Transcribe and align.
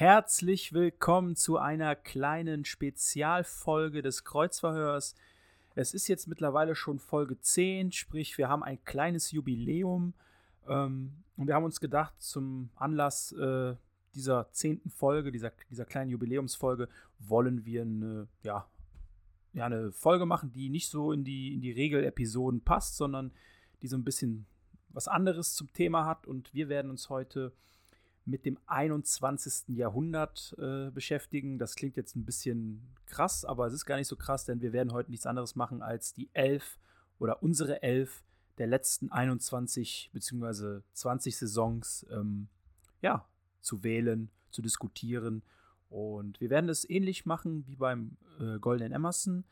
Herzlich 0.00 0.72
willkommen 0.72 1.36
zu 1.36 1.58
einer 1.58 1.94
kleinen 1.94 2.64
Spezialfolge 2.64 4.02
des 4.02 4.24
Kreuzverhörs. 4.24 5.14
Es 5.74 5.94
ist 5.94 6.08
jetzt 6.08 6.26
mittlerweile 6.26 6.74
schon 6.74 6.98
Folge 6.98 7.38
10, 7.38 7.92
sprich 7.92 8.38
wir 8.38 8.48
haben 8.48 8.62
ein 8.62 8.82
kleines 8.84 9.30
Jubiläum 9.30 10.14
ähm, 10.66 11.12
und 11.36 11.46
wir 11.46 11.54
haben 11.54 11.64
uns 11.64 11.80
gedacht, 11.80 12.14
zum 12.18 12.70
Anlass 12.76 13.32
äh, 13.32 13.74
dieser 14.14 14.50
zehnten 14.52 14.90
Folge, 14.90 15.30
dieser, 15.30 15.52
dieser 15.70 15.84
kleinen 15.84 16.10
Jubiläumsfolge, 16.10 16.88
wollen 17.18 17.64
wir 17.64 17.82
eine, 17.82 18.28
ja, 18.42 18.66
ja, 19.52 19.66
eine 19.66 19.92
Folge 19.92 20.26
machen, 20.26 20.52
die 20.52 20.70
nicht 20.70 20.88
so 20.88 21.12
in 21.12 21.24
die, 21.24 21.54
in 21.54 21.60
die 21.60 21.72
Regel-Episoden 21.72 22.62
passt, 22.62 22.96
sondern 22.96 23.32
die 23.82 23.88
so 23.88 23.96
ein 23.96 24.04
bisschen 24.04 24.46
was 24.90 25.08
anderes 25.08 25.54
zum 25.54 25.72
Thema 25.72 26.06
hat. 26.06 26.26
Und 26.26 26.52
wir 26.54 26.68
werden 26.68 26.90
uns 26.90 27.08
heute 27.08 27.52
mit 28.24 28.44
dem 28.44 28.58
21. 28.66 29.76
Jahrhundert 29.76 30.54
äh, 30.58 30.90
beschäftigen. 30.90 31.58
Das 31.58 31.74
klingt 31.74 31.96
jetzt 31.96 32.16
ein 32.16 32.24
bisschen 32.24 32.82
krass, 33.06 33.44
aber 33.44 33.66
es 33.66 33.74
ist 33.74 33.86
gar 33.86 33.96
nicht 33.96 34.08
so 34.08 34.16
krass, 34.16 34.44
denn 34.44 34.60
wir 34.60 34.72
werden 34.72 34.92
heute 34.92 35.10
nichts 35.10 35.26
anderes 35.26 35.56
machen, 35.56 35.82
als 35.82 36.12
die 36.12 36.28
elf 36.32 36.78
oder 37.18 37.42
unsere 37.42 37.82
elf 37.82 38.22
der 38.58 38.66
letzten 38.66 39.10
21 39.10 40.10
bzw. 40.12 40.80
20 40.92 41.36
Saisons 41.36 42.06
ähm, 42.10 42.48
ja, 43.00 43.26
zu 43.60 43.82
wählen, 43.82 44.30
zu 44.50 44.62
diskutieren. 44.62 45.42
Und 45.88 46.40
wir 46.40 46.50
werden 46.50 46.68
es 46.68 46.88
ähnlich 46.88 47.26
machen 47.26 47.66
wie 47.66 47.76
beim 47.76 48.16
äh, 48.38 48.58
Golden 48.58 48.92
Emerson. 48.92 49.44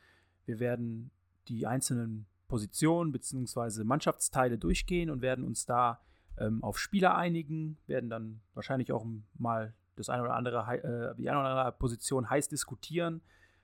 Wir 0.45 0.59
werden 0.59 1.11
die 1.47 1.65
einzelnen 1.65 2.27
Positionen 2.49 3.13
bzw. 3.13 3.85
Mannschaftsteile 3.85 4.57
durchgehen 4.57 5.09
und 5.09 5.21
werden 5.21 5.45
uns 5.45 5.65
da 5.65 6.01
ähm, 6.37 6.61
auf 6.63 6.77
Spieler 6.77 7.15
einigen, 7.15 7.77
werden 7.87 8.09
dann 8.09 8.41
wahrscheinlich 8.53 8.91
auch 8.91 9.05
mal 9.37 9.73
das 9.95 10.09
eine 10.09 10.23
oder 10.23 10.35
andere, 10.35 10.59
äh, 10.59 11.15
die 11.15 11.29
eine 11.29 11.39
oder 11.39 11.49
andere 11.49 11.71
Position 11.73 12.29
heiß 12.29 12.49
diskutieren, 12.49 13.21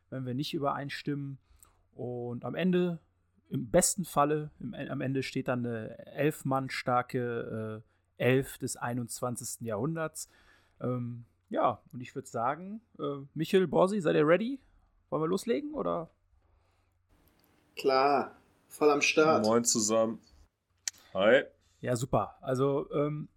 wenn 0.09 0.25
wir 0.25 0.33
nicht 0.33 0.53
übereinstimmen. 0.53 1.39
Und 1.93 2.45
am 2.45 2.55
Ende, 2.55 2.99
im 3.49 3.69
besten 3.69 4.05
Falle, 4.05 4.51
im, 4.59 4.73
am 4.73 5.01
Ende 5.01 5.23
steht 5.23 5.47
dann 5.47 5.65
eine 5.65 5.97
elf 6.05 6.45
Mann 6.45 6.69
starke 6.69 7.83
äh, 7.83 8.23
Elf 8.23 8.57
des 8.57 8.77
21. 8.77 9.61
Jahrhunderts. 9.61 10.29
Ähm, 10.79 11.25
ja, 11.49 11.81
und 11.91 12.01
ich 12.01 12.15
würde 12.15 12.27
sagen, 12.27 12.81
äh, 12.99 13.25
Michel, 13.33 13.67
Borsi, 13.67 13.99
seid 13.99 14.15
ihr 14.15 14.27
ready? 14.27 14.59
Wollen 15.09 15.23
wir 15.23 15.27
loslegen 15.27 15.73
oder? 15.73 16.09
Klar, 17.75 18.35
voll 18.75 18.91
am 18.91 19.01
Start. 19.01 19.45
Moin 19.45 19.63
zusammen. 19.63 20.19
Hi. 21.13 21.43
Ja, 21.81 21.95
super. 21.95 22.35
Also, 22.41 22.91
ähm, 22.91 23.29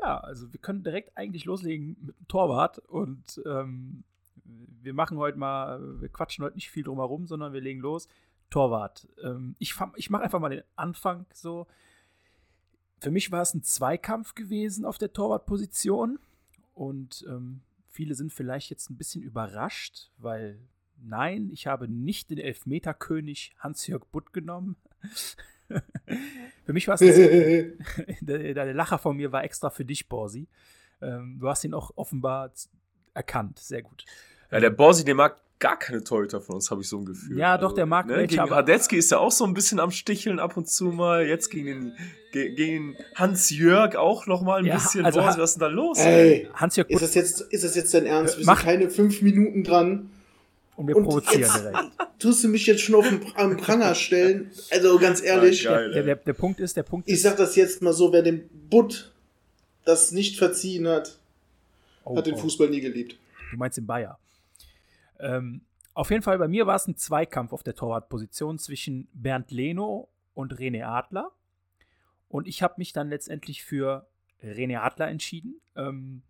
ja, 0.00 0.18
also 0.18 0.52
wir 0.52 0.60
können 0.60 0.82
direkt 0.82 1.16
eigentlich 1.16 1.44
loslegen 1.44 1.96
mit 2.00 2.18
dem 2.18 2.28
Torwart 2.28 2.78
und 2.78 3.42
ähm, 3.46 4.04
wir 4.44 4.94
machen 4.94 5.18
heute 5.18 5.38
mal, 5.38 6.00
wir 6.00 6.08
quatschen 6.08 6.44
heute 6.44 6.54
nicht 6.54 6.70
viel 6.70 6.84
drum 6.84 6.98
herum, 6.98 7.26
sondern 7.26 7.52
wir 7.52 7.60
legen 7.60 7.80
los. 7.80 8.08
Torwart. 8.48 9.08
Ähm, 9.22 9.56
ich 9.58 9.74
ich 9.96 10.10
mache 10.10 10.22
einfach 10.22 10.40
mal 10.40 10.50
den 10.50 10.62
Anfang 10.76 11.26
so. 11.32 11.66
Für 13.00 13.10
mich 13.10 13.30
war 13.30 13.42
es 13.42 13.52
ein 13.52 13.62
Zweikampf 13.62 14.34
gewesen 14.34 14.84
auf 14.84 14.96
der 14.96 15.12
Torwartposition 15.12 16.18
und 16.74 17.24
ähm, 17.28 17.60
viele 17.90 18.14
sind 18.14 18.32
vielleicht 18.32 18.70
jetzt 18.70 18.88
ein 18.88 18.96
bisschen 18.96 19.22
überrascht, 19.22 20.10
weil 20.16 20.58
nein, 21.02 21.50
ich 21.52 21.66
habe 21.66 21.88
nicht 21.88 22.30
den 22.30 22.38
Elfmeterkönig 22.38 23.54
Hans-Jörg 23.58 24.04
Butt 24.12 24.32
genommen. 24.32 24.76
für 26.64 26.72
mich 26.72 26.88
war 26.88 26.94
es 26.94 27.00
der, 28.20 28.54
der 28.54 28.74
Lacher 28.74 28.98
von 28.98 29.16
mir 29.16 29.32
war 29.32 29.44
extra 29.44 29.70
für 29.70 29.84
dich, 29.84 30.08
Borsi. 30.08 30.46
Ähm, 31.02 31.38
du 31.40 31.48
hast 31.48 31.64
ihn 31.64 31.74
auch 31.74 31.90
offenbar 31.96 32.50
erkannt. 33.14 33.58
Sehr 33.58 33.82
gut. 33.82 34.04
Ja, 34.50 34.60
der 34.60 34.70
Borsi, 34.70 35.04
der 35.04 35.14
mag 35.14 35.36
gar 35.58 35.78
keine 35.78 36.04
Torhüter 36.04 36.40
von 36.40 36.56
uns, 36.56 36.70
habe 36.70 36.82
ich 36.82 36.88
so 36.88 36.98
ein 36.98 37.06
Gefühl. 37.06 37.38
Ja, 37.38 37.56
doch, 37.56 37.72
der 37.72 37.86
mag 37.86 38.06
ne? 38.06 38.14
welche, 38.14 38.28
Gegen 38.28 38.40
aber- 38.40 38.56
Radetzky 38.56 38.96
ist 38.96 39.10
ja 39.10 39.18
auch 39.18 39.32
so 39.32 39.44
ein 39.44 39.54
bisschen 39.54 39.80
am 39.80 39.90
Sticheln 39.90 40.38
ab 40.38 40.56
und 40.56 40.68
zu 40.68 40.84
mal. 40.86 41.26
Jetzt 41.26 41.50
gegen 41.50 41.66
den, 41.66 41.92
ge 42.32 42.54
gegen 42.54 42.94
Hans-Jörg 43.14 43.96
auch 43.96 44.26
noch 44.26 44.42
mal 44.42 44.58
ein 44.60 44.66
Ja, 44.66 44.74
bisschen. 44.74 45.04
also 45.04 45.20
Borsi, 45.20 45.38
was 45.40 45.50
ist 45.50 45.54
denn 45.56 45.60
da 45.60 45.66
los? 45.68 45.98
Ey, 45.98 46.48
Hans-Jörg 46.54 46.90
ist 46.90 47.00
das 47.02 47.14
jetzt, 47.14 47.40
ist 47.40 47.64
das 47.64 47.74
jetzt 47.74 47.92
dein 47.94 48.04
Ernst? 48.06 48.38
Wir 48.38 48.44
Mach- 48.46 48.58
sind 48.58 48.66
keine 48.66 48.90
fünf 48.90 49.22
Minuten 49.22 49.64
dran. 49.64 50.10
Und 50.76 50.88
wir 50.88 50.96
und 50.96 51.04
provozieren 51.04 51.40
jetzt- 51.42 51.56
direkt. 51.56 51.78
Tust 52.18 52.42
du 52.44 52.48
mich 52.48 52.66
jetzt 52.66 52.80
schon 52.82 52.94
auf 52.94 53.06
den 53.08 53.20
Pranger 53.58 53.94
stellen? 53.94 54.50
Also 54.70 54.98
ganz 54.98 55.22
ehrlich, 55.22 55.68
Ah, 55.68 55.72
geil. 55.74 55.90
Der, 55.92 56.02
der, 56.02 56.16
der 56.16 56.32
Punkt 56.32 56.60
ist, 56.60 56.76
der 56.76 56.82
Punkt 56.82 57.08
ich 57.08 57.14
ist. 57.16 57.22
sag 57.22 57.36
das 57.36 57.56
jetzt 57.56 57.82
mal 57.82 57.92
so, 57.92 58.12
wer 58.12 58.22
dem 58.22 58.48
Butt 58.70 59.12
das 59.84 60.12
nicht 60.12 60.38
verziehen 60.38 60.88
hat, 60.88 61.18
Oh, 62.04 62.16
hat 62.16 62.26
den 62.26 62.34
oh. 62.34 62.38
Fußball 62.38 62.70
nie 62.70 62.80
geliebt. 62.80 63.18
Du 63.50 63.56
meinst 63.58 63.76
den 63.76 63.86
Bayer. 63.86 64.18
Ähm, 65.20 65.60
auf 65.94 66.10
jeden 66.10 66.22
Fall, 66.22 66.38
bei 66.38 66.48
mir 66.48 66.66
war 66.66 66.76
es 66.76 66.86
ein 66.86 66.96
Zweikampf 66.96 67.52
auf 67.52 67.62
der 67.62 67.74
Torwartposition 67.74 68.58
zwischen 68.58 69.08
Bernd 69.12 69.50
Leno 69.50 70.08
und 70.34 70.54
René 70.54 70.84
Adler. 70.84 71.30
Und 72.28 72.46
ich 72.48 72.62
habe 72.62 72.74
mich 72.78 72.92
dann 72.92 73.08
letztendlich 73.08 73.62
für 73.64 74.06
René 74.42 74.78
Adler 74.80 75.08
entschieden. 75.08 75.60
Ähm, 75.76 76.22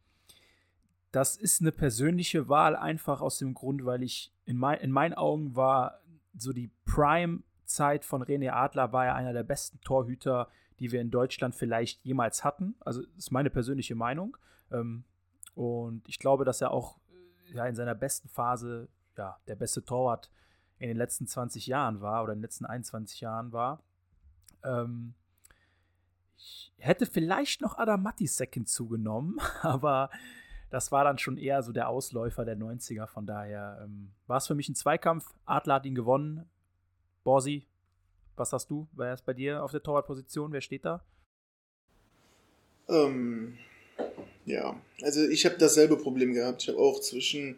das 1.17 1.35
ist 1.35 1.63
eine 1.63 1.73
persönliche 1.73 2.51
Wahl, 2.51 2.77
einfach 2.77 3.23
aus 3.23 3.39
dem 3.39 3.55
Grund, 3.55 3.87
weil 3.87 4.03
ich 4.03 4.35
in, 4.45 4.59
mein, 4.59 4.81
in 4.81 4.91
meinen 4.91 5.15
Augen 5.15 5.57
war 5.57 6.01
so 6.37 6.53
die 6.53 6.71
Prime-Zeit 6.85 8.05
von 8.05 8.23
René 8.23 8.51
Adler, 8.51 8.93
war 8.93 9.07
er 9.07 9.15
einer 9.15 9.33
der 9.33 9.43
besten 9.43 9.81
Torhüter, 9.81 10.51
die 10.79 10.93
wir 10.93 11.01
in 11.01 11.11
Deutschland 11.11 11.55
vielleicht 11.55 12.05
jemals 12.05 12.45
hatten. 12.45 12.75
Also, 12.81 13.03
ist 13.17 13.33
meine 13.33 13.49
persönliche 13.49 13.95
Meinung. 13.95 14.37
Ähm, 14.71 15.05
und 15.55 16.07
ich 16.07 16.19
glaube, 16.19 16.45
dass 16.45 16.61
er 16.61 16.71
auch 16.71 16.99
äh, 17.49 17.57
ja, 17.57 17.67
in 17.67 17.77
seiner 17.77 17.95
besten 17.95 18.29
Phase 18.29 18.91
ja, 19.17 19.39
der 19.49 19.57
beste 19.57 19.83
Torwart 19.83 20.31
in 20.79 20.89
den 20.89 20.99
letzten 20.99 21.27
20 21.27 21.67
Jahren 21.67 22.03
war 22.03 22.25
oder 22.25 22.35
in 22.35 22.41
den 22.41 22.43
letzten 22.43 22.67
21 22.67 23.23
Jahren 23.23 23.53
war. 23.53 23.83
Ähm, 24.63 25.15
ich 26.37 26.75
hätte 26.77 27.07
vielleicht 27.07 27.63
noch 27.63 27.79
Adam 27.79 28.03
Matisek 28.03 28.53
hinzugenommen, 28.53 29.41
aber 29.63 30.11
das 30.71 30.91
war 30.93 31.05
dann 31.05 31.19
schon 31.19 31.39
eher 31.39 31.63
so 31.63 31.73
der 31.73 31.89
Ausläufer 31.89 32.45
der 32.45 32.57
90er. 32.57 33.07
Von 33.07 33.27
daher 33.27 33.81
ähm, 33.85 34.11
war 34.27 34.39
es 34.39 34.47
für 34.47 34.55
mich 34.55 34.69
ein 34.69 34.75
Zweikampf. 34.75 35.33
Adler 35.45 35.75
hat 35.75 35.87
ihn 35.87 35.95
gewonnen. 35.95 36.49
Borsi, 37.25 37.67
was 38.37 38.53
hast 38.53 38.71
du? 38.71 38.87
Wer 38.93 39.15
ist 39.15 39.25
bei 39.25 39.33
dir 39.33 39.63
auf 39.63 39.71
der 39.71 39.83
Torwartposition? 39.83 40.53
Wer 40.53 40.61
steht 40.61 40.85
da? 40.85 41.05
Ähm, 42.89 43.59
ja, 44.45 44.81
also 45.03 45.27
ich 45.29 45.45
habe 45.45 45.57
dasselbe 45.59 45.97
Problem 45.97 46.33
gehabt. 46.35 46.63
Ich 46.63 46.69
habe 46.69 46.79
auch 46.79 47.01
zwischen 47.01 47.57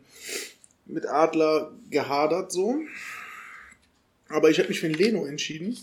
mit 0.86 1.06
Adler 1.06 1.72
gehadert 1.90 2.50
so. 2.50 2.80
Aber 4.28 4.50
ich 4.50 4.58
habe 4.58 4.68
mich 4.68 4.80
für 4.80 4.88
den 4.88 4.96
Leno 4.98 5.24
entschieden. 5.26 5.76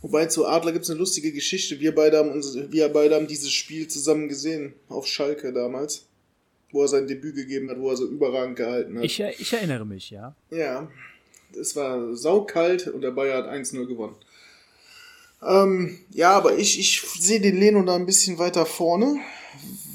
Wobei 0.00 0.26
zu 0.26 0.46
Adler 0.46 0.72
gibt 0.72 0.84
es 0.84 0.90
eine 0.90 0.98
lustige 0.98 1.32
Geschichte. 1.32 1.80
Wir 1.80 1.94
beide, 1.94 2.18
haben 2.18 2.30
uns, 2.30 2.56
wir 2.70 2.88
beide 2.88 3.16
haben 3.16 3.26
dieses 3.26 3.52
Spiel 3.52 3.88
zusammen 3.88 4.28
gesehen 4.28 4.74
auf 4.88 5.06
Schalke 5.06 5.52
damals. 5.52 6.07
Wo 6.70 6.82
er 6.82 6.88
sein 6.88 7.06
Debüt 7.06 7.34
gegeben 7.34 7.70
hat, 7.70 7.78
wo 7.78 7.90
er 7.90 7.96
so 7.96 8.06
überragend 8.06 8.56
gehalten 8.56 8.98
hat. 8.98 9.04
Ich, 9.04 9.20
ich 9.20 9.52
erinnere 9.52 9.86
mich, 9.86 10.10
ja. 10.10 10.34
Ja, 10.50 10.88
es 11.58 11.74
war 11.76 12.14
saukalt 12.14 12.88
und 12.88 13.00
der 13.00 13.10
Bayer 13.10 13.38
hat 13.38 13.50
1-0 13.50 13.86
gewonnen. 13.86 14.16
Ähm, 15.46 15.98
ja, 16.10 16.32
aber 16.32 16.58
ich, 16.58 16.78
ich 16.78 17.00
sehe 17.00 17.40
den 17.40 17.58
Leno 17.58 17.82
da 17.82 17.94
ein 17.94 18.06
bisschen 18.06 18.38
weiter 18.38 18.66
vorne, 18.66 19.18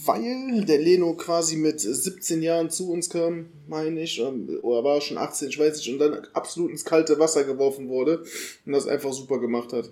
weil 0.05 0.63
der 0.65 0.79
Leno 0.79 1.13
quasi 1.15 1.57
mit 1.57 1.81
17 1.81 2.41
Jahren 2.41 2.69
zu 2.69 2.91
uns 2.91 3.09
kam, 3.09 3.47
meine 3.67 4.01
ich, 4.01 4.19
ähm, 4.19 4.59
oder 4.61 4.83
war 4.83 5.01
schon 5.01 5.17
18, 5.17 5.49
ich 5.49 5.59
weiß 5.59 5.77
nicht, 5.77 5.91
und 5.91 5.99
dann 5.99 6.27
absolut 6.33 6.71
ins 6.71 6.85
kalte 6.85 7.19
Wasser 7.19 7.43
geworfen 7.43 7.89
wurde 7.89 8.23
und 8.65 8.71
das 8.71 8.87
einfach 8.87 9.13
super 9.13 9.39
gemacht 9.39 9.73
hat. 9.73 9.91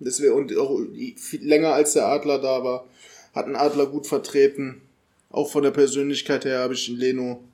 Deswegen, 0.00 0.32
und 0.32 0.56
auch 0.56 0.80
viel 1.16 1.44
länger 1.44 1.72
als 1.72 1.94
der 1.94 2.06
Adler 2.06 2.38
da 2.38 2.62
war, 2.62 2.86
hat 3.34 3.46
ein 3.46 3.56
Adler 3.56 3.86
gut 3.86 4.06
vertreten. 4.06 4.82
Auch 5.30 5.50
von 5.50 5.62
der 5.62 5.70
Persönlichkeit 5.70 6.44
her 6.44 6.60
habe 6.60 6.74
ich 6.74 6.86
den 6.86 6.96
Leno 6.96 7.44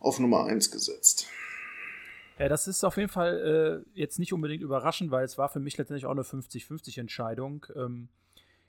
auf 0.00 0.20
Nummer 0.20 0.44
1 0.44 0.70
gesetzt. 0.70 1.26
Ja, 2.38 2.48
das 2.48 2.66
ist 2.66 2.84
auf 2.84 2.96
jeden 2.96 3.08
Fall 3.08 3.84
äh, 3.94 3.98
jetzt 3.98 4.18
nicht 4.18 4.32
unbedingt 4.32 4.62
überraschend, 4.62 5.10
weil 5.10 5.24
es 5.24 5.38
war 5.38 5.48
für 5.48 5.60
mich 5.60 5.76
letztendlich 5.78 6.06
auch 6.06 6.10
eine 6.10 6.22
50-50 6.22 6.98
Entscheidung. 7.00 7.66
Ähm, 7.76 8.08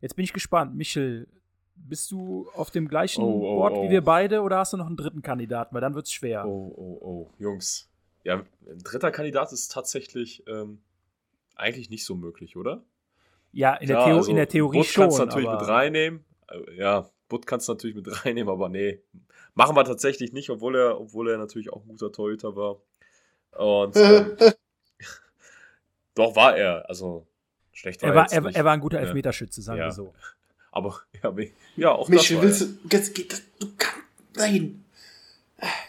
Jetzt 0.02 0.16
bin 0.16 0.24
ich 0.24 0.34
gespannt. 0.34 0.76
Michel, 0.76 1.28
bist 1.76 2.12
du 2.12 2.48
auf 2.54 2.70
dem 2.70 2.88
gleichen 2.88 3.24
Oh, 3.24 3.42
oh, 3.42 3.56
Board 3.56 3.74
oh. 3.74 3.84
wie 3.84 3.90
wir 3.90 4.04
beide 4.04 4.42
oder 4.42 4.60
hast 4.60 4.74
du 4.74 4.78
noch 4.78 4.86
einen 4.88 4.98
dritten 4.98 5.22
Kandidaten? 5.22 5.74
Weil 5.74 5.82
dann 5.82 5.96
wird 5.96 6.06
es 6.06 6.14
schwer. 6.14 6.46
Oh, 6.46 6.74
oh, 6.76 6.98
oh, 7.02 7.30
Jungs. 7.40 7.90
Ja, 8.24 8.44
ein 8.70 8.84
dritter 8.84 9.12
Kandidat 9.12 9.52
ist 9.52 9.72
tatsächlich 9.72 10.44
ähm, 10.48 10.80
eigentlich 11.56 11.90
nicht 11.90 12.06
so 12.06 12.16
möglich, 12.16 12.56
oder? 12.56 12.84
Ja, 13.52 13.74
in 13.76 13.88
der, 13.88 13.98
Klar, 13.98 14.08
Theo 14.08 14.18
also 14.18 14.30
in 14.30 14.36
der 14.36 14.48
Theorie 14.48 14.78
Butt 14.80 14.88
schon. 14.88 15.04
kannst 15.06 15.20
du 15.20 15.26
natürlich 15.26 15.48
aber 15.48 15.62
mit 15.62 15.70
reinnehmen. 15.70 16.26
Äh, 16.50 16.78
Ja, 16.78 17.10
Butt 17.30 17.46
kannst 17.48 17.68
du 17.68 17.74
natürlich 17.74 17.96
mit 17.96 18.08
reinnehmen, 18.26 18.52
aber 18.52 18.70
nee. 18.70 19.02
Machen 19.54 19.76
wir 19.76 19.84
tatsächlich 19.86 20.34
nicht, 20.34 20.50
obwohl 20.50 20.76
er, 20.76 21.00
obwohl 21.00 21.30
er 21.30 21.38
natürlich 21.38 21.72
auch 21.72 21.82
ein 21.84 21.88
guter 21.88 22.12
Torhüter 22.12 22.56
war. 22.56 22.78
Und 23.58 23.96
ähm, 23.98 24.36
doch 26.14 26.36
war 26.36 26.58
er. 26.58 26.88
Also 26.90 27.26
schlecht 27.72 28.02
war 28.02 28.10
er, 28.10 28.16
war, 28.16 28.32
er, 28.32 28.42
nicht. 28.42 28.56
er 28.56 28.66
war 28.66 28.74
ein 28.74 28.80
guter. 28.80 29.00
Elfmeterschütze, 29.00 29.62
sagen 29.62 29.80
Ja. 29.80 29.86
wir 29.86 29.92
so. 29.92 30.14
Aber 30.72 31.00
ja, 31.24 31.34
ja 31.78 31.92
auch 31.92 32.10
Michel, 32.10 32.36
das 32.42 32.44
war 32.44 32.44
willst 32.44 32.62
er. 32.62 32.68
du. 32.90 32.96
Jetzt 32.98 33.16
geht 33.16 33.32
das. 33.32 33.42
Du 33.60 33.68
kannst. 33.78 34.04
Nein. 34.36 34.84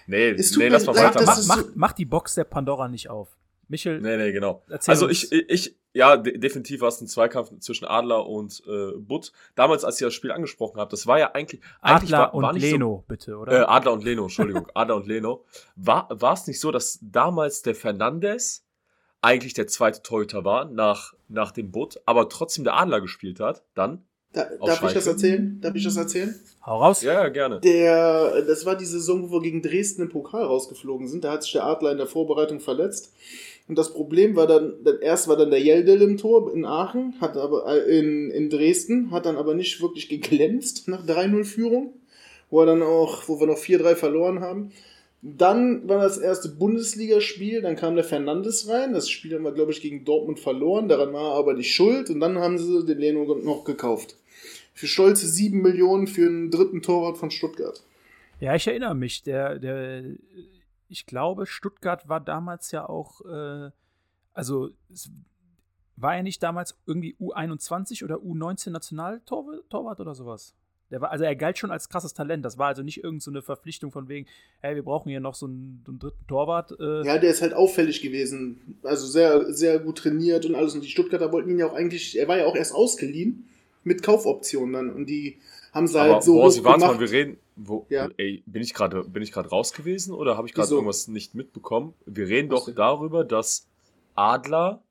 Nee, 0.07 0.33
nee, 0.33 0.69
lass 0.69 0.87
mal 0.87 0.95
weiter. 0.95 1.23
Mach, 1.25 1.45
mach, 1.47 1.65
mach 1.75 1.93
die 1.93 2.05
Box 2.05 2.35
der 2.37 2.45
Pandora 2.45 2.87
nicht 2.87 3.11
auf. 3.11 3.37
Michel, 3.69 4.01
Nee, 4.01 4.17
nee, 4.17 4.33
genau. 4.33 4.63
Also 4.87 5.07
uns. 5.07 5.31
ich, 5.31 5.51
ich, 5.51 5.77
ja, 5.93 6.17
de 6.17 6.39
definitiv 6.39 6.83
war 6.83 6.89
es 6.89 7.01
ein 7.01 7.07
Zweikampf 7.09 7.51
zwischen 7.61 7.85
Adler 7.87 8.27
und 8.27 8.63
äh, 8.67 8.93
Butt. 8.97 9.33
Damals, 9.55 9.85
als 9.85 10.01
ihr 10.01 10.07
das 10.09 10.15
Spiel 10.15 10.31
angesprochen 10.31 10.79
habt, 10.79 10.93
das 10.93 11.07
war 11.07 11.19
ja 11.19 11.33
eigentlich, 11.33 11.61
eigentlich 11.81 12.15
Adler 12.15 12.33
war, 12.33 12.43
war 12.43 12.51
und 12.51 12.55
nicht 12.55 12.71
Leno, 12.71 13.05
bitte, 13.09 13.33
So, 13.33 13.39
oder? 13.39 13.63
äh, 13.63 13.65
Adler 13.65 13.93
und 13.95 14.05
Leno, 14.05 14.23
Entschuldigung, 14.25 14.69
Adler 14.75 14.97
und 14.97 15.07
Leno. 15.07 15.45
War, 15.75 16.09
war 16.11 16.35
es 16.35 16.47
nicht 16.47 16.61
so, 16.61 16.71
dass 16.71 16.99
damals 17.03 17.63
der 17.63 17.75
Fernandes 17.75 18.65
eigentlich 19.23 19.55
der 19.55 19.67
zweite 19.67 20.03
Torhüter 20.03 20.45
war 20.45 20.67
nach, 20.67 21.15
nach 21.29 21.51
dem 21.51 21.73
Butt, 21.73 22.01
aber 22.07 22.29
trotzdem 22.29 22.65
der 22.65 22.77
Adler 22.79 23.01
gespielt 23.01 23.41
hat? 23.41 23.65
Dann? 23.75 24.05
Da, 24.33 24.45
darf 24.45 24.83
ich 24.83 24.93
das 24.93 25.05
Schalke? 25.05 25.11
erzählen? 25.11 25.61
Darf 25.63 25.75
ich 25.75 25.85
das 25.85 25.97
erzählen? 25.97 26.39
Hau 26.65 26.79
raus. 26.79 27.01
Ja, 27.01 27.15
ja, 27.15 27.29
gerne. 27.31 27.61
Der, 27.61 28.43
das 28.43 28.67
war 28.67 28.77
die 28.77 28.85
Saison, 28.85 29.31
wo 29.31 29.37
wir 29.37 29.41
gegen 29.41 29.63
Dresden 29.63 30.03
im 30.03 30.09
Pokal 30.11 30.43
rausgeflogen 30.45 31.09
sind. 31.09 31.25
Da 31.25 31.33
hat 31.33 31.43
sich 31.43 31.53
der 31.53 31.65
Adler 31.65 31.93
in 31.93 31.97
der 31.97 32.07
Vorbereitung 32.07 32.61
verletzt. 32.61 33.15
Und 33.69 33.77
das 33.77 33.93
Problem 33.93 34.37
war 34.37 34.47
dann, 34.47 34.75
erst 35.01 35.27
war 35.27 35.37
dann 35.37 35.51
der 35.51 35.61
Jeldel 35.61 36.01
im 36.03 36.17
Tor 36.17 36.55
in 36.55 36.65
Aachen, 36.65 37.15
hat 37.21 37.37
aber 37.37 37.67
äh, 37.67 37.99
in, 37.99 38.31
in 38.31 38.49
Dresden, 38.49 39.11
hat 39.11 39.27
dann 39.27 39.37
aber 39.37 39.55
nicht 39.55 39.81
wirklich 39.81 40.09
geglänzt 40.09 40.87
nach 40.87 41.05
3-0-Führung, 41.05 41.93
wo 42.49 42.61
er 42.61 42.67
dann 42.67 42.83
auch, 42.83 43.29
wo 43.29 43.41
wir 43.41 43.47
noch 43.47 43.59
4-3 43.59 43.97
verloren 43.97 44.41
haben. 44.41 44.71
Dann 45.23 45.89
war 45.89 46.03
das 46.03 46.19
erste 46.19 46.49
Bundesligaspiel, 46.49 47.61
dann 47.61 47.75
kam 47.75 47.97
der 47.97 48.05
Fernandes 48.05 48.69
rein. 48.69 48.93
Das 48.93 49.11
Spiel 49.11 49.35
haben 49.35 49.43
wir, 49.43 49.53
glaube 49.53 49.73
ich, 49.73 49.81
gegen 49.81 50.05
Dortmund 50.05 50.39
verloren. 50.39 50.89
Daran 50.89 51.13
war 51.13 51.33
er 51.33 51.39
aber 51.39 51.55
nicht 51.55 51.75
schuld. 51.75 52.11
Und 52.11 52.21
dann 52.21 52.39
haben 52.39 52.59
sie 52.59 52.87
den 52.87 52.99
Leno 52.99 53.25
noch 53.35 53.65
gekauft. 53.65 54.17
Für 54.75 54.87
stolze 54.87 55.27
7 55.27 55.61
Millionen 55.61 56.07
für 56.07 56.27
einen 56.27 56.53
dritten 56.53 56.83
Torwart 56.83 57.19
von 57.19 57.33
Stuttgart. 57.33 57.83
Ja, 58.39 58.55
ich 58.55 58.67
erinnere 58.69 58.95
mich. 58.95 59.23
Der, 59.25 59.59
der, 59.59 60.05
ich 60.89 61.07
glaube, 61.07 61.47
Stuttgart 61.47 62.09
war 62.09 62.21
damals 62.21 62.71
ja 62.71 62.89
auch, 62.89 63.21
äh, 63.25 63.71
also 64.33 64.71
es 64.93 65.11
war 65.97 66.17
er 66.17 66.23
nicht 66.23 66.43
damals 66.43 66.77
irgendwie 66.87 67.17
U21 67.21 68.05
oder 68.05 68.17
U19 68.17 68.71
Nationaltorwart 68.71 70.01
oder 70.01 70.15
sowas? 70.15 70.55
Der 70.91 71.01
war, 71.01 71.11
also 71.11 71.25
er 71.25 71.35
galt 71.35 71.59
schon 71.59 71.73
als 71.73 71.89
krasses 71.89 72.15
Talent. 72.15 72.45
Das 72.45 72.59
war 72.59 72.69
also 72.69 72.83
nicht 72.83 73.03
irgendeine 73.03 73.41
so 73.41 73.43
Verpflichtung 73.43 73.91
von 73.91 74.09
wegen, 74.09 74.27
hey, 74.61 74.77
wir 74.77 74.85
brauchen 74.85 75.09
hier 75.09 75.21
noch 75.21 75.35
so 75.35 75.47
einen, 75.47 75.83
einen 75.89 75.99
dritten 75.99 76.27
Torwart. 76.29 76.73
Äh, 76.79 77.05
Ja, 77.05 77.19
der 77.19 77.31
ist 77.31 77.43
halt 77.43 77.55
auffällig 77.55 78.03
gewesen. 78.03 78.79
Also 78.85 79.07
sehr, 79.07 79.53
sehr 79.53 79.81
gut 79.81 79.99
trainiert 79.99 80.47
und 80.47 80.55
alles. 80.55 80.75
Und 80.75 80.85
die 80.85 80.89
Stuttgarter 80.89 81.33
wollten 81.33 81.51
ihn 81.51 81.59
ja 81.59 81.67
auch 81.67 81.75
eigentlich, 81.75 82.17
er 82.17 82.29
war 82.29 82.39
ja 82.39 82.47
auch 82.47 82.55
erst 82.55 82.75
ausgeliehen 82.75 83.49
mit 83.83 84.03
Kaufoptionen 84.03 84.73
dann. 84.75 84.91
Und 84.91 85.07
die 85.07 85.39
haben 85.77 85.87
sie 85.87 86.01
Aber 86.01 86.15
halt 86.15 86.23
so 86.25 86.35
Borsi, 86.35 86.61
hoch 86.61 86.65
warte 86.65 86.81
mal, 86.87 86.99
wir 87.01 87.11
reden. 87.11 87.39
Wo, 87.55 87.87
Ja. 87.89 88.09
Ey, 88.17 88.43
bin 88.47 88.63
ich 88.63 88.75
gerade 88.75 89.05
bin 89.05 89.23
ich 89.23 89.31
gerade 89.33 89.49
raus 89.49 89.73
gewesen 89.73 90.13
oder 90.13 90.37
habe 90.37 90.47
ich 90.49 90.55
gerade 90.55 90.71
irgendwas 90.73 91.07
nicht 91.09 91.35
mitbekommen? 91.35 91.95
Wir 92.05 92.27
reden 92.27 92.49
doch 92.51 92.69
darüber, 92.75 93.25
dass 93.25 93.69
Adler 94.15 94.83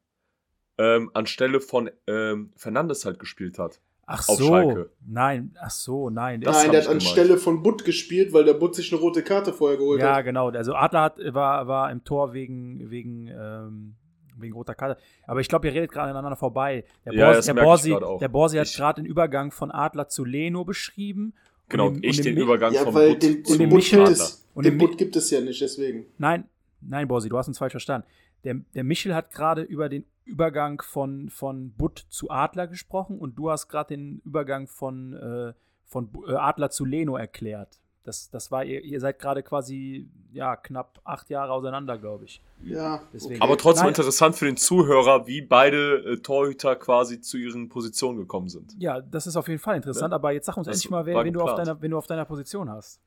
ähm, 0.77 1.11
anstelle 1.13 1.59
von 1.59 1.89
ähm, 2.07 2.51
Fernandes 2.55 3.05
halt 3.05 3.19
gespielt 3.19 3.59
hat. 3.59 3.79
ach 4.07 4.27
auf 4.29 4.37
so. 4.37 4.47
Schalke. 4.47 4.89
Nein, 5.05 5.55
ach 5.61 5.69
so, 5.71 6.09
nein. 6.09 6.41
Das 6.41 6.57
Nein, 6.63 6.71
der 6.71 6.81
hat 6.81 6.87
gemeint. 6.87 7.03
anstelle 7.05 7.37
von 7.37 7.63
Butt 7.63 7.85
gespielt, 7.85 8.33
weil 8.33 8.43
der 8.45 8.53
Butt 8.55 8.75
sich 8.75 8.91
eine 8.91 8.99
rote 9.01 9.23
Karte 9.23 9.53
vorher 9.53 9.77
geholt 9.77 9.99
Ja, 10.01 10.15
hat. 10.17 10.25
genau. 10.25 10.49
Also 10.49 10.73
Adler 10.75 11.01
hat, 11.01 11.17
war, 11.33 11.67
war 11.67 11.91
im 11.91 12.03
Tor 12.03 12.33
wegen, 12.33 12.89
wegen, 12.91 13.27
ähm, 13.27 13.95
wegen 14.37 14.53
roter 14.53 14.75
Karte. 14.75 14.99
Aber 15.25 15.39
ich 15.39 15.47
glaube, 15.49 15.67
ihr 15.67 15.73
redet 15.73 15.91
gerade 15.91 16.09
aneinander 16.11 16.35
vorbei. 16.37 16.83
Der 17.05 17.13
Ja, 17.13 17.25
Borsi, 17.25 17.37
das 17.37 17.45
der 17.45 17.53
Borsi, 17.63 17.97
der 18.19 18.27
Borsi 18.29 18.57
hat 18.57 18.73
gerade 18.73 19.01
den 19.01 19.05
Übergang 19.05 19.51
von 19.51 19.71
Adler 19.71 20.07
zu 20.07 20.23
Leno 20.25 20.63
beschrieben. 20.65 21.33
Und 21.63 21.69
Genau, 21.69 21.89
dem- 21.89 22.03
ich 22.03 22.17
und 22.19 22.25
dem 22.25 22.35
den 22.35 22.35
Mi- 22.35 22.41
Übergang 22.43 22.73
Ja, 22.73 22.93
weil 22.93 23.13
Butt 23.13 23.23
den, 23.23 23.45
zum 23.45 23.57
den 23.57 23.69
Butt 23.69 23.77
Michel- 23.77 23.99
gibt 24.05 24.11
es, 24.11 24.47
und 24.53 24.65
den 24.65 24.77
Butt 24.77 24.97
gibt 24.97 25.15
es 25.15 25.31
ja 25.31 25.41
nicht, 25.41 25.59
deswegen. 25.61 26.05
Nein, 26.17 26.45
nein, 26.81 27.07
Borsi, 27.07 27.27
du 27.29 27.37
hast 27.37 27.47
uns 27.47 27.57
falsch 27.57 27.73
verstanden. 27.73 28.07
Der, 28.43 28.55
der 28.75 28.83
Michel 28.83 29.15
hat 29.15 29.31
gerade 29.31 29.63
über 29.63 29.89
den 29.89 30.05
Übergang 30.25 30.81
von, 30.81 31.29
von 31.29 31.71
Butt 31.71 32.05
zu 32.09 32.29
Adler 32.29 32.67
gesprochen 32.67 33.17
und 33.19 33.35
du 33.37 33.49
hast 33.49 33.67
gerade 33.67 33.95
den 33.95 34.21
Übergang 34.23 34.67
von, 34.67 35.13
äh, 35.13 35.53
von 35.85 36.09
äh, 36.27 36.33
Adler 36.33 36.69
zu 36.69 36.85
Leno 36.85 37.15
erklärt. 37.17 37.79
Das, 38.05 38.29
das 38.29 38.51
war, 38.51 38.63
ihr, 38.63 38.83
ihr 38.83 38.99
seid 38.99 39.17
gerade 39.17 39.41
quasi, 39.41 40.07
ja, 40.31 40.55
knapp 40.55 41.01
acht 41.03 41.29
Jahre 41.29 41.51
auseinander, 41.51 41.97
glaube 41.97 42.25
ich. 42.25 42.39
Ja, 42.63 43.01
Deswegen. 43.11 43.35
okay. 43.35 43.43
Aber 43.43 43.57
trotzdem 43.57 43.85
Nein. 43.85 43.95
interessant 43.95 44.35
für 44.35 44.45
den 44.45 44.57
Zuhörer, 44.57 45.25
wie 45.25 45.41
beide 45.41 46.13
äh, 46.13 46.17
Torhüter 46.17 46.75
quasi 46.75 47.19
zu 47.19 47.37
ihren 47.37 47.67
Positionen 47.67 48.17
gekommen 48.19 48.47
sind. 48.47 48.75
Ja, 48.77 49.01
das 49.01 49.25
ist 49.25 49.35
auf 49.35 49.47
jeden 49.47 49.59
Fall 49.59 49.75
interessant, 49.75 50.11
Ja. 50.11 50.15
aber 50.15 50.31
jetzt 50.31 50.45
sag 50.45 50.55
uns 50.55 50.67
Das 50.67 50.75
endlich 50.77 50.91
mal, 50.91 51.05
wer, 51.07 51.23
wen, 51.25 51.33
du 51.33 51.41
auf 51.41 51.55
deiner, 51.55 51.81
wen 51.81 51.91
du 51.91 51.97
auf 51.97 52.07
deiner 52.07 52.25
Position 52.25 52.69
hast. 52.69 53.01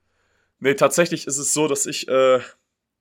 Nee, 0.59 0.75
tatsächlich 0.75 1.29
ist 1.29 1.39
es 1.39 1.55
so, 1.55 1.69
dass 1.69 1.87
ich, 1.87 2.09
äh, 2.09 2.41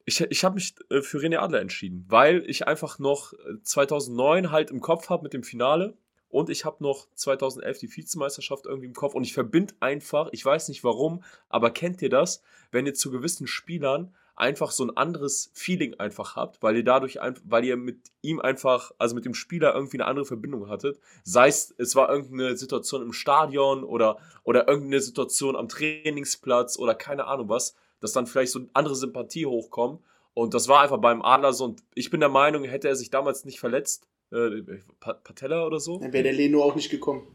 ich, 0.05 0.21
ich 0.21 0.43
habe 0.45 0.55
mich 0.55 0.75
äh, 0.91 1.01
für 1.01 1.17
René 1.17 1.37
Adler 1.39 1.59
entschieden, 1.61 2.05
weil 2.07 2.43
ich 2.47 2.67
einfach 2.67 2.99
noch 2.99 3.33
äh, 3.33 3.61
2009 3.63 4.51
halt 4.51 4.69
im 4.69 4.81
Kopf 4.81 5.09
habe 5.09 5.23
mit 5.23 5.33
dem 5.33 5.43
Finale 5.43 5.97
und 6.29 6.49
ich 6.49 6.65
habe 6.65 6.83
noch 6.83 7.07
2011 7.15 7.79
die 7.79 7.95
Vizemeisterschaft 7.95 8.65
irgendwie 8.65 8.87
im 8.87 8.93
Kopf 8.93 9.15
und 9.15 9.23
ich 9.23 9.33
verbinde 9.33 9.73
einfach, 9.79 10.29
ich 10.31 10.43
weiß 10.43 10.69
nicht 10.69 10.83
warum, 10.83 11.23
aber 11.49 11.71
kennt 11.71 12.01
ihr 12.01 12.09
das, 12.09 12.41
wenn 12.71 12.85
ihr 12.85 12.93
zu 12.93 13.11
gewissen 13.11 13.47
Spielern 13.47 14.13
einfach 14.37 14.69
so 14.71 14.85
ein 14.85 14.95
anderes 14.95 15.49
Feeling 15.53 15.95
einfach 15.95 16.35
habt, 16.35 16.61
weil 16.61 16.77
ihr 16.77 16.83
dadurch 16.83 17.17
weil 17.45 17.65
ihr 17.65 17.75
mit 17.75 17.99
ihm 18.21 18.39
einfach, 18.39 18.91
also 18.99 19.15
mit 19.15 19.25
dem 19.25 19.33
Spieler 19.33 19.73
irgendwie 19.73 19.97
eine 19.97 20.05
andere 20.05 20.25
Verbindung 20.25 20.69
hattet. 20.69 20.99
Sei 21.23 21.47
es, 21.47 21.73
es 21.77 21.95
war 21.95 22.09
irgendeine 22.09 22.55
Situation 22.55 23.01
im 23.01 23.13
Stadion 23.13 23.83
oder, 23.83 24.19
oder 24.43 24.67
irgendeine 24.67 25.01
Situation 25.01 25.55
am 25.55 25.67
Trainingsplatz 25.67 26.77
oder 26.77 26.93
keine 26.93 27.25
Ahnung 27.25 27.49
was, 27.49 27.75
dass 27.99 28.13
dann 28.13 28.27
vielleicht 28.27 28.51
so 28.51 28.61
andere 28.73 28.95
Sympathie 28.95 29.47
hochkommt. 29.47 30.01
Und 30.35 30.53
das 30.53 30.67
war 30.67 30.81
einfach 30.81 30.99
beim 30.99 31.23
Adler 31.23 31.51
so. 31.51 31.65
Und 31.65 31.81
ich 31.95 32.11
bin 32.11 32.19
der 32.19 32.29
Meinung, 32.29 32.63
hätte 32.63 32.87
er 32.87 32.95
sich 32.95 33.09
damals 33.09 33.43
nicht 33.43 33.59
verletzt, 33.59 34.07
äh, 34.31 34.61
Pa- 34.99 35.13
Patella 35.13 35.65
oder 35.65 35.79
so, 35.79 35.99
Dann 35.99 36.13
wäre 36.13 36.23
der 36.23 36.33
Leno 36.33 36.63
auch 36.63 36.75
nicht 36.75 36.89
gekommen. 36.89 37.27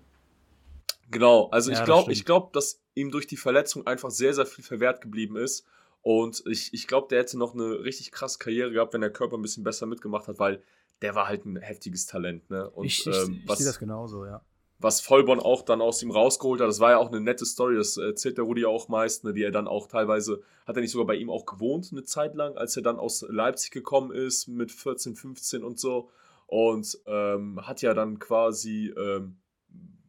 Genau, 1.11 1.49
also 1.51 1.71
Ja, 1.71 1.79
ich 1.79 1.85
glaube, 1.85 2.13
ich 2.13 2.25
glaube, 2.25 2.51
dass 2.53 2.81
ihm 2.95 3.11
durch 3.11 3.27
die 3.27 3.37
Verletzung 3.37 3.87
einfach 3.87 4.11
sehr, 4.11 4.35
sehr 4.35 4.47
viel 4.47 4.65
verwehrt 4.65 5.01
geblieben 5.01 5.37
ist. 5.37 5.67
Und 6.01 6.43
ich, 6.47 6.75
ich 6.75 6.87
glaube, 6.89 7.07
der 7.11 7.21
hätte 7.21 7.39
noch 7.39 7.55
eine 7.55 7.85
richtig 7.85 8.11
krasse 8.11 8.39
Karriere 8.39 8.73
gehabt, 8.73 8.93
wenn 8.93 9.03
der 9.03 9.13
Körper 9.13 9.37
ein 9.37 9.43
bisschen 9.43 9.63
besser 9.63 9.87
mitgemacht 9.87 10.27
hat, 10.27 10.39
weil 10.39 10.63
der 11.01 11.15
war 11.15 11.29
halt 11.29 11.45
ein 11.45 11.57
heftiges 11.57 12.07
Talent. 12.07 12.49
Ne? 12.51 12.69
Und 12.71 12.87
ich 12.87 13.07
ich, 13.07 13.15
ähm, 13.15 13.41
ich 13.43 13.49
was, 13.49 13.59
sehe 13.59 13.67
das 13.67 13.79
genauso, 13.79 14.25
ja. 14.25 14.43
was 14.79 15.01
Vollborn 15.01 15.39
auch 15.39 15.63
dann 15.63 15.81
aus 15.81 16.03
ihm 16.03 16.11
rausgeholt 16.11 16.61
hat, 16.61 16.69
das 16.69 16.81
war 16.81 16.93
ja 16.93 16.99
auch 16.99 17.09
eine 17.09 17.21
nette 17.21 17.45
Story, 17.45 17.77
das 17.77 17.97
erzählt 17.99 18.37
der 18.39 18.45
Rudi 18.45 18.63
ja 18.63 18.69
auch 18.69 18.89
meist, 18.89 19.25
ne, 19.25 19.33
die 19.33 19.43
er 19.43 19.51
dann 19.53 19.69
auch 19.69 19.87
teilweise, 19.87 20.43
hat 20.67 20.77
er 20.77 20.83
nicht 20.83 20.91
sogar 20.91 21.07
bei 21.07 21.15
ihm 21.15 21.31
auch 21.31 21.45
gewohnt 21.47 21.89
eine 21.93 22.05
Zeit 22.05 22.35
lang, 22.35 22.57
als 22.57 22.77
er 22.77 22.83
dann 22.83 22.99
aus 22.99 23.25
Leipzig 23.29 23.71
gekommen 23.71 24.13
ist 24.13 24.49
mit 24.49 24.73
14, 24.73 25.15
15 25.15 25.63
und 25.63 25.79
so 25.79 26.11
und 26.53 26.99
ähm, 27.07 27.67
hat 27.67 27.81
ja 27.81 27.95
dann 27.95 28.19
quasi 28.19 28.93
ähm, 28.95 29.39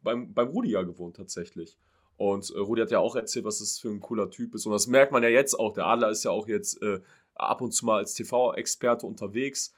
beim, 0.02 0.34
beim 0.34 0.48
Rudi 0.48 0.72
ja 0.72 0.82
gewohnt 0.82 1.16
tatsächlich. 1.16 1.78
Und 2.18 2.50
äh, 2.50 2.58
Rudi 2.58 2.82
hat 2.82 2.90
ja 2.90 2.98
auch 2.98 3.16
erzählt, 3.16 3.46
was 3.46 3.60
das 3.60 3.78
für 3.78 3.88
ein 3.88 4.00
cooler 4.00 4.28
Typ 4.28 4.54
ist. 4.54 4.66
Und 4.66 4.72
das 4.72 4.86
merkt 4.86 5.10
man 5.10 5.22
ja 5.22 5.30
jetzt 5.30 5.58
auch. 5.58 5.72
Der 5.72 5.86
Adler 5.86 6.10
ist 6.10 6.22
ja 6.22 6.32
auch 6.32 6.46
jetzt 6.46 6.82
äh, 6.82 7.00
ab 7.34 7.62
und 7.62 7.72
zu 7.72 7.86
mal 7.86 7.96
als 7.96 8.12
TV-Experte 8.12 9.06
unterwegs. 9.06 9.74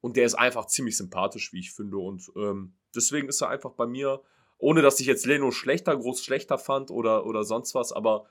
Und 0.00 0.16
der 0.16 0.24
ist 0.24 0.34
einfach 0.34 0.66
ziemlich 0.66 0.96
sympathisch, 0.96 1.52
wie 1.52 1.60
ich 1.60 1.70
finde. 1.70 1.98
Und 1.98 2.28
ähm, 2.34 2.74
deswegen 2.92 3.28
ist 3.28 3.40
er 3.40 3.50
einfach 3.50 3.74
bei 3.74 3.86
mir, 3.86 4.20
ohne 4.58 4.82
dass 4.82 4.98
ich 4.98 5.06
jetzt 5.06 5.26
Leno 5.26 5.52
schlechter, 5.52 5.96
groß 5.96 6.24
schlechter 6.24 6.58
fand 6.58 6.90
oder, 6.90 7.24
oder 7.24 7.44
sonst 7.44 7.76
was, 7.76 7.92
aber 7.92 8.26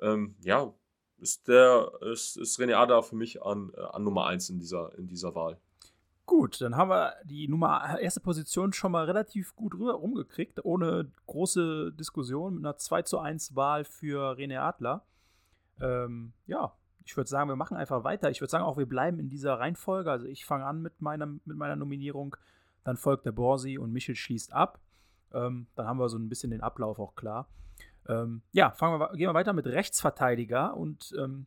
ähm, 0.00 0.34
ja, 0.40 0.74
ist 1.20 1.46
der, 1.46 1.92
ist, 2.10 2.36
ist 2.36 2.58
René 2.58 2.74
Adler 2.74 3.04
für 3.04 3.14
mich 3.14 3.40
an, 3.40 3.70
äh, 3.76 3.82
an 3.82 4.02
Nummer 4.02 4.26
1 4.26 4.50
in 4.50 4.58
dieser, 4.58 4.98
in 4.98 5.06
dieser 5.06 5.36
Wahl. 5.36 5.60
Gut, 6.30 6.60
dann 6.60 6.76
haben 6.76 6.90
wir 6.90 7.16
die 7.24 7.48
Nummer 7.48 7.98
erste 7.98 8.20
Position 8.20 8.72
schon 8.72 8.92
mal 8.92 9.04
relativ 9.04 9.56
gut 9.56 9.74
rüber 9.74 9.94
rumgekriegt, 9.94 10.64
ohne 10.64 11.10
große 11.26 11.90
Diskussion, 11.90 12.54
mit 12.54 12.64
einer 12.64 12.76
2 12.76 13.02
zu 13.02 13.18
1 13.18 13.56
Wahl 13.56 13.82
für 13.82 14.36
René 14.38 14.60
Adler. 14.60 15.02
Ähm, 15.80 16.32
ja, 16.46 16.72
ich 17.04 17.16
würde 17.16 17.28
sagen, 17.28 17.48
wir 17.48 17.56
machen 17.56 17.76
einfach 17.76 18.04
weiter. 18.04 18.30
Ich 18.30 18.40
würde 18.40 18.52
sagen, 18.52 18.62
auch 18.62 18.78
wir 18.78 18.86
bleiben 18.86 19.18
in 19.18 19.28
dieser 19.28 19.58
Reihenfolge. 19.58 20.08
Also 20.08 20.26
ich 20.26 20.46
fange 20.46 20.66
an 20.66 20.80
mit 20.80 21.02
meiner, 21.02 21.26
mit 21.26 21.56
meiner 21.56 21.74
Nominierung, 21.74 22.36
dann 22.84 22.96
folgt 22.96 23.26
der 23.26 23.32
Borsi 23.32 23.76
und 23.76 23.92
Michel 23.92 24.14
schließt 24.14 24.52
ab. 24.52 24.78
Ähm, 25.32 25.66
dann 25.74 25.88
haben 25.88 25.98
wir 25.98 26.08
so 26.08 26.16
ein 26.16 26.28
bisschen 26.28 26.52
den 26.52 26.60
Ablauf 26.60 27.00
auch 27.00 27.16
klar. 27.16 27.48
Ähm, 28.06 28.42
ja, 28.52 28.70
fangen 28.70 29.00
wir, 29.00 29.10
gehen 29.16 29.28
wir 29.28 29.34
weiter 29.34 29.52
mit 29.52 29.66
Rechtsverteidiger. 29.66 30.76
Und 30.76 31.12
ähm, 31.18 31.46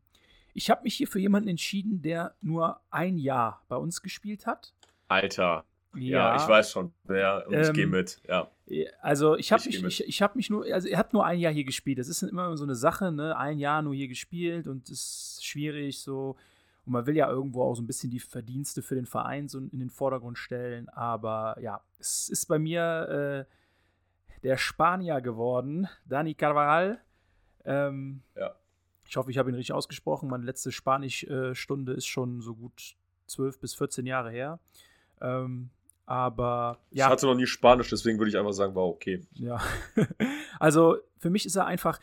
ich 0.54 0.70
habe 0.70 0.84
mich 0.84 0.96
hier 0.96 1.08
für 1.08 1.20
jemanden 1.20 1.50
entschieden, 1.50 2.02
der 2.02 2.36
nur 2.42 2.80
ein 2.90 3.18
Jahr 3.18 3.64
bei 3.68 3.76
uns 3.76 4.02
gespielt 4.02 4.46
hat. 4.46 4.74
Alter. 5.08 5.66
Ja, 5.96 6.36
ich 6.36 6.48
weiß 6.48 6.72
schon, 6.72 6.92
wer 7.04 7.46
und 7.48 7.54
ich 7.54 7.72
gehe 7.74 7.84
Ähm, 7.84 7.92
mit. 7.92 8.20
Ja. 8.28 8.48
Also 9.02 9.36
ich 9.38 9.52
habe 9.52 9.64
mich, 9.64 9.84
ich, 9.84 10.08
ich 10.08 10.22
habe 10.24 10.36
mich 10.38 10.50
nur, 10.50 10.66
also 10.66 10.88
er 10.88 10.98
hat 10.98 11.14
nur 11.14 11.24
ein 11.26 11.38
Jahr 11.38 11.54
hier 11.54 11.66
gespielt. 11.66 12.00
Das 12.00 12.08
ist 12.08 12.24
immer 12.24 12.58
so 12.58 12.64
eine 12.64 12.76
Sache, 12.76 13.12
ne? 13.12 13.38
Ein 13.38 13.60
Jahr 13.60 13.82
nur 13.84 13.94
hier 13.94 14.08
gespielt 14.08 14.68
und 14.68 14.90
ist 14.90 15.46
schwierig 15.46 16.00
so. 16.00 16.36
Und 16.86 16.94
man 16.94 17.06
will 17.06 17.16
ja 17.16 17.30
irgendwo 17.30 17.62
auch 17.64 17.76
so 17.76 17.84
ein 17.84 17.88
bisschen 17.88 18.10
die 18.10 18.20
Verdienste 18.20 18.82
für 18.82 18.96
den 18.96 19.06
Verein 19.06 19.48
so 19.48 19.60
in 19.60 19.80
den 19.80 19.90
Vordergrund 19.92 20.38
stellen. 20.38 20.90
Aber 20.90 21.58
ja, 21.62 21.82
es 22.00 22.28
ist 22.28 22.48
bei 22.48 22.58
mir 22.58 23.46
äh, 23.48 24.42
der 24.42 24.58
Spanier 24.58 25.22
geworden, 25.22 25.88
Dani 26.06 26.34
Carvajal. 26.34 27.00
Ähm, 27.66 28.24
Ja. 28.36 28.56
Ich 29.13 29.17
hoffe, 29.17 29.29
ich 29.29 29.38
habe 29.38 29.51
ihn 29.51 29.55
richtig 29.55 29.74
ausgesprochen. 29.74 30.27
Meine 30.27 30.43
letzte 30.43 30.72
Spanisch-Stunde 30.72 31.93
ist 31.93 32.08
schon 32.08 32.41
so 32.41 32.55
gut 32.55 32.96
12 33.27 33.60
bis 33.60 33.75
14 33.75 34.08
Jahre 34.08 34.32
her. 34.32 34.60
Ähm, 35.22 35.70
aber 36.08 36.79
ja. 36.89 37.05
Ich 37.05 37.12
hatte 37.12 37.27
noch 37.27 37.36
nie 37.36 37.46
Spanisch, 37.46 37.91
deswegen 37.91 38.17
würde 38.17 38.29
ich 38.32 38.38
einfach 38.39 38.53
sagen, 38.53 38.74
war 38.74 38.86
okay. 38.88 39.22
Ja. 39.34 39.62
also 40.60 40.98
für 41.20 41.29
mich 41.29 41.46
ist 41.46 41.55
er 41.55 41.67
einfach. 41.67 42.00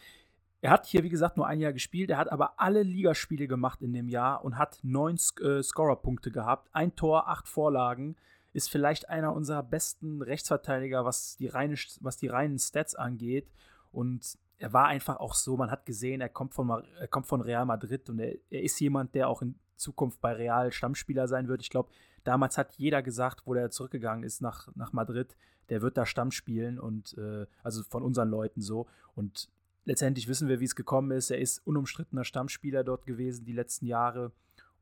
Er 0.61 0.71
hat 0.71 0.87
hier, 0.87 1.03
wie 1.03 1.09
gesagt, 1.09 1.37
nur 1.37 1.49
ein 1.49 1.59
Jahr 1.59 1.73
gespielt. 1.73 2.11
Er 2.11 2.17
hat 2.17 2.31
aber 2.31 2.61
alle 2.61 2.85
Ligaspiele 2.85 3.49
gemacht 3.49 3.83
in 3.83 3.93
dem 3.93 4.09
Jahr 4.09 4.45
und 4.45 4.57
hat 4.57 4.79
neun 4.85 5.17
Sc- 5.17 5.43
äh, 5.43 5.65
Scorerpunkte 5.65 6.31
gehabt. 6.31 6.69
Ein 6.73 6.95
Tor, 6.95 7.29
acht 7.29 7.49
Vorlagen. 7.49 8.15
Ist 8.53 8.71
vielleicht 8.71 9.09
einer 9.09 9.33
unserer 9.35 9.65
besten 9.65 10.23
Rechtsverteidiger, 10.23 11.05
was 11.05 11.37
die, 11.39 11.49
reine, 11.49 11.75
was 12.03 12.19
die 12.19 12.29
reinen 12.29 12.61
Stats 12.61 12.95
angeht. 12.95 13.51
Und 13.91 14.39
er 14.61 14.73
war 14.75 14.87
einfach 14.87 15.17
auch 15.17 15.35
so, 15.35 15.57
man 15.57 15.71
hat 15.71 15.87
gesehen, 15.87 16.21
er 16.21 16.29
kommt 16.29 16.55
von, 16.55 16.69
er 16.71 17.09
kommt 17.09 17.27
von 17.27 17.41
Real 17.41 17.65
Madrid 17.65 18.09
und 18.11 18.19
er, 18.19 18.37
er 18.51 18.63
ist 18.63 18.79
jemand, 18.79 19.15
der 19.15 19.29
auch 19.29 19.41
in 19.41 19.59
Zukunft 19.77 20.21
bei 20.21 20.35
Real 20.35 20.71
Stammspieler 20.71 21.27
sein 21.29 21.49
wird. 21.49 21.63
Ich 21.63 21.71
glaube, 21.71 21.91
damals 22.25 22.59
hat 22.59 22.75
jeder 22.75 23.03
gesagt, 23.03 23.47
wo 23.47 23.55
der 23.55 23.71
zurückgegangen 23.71 24.23
ist 24.23 24.43
nach, 24.43 24.69
nach 24.77 24.93
Madrid, 24.93 25.35
der 25.71 25.81
wird 25.81 25.97
da 25.97 26.05
Stamm 26.05 26.31
spielen 26.31 26.79
und 26.79 27.17
äh, 27.17 27.47
also 27.63 27.83
von 27.85 28.03
unseren 28.03 28.29
Leuten 28.29 28.61
so. 28.61 28.87
Und 29.15 29.49
letztendlich 29.87 30.29
wissen 30.29 30.47
wir, 30.47 30.61
wie 30.61 30.67
es 30.67 30.77
gekommen 30.77 31.11
ist. 31.13 31.31
Er 31.31 31.39
ist 31.39 31.67
unumstrittener 31.67 32.25
Stammspieler 32.25 32.85
dort 32.85 33.07
gewesen 33.07 33.47
die 33.47 33.55
letzten 33.55 33.87
Jahre 33.87 34.31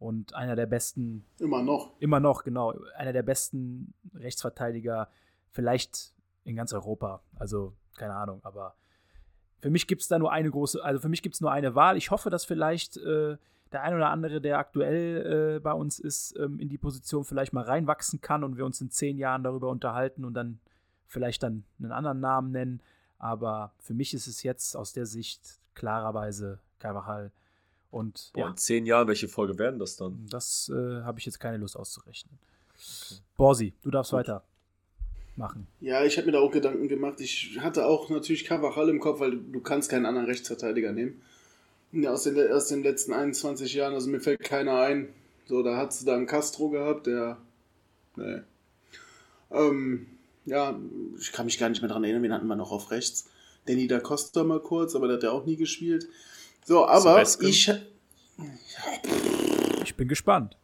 und 0.01 0.35
einer 0.35 0.57
der 0.57 0.67
besten 0.67 1.25
Immer 1.39 1.63
noch. 1.63 1.93
Immer 2.01 2.19
noch, 2.19 2.43
genau. 2.43 2.75
Einer 2.97 3.13
der 3.13 3.23
besten 3.23 3.95
Rechtsverteidiger, 4.13 5.09
vielleicht 5.51 6.15
in 6.43 6.57
ganz 6.57 6.73
Europa. 6.73 7.23
Also, 7.37 7.75
keine 7.97 8.17
Ahnung, 8.17 8.41
aber 8.43 8.75
für 9.61 9.71
mich 9.71 9.87
gibt 9.87 10.03
es 10.03 10.09
da 10.09 10.19
nur 10.19 10.33
eine 10.33 10.51
große, 10.51 10.83
also 10.83 11.01
für 11.01 11.09
mich 11.09 11.23
gibt 11.23 11.35
es 11.35 11.41
nur 11.41 11.51
eine 11.51 11.75
Wahl. 11.75 11.97
Ich 11.97 12.11
hoffe, 12.11 12.31
dass 12.31 12.45
vielleicht 12.45 12.97
äh, 12.97 13.37
der 13.73 13.83
ein 13.83 13.95
oder 13.95 14.11
andere, 14.11 14.41
der 14.41 14.59
aktuell 14.59 15.57
äh, 15.57 15.61
bei 15.61 15.73
uns 15.73 15.99
ist, 15.99 16.37
ähm, 16.39 16.59
in 16.61 16.69
die 16.69 16.79
Position 16.79 17.25
vielleicht 17.25 17.53
mal 17.53 17.65
reinwachsen 17.65 18.21
kann 18.21 18.45
und 18.45 18.57
wir 18.57 18.65
uns 18.65 18.81
in 18.81 18.91
zehn 18.91 19.19
Jahren 19.19 19.43
darüber 19.43 19.69
unterhalten 19.69 20.25
und 20.25 20.35
dann 20.35 20.61
vielleicht 21.07 21.43
dann 21.43 21.65
einen 21.79 21.93
anderen 21.93 22.21
Namen 22.21 22.51
nennen. 22.51 22.81
Aber 23.19 23.73
für 23.79 23.95
mich 23.95 24.15
ist 24.15 24.27
es 24.27 24.43
jetzt 24.43 24.77
aus 24.77 24.93
der 24.93 25.07
Sicht 25.07 25.59
klarerweise 25.75 26.61
Carvajal. 26.79 27.33
Und 27.91 28.31
Boah, 28.35 28.41
ja, 28.41 28.49
in 28.51 28.57
zehn 28.57 28.87
Jahren, 28.87 29.09
welche 29.09 29.29
Folge 29.29 29.59
werden 29.59 29.79
das 29.79 29.97
dann? 29.97 30.27
das 30.31 30.71
äh, 30.73 31.03
habe 31.03 31.19
ich 31.19 31.27
jetzt 31.27 31.41
keine 31.41 31.57
Lust 31.57 31.77
auszurechnen. 31.77 32.39
Borsi, 33.37 33.75
du 33.83 33.91
darfst 33.91 34.13
weiter 34.13 34.45
machen. 35.39 35.67
Ja, 35.81 36.05
ich 36.05 36.17
habe 36.17 36.27
mir 36.27 36.33
da 36.33 36.41
auch 36.41 36.51
Gedanken 36.51 36.89
gemacht. 36.89 37.21
Ich 37.21 37.59
hatte 37.61 37.87
auch 37.87 38.11
natürlich 38.11 38.45
Carvajal 38.45 38.89
im 38.89 39.01
Kopf, 39.01 39.21
weil 39.21 39.39
du, 39.39 39.61
kannst 39.61 39.91
keinen 39.91 40.07
anderen 40.07 40.27
Rechtsverteidiger 40.27 40.93
nehmen. 40.93 41.21
Ja, 41.93 42.13
aus, 42.13 42.25
den, 42.25 42.53
aus 42.53 42.69
den 42.69 42.83
letzten 42.83 43.15
21 43.15 43.73
Jahren, 43.73 43.95
also 43.95 44.11
mir 44.11 44.21
fällt 44.21 44.41
keiner 44.41 44.81
ein. 44.81 45.09
So, 45.47 45.63
da 45.63 45.77
hat 45.77 45.99
du 45.99 46.05
da 46.05 46.15
einen 46.15 46.27
Castro 46.27 46.69
gehabt, 46.69 47.07
der. 47.07 47.39
Nee. 48.17 48.41
Ähm, 49.51 50.07
ja, 50.45 50.79
ich 51.19 51.33
kann 51.33 51.47
mich 51.47 51.59
gar 51.59 51.71
nicht 51.71 51.81
mehr 51.81 51.91
dran 51.91 52.05
erinnern, 52.05 52.23
wen 52.23 52.33
hatten 52.33 52.47
wir 52.47 52.57
noch 52.57 52.73
auf 52.73 52.91
rechts? 52.91 53.31
Danny 53.67 53.87
da 53.87 54.01
Costa 54.01 54.45
mal 54.45 54.61
kurz, 54.61 54.95
aber 54.95 55.07
der 55.07 55.17
hat 55.17 55.23
ja 55.23 55.31
auch 55.31 55.47
nie 55.47 55.57
gespielt. 55.57 56.09
So, 56.65 56.87
aber 56.87 57.23
ich, 57.23 57.73
Ich 59.85 59.95
bin 59.95 60.09
gespannt. 60.09 60.57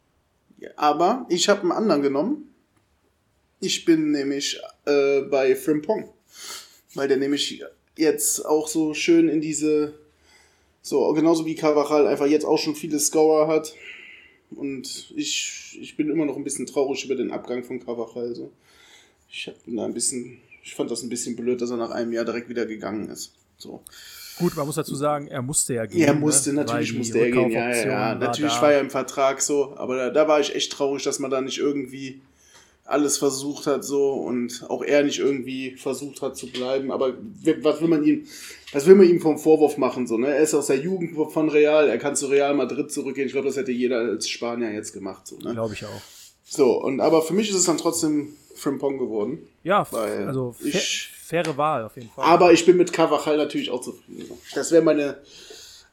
aber 0.75 1.25
ich 1.29 1.49
habe 1.49 1.61
einen 1.61 1.71
anderen 1.71 2.01
genommen. 2.01 2.54
Ich 3.59 3.85
bin 3.85 4.11
nämlich 4.11 4.59
äh, 4.85 5.21
bei 5.21 5.55
Frimpong. 5.55 6.09
Weil 6.93 7.07
der 7.07 7.17
nämlich 7.17 7.63
jetzt 7.97 8.45
auch 8.45 8.67
so 8.67 8.93
schön 8.93 9.27
in 9.27 9.41
diese, 9.41 9.93
so 10.81 11.11
genauso 11.13 11.45
wie 11.45 11.55
Carvajal, 11.55 12.07
einfach 12.07 12.27
jetzt 12.27 12.45
auch 12.45 12.57
schon 12.57 12.75
viele 12.75 12.99
Scorer 12.99 13.47
hat. 13.47 13.73
Und 14.51 15.11
ich, 15.15 15.77
ich 15.81 15.97
bin 15.97 16.09
immer 16.09 16.25
noch 16.25 16.37
ein 16.37 16.43
bisschen 16.43 16.65
traurig 16.65 17.03
über 17.05 17.15
den 17.15 17.31
Abgang 17.31 17.63
von 17.63 17.83
Carvajal. 17.83 18.33
So. 18.35 18.51
Ich 19.29 19.47
hab 19.47 19.55
da 19.65 19.85
ein 19.85 19.93
bisschen, 19.93 20.37
ich 20.63 20.73
fand 20.73 20.89
das 20.89 21.03
ein 21.03 21.09
bisschen 21.09 21.35
blöd, 21.35 21.61
dass 21.61 21.71
er 21.71 21.77
nach 21.77 21.91
einem 21.91 22.13
Jahr 22.13 22.25
direkt 22.25 22.47
wieder 22.49 22.65
gegangen 22.65 23.09
ist. 23.09 23.33
So. 23.57 23.83
Gut, 24.37 24.55
man 24.55 24.65
muss 24.65 24.75
dazu 24.75 24.95
sagen, 24.95 25.27
er 25.27 25.41
musste 25.41 25.75
ja 25.75 25.85
gehen. 25.85 26.01
Er 26.01 26.13
musste, 26.13 26.49
ne? 26.51 26.61
natürlich 26.61 26.93
musste 26.93 27.19
er 27.19 27.31
gehen, 27.31 27.51
ja, 27.51 27.69
ja, 27.69 27.85
ja. 27.85 27.89
war 27.89 28.15
Natürlich 28.15 28.53
da. 28.53 28.61
war 28.61 28.73
er 28.73 28.81
im 28.81 28.89
Vertrag 28.89 29.41
so, 29.41 29.75
aber 29.77 29.95
da, 29.95 30.09
da 30.09 30.27
war 30.27 30.41
ich 30.41 30.53
echt 30.53 30.73
traurig, 30.73 31.03
dass 31.03 31.19
man 31.19 31.31
da 31.31 31.39
nicht 31.39 31.57
irgendwie 31.57 32.21
alles 32.85 33.17
versucht 33.17 33.65
hat 33.65 33.83
so 33.83 34.13
und 34.13 34.63
auch 34.69 34.83
er 34.83 35.03
nicht 35.03 35.17
irgendwie 35.19 35.75
versucht 35.75 36.21
hat 36.21 36.37
zu 36.37 36.47
bleiben. 36.51 36.91
Aber 36.91 37.13
was 37.61 37.81
will 37.81 37.87
man 37.87 38.03
ihm, 38.03 38.27
was 38.71 38.85
will 38.85 38.93
man 38.95 39.09
ihm 39.09 39.19
vom 39.19 39.39
Vorwurf 39.39 39.77
machen 39.77 40.05
so? 40.05 40.17
Ne? 40.17 40.27
Er 40.27 40.39
ist 40.39 40.53
aus 40.53 40.67
der 40.67 40.77
Jugend 40.77 41.15
von 41.33 41.49
Real, 41.49 41.89
er 41.89 41.97
kann 41.97 42.15
zu 42.15 42.27
Real 42.27 42.53
Madrid 42.53 42.91
zurückgehen. 42.91 43.25
Ich 43.25 43.33
glaube, 43.33 43.47
das 43.47 43.57
hätte 43.57 43.71
jeder 43.71 43.97
als 43.97 44.29
Spanier 44.29 44.71
jetzt 44.71 44.93
gemacht 44.93 45.25
so. 45.27 45.37
Ne? 45.39 45.53
Glaube 45.53 45.73
ich 45.73 45.83
auch. 45.83 46.01
So 46.43 46.79
und 46.81 46.99
aber 46.99 47.23
für 47.23 47.33
mich 47.33 47.49
ist 47.49 47.55
es 47.55 47.65
dann 47.65 47.77
trotzdem 47.79 48.35
Frimpong 48.55 48.99
geworden. 48.99 49.39
Ja, 49.63 49.85
also 49.91 50.55
ich- 50.63 51.09
faire 51.25 51.57
Wahl 51.57 51.85
auf 51.85 51.95
jeden 51.95 52.09
Fall. 52.11 52.23
Aber 52.23 52.53
ich 52.53 52.65
bin 52.67 52.77
mit 52.77 52.93
Carvajal 52.93 53.37
natürlich 53.37 53.71
auch 53.71 53.81
zufrieden. 53.81 54.29
Das 54.53 54.71
wäre 54.71 54.83
meine, 54.83 55.17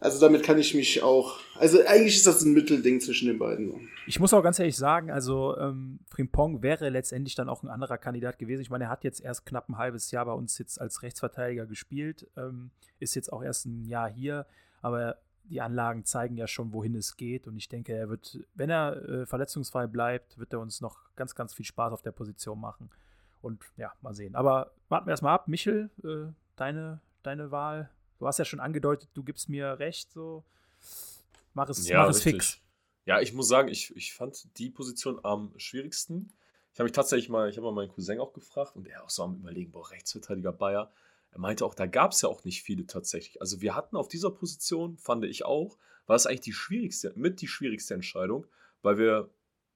also 0.02 0.20
damit 0.20 0.42
kann 0.42 0.58
ich 0.58 0.74
mich 0.74 1.02
auch, 1.02 1.38
also 1.56 1.78
eigentlich 1.86 2.16
ist 2.16 2.26
das 2.26 2.42
ein 2.42 2.52
Mittelding 2.52 3.00
zwischen 3.00 3.28
den 3.28 3.38
beiden. 3.38 3.88
Ich 4.06 4.18
muss 4.18 4.34
auch 4.34 4.42
ganz 4.42 4.58
ehrlich 4.58 4.76
sagen, 4.76 5.10
also 5.10 5.56
ähm, 5.56 6.00
Frimpong 6.08 6.62
wäre 6.62 6.88
letztendlich 6.88 7.36
dann 7.36 7.48
auch 7.48 7.62
ein 7.62 7.68
anderer 7.68 7.98
Kandidat 7.98 8.38
gewesen. 8.38 8.62
Ich 8.62 8.70
meine, 8.70 8.84
er 8.84 8.90
hat 8.90 9.04
jetzt 9.04 9.20
erst 9.20 9.46
knapp 9.46 9.68
ein 9.68 9.78
halbes 9.78 10.10
Jahr 10.10 10.26
bei 10.26 10.32
uns 10.32 10.58
jetzt 10.58 10.80
als 10.80 11.02
Rechtsverteidiger 11.02 11.66
gespielt, 11.66 12.28
ähm, 12.36 12.70
ist 12.98 13.14
jetzt 13.14 13.32
auch 13.32 13.42
erst 13.42 13.66
ein 13.66 13.84
Jahr 13.84 14.10
hier, 14.10 14.46
aber 14.80 15.18
die 15.44 15.60
Anlagen 15.60 16.04
zeigen 16.04 16.36
ja 16.36 16.46
schon, 16.46 16.72
wohin 16.72 16.94
es 16.94 17.16
geht. 17.16 17.46
Und 17.46 17.56
ich 17.56 17.68
denke, 17.68 17.92
er 17.92 18.08
wird, 18.08 18.40
wenn 18.54 18.70
er 18.70 19.08
äh, 19.08 19.26
verletzungsfrei 19.26 19.86
bleibt, 19.86 20.38
wird 20.38 20.52
er 20.52 20.60
uns 20.60 20.80
noch 20.80 20.98
ganz, 21.16 21.34
ganz 21.34 21.54
viel 21.54 21.66
Spaß 21.66 21.92
auf 21.92 22.02
der 22.02 22.12
Position 22.12 22.60
machen. 22.60 22.90
Und 23.40 23.62
ja, 23.76 23.92
mal 24.02 24.14
sehen. 24.14 24.34
Aber 24.34 24.72
warten 24.88 25.06
wir 25.06 25.10
erstmal 25.10 25.34
ab. 25.34 25.48
Michel, 25.48 25.90
äh, 26.04 26.32
deine, 26.56 27.00
deine 27.22 27.50
Wahl. 27.50 27.90
Du 28.22 28.28
hast 28.28 28.38
ja 28.38 28.44
schon 28.44 28.60
angedeutet, 28.60 29.08
du 29.14 29.24
gibst 29.24 29.48
mir 29.48 29.80
recht, 29.80 30.12
so. 30.12 30.44
Mach 31.54 31.68
es, 31.68 31.90
mach 31.90 32.08
es 32.08 32.18
richtig. 32.18 32.34
fix. 32.34 32.60
Ja, 33.04 33.20
ich 33.20 33.32
muss 33.32 33.48
sagen, 33.48 33.66
ich, 33.66 33.96
ich 33.96 34.14
fand 34.14 34.46
die 34.58 34.70
Position 34.70 35.18
am 35.24 35.52
schwierigsten. 35.56 36.32
Ich 36.72 36.78
habe 36.78 36.84
mich 36.84 36.92
tatsächlich 36.92 37.30
mal, 37.30 37.50
ich 37.50 37.56
habe 37.56 37.66
mal 37.66 37.72
meinen 37.72 37.88
Cousin 37.88 38.20
auch 38.20 38.32
gefragt 38.32 38.76
und 38.76 38.86
er 38.86 39.02
auch 39.02 39.10
so 39.10 39.24
am 39.24 39.40
überlegen, 39.40 39.72
boah, 39.72 39.90
Rechtsverteidiger 39.90 40.52
Bayer. 40.52 40.92
Er 41.32 41.40
meinte 41.40 41.66
auch, 41.66 41.74
da 41.74 41.86
gab 41.86 42.12
es 42.12 42.22
ja 42.22 42.28
auch 42.28 42.44
nicht 42.44 42.62
viele 42.62 42.86
tatsächlich. 42.86 43.40
Also 43.40 43.60
wir 43.60 43.74
hatten 43.74 43.96
auf 43.96 44.06
dieser 44.06 44.30
Position, 44.30 44.98
fand 44.98 45.24
ich 45.24 45.44
auch, 45.44 45.76
war 46.06 46.14
es 46.14 46.26
eigentlich 46.26 46.42
die 46.42 46.52
schwierigste, 46.52 47.12
mit 47.16 47.40
die 47.40 47.48
schwierigste 47.48 47.94
Entscheidung, 47.94 48.46
weil 48.82 48.98
wir 48.98 49.30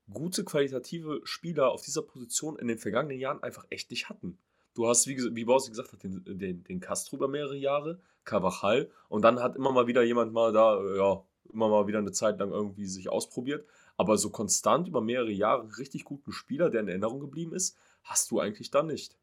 gute 0.08 0.44
qualitative 0.44 1.20
Spieler 1.24 1.72
auf 1.72 1.82
dieser 1.82 2.02
Position 2.02 2.60
in 2.60 2.68
den 2.68 2.78
vergangenen 2.78 3.18
Jahren 3.18 3.42
einfach 3.42 3.66
echt 3.70 3.90
nicht 3.90 4.08
hatten. 4.08 4.38
Du 4.76 4.86
hast, 4.86 5.06
wie, 5.06 5.16
wie 5.34 5.44
Bausi 5.44 5.70
gesagt 5.70 5.92
hat, 5.92 6.02
den, 6.02 6.22
den, 6.24 6.62
den 6.64 6.80
Castro 6.80 7.16
über 7.16 7.28
mehrere 7.28 7.56
Jahre, 7.56 7.98
Carvajal 8.24 8.90
und 9.08 9.22
dann 9.22 9.40
hat 9.40 9.56
immer 9.56 9.72
mal 9.72 9.86
wieder 9.86 10.02
jemand 10.02 10.32
mal 10.32 10.52
da, 10.52 10.78
äh, 10.80 10.98
ja, 10.98 11.22
immer 11.52 11.68
mal 11.68 11.86
wieder 11.86 11.98
eine 11.98 12.12
Zeit 12.12 12.38
lang 12.38 12.50
irgendwie 12.50 12.86
sich 12.86 13.08
ausprobiert. 13.08 13.66
Aber 13.96 14.18
so 14.18 14.28
konstant 14.30 14.88
über 14.88 15.00
mehrere 15.00 15.30
Jahre 15.30 15.78
richtig 15.78 16.04
guten 16.04 16.30
Spieler, 16.30 16.68
der 16.68 16.82
in 16.82 16.88
Erinnerung 16.88 17.20
geblieben 17.20 17.54
ist, 17.54 17.78
hast 18.02 18.30
du 18.30 18.40
eigentlich 18.40 18.70
dann 18.70 18.88
nicht. 18.88 19.16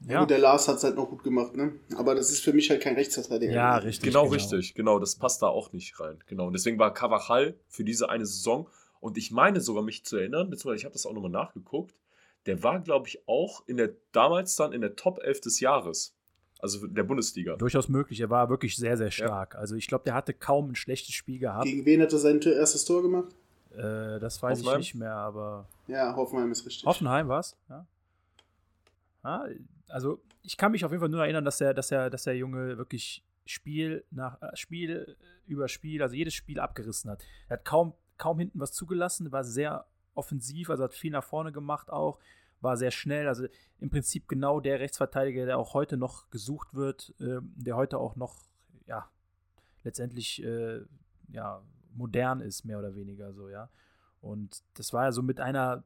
Ja. 0.00 0.20
Gut, 0.20 0.30
der 0.30 0.38
Lars 0.38 0.66
hat 0.66 0.78
es 0.78 0.84
halt 0.84 0.96
noch 0.96 1.08
gut 1.08 1.22
gemacht, 1.22 1.54
ne? 1.54 1.72
Aber 1.96 2.14
das 2.14 2.30
ist 2.30 2.40
für 2.40 2.52
mich 2.52 2.68
halt 2.70 2.82
kein 2.82 2.96
Rechtsverteidiger. 2.96 3.52
Ja, 3.52 3.76
richtig. 3.76 4.12
Genau, 4.12 4.26
richtig, 4.26 4.74
genau. 4.74 4.98
Das 4.98 5.14
passt 5.14 5.42
da 5.42 5.46
auch 5.46 5.72
nicht 5.72 5.98
rein. 6.00 6.18
Genau. 6.26 6.48
Und 6.48 6.52
deswegen 6.52 6.78
war 6.78 6.92
Carvajal 6.92 7.54
für 7.68 7.84
diese 7.84 8.10
eine 8.10 8.26
Saison, 8.26 8.68
und 9.00 9.18
ich 9.18 9.30
meine 9.30 9.60
sogar 9.60 9.82
mich 9.82 10.04
zu 10.04 10.16
erinnern, 10.16 10.50
beziehungsweise 10.50 10.78
ich 10.80 10.84
habe 10.84 10.92
das 10.92 11.06
auch 11.06 11.12
nochmal 11.12 11.30
nachgeguckt, 11.30 11.94
der 12.46 12.62
war, 12.62 12.80
glaube 12.80 13.08
ich, 13.08 13.26
auch 13.28 13.66
in 13.66 13.76
der, 13.76 13.90
damals 14.12 14.56
dann 14.56 14.72
in 14.72 14.80
der 14.80 14.96
Top 14.96 15.18
11 15.22 15.40
des 15.40 15.60
Jahres. 15.60 16.14
Also 16.58 16.86
der 16.86 17.02
Bundesliga. 17.02 17.56
Durchaus 17.56 17.88
möglich. 17.88 18.20
Er 18.20 18.30
war 18.30 18.48
wirklich 18.48 18.76
sehr, 18.76 18.96
sehr 18.96 19.10
stark. 19.10 19.54
Also 19.56 19.74
ich 19.74 19.88
glaube, 19.88 20.04
der 20.04 20.14
hatte 20.14 20.32
kaum 20.32 20.70
ein 20.70 20.74
schlechtes 20.74 21.14
Spiel 21.14 21.38
gehabt. 21.38 21.64
Gegen 21.64 21.84
wen 21.84 22.00
hat 22.00 22.12
er 22.12 22.18
sein 22.18 22.40
erstes 22.40 22.84
Tor 22.84 23.02
gemacht? 23.02 23.34
Äh, 23.72 24.18
das 24.20 24.42
weiß 24.42 24.58
Hoffenheim? 24.58 24.80
ich 24.80 24.86
nicht 24.86 24.94
mehr, 24.94 25.14
aber 25.14 25.68
Ja, 25.86 26.16
Hoffenheim 26.16 26.50
ist 26.50 26.64
richtig. 26.64 26.86
Hoffenheim 26.86 27.28
was? 27.28 27.56
Ja. 27.68 27.86
Ah, 29.22 29.46
also 29.88 30.20
ich 30.42 30.56
kann 30.56 30.72
mich 30.72 30.84
auf 30.84 30.92
jeden 30.92 31.00
Fall 31.00 31.10
nur 31.10 31.22
erinnern, 31.22 31.44
dass 31.44 31.58
der, 31.58 31.74
dass 31.74 31.88
der, 31.88 32.08
dass 32.08 32.24
der 32.24 32.36
Junge 32.36 32.78
wirklich 32.78 33.22
Spiel 33.44 34.04
nach 34.10 34.40
äh, 34.40 34.56
Spiel 34.56 35.16
über 35.46 35.68
Spiel, 35.68 36.02
also 36.02 36.14
jedes 36.14 36.34
Spiel 36.34 36.58
abgerissen 36.58 37.10
hat. 37.10 37.22
Er 37.48 37.58
hat 37.58 37.64
kaum, 37.64 37.92
kaum 38.16 38.38
hinten 38.38 38.60
was 38.60 38.72
zugelassen, 38.72 39.30
war 39.30 39.44
sehr 39.44 39.84
offensiv, 40.16 40.70
also 40.70 40.84
hat 40.84 40.94
viel 40.94 41.12
nach 41.12 41.24
vorne 41.24 41.52
gemacht 41.52 41.90
auch, 41.90 42.18
war 42.60 42.76
sehr 42.76 42.90
schnell, 42.90 43.28
also 43.28 43.46
im 43.78 43.90
Prinzip 43.90 44.28
genau 44.28 44.60
der 44.60 44.80
Rechtsverteidiger, 44.80 45.46
der 45.46 45.58
auch 45.58 45.74
heute 45.74 45.96
noch 45.96 46.30
gesucht 46.30 46.74
wird, 46.74 47.14
äh, 47.20 47.38
der 47.42 47.76
heute 47.76 47.98
auch 47.98 48.16
noch, 48.16 48.46
ja, 48.86 49.10
letztendlich, 49.84 50.42
äh, 50.42 50.80
ja, 51.28 51.62
modern 51.94 52.40
ist, 52.40 52.64
mehr 52.64 52.78
oder 52.78 52.94
weniger 52.94 53.32
so, 53.32 53.48
ja. 53.48 53.70
Und 54.20 54.62
das 54.74 54.92
war 54.92 55.04
ja 55.04 55.12
so 55.12 55.22
mit 55.22 55.40
einer, 55.40 55.84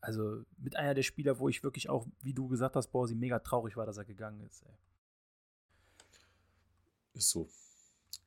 also 0.00 0.42
mit 0.58 0.76
einer 0.76 0.94
der 0.94 1.02
Spieler, 1.02 1.38
wo 1.38 1.48
ich 1.48 1.62
wirklich 1.62 1.88
auch, 1.88 2.06
wie 2.22 2.34
du 2.34 2.48
gesagt 2.48 2.76
hast, 2.76 2.88
Borsi, 2.88 3.14
mega 3.14 3.38
traurig 3.38 3.76
war, 3.76 3.86
dass 3.86 3.98
er 3.98 4.04
gegangen 4.04 4.40
ist. 4.40 4.62
Ey. 4.62 4.74
Ist 7.14 7.30
so. 7.30 7.48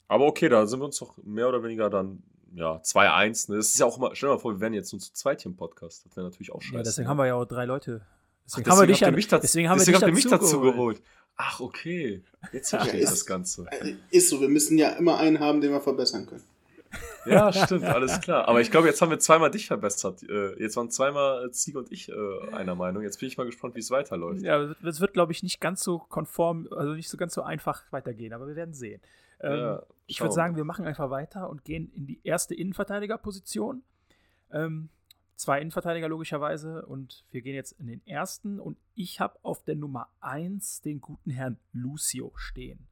Aber 0.08 0.26
okay, 0.26 0.50
da 0.50 0.66
sind 0.66 0.80
wir 0.80 0.86
uns 0.86 1.00
doch 1.00 1.18
mehr 1.24 1.48
oder 1.48 1.64
weniger 1.64 1.90
dann, 1.90 2.24
ja, 2.54 2.78
2-1. 2.78 3.52
Ne? 3.52 3.58
Das 3.58 3.68
ist 3.68 3.80
ja 3.80 3.86
auch 3.86 3.98
immer, 3.98 4.16
stell 4.16 4.30
dir 4.30 4.36
mal 4.36 4.40
vor, 4.42 4.54
wir 4.54 4.60
wären 4.60 4.74
jetzt 4.74 4.92
nur 4.94 5.00
zu 5.00 5.12
zweit 5.14 5.42
hier 5.42 5.52
im 5.52 5.58
Podcast. 5.58 6.06
Das 6.06 6.16
wäre 6.16 6.26
natürlich 6.28 6.52
auch 6.52 6.62
scheiße. 6.62 6.76
Ja, 6.76 6.84
deswegen 6.84 7.08
haben 7.08 7.18
wir 7.18 7.28
ja 7.28 7.36
auch 7.36 7.46
drei 7.46 7.66
Leute. 7.66 8.02
Deswegen, 8.46 8.68
Ach, 8.70 8.74
haben 8.74 8.80
wir 8.82 8.88
dich, 8.88 8.96
habt 8.98 9.02
ihr 9.04 9.08
an- 9.10 9.16
mich 9.16 9.28
dazu, 9.28 9.42
deswegen 9.44 9.70
haben 9.70 9.80
wir 9.80 9.86
deswegen 9.86 10.06
dich 10.16 10.26
mich 10.26 10.28
dazu 10.32 10.60
geholt. 10.60 10.76
geholt. 10.76 11.02
Ach, 11.38 11.60
okay. 11.60 12.24
Jetzt 12.52 12.70
verstehe 12.72 12.96
ich 12.98 13.04
ist- 13.04 13.12
das 13.12 13.26
Ganze. 13.26 13.66
Äh, 13.72 13.96
Ist 14.12 14.30
so, 14.30 14.42
wir 14.42 14.50
müssen 14.50 14.78
ja 14.78 14.90
immer 14.92 15.18
einen 15.18 15.40
haben, 15.40 15.62
den 15.62 15.72
wir 15.72 15.82
verbessern 15.82 16.26
können. 16.26 16.44
Ja, 17.26 17.54
stimmt, 17.54 17.86
alles 17.86 18.20
klar. 18.20 18.48
Aber 18.50 18.60
ich 18.60 18.70
glaube, 18.70 18.88
jetzt 18.88 19.02
haben 19.02 19.12
wir 19.12 19.20
zweimal 19.20 19.50
dich 19.50 19.68
verbessert. 19.68 20.24
Äh, 20.24 20.60
Jetzt 20.62 20.76
waren 20.76 20.90
zweimal 20.90 21.46
äh, 21.46 21.52
Ziege 21.52 21.78
und 21.80 21.90
ich 21.92 22.12
einer 22.52 22.76
Meinung. 22.76 23.04
Jetzt 23.04 23.20
bin 23.20 23.28
ich 23.30 23.38
mal 23.38 23.46
gespannt, 23.46 23.76
wie 23.76 23.80
es 23.80 23.92
weiterläuft. 23.92 24.42
Ja, 24.42 24.74
es 24.84 25.00
wird, 25.00 25.14
glaube 25.14 25.32
ich, 25.32 25.42
nicht 25.42 25.62
ganz 25.62 25.84
so 25.84 26.00
konform, 26.00 26.68
also 26.72 26.92
nicht 26.94 27.08
so 27.10 27.16
ganz 27.18 27.34
so 27.34 27.44
einfach 27.44 27.84
weitergehen, 27.92 28.34
aber 28.34 28.48
wir 28.48 28.56
werden 28.58 28.74
sehen. 28.74 29.02
Ähm, 29.42 29.58
Ja, 29.58 29.84
ich 30.08 30.20
würde 30.20 30.34
sagen, 30.34 30.56
wir 30.56 30.66
machen 30.66 30.86
einfach 30.86 31.10
weiter 31.10 31.50
und 31.50 31.64
gehen 31.64 31.92
in 31.94 32.06
die 32.06 32.20
erste 32.24 32.54
Innenverteidigerposition. 32.54 33.84
Ähm, 34.52 34.90
zwei 35.36 35.60
Innenverteidiger 35.60 36.10
logischerweise 36.10 36.86
und 36.86 37.24
wir 37.32 37.42
gehen 37.42 37.56
jetzt 37.56 37.74
in 37.80 37.88
den 37.88 38.06
ersten 38.06 38.60
und 38.60 38.78
ich 38.94 39.20
habe 39.20 39.40
auf 39.42 39.64
der 39.64 39.76
Nummer 39.76 40.10
1 40.20 40.82
den 40.82 41.02
guten 41.02 41.32
Herrn 41.32 41.58
Lucio 41.72 42.32
stehen. 42.36 42.88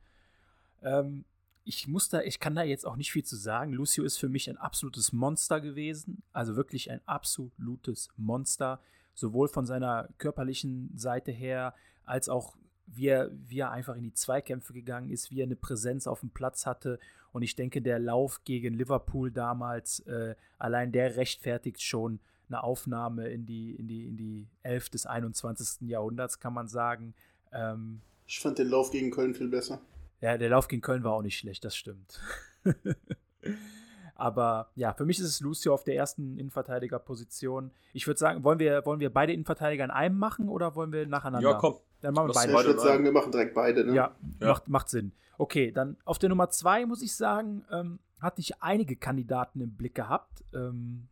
Ähm, 0.81 1.25
ich 1.65 1.87
muss 1.87 2.09
da, 2.09 2.21
ich 2.21 2.39
kann 2.39 2.55
da 2.55 2.63
jetzt 2.63 2.85
auch 2.85 2.95
nicht 2.95 3.11
viel 3.11 3.23
zu 3.23 3.35
sagen. 3.35 3.73
Lucio 3.73 4.03
ist 4.03 4.17
für 4.17 4.29
mich 4.29 4.49
ein 4.49 4.57
absolutes 4.57 5.13
Monster 5.13 5.61
gewesen, 5.61 6.23
also 6.33 6.55
wirklich 6.55 6.89
ein 6.89 7.01
absolutes 7.05 8.09
Monster, 8.17 8.79
sowohl 9.13 9.49
von 9.49 9.65
seiner 9.65 10.09
körperlichen 10.17 10.91
Seite 10.97 11.31
her 11.31 11.75
als 12.05 12.29
auch 12.29 12.55
wie 12.91 13.07
er, 13.07 13.29
wie 13.31 13.59
er 13.59 13.71
einfach 13.71 13.95
in 13.95 14.03
die 14.03 14.13
Zweikämpfe 14.13 14.73
gegangen 14.73 15.09
ist, 15.09 15.31
wie 15.31 15.41
er 15.41 15.45
eine 15.45 15.55
Präsenz 15.55 16.07
auf 16.07 16.21
dem 16.21 16.31
Platz 16.31 16.65
hatte. 16.65 16.99
Und 17.31 17.43
ich 17.43 17.55
denke, 17.55 17.81
der 17.81 17.99
Lauf 17.99 18.43
gegen 18.43 18.73
Liverpool 18.73 19.31
damals, 19.31 19.99
äh, 20.01 20.35
allein 20.57 20.91
der 20.91 21.15
rechtfertigt 21.15 21.81
schon 21.81 22.19
eine 22.47 22.63
Aufnahme 22.63 23.27
in 23.29 23.45
die, 23.45 23.75
in 23.75 23.87
die, 23.87 24.07
in 24.07 24.17
die 24.17 24.47
11 24.63 24.89
des 24.89 25.05
21. 25.05 25.87
Jahrhunderts, 25.87 26.39
kann 26.39 26.53
man 26.53 26.67
sagen. 26.67 27.13
Ähm, 27.51 28.01
Ich 28.25 28.39
fand 28.39 28.57
den 28.57 28.69
Lauf 28.69 28.89
gegen 28.91 29.11
Köln 29.11 29.35
viel 29.35 29.49
besser. 29.49 29.79
ja, 30.21 30.37
der 30.37 30.49
Lauf 30.49 30.67
gegen 30.67 30.81
Köln 30.81 31.03
war 31.03 31.13
auch 31.13 31.21
nicht 31.21 31.37
schlecht, 31.37 31.63
das 31.63 31.75
stimmt. 31.75 32.19
Aber 34.15 34.69
ja, 34.75 34.93
für 34.93 35.05
mich 35.05 35.19
ist 35.19 35.25
es 35.27 35.39
Lucio 35.39 35.73
auf 35.73 35.85
der 35.85 35.95
ersten 35.95 36.37
Innenverteidigerposition. 36.37 37.71
Ich 37.93 38.05
würde 38.05 38.19
sagen, 38.19 38.43
wollen 38.43 38.59
wir, 38.59 38.85
wollen 38.85 38.99
wir 38.99 39.13
beide 39.13 39.31
Innenverteidiger 39.31 39.85
in 39.85 39.91
einem 39.91 40.17
machen 40.17 40.49
oder 40.49 40.75
wollen 40.75 40.91
wir 40.91 41.07
nacheinander? 41.07 41.51
Ja, 41.51 41.57
komm. 41.57 41.77
Dann 42.01 42.13
machen 42.13 42.29
wir 42.29 42.33
beide. 42.33 42.51
Ich 42.51 42.65
würde 42.65 42.79
sagen, 42.79 43.03
wir 43.03 43.11
machen 43.11 43.31
direkt 43.31 43.53
beide. 43.53 43.85
Ne? 43.85 43.93
Ja, 43.93 44.15
Ja. 44.39 44.47
Macht, 44.47 44.67
macht 44.67 44.89
Sinn. 44.89 45.11
Okay, 45.37 45.71
dann 45.71 45.97
auf 46.05 46.19
der 46.19 46.29
Nummer 46.29 46.49
zwei 46.49 46.85
muss 46.85 47.01
ich 47.01 47.15
sagen, 47.15 47.65
ähm, 47.71 47.99
hatte 48.21 48.41
ich 48.41 48.61
einige 48.61 48.95
Kandidaten 48.95 49.61
im 49.61 49.75
Blick 49.75 49.95
gehabt. 49.95 50.43
Ähm, 50.53 51.07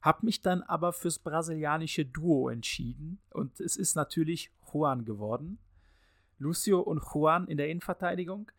hab 0.00 0.22
mich 0.22 0.40
dann 0.40 0.62
aber 0.62 0.92
fürs 0.92 1.18
brasilianische 1.18 2.04
Duo 2.04 2.48
entschieden 2.48 3.20
und 3.30 3.60
es 3.60 3.76
ist 3.76 3.94
natürlich 3.96 4.50
Juan 4.72 5.04
geworden. 5.04 5.58
Lucio 6.38 6.80
und 6.80 7.02
Juan 7.12 7.48
in 7.48 7.56
der 7.56 7.68
Innenverteidigung. 7.68 8.50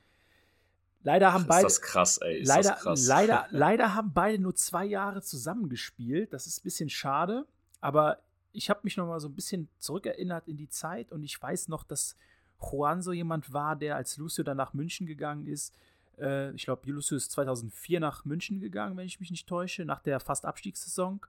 Leider 1.03 1.31
haben 1.31 1.43
Ist 1.43 1.47
beide 1.47 1.63
das 1.63 1.81
krass, 1.81 2.17
ey. 2.17 2.41
Ist 2.41 2.47
leider, 2.47 2.69
das 2.71 2.81
krass. 2.81 3.07
leider, 3.07 3.47
leider 3.51 3.95
haben 3.95 4.11
beide 4.13 4.41
nur 4.41 4.53
zwei 4.55 4.85
Jahre 4.85 5.21
zusammengespielt. 5.21 6.33
Das 6.33 6.45
ist 6.45 6.59
ein 6.59 6.63
bisschen 6.63 6.89
schade. 6.89 7.45
Aber 7.79 8.17
ich 8.53 8.69
habe 8.69 8.81
mich 8.83 8.97
noch 8.97 9.07
mal 9.07 9.19
so 9.19 9.27
ein 9.27 9.35
bisschen 9.35 9.69
zurückerinnert 9.79 10.47
in 10.47 10.57
die 10.57 10.69
Zeit 10.69 11.11
und 11.11 11.23
ich 11.23 11.41
weiß 11.41 11.67
noch, 11.67 11.83
dass 11.83 12.15
Juan 12.61 13.01
so 13.01 13.11
jemand 13.13 13.53
war, 13.53 13.75
der 13.75 13.95
als 13.95 14.17
Lucio 14.17 14.43
dann 14.43 14.57
nach 14.57 14.73
München 14.73 15.05
gegangen 15.07 15.47
ist. 15.47 15.73
Äh, 16.19 16.51
ich 16.55 16.65
glaube, 16.65 16.89
Lucio 16.91 17.15
ist 17.15 17.31
2004 17.31 17.99
nach 17.99 18.25
München 18.25 18.59
gegangen, 18.59 18.97
wenn 18.97 19.05
ich 19.05 19.19
mich 19.19 19.31
nicht 19.31 19.47
täusche, 19.47 19.85
nach 19.85 20.01
der 20.01 20.19
fast 20.19 20.45
Abstiegssaison. 20.45 21.21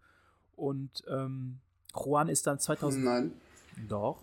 Und 0.57 1.05
ähm, 1.09 1.59
Juan 1.95 2.29
ist 2.29 2.47
dann 2.47 2.59
2000. 2.59 3.05
Nein, 3.05 3.33
Doch. 3.89 4.23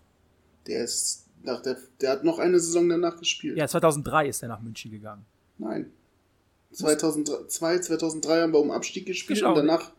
der 0.66 0.84
ist 0.84 1.26
nach 1.42 1.62
der, 1.62 1.76
der 2.00 2.10
hat 2.10 2.24
noch 2.24 2.38
eine 2.38 2.58
Saison 2.60 2.88
danach 2.88 3.18
gespielt. 3.18 3.56
Ja, 3.56 3.66
2003 3.68 4.28
ist 4.28 4.42
er 4.42 4.48
nach 4.48 4.60
München 4.60 4.90
gegangen. 4.90 5.24
Nein. 5.56 5.92
2002, 6.72 7.78
2003 7.78 8.42
haben 8.42 8.52
wir 8.52 8.60
um 8.60 8.70
Abstieg 8.70 9.06
gespielt 9.06 9.38
Genau. 9.38 9.50
und 9.50 9.56
danach, 9.56 9.90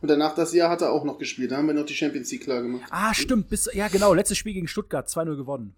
und 0.00 0.08
danach 0.08 0.34
das 0.34 0.52
Jahr 0.52 0.70
hat 0.70 0.82
er 0.82 0.92
auch 0.92 1.04
noch 1.04 1.18
gespielt. 1.18 1.50
Da 1.50 1.56
haben 1.58 1.66
wir 1.66 1.74
noch 1.74 1.86
die 1.86 1.94
Champions 1.94 2.30
League 2.32 2.42
klar 2.44 2.62
gemacht. 2.62 2.82
Ah, 2.90 3.12
stimmt. 3.14 3.48
Bis, 3.48 3.68
ja, 3.72 3.88
genau. 3.88 4.14
Letztes 4.14 4.38
Spiel 4.38 4.54
gegen 4.54 4.68
Stuttgart, 4.68 5.08
2-0 5.08 5.36
gewonnen. 5.36 5.74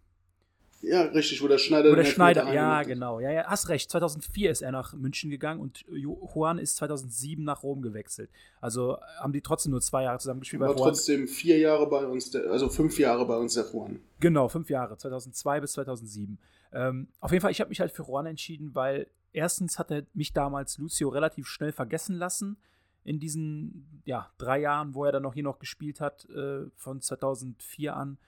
Ja, 0.80 1.02
richtig, 1.02 1.42
wo 1.42 1.48
der 1.48 1.58
Schneider 1.58 1.90
Wo 1.90 1.96
der 1.96 2.04
Schneider, 2.04 2.52
ja, 2.52 2.84
genau. 2.84 3.18
Ja, 3.18 3.32
ja, 3.32 3.44
hast 3.46 3.68
recht. 3.68 3.90
2004 3.90 4.50
ist 4.52 4.62
er 4.62 4.70
nach 4.70 4.94
München 4.94 5.28
gegangen 5.28 5.60
und 5.60 5.84
Ju- 5.88 6.18
Juan 6.32 6.58
ist 6.58 6.76
2007 6.76 7.42
nach 7.42 7.64
Rom 7.64 7.82
gewechselt. 7.82 8.30
Also 8.60 8.94
äh, 8.94 8.98
haben 9.18 9.32
die 9.32 9.40
trotzdem 9.40 9.72
nur 9.72 9.80
zwei 9.80 10.04
Jahre 10.04 10.20
zusammen 10.20 10.38
gespielt. 10.38 10.62
War 10.62 10.76
trotzdem 10.76 11.26
vier 11.26 11.58
Jahre 11.58 11.88
bei 11.88 12.06
uns, 12.06 12.30
der, 12.30 12.48
also 12.48 12.68
fünf 12.68 12.96
Jahre 12.96 13.26
bei 13.26 13.36
uns 13.36 13.54
der 13.54 13.64
Juan. 13.72 13.98
Genau, 14.20 14.46
fünf 14.48 14.70
Jahre, 14.70 14.96
2002 14.96 15.60
bis 15.60 15.72
2007. 15.72 16.38
Ähm, 16.72 17.08
auf 17.18 17.32
jeden 17.32 17.42
Fall, 17.42 17.50
ich 17.50 17.60
habe 17.60 17.70
mich 17.70 17.80
halt 17.80 17.90
für 17.90 18.04
Juan 18.04 18.26
entschieden, 18.26 18.72
weil 18.76 19.08
erstens 19.32 19.80
hat 19.80 19.90
er 19.90 20.04
mich 20.14 20.32
damals 20.32 20.78
Lucio 20.78 21.08
relativ 21.08 21.48
schnell 21.48 21.72
vergessen 21.72 22.14
lassen 22.16 22.56
in 23.08 23.18
diesen 23.18 24.02
ja, 24.04 24.30
drei 24.36 24.60
Jahren, 24.60 24.94
wo 24.94 25.04
er 25.04 25.12
dann 25.12 25.22
noch 25.22 25.34
hier 25.34 25.42
noch 25.42 25.58
gespielt 25.58 26.00
hat, 26.00 26.28
äh, 26.28 26.66
von 26.74 27.00
2004 27.00 27.96
an 27.96 28.18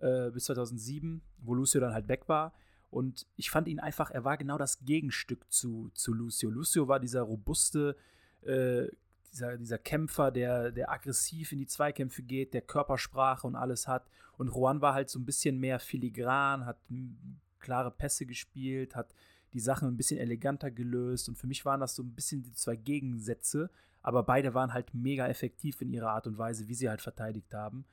äh, 0.00 0.30
bis 0.30 0.44
2007, 0.44 1.22
wo 1.38 1.54
Lucio 1.54 1.80
dann 1.80 1.94
halt 1.94 2.08
weg 2.08 2.28
war. 2.28 2.52
Und 2.90 3.26
ich 3.36 3.50
fand 3.50 3.68
ihn 3.68 3.80
einfach, 3.80 4.10
er 4.10 4.24
war 4.24 4.36
genau 4.36 4.58
das 4.58 4.84
Gegenstück 4.84 5.50
zu, 5.52 5.90
zu 5.94 6.12
Lucio. 6.12 6.50
Lucio 6.50 6.88
war 6.88 6.98
dieser 6.98 7.22
robuste, 7.22 7.96
äh, 8.42 8.86
dieser, 9.32 9.56
dieser 9.56 9.78
Kämpfer, 9.78 10.30
der, 10.30 10.72
der 10.72 10.90
aggressiv 10.90 11.52
in 11.52 11.58
die 11.58 11.66
Zweikämpfe 11.66 12.22
geht, 12.22 12.54
der 12.54 12.62
Körpersprache 12.62 13.46
und 13.46 13.54
alles 13.54 13.86
hat. 13.86 14.08
Und 14.36 14.48
Juan 14.48 14.80
war 14.80 14.94
halt 14.94 15.10
so 15.10 15.18
ein 15.20 15.24
bisschen 15.24 15.58
mehr 15.58 15.78
filigran, 15.78 16.66
hat 16.66 16.78
m, 16.90 17.38
klare 17.60 17.92
Pässe 17.92 18.26
gespielt, 18.26 18.96
hat 18.96 19.14
die 19.52 19.60
Sachen 19.60 19.88
ein 19.88 19.96
bisschen 19.96 20.18
eleganter 20.18 20.72
gelöst. 20.72 21.28
Und 21.28 21.36
für 21.36 21.46
mich 21.46 21.64
waren 21.64 21.80
das 21.80 21.94
so 21.94 22.02
ein 22.02 22.14
bisschen 22.14 22.42
die 22.42 22.52
zwei 22.52 22.74
Gegensätze. 22.74 23.70
Aber 24.04 24.22
beide 24.22 24.52
waren 24.52 24.74
halt 24.74 24.94
mega 24.94 25.26
effektiv 25.26 25.80
in 25.80 25.88
ihrer 25.88 26.10
Art 26.10 26.26
und 26.26 26.36
Weise, 26.36 26.68
wie 26.68 26.74
sie 26.74 26.90
halt 26.90 27.00
verteidigt 27.00 27.54
haben. 27.54 27.86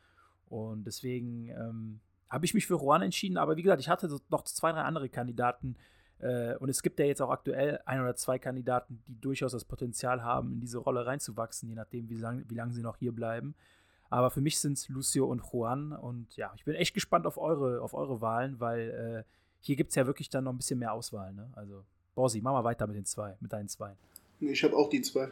Und 0.50 0.84
deswegen 0.84 1.47
ähm, 1.47 2.02
habe 2.30 2.45
ich 2.45 2.54
mich 2.54 2.67
für 2.67 2.76
Juan 2.76 3.02
entschieden. 3.02 3.38
Aber 3.38 3.56
wie 3.56 3.62
gesagt, 3.62 3.82
ich 3.82 3.88
hatte 3.88 4.19
noch 4.30 4.43
zwei, 4.43 4.74
drei 4.74 4.82
andere 4.82 5.08
Kandidaten. 5.08 5.78
Äh, 6.19 6.58
und 6.58 6.67
es 6.67 6.84
gibt 6.84 7.00
ja 7.00 7.06
jetzt 7.06 7.21
auch 7.21 7.30
aktuell 7.30 7.80
ein 7.86 8.02
oder 8.02 8.13
zwei 8.17 8.38
Kandidaten, 8.38 9.02
die 9.08 9.21
durchaus 9.21 9.54
das 9.54 9.63
Potenzial 9.63 10.21
haben, 10.21 10.52
in 10.52 10.60
diese 10.60 10.80
Rolle 10.80 11.06
reinzuwachsen, 11.06 11.69
je 11.69 11.76
nachdem, 11.76 12.10
wie 12.10 12.17
lange 12.17 12.43
wie 12.50 12.56
lang 12.56 12.74
sie 12.74 12.82
noch 12.82 12.97
hier 12.97 13.13
bleiben. 13.13 13.56
Aber 14.10 14.30
für 14.32 14.41
mich 14.41 14.60
sind 14.60 14.74
es 14.74 14.89
Lucio 14.89 15.26
und 15.26 15.41
Juan. 15.54 15.93
Und 15.93 16.36
ja, 16.36 16.52
ich 16.58 16.65
bin 16.65 16.76
echt 16.76 16.93
gespannt 16.93 17.26
auf 17.26 17.38
eure, 17.38 17.82
auf 17.82 17.93
eure 17.93 18.19
Wahlen, 18.19 18.60
weil 18.60 19.26
äh, 19.26 19.32
hier 19.62 19.78
gibt 19.78 19.91
es 19.91 19.95
ja 19.95 20.06
wirklich 20.06 20.30
dann 20.30 20.43
noch 20.43 20.52
ein 20.52 20.58
bisschen 20.58 20.80
mehr 20.80 20.91
Auswahl. 20.91 21.32
Ne? 21.34 21.50
Also, 21.56 21.86
Borsi, 22.15 22.41
mach 22.41 22.52
mal 22.52 22.65
weiter 22.65 22.86
mit 22.86 22.97
den 22.97 23.06
zwei, 23.06 23.38
mit 23.39 23.54
deinen 23.54 23.69
zwei. 23.69 23.95
Ich 24.41 24.62
habe 24.65 24.76
auch 24.76 24.89
die 24.89 25.02
zwei. 25.02 25.32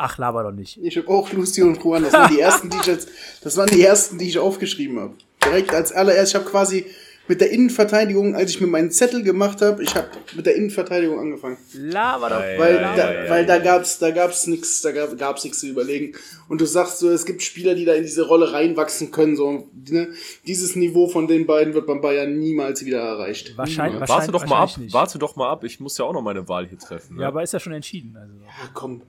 Ach, 0.00 0.16
laber 0.16 0.44
doch 0.44 0.52
nicht. 0.52 0.78
Ich 0.82 0.96
habe 0.96 1.08
auch 1.08 1.32
Lucio 1.32 1.66
und 1.66 1.82
Juan. 1.82 2.04
Das 2.04 2.12
waren 2.12 2.32
die 2.32 2.40
ersten, 2.40 2.70
die 2.70 2.76
ich 2.76 2.86
jetzt, 2.86 3.08
das 3.42 3.56
waren 3.56 3.68
die 3.68 3.82
ersten, 3.82 4.16
die 4.16 4.28
ich 4.28 4.38
aufgeschrieben 4.38 5.00
habe. 5.00 5.14
Direkt 5.44 5.74
als 5.74 5.90
allererst. 5.92 6.30
Ich 6.32 6.34
habe 6.36 6.48
quasi 6.48 6.86
mit 7.26 7.40
der 7.40 7.50
Innenverteidigung, 7.50 8.34
als 8.36 8.52
ich 8.52 8.60
mir 8.60 8.68
meinen 8.68 8.90
Zettel 8.90 9.22
gemacht 9.22 9.60
habe, 9.60 9.82
ich 9.82 9.94
habe 9.96 10.08
mit 10.34 10.46
der 10.46 10.54
Innenverteidigung 10.54 11.18
angefangen. 11.18 11.58
Laber 11.74 12.30
doch. 12.30 12.40
Ei, 12.40 12.58
Weil, 12.58 12.74
Ja, 12.76 12.96
da, 12.96 13.12
ja, 13.12 13.24
ja, 13.24 13.30
weil 13.30 13.40
ja. 13.42 13.46
da 13.46 13.58
gab's, 13.58 13.98
da 13.98 14.10
gab's 14.12 14.46
nichts, 14.46 14.80
da 14.82 14.92
gab, 14.92 15.18
gab's 15.18 15.44
nichts 15.44 15.60
zu 15.60 15.66
überlegen. 15.66 16.14
Und 16.48 16.60
du 16.60 16.64
sagst 16.64 17.00
so, 17.00 17.10
es 17.10 17.26
gibt 17.26 17.42
Spieler, 17.42 17.74
die 17.74 17.84
da 17.84 17.92
in 17.94 18.04
diese 18.04 18.26
Rolle 18.26 18.52
reinwachsen 18.52 19.10
können. 19.10 19.36
So, 19.36 19.68
ne? 19.90 20.08
Dieses 20.46 20.74
Niveau 20.76 21.08
von 21.08 21.26
den 21.26 21.44
beiden 21.44 21.74
wird 21.74 21.86
beim 21.86 22.00
Bayern 22.00 22.38
niemals 22.38 22.84
wieder 22.84 23.00
erreicht. 23.00 23.58
Wahrscheinlich, 23.58 24.00
Warte 24.00 24.10
wahrscheinlich, 24.12 24.40
doch 24.42 24.46
mal 24.48 24.62
ab, 24.62 24.78
nicht. 24.78 24.94
warte 24.94 25.18
doch 25.18 25.36
mal 25.36 25.50
ab. 25.50 25.64
Ich 25.64 25.80
muss 25.80 25.98
ja 25.98 26.04
auch 26.06 26.14
noch 26.14 26.22
meine 26.22 26.48
Wahl 26.48 26.66
hier 26.66 26.78
treffen. 26.78 27.16
Ne? 27.16 27.22
Ja, 27.22 27.28
aber 27.28 27.42
ist 27.42 27.52
ja 27.52 27.60
schon 27.60 27.72
entschieden. 27.74 28.16
Also. 28.16 28.32
Ja, 28.44 28.70
komm. 28.72 29.02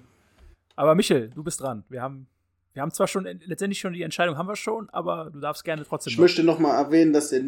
Aber 0.79 0.95
Michel, 0.95 1.29
du 1.35 1.43
bist 1.43 1.59
dran. 1.59 1.83
Wir 1.89 2.01
haben 2.01 2.27
Wir 2.73 2.81
haben 2.83 2.91
zwar 2.91 3.07
schon 3.07 3.25
letztendlich 3.45 3.79
schon 3.79 3.91
die 3.91 4.01
Entscheidung, 4.03 4.37
haben 4.37 4.47
wir 4.47 4.55
schon, 4.55 4.89
aber 4.91 5.29
du 5.33 5.39
darfst 5.41 5.65
gerne 5.65 5.83
trotzdem. 5.83 6.11
Ich 6.11 6.17
noch. 6.17 6.21
möchte 6.21 6.43
noch 6.43 6.57
mal 6.59 6.73
erwähnen, 6.81 7.11
dass 7.11 7.31
der, 7.31 7.41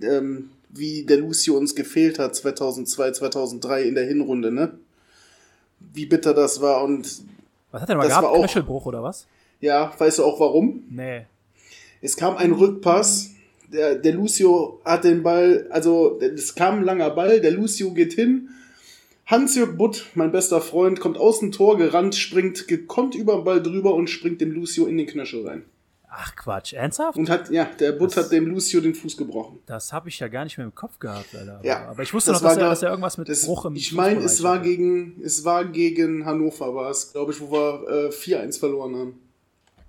ähm, 0.00 0.50
wie 0.70 1.04
der 1.04 1.18
Lucio 1.18 1.56
uns 1.56 1.76
gefehlt 1.76 2.18
hat 2.18 2.34
2002, 2.34 3.12
2003 3.12 3.82
in 3.84 3.94
der 3.94 4.06
Hinrunde, 4.06 4.50
ne? 4.50 4.72
Wie 5.78 6.06
bitter 6.06 6.34
das 6.34 6.60
war 6.60 6.82
und 6.82 7.06
Was 7.70 7.82
hat 7.82 7.90
er 7.90 7.96
mal 7.96 8.08
gehabt? 8.08 8.24
war 8.24 8.30
auch- 8.32 8.38
Knöchelbruch 8.38 8.86
oder 8.86 9.02
was? 9.04 9.26
ja, 9.60 9.92
weißt 9.96 10.18
du 10.18 10.24
auch 10.24 10.40
warum? 10.40 10.82
Nee. 10.90 11.26
Es 12.02 12.16
kam 12.16 12.36
ein 12.36 12.50
Rückpass. 12.52 13.30
Der, 13.72 13.94
der 13.94 14.14
Lucio 14.14 14.80
hat 14.84 15.04
den 15.04 15.22
Ball, 15.22 15.66
also 15.70 16.18
es 16.20 16.54
kam 16.56 16.78
ein 16.78 16.84
langer 16.84 17.10
Ball, 17.10 17.40
der 17.40 17.52
Lucio 17.52 17.92
geht 17.92 18.14
hin. 18.14 18.48
Hans-Jörg 19.26 19.76
Butt, 19.78 20.06
mein 20.14 20.32
bester 20.32 20.60
Freund, 20.60 21.00
kommt 21.00 21.16
aus 21.16 21.40
dem 21.40 21.50
Tor 21.50 21.78
gerannt, 21.78 22.14
springt 22.14 22.68
gekonnt 22.68 23.14
über 23.14 23.36
den 23.36 23.44
Ball 23.44 23.62
drüber 23.62 23.94
und 23.94 24.10
springt 24.10 24.40
dem 24.40 24.50
Lucio 24.52 24.86
in 24.86 24.98
den 24.98 25.06
Knöchel 25.06 25.46
rein. 25.46 25.64
Ach 26.16 26.36
Quatsch, 26.36 26.74
ernsthaft? 26.74 27.18
Und 27.18 27.28
hat, 27.28 27.50
ja, 27.50 27.64
der 27.64 27.92
Butt 27.92 28.16
Das- 28.16 28.26
hat 28.26 28.32
dem 28.32 28.46
Lucio 28.46 28.80
den 28.80 28.94
Fuß 28.94 29.16
gebrochen. 29.16 29.58
Das 29.66 29.92
habe 29.92 30.08
ich 30.10 30.20
ja 30.20 30.28
gar 30.28 30.44
nicht 30.44 30.58
mehr 30.58 30.66
im 30.66 30.74
Kopf 30.74 30.98
gehabt, 31.00 31.34
Alter. 31.34 31.56
Aber, 31.56 31.64
Ja, 31.66 31.86
aber 31.88 32.02
ich 32.04 32.14
wusste 32.14 32.30
das 32.32 32.40
noch, 32.42 32.50
dass 32.50 32.56
war 32.56 32.62
er, 32.62 32.64
da- 32.66 32.70
dass 32.70 32.82
er 32.82 32.90
irgendwas 32.90 33.18
mit 33.18 33.28
Das, 33.28 33.44
Bruch 33.46 33.64
im 33.64 33.74
ich 33.74 33.92
meine, 33.92 34.20
es 34.20 34.42
war 34.42 34.56
hatte. 34.58 34.68
gegen, 34.68 35.20
es 35.24 35.44
war 35.44 35.64
gegen 35.64 36.24
Hannover, 36.24 36.72
war 36.74 36.90
es, 36.90 37.10
glaube 37.12 37.32
ich, 37.32 37.40
wo 37.40 37.50
wir 37.50 38.08
äh, 38.10 38.12
4-1 38.12 38.58
verloren 38.60 38.94
haben. 38.94 39.20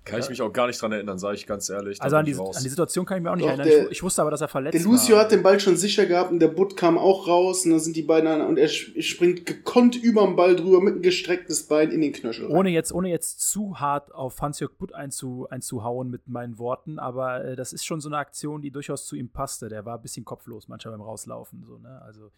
Kann 0.06 0.20
ich 0.20 0.28
mich 0.28 0.40
auch 0.40 0.52
gar 0.52 0.68
nicht 0.68 0.80
dran 0.80 0.92
erinnern, 0.92 1.18
sage 1.18 1.34
ich 1.34 1.46
ganz 1.46 1.68
ehrlich. 1.68 2.00
Also 2.00 2.16
an 2.16 2.24
die, 2.24 2.34
an 2.34 2.62
die 2.62 2.68
Situation 2.68 3.04
kann 3.04 3.18
ich 3.18 3.24
mir 3.24 3.30
auch 3.32 3.34
nicht 3.36 3.44
Doch, 3.44 3.50
erinnern. 3.50 3.66
der- 3.68 3.84
ich, 3.86 3.90
ich 3.90 4.02
wusste 4.04 4.22
aber, 4.22 4.30
dass 4.30 4.40
er 4.40 4.46
verletzt 4.48 4.74
Der 4.74 4.82
Lucio 4.82 5.16
war. 5.16 5.24
hat 5.24 5.32
den 5.32 5.42
Ball 5.42 5.58
schon 5.58 5.76
sicher 5.76 6.06
gehabt 6.06 6.30
und 6.30 6.38
der 6.38 6.46
Butt 6.48 6.76
kam 6.76 6.96
auch 6.96 7.26
raus 7.26 7.64
und 7.64 7.72
dann 7.72 7.80
sind 7.80 7.96
die 7.96 8.02
beiden 8.02 8.28
an, 8.30 8.40
und 8.40 8.56
er 8.56 8.68
springt 8.68 9.44
gekonnt 9.46 9.96
über 9.96 10.24
den 10.24 10.36
Ball 10.36 10.54
drüber 10.54 10.80
mit 10.80 10.94
einem 10.94 11.02
gestrecktes 11.02 11.64
Bein 11.66 11.90
in 11.90 12.00
den 12.00 12.12
Knöchel. 12.12 12.46
rein. 12.46 12.54
ohne 12.56 12.70
jetzt, 12.70 12.92
ohne 12.92 13.08
jetzt 13.10 13.40
zu 13.50 13.80
hart 13.80 14.14
auf 14.14 14.40
Hans-Jörg 14.40 14.72
Butt 14.78 14.94
einzu, 14.94 15.48
einzuhauen 15.50 16.08
mit 16.08 16.28
meinen 16.28 16.58
Worten, 16.58 16.98
aber 17.00 17.44
äh, 17.44 17.56
das 17.56 17.72
ist 17.72 17.84
schon 17.84 18.00
so 18.00 18.08
eine 18.08 18.18
Aktion, 18.18 18.62
die 18.62 18.70
durchaus 18.70 19.06
zu 19.06 19.16
ihm 19.16 19.28
passte. 19.28 19.68
Der 19.68 19.84
war 19.84 19.96
ein 19.96 20.02
bisschen 20.02 20.24
kopflos 20.24 20.68
manchmal 20.68 20.92
beim 20.92 21.02
Rauslaufen. 21.02 21.64
So, 21.64 21.78
ne? 21.78 22.00
Also, 22.02 22.30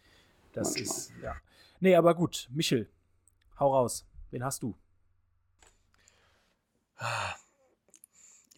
das 0.53 0.69
Manchmal. 0.75 0.83
ist, 0.83 1.11
ja. 1.23 1.35
Nee, 1.79 1.95
aber 1.95 2.15
gut, 2.15 2.49
Michel, 2.51 2.89
hau 3.59 3.75
raus. 3.75 4.05
Wen 4.31 4.43
hast 4.43 4.63
du? 4.63 4.75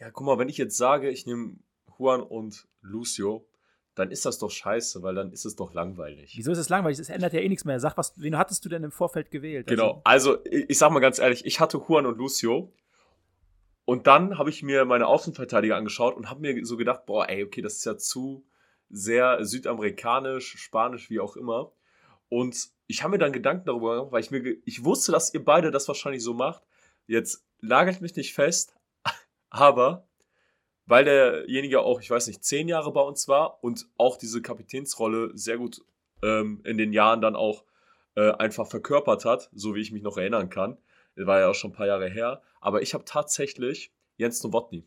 Ja, 0.01 0.09
guck 0.09 0.25
mal, 0.25 0.39
wenn 0.39 0.49
ich 0.49 0.57
jetzt 0.57 0.77
sage, 0.77 1.11
ich 1.11 1.27
nehme 1.27 1.57
Juan 1.99 2.23
und 2.23 2.67
Lucio, 2.81 3.47
dann 3.93 4.09
ist 4.09 4.25
das 4.25 4.39
doch 4.39 4.49
scheiße, 4.49 5.03
weil 5.03 5.13
dann 5.13 5.31
ist 5.31 5.45
es 5.45 5.55
doch 5.55 5.75
langweilig. 5.75 6.33
Wieso 6.35 6.51
ist 6.51 6.57
es 6.57 6.69
langweilig? 6.69 6.97
Es 6.97 7.09
ändert 7.09 7.33
ja 7.33 7.39
eh 7.39 7.47
nichts 7.47 7.65
mehr. 7.65 7.79
Sag, 7.79 7.97
was, 7.97 8.19
wen 8.19 8.35
hattest 8.35 8.65
du 8.65 8.69
denn 8.69 8.83
im 8.83 8.91
Vorfeld 8.91 9.29
gewählt? 9.29 9.67
Genau, 9.67 10.01
also 10.03 10.43
ich, 10.45 10.71
ich 10.71 10.77
sag 10.79 10.91
mal 10.91 11.01
ganz 11.01 11.19
ehrlich, 11.19 11.45
ich 11.45 11.59
hatte 11.59 11.77
Juan 11.77 12.07
und 12.07 12.17
Lucio 12.17 12.73
und 13.85 14.07
dann 14.07 14.39
habe 14.39 14.49
ich 14.49 14.63
mir 14.63 14.85
meine 14.85 15.05
Außenverteidiger 15.05 15.75
angeschaut 15.75 16.15
und 16.15 16.31
habe 16.31 16.41
mir 16.41 16.65
so 16.65 16.77
gedacht, 16.77 17.05
boah, 17.05 17.29
ey, 17.29 17.43
okay, 17.43 17.61
das 17.61 17.75
ist 17.75 17.85
ja 17.85 17.95
zu 17.95 18.43
sehr 18.89 19.45
südamerikanisch, 19.45 20.57
spanisch, 20.57 21.11
wie 21.11 21.19
auch 21.19 21.35
immer. 21.35 21.73
Und 22.27 22.69
ich 22.87 23.03
habe 23.03 23.11
mir 23.11 23.17
dann 23.19 23.33
Gedanken 23.33 23.65
darüber 23.65 23.97
gemacht, 23.97 24.11
weil 24.13 24.21
ich 24.21 24.31
mir, 24.31 24.57
ich 24.65 24.83
wusste, 24.83 25.11
dass 25.11 25.31
ihr 25.31 25.45
beide 25.45 25.69
das 25.69 25.87
wahrscheinlich 25.87 26.23
so 26.23 26.33
macht. 26.33 26.63
Jetzt 27.05 27.45
lagert 27.59 28.01
mich 28.01 28.15
nicht 28.15 28.33
fest, 28.33 28.75
aber 29.51 30.07
weil 30.87 31.05
derjenige 31.05 31.81
auch, 31.81 32.01
ich 32.01 32.09
weiß 32.09 32.27
nicht, 32.27 32.43
zehn 32.43 32.67
Jahre 32.67 32.91
bei 32.91 33.01
uns 33.01 33.27
war 33.27 33.63
und 33.63 33.87
auch 33.97 34.17
diese 34.17 34.41
Kapitänsrolle 34.41 35.31
sehr 35.35 35.57
gut 35.57 35.81
ähm, 36.23 36.61
in 36.65 36.77
den 36.77 36.91
Jahren 36.91 37.21
dann 37.21 37.35
auch 37.35 37.63
äh, 38.15 38.31
einfach 38.31 38.67
verkörpert 38.67 39.23
hat, 39.23 39.49
so 39.53 39.75
wie 39.75 39.81
ich 39.81 39.91
mich 39.91 40.01
noch 40.01 40.17
erinnern 40.17 40.49
kann. 40.49 40.77
Das 41.15 41.27
war 41.27 41.39
ja 41.39 41.49
auch 41.49 41.55
schon 41.55 41.71
ein 41.71 41.75
paar 41.75 41.87
Jahre 41.87 42.09
her. 42.09 42.41
Aber 42.59 42.81
ich 42.81 42.93
habe 42.93 43.05
tatsächlich 43.05 43.93
Jens 44.17 44.43
Nowotny. 44.43 44.85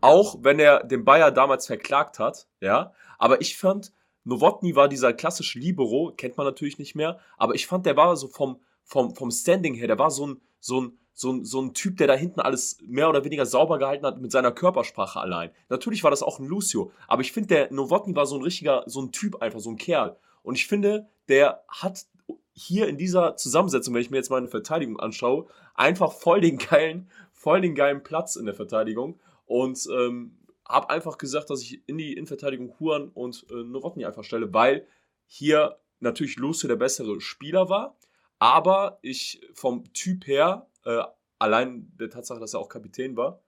Auch 0.00 0.36
wenn 0.40 0.58
er 0.58 0.82
den 0.84 1.04
Bayer 1.04 1.30
damals 1.30 1.66
verklagt 1.66 2.18
hat, 2.18 2.48
ja. 2.60 2.92
Aber 3.18 3.40
ich 3.40 3.56
fand, 3.56 3.92
Nowotny 4.24 4.74
war 4.74 4.88
dieser 4.88 5.12
klassische 5.12 5.58
Libero, 5.58 6.12
kennt 6.16 6.36
man 6.36 6.46
natürlich 6.46 6.78
nicht 6.78 6.94
mehr, 6.94 7.20
aber 7.36 7.54
ich 7.54 7.66
fand, 7.66 7.86
der 7.86 7.96
war 7.96 8.16
so 8.16 8.28
vom, 8.28 8.60
vom, 8.82 9.14
vom 9.14 9.30
Standing 9.30 9.74
her, 9.74 9.88
der 9.88 9.98
war 9.98 10.10
so 10.10 10.26
ein, 10.26 10.40
so 10.58 10.80
ein, 10.80 10.98
so 11.14 11.32
ein, 11.32 11.44
so 11.44 11.60
ein 11.60 11.74
Typ, 11.74 11.98
der 11.98 12.06
da 12.06 12.14
hinten 12.14 12.40
alles 12.40 12.78
mehr 12.86 13.08
oder 13.08 13.24
weniger 13.24 13.46
sauber 13.46 13.78
gehalten 13.78 14.06
hat 14.06 14.20
mit 14.20 14.32
seiner 14.32 14.52
Körpersprache 14.52 15.20
allein. 15.20 15.50
Natürlich 15.68 16.02
war 16.04 16.10
das 16.10 16.22
auch 16.22 16.38
ein 16.38 16.46
Lucio, 16.46 16.92
aber 17.06 17.22
ich 17.22 17.32
finde, 17.32 17.48
der 17.48 17.72
Nowotny 17.72 18.16
war 18.16 18.26
so 18.26 18.36
ein 18.36 18.42
richtiger, 18.42 18.82
so 18.86 19.02
ein 19.02 19.12
Typ 19.12 19.42
einfach, 19.42 19.60
so 19.60 19.70
ein 19.70 19.76
Kerl. 19.76 20.16
Und 20.42 20.56
ich 20.56 20.66
finde, 20.66 21.08
der 21.28 21.62
hat 21.68 22.06
hier 22.54 22.88
in 22.88 22.98
dieser 22.98 23.36
Zusammensetzung, 23.36 23.94
wenn 23.94 24.02
ich 24.02 24.10
mir 24.10 24.18
jetzt 24.18 24.30
meine 24.30 24.48
Verteidigung 24.48 25.00
anschaue, 25.00 25.46
einfach 25.74 26.12
voll 26.12 26.40
den 26.40 26.58
geilen, 26.58 27.08
voll 27.32 27.60
den 27.60 27.74
geilen 27.74 28.02
Platz 28.02 28.36
in 28.36 28.46
der 28.46 28.54
Verteidigung 28.54 29.18
und 29.46 29.88
ähm, 29.92 30.38
habe 30.68 30.90
einfach 30.90 31.18
gesagt, 31.18 31.50
dass 31.50 31.62
ich 31.62 31.86
in 31.86 31.98
die 31.98 32.12
Innenverteidigung 32.12 32.74
Huan 32.78 33.08
und 33.08 33.46
äh, 33.50 33.62
Nowotny 33.62 34.04
einfach 34.04 34.24
stelle, 34.24 34.52
weil 34.54 34.86
hier 35.26 35.78
natürlich 36.00 36.36
Lucio 36.36 36.68
der 36.68 36.76
bessere 36.76 37.20
Spieler 37.20 37.68
war, 37.68 37.96
aber 38.38 38.98
ich 39.02 39.40
vom 39.54 39.92
Typ 39.92 40.26
her, 40.26 40.66
äh, 40.84 41.02
allein 41.38 41.90
der 41.98 42.10
Tatsache, 42.10 42.40
dass 42.40 42.54
er 42.54 42.60
auch 42.60 42.68
Kapitän 42.68 43.16
war, 43.16 43.42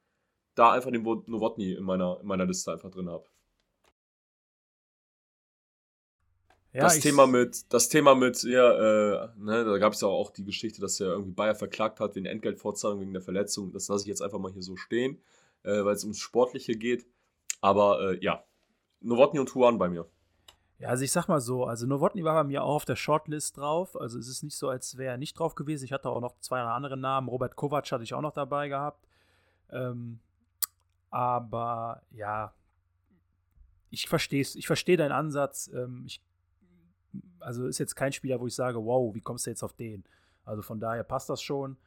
da 0.56 0.72
einfach 0.72 0.92
den 0.92 1.04
Wo- 1.06 1.24
Nowotny 1.26 1.74
in 1.74 1.84
meiner, 1.84 2.20
in 2.20 2.26
meiner 2.28 2.46
Liste 2.46 2.72
einfach 2.72 2.90
drin 2.90 3.10
habe. 3.10 3.26
Ja, 6.72 6.82
das, 6.84 6.98
Thema 6.98 7.26
mit, 7.28 7.72
das 7.72 7.88
Thema 7.88 8.14
mit, 8.16 8.42
ja, 8.42 9.24
äh, 9.24 9.28
ne, 9.36 9.64
da 9.64 9.78
gab 9.78 9.92
es 9.92 10.00
ja 10.00 10.08
auch 10.08 10.30
die 10.30 10.44
Geschichte, 10.44 10.80
dass 10.80 10.98
er 11.00 11.08
irgendwie 11.12 11.30
Bayer 11.30 11.54
verklagt 11.54 12.00
hat 12.00 12.16
wegen 12.16 12.26
Entgeltfortzahlung, 12.26 13.00
wegen 13.00 13.12
der 13.12 13.22
Verletzung. 13.22 13.70
Das 13.72 13.86
lasse 13.88 14.02
ich 14.02 14.08
jetzt 14.08 14.22
einfach 14.22 14.40
mal 14.40 14.52
hier 14.52 14.62
so 14.62 14.76
stehen, 14.76 15.22
äh, 15.62 15.84
weil 15.84 15.94
es 15.94 16.02
ums 16.02 16.18
Sportliche 16.18 16.76
geht. 16.76 17.06
Aber 17.60 18.12
äh, 18.12 18.24
ja, 18.24 18.44
Nowotny 19.00 19.40
und 19.40 19.54
Huan 19.54 19.78
bei 19.78 19.88
mir. 19.88 20.08
Ja, 20.84 20.90
also 20.90 21.02
ich 21.02 21.12
sag 21.12 21.28
mal 21.28 21.40
so, 21.40 21.64
also 21.64 21.86
Nowotny 21.86 22.24
war 22.24 22.34
bei 22.34 22.44
mir 22.44 22.62
auch 22.62 22.74
auf 22.74 22.84
der 22.84 22.94
Shortlist 22.94 23.56
drauf. 23.56 23.98
Also 23.98 24.18
es 24.18 24.28
ist 24.28 24.42
nicht 24.42 24.54
so, 24.54 24.68
als 24.68 24.98
wäre 24.98 25.12
er 25.12 25.16
nicht 25.16 25.32
drauf 25.32 25.54
gewesen. 25.54 25.86
Ich 25.86 25.94
hatte 25.94 26.10
auch 26.10 26.20
noch 26.20 26.38
zwei 26.40 26.60
andere 26.60 26.98
Namen. 26.98 27.30
Robert 27.30 27.56
Kovac 27.56 27.90
hatte 27.90 28.04
ich 28.04 28.12
auch 28.12 28.20
noch 28.20 28.34
dabei 28.34 28.68
gehabt. 28.68 29.08
Ähm, 29.70 30.20
aber 31.08 32.02
ja, 32.10 32.52
ich 33.88 34.10
verstehe. 34.10 34.42
Ich 34.42 34.66
verstehe 34.66 34.98
deinen 34.98 35.12
Ansatz. 35.12 35.70
Ähm, 35.72 36.02
ich, 36.04 36.20
also 37.40 37.66
ist 37.66 37.78
jetzt 37.78 37.96
kein 37.96 38.12
Spieler, 38.12 38.38
wo 38.38 38.46
ich 38.46 38.54
sage, 38.54 38.84
wow, 38.84 39.14
wie 39.14 39.22
kommst 39.22 39.46
du 39.46 39.50
jetzt 39.50 39.62
auf 39.62 39.72
den? 39.72 40.04
Also 40.44 40.60
von 40.60 40.80
daher 40.80 41.02
passt 41.02 41.30
das 41.30 41.40
schon. 41.40 41.78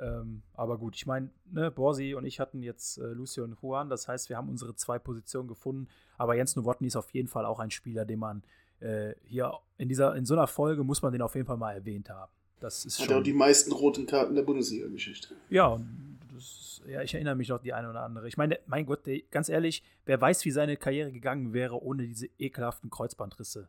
Ähm, 0.00 0.42
aber 0.54 0.78
gut, 0.78 0.94
ich 0.96 1.06
meine, 1.06 1.30
ne, 1.50 1.70
Borsi 1.70 2.14
und 2.14 2.24
ich 2.24 2.40
hatten 2.40 2.62
jetzt 2.62 2.98
äh, 2.98 3.06
Lucio 3.06 3.44
und 3.44 3.56
Juan. 3.60 3.88
Das 3.88 4.08
heißt, 4.08 4.28
wir 4.28 4.36
haben 4.36 4.48
unsere 4.48 4.74
zwei 4.74 4.98
Positionen 4.98 5.48
gefunden. 5.48 5.88
Aber 6.16 6.34
Jens 6.34 6.56
Nowotny 6.56 6.86
ist 6.86 6.96
auf 6.96 7.10
jeden 7.10 7.28
Fall 7.28 7.44
auch 7.44 7.58
ein 7.58 7.70
Spieler, 7.70 8.04
den 8.04 8.18
man 8.18 8.42
äh, 8.80 9.14
hier 9.24 9.52
in 9.76 9.88
dieser 9.88 10.14
in 10.14 10.24
so 10.24 10.34
einer 10.34 10.46
Folge 10.46 10.84
muss 10.84 11.02
man 11.02 11.12
den 11.12 11.22
auf 11.22 11.34
jeden 11.34 11.46
Fall 11.46 11.56
mal 11.56 11.72
erwähnt 11.72 12.10
haben. 12.10 12.30
Das 12.60 12.84
ist 12.84 12.98
Hat 12.98 13.08
er 13.08 13.12
auch 13.12 13.18
schon. 13.18 13.24
die 13.24 13.32
meisten 13.32 13.72
roten 13.72 14.06
Karten 14.06 14.34
der 14.34 14.42
Bundesliga-Geschichte. 14.42 15.34
Ja, 15.48 15.80
das, 16.34 16.80
ja, 16.88 17.02
ich 17.02 17.14
erinnere 17.14 17.36
mich 17.36 17.48
noch 17.48 17.60
die 17.60 17.72
eine 17.72 17.90
oder 17.90 18.02
andere. 18.02 18.26
Ich 18.28 18.36
meine, 18.36 18.58
mein 18.66 18.86
Gott, 18.86 19.06
der, 19.06 19.20
ganz 19.30 19.48
ehrlich, 19.48 19.82
wer 20.06 20.20
weiß, 20.20 20.44
wie 20.44 20.50
seine 20.50 20.76
Karriere 20.76 21.12
gegangen 21.12 21.52
wäre 21.52 21.82
ohne 21.82 22.04
diese 22.04 22.28
ekelhaften 22.38 22.90
Kreuzbandrisse. 22.90 23.68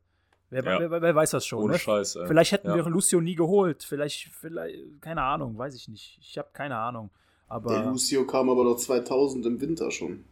Wer, 0.51 0.63
Ja. 0.63 0.79
wer, 0.91 1.01
wer 1.01 1.15
weiß 1.15 1.31
das 1.31 1.45
schon? 1.45 1.59
Ohne 1.63 1.73
ne? 1.73 1.79
Scheiß. 1.79 2.15
Ey. 2.15 2.27
Vielleicht 2.27 2.51
hätten 2.51 2.69
ja. 2.69 2.75
wir 2.75 2.83
Lucio 2.89 3.21
nie 3.21 3.35
geholt. 3.35 3.83
Vielleicht, 3.83 4.29
vielleicht, 4.33 4.77
keine 5.01 5.21
Ahnung, 5.21 5.57
weiß 5.57 5.75
ich 5.75 5.87
nicht. 5.87 6.17
Ich 6.21 6.37
habe 6.37 6.49
keine 6.53 6.75
Ahnung. 6.77 7.09
Der 7.49 7.55
Aber 7.55 7.83
Lucio 7.85 8.25
kam 8.25 8.49
aber 8.49 8.63
doch 8.63 8.77
2000 8.77 9.45
im 9.45 9.61
Winter 9.61 9.91
schon. 9.91 10.23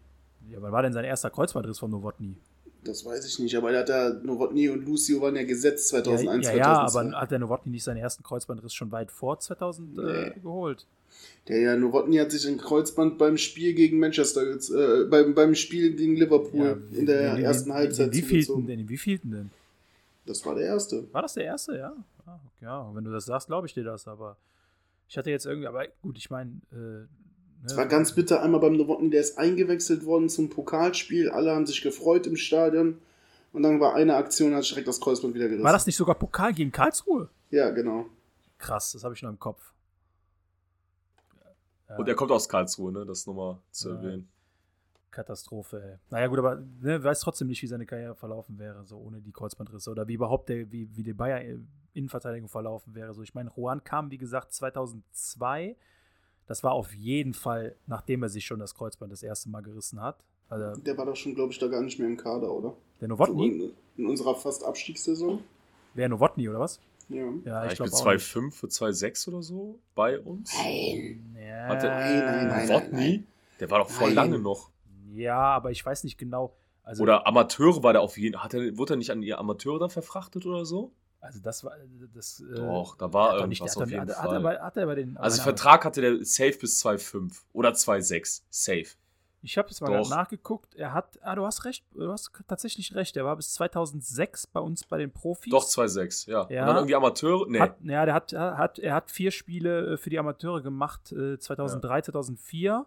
ja, 0.50 0.58
wann 0.62 0.72
war 0.72 0.82
denn 0.84 0.94
sein 0.94 1.06
erster 1.06 1.30
Kreuzbandriss 1.30 1.80
von 1.80 1.92
Novotny? 1.92 2.36
Das 2.84 3.06
weiß 3.06 3.26
ich 3.28 3.40
nicht, 3.40 3.56
aber 3.58 3.72
er 3.72 3.80
hat 3.82 3.90
ja, 3.90 4.10
Nowotny 4.24 4.70
und 4.70 4.86
Lucio 4.86 5.20
waren 5.22 5.36
ja 5.36 5.44
gesetzt 5.44 5.92
Ja, 5.92 6.04
2001, 6.04 6.46
ja, 6.48 6.56
ja, 6.56 6.64
2002. 6.88 7.00
aber 7.12 7.22
hat 7.22 7.32
der 7.32 7.40
Novotny 7.40 7.72
nicht 7.72 7.84
seinen 7.84 7.98
ersten 7.98 8.24
Kreuzbandriss 8.24 8.74
schon 8.74 8.92
weit 8.92 9.12
vor 9.12 9.40
2000 9.40 9.98
äh, 9.98 10.02
Nee. 10.02 10.40
geholt? 10.42 10.86
Der 11.48 11.60
ja, 11.60 11.76
Nowotny 11.76 12.18
hat 12.18 12.32
sich 12.32 12.48
ein 12.48 12.58
Kreuzband 12.58 13.18
beim 13.18 13.38
Spiel 13.38 13.74
gegen 13.74 14.00
Manchester, 14.00 14.42
äh, 14.44 15.06
beim, 15.06 15.34
beim 15.34 15.56
Spiel 15.56 15.96
gegen 15.96 16.16
Liverpool 16.16 16.82
in 16.92 17.06
der 17.08 17.32
in- 17.34 17.38
in- 17.40 17.44
ersten 17.44 17.70
in- 17.72 17.76
Halbzeit 17.76 18.08
In 18.08 18.14
wie 18.14 18.22
vielten 18.22 18.46
zugezogen. 18.46 18.68
denn? 18.68 18.80
In 18.82 18.90
wie 18.90 18.98
vielten 18.98 19.32
denn? 19.32 19.50
Das 20.28 20.46
war 20.46 20.56
der 20.56 20.66
erste. 20.66 21.12
War 21.13 21.22
das 21.24 21.34
der 21.34 21.46
erste, 21.46 21.78
ja? 21.78 21.94
Ah, 22.26 22.40
okay, 22.46 22.66
ja, 22.66 22.92
wenn 22.94 23.04
du 23.04 23.12
das 23.12 23.26
sagst, 23.26 23.48
glaube 23.48 23.66
ich 23.68 23.74
dir 23.74 23.84
das, 23.84 24.08
aber 24.08 24.38
ich 25.08 25.18
hatte 25.18 25.32
jetzt 25.32 25.46
irgendwie, 25.46 25.68
aber 25.68 25.86
gut, 26.02 26.18
ich 26.18 26.30
meine, 26.30 26.52
äh, 26.72 26.76
ne, 26.76 27.08
Es 27.66 27.78
war 27.78 27.86
ganz 27.88 28.13
bitter, 28.13 28.44
einmal 28.44 28.60
beim 28.60 28.76
Nowotny, 28.76 29.10
der 29.10 29.22
ist 29.22 29.38
eingewechselt 29.38 30.06
worden 30.06 30.28
zum 30.30 30.50
Pokalspiel, 30.50 31.30
alle 31.32 31.56
haben 31.56 31.66
sich 31.66 31.82
gefreut 31.82 32.28
im 32.28 32.36
Stadion 32.36 33.00
und 33.54 33.63
dann 33.63 33.80
war 33.80 33.96
eine 33.96 34.16
Aktion, 34.18 34.54
hat 34.54 34.70
direkt 34.70 34.88
das 34.88 35.00
Kreuzband 35.00 35.34
wieder 35.34 35.48
gerissen. 35.48 35.63
War 35.63 35.72
das 35.74 35.86
nicht 35.86 35.96
sogar 35.96 36.16
Pokal 36.16 36.54
gegen 36.54 36.72
Karlsruhe? 36.72 37.30
Ja, 37.50 37.70
genau. 37.70 38.06
Krass, 38.58 38.92
das 38.92 39.04
habe 39.06 39.13
ich 39.16 39.22
noch 39.22 39.30
im 39.30 39.40
Kopf. 39.40 39.72
Und 41.98 42.08
er 42.08 42.16
kommt 42.16 42.32
aus 42.32 42.50
Karlsruhe, 42.50 42.92
ne? 42.92 43.06
Das 43.06 43.26
nochmal 43.26 43.58
zu 43.72 43.90
Ja. 43.90 43.96
erwähnen. 43.96 44.28
Katastrophe, 45.18 45.82
ey. 45.84 45.98
Naja, 46.12 46.28
gut, 46.28 46.38
aber 46.38 46.62
ne, 46.82 47.04
weiß 47.04 47.22
trotzdem 47.22 47.48
nicht, 47.48 47.60
wie 47.64 47.68
seine 47.68 47.88
Karriere 47.88 48.14
verlaufen 48.14 48.60
wäre, 48.60 48.86
so 48.86 48.98
ohne 49.00 49.20
die 49.20 49.32
Kreuzbandrisse 49.32 49.90
oder 49.90 50.08
wie 50.08 50.14
überhaupt 50.14 50.48
der, 50.50 50.72
wie, 50.72 50.88
wie 50.96 51.02
die 51.02 51.14
Bayer 51.14 51.42
Innenverteidigung 51.94 52.48
verlaufen 52.48 52.94
wäre. 52.94 53.16
So, 53.16 53.24
ich 53.24 53.34
meine, 53.34 53.50
Juan 53.56 53.84
kam, 53.84 54.12
wie 54.12 54.20
gesagt, 54.20 54.54
2002. 54.54 55.76
Das 56.46 56.64
war 56.64 56.74
auf 56.74 56.94
jeden 56.94 57.34
Fall, 57.34 57.76
nachdem 57.88 58.22
er 58.22 58.30
sich 58.30 58.46
schon 58.46 58.60
das 58.60 58.76
Kreuzband 58.76 59.12
das 59.12 59.24
erste 59.24 59.50
Mal 59.50 59.62
gerissen 59.62 60.00
hat. 60.02 60.24
Also 60.50 60.80
Der 60.82 60.96
war 60.98 61.06
doch 61.08 61.16
schon, 61.16 61.34
glaube 61.34 61.52
ich, 61.52 61.58
da 61.60 61.68
gar 61.68 61.82
nicht 61.82 61.98
mehr 62.00 62.08
im 62.08 62.16
Kader, 62.18 62.52
oder? 62.52 62.74
der 63.02 63.08
Novotny? 63.08 63.48
In, 63.48 63.72
in 63.98 64.06
unserer 64.06 64.36
fast 64.36 64.64
Abstiegssaison. 64.64 65.40
Wer 65.96 66.10
Novotny 66.10 66.48
oder 66.48 66.60
was? 66.60 66.80
Ja. 67.10 67.26
Ja, 67.44 67.66
ich 67.66 67.76
glaube 67.76 67.92
auch. 67.92 68.06
2,5 68.06 68.52
für 68.52 68.68
2,6 68.68 69.28
oder 69.30 69.42
so 69.42 69.80
bei 69.96 70.20
uns. 70.20 70.54
Nein. 70.56 71.36
Ja, 71.44 71.68
Hatte- 71.70 71.88
Nein, 71.88 72.26
nein, 72.26 72.48
nein. 72.48 72.70
Wotny? 72.70 73.24
Der 73.60 73.72
war 73.72 73.80
doch 73.80 73.90
voll 73.90 74.10
Nein. 74.14 74.16
lange 74.16 74.40
noch. 74.40 74.70
Ja, 75.18 75.38
aber 75.40 75.72
ich 75.72 75.86
weiß 75.86 76.04
nicht 76.04 76.18
genau. 76.18 76.56
Also, 76.84 77.04
Oder 77.04 77.28
Amateure 77.28 77.84
war 77.84 77.94
der 77.94 78.02
auf 78.02 78.18
jeden 78.18 78.42
Hat 78.42 78.54
er, 78.54 78.78
wurde 78.78 78.94
er 78.94 78.98
nicht 78.98 79.12
an 79.12 79.22
die 79.22 79.34
Amateure 79.34 79.80
dann 79.80 79.90
verfrachtet 79.90 80.46
oder 80.46 80.66
so? 80.66 80.92
also 81.20 81.40
das 81.42 81.64
war 81.64 81.74
das. 82.14 82.40
äh, 82.40 82.56
Doch, 82.56 82.96
da 82.96 83.12
war 83.12 83.46
nicht- 83.48 83.60
irgendwas 83.60 83.76
hat 83.76 83.78
auf 83.78 83.84
doch- 83.84 83.90
jeden 83.92 84.10
hat, 84.10 84.18
Hat 84.18 84.26
er, 84.26 84.32
Fall. 84.32 84.42
bei, 84.42 84.60
hat 84.60 84.78
er 84.78 84.86
bei 84.86 84.96
den. 84.96 85.18
Also 85.18 85.42
Vertrag 85.42 85.84
hatte 85.84 86.00
der 86.00 86.24
safe 86.24 86.58
bis 86.60 86.80
2,5 86.86 87.44
oder 87.54 87.74
2,6. 87.74 88.44
Safe. 88.50 88.86
Ich 89.44 89.58
habe 89.58 89.70
es 89.70 89.82
mal 89.82 90.02
nachgeguckt. 90.02 90.76
Er 90.76 90.94
hat. 90.94 91.20
Ah, 91.22 91.36
du 91.36 91.46
hast 91.46 91.66
recht. 91.66 91.84
Du 91.94 92.12
hast 92.12 92.32
tatsächlich 92.48 92.96
recht. 92.96 93.16
Er 93.18 93.26
war 93.26 93.36
bis 93.36 93.54
2006 93.54 94.48
bei 94.48 94.60
uns 94.60 94.84
bei 94.86 94.98
den 94.98 95.12
Profis. 95.12 95.52
Doch 95.52 95.66
2,6, 95.66 96.28
ja. 96.30 96.48
Ja. 96.50 96.62
Und 96.62 96.68
dann 96.68 96.76
irgendwie 96.78 96.96
Amateure? 96.96 97.46
Nee. 97.50 97.60
Hat, 97.60 97.76
ja, 97.84 98.06
der 98.06 98.14
hat, 98.14 98.34
hat, 98.34 98.80
er 98.80 98.96
hat 98.96 99.12
vier 99.12 99.32
Spiele 99.32 99.94
äh, 99.94 99.98
für 99.98 100.10
die 100.10 100.20
Amateure 100.20 100.62
gemacht, 100.62 101.12
äh, 101.12 101.38
2003, 101.38 102.02
2004 102.04 102.86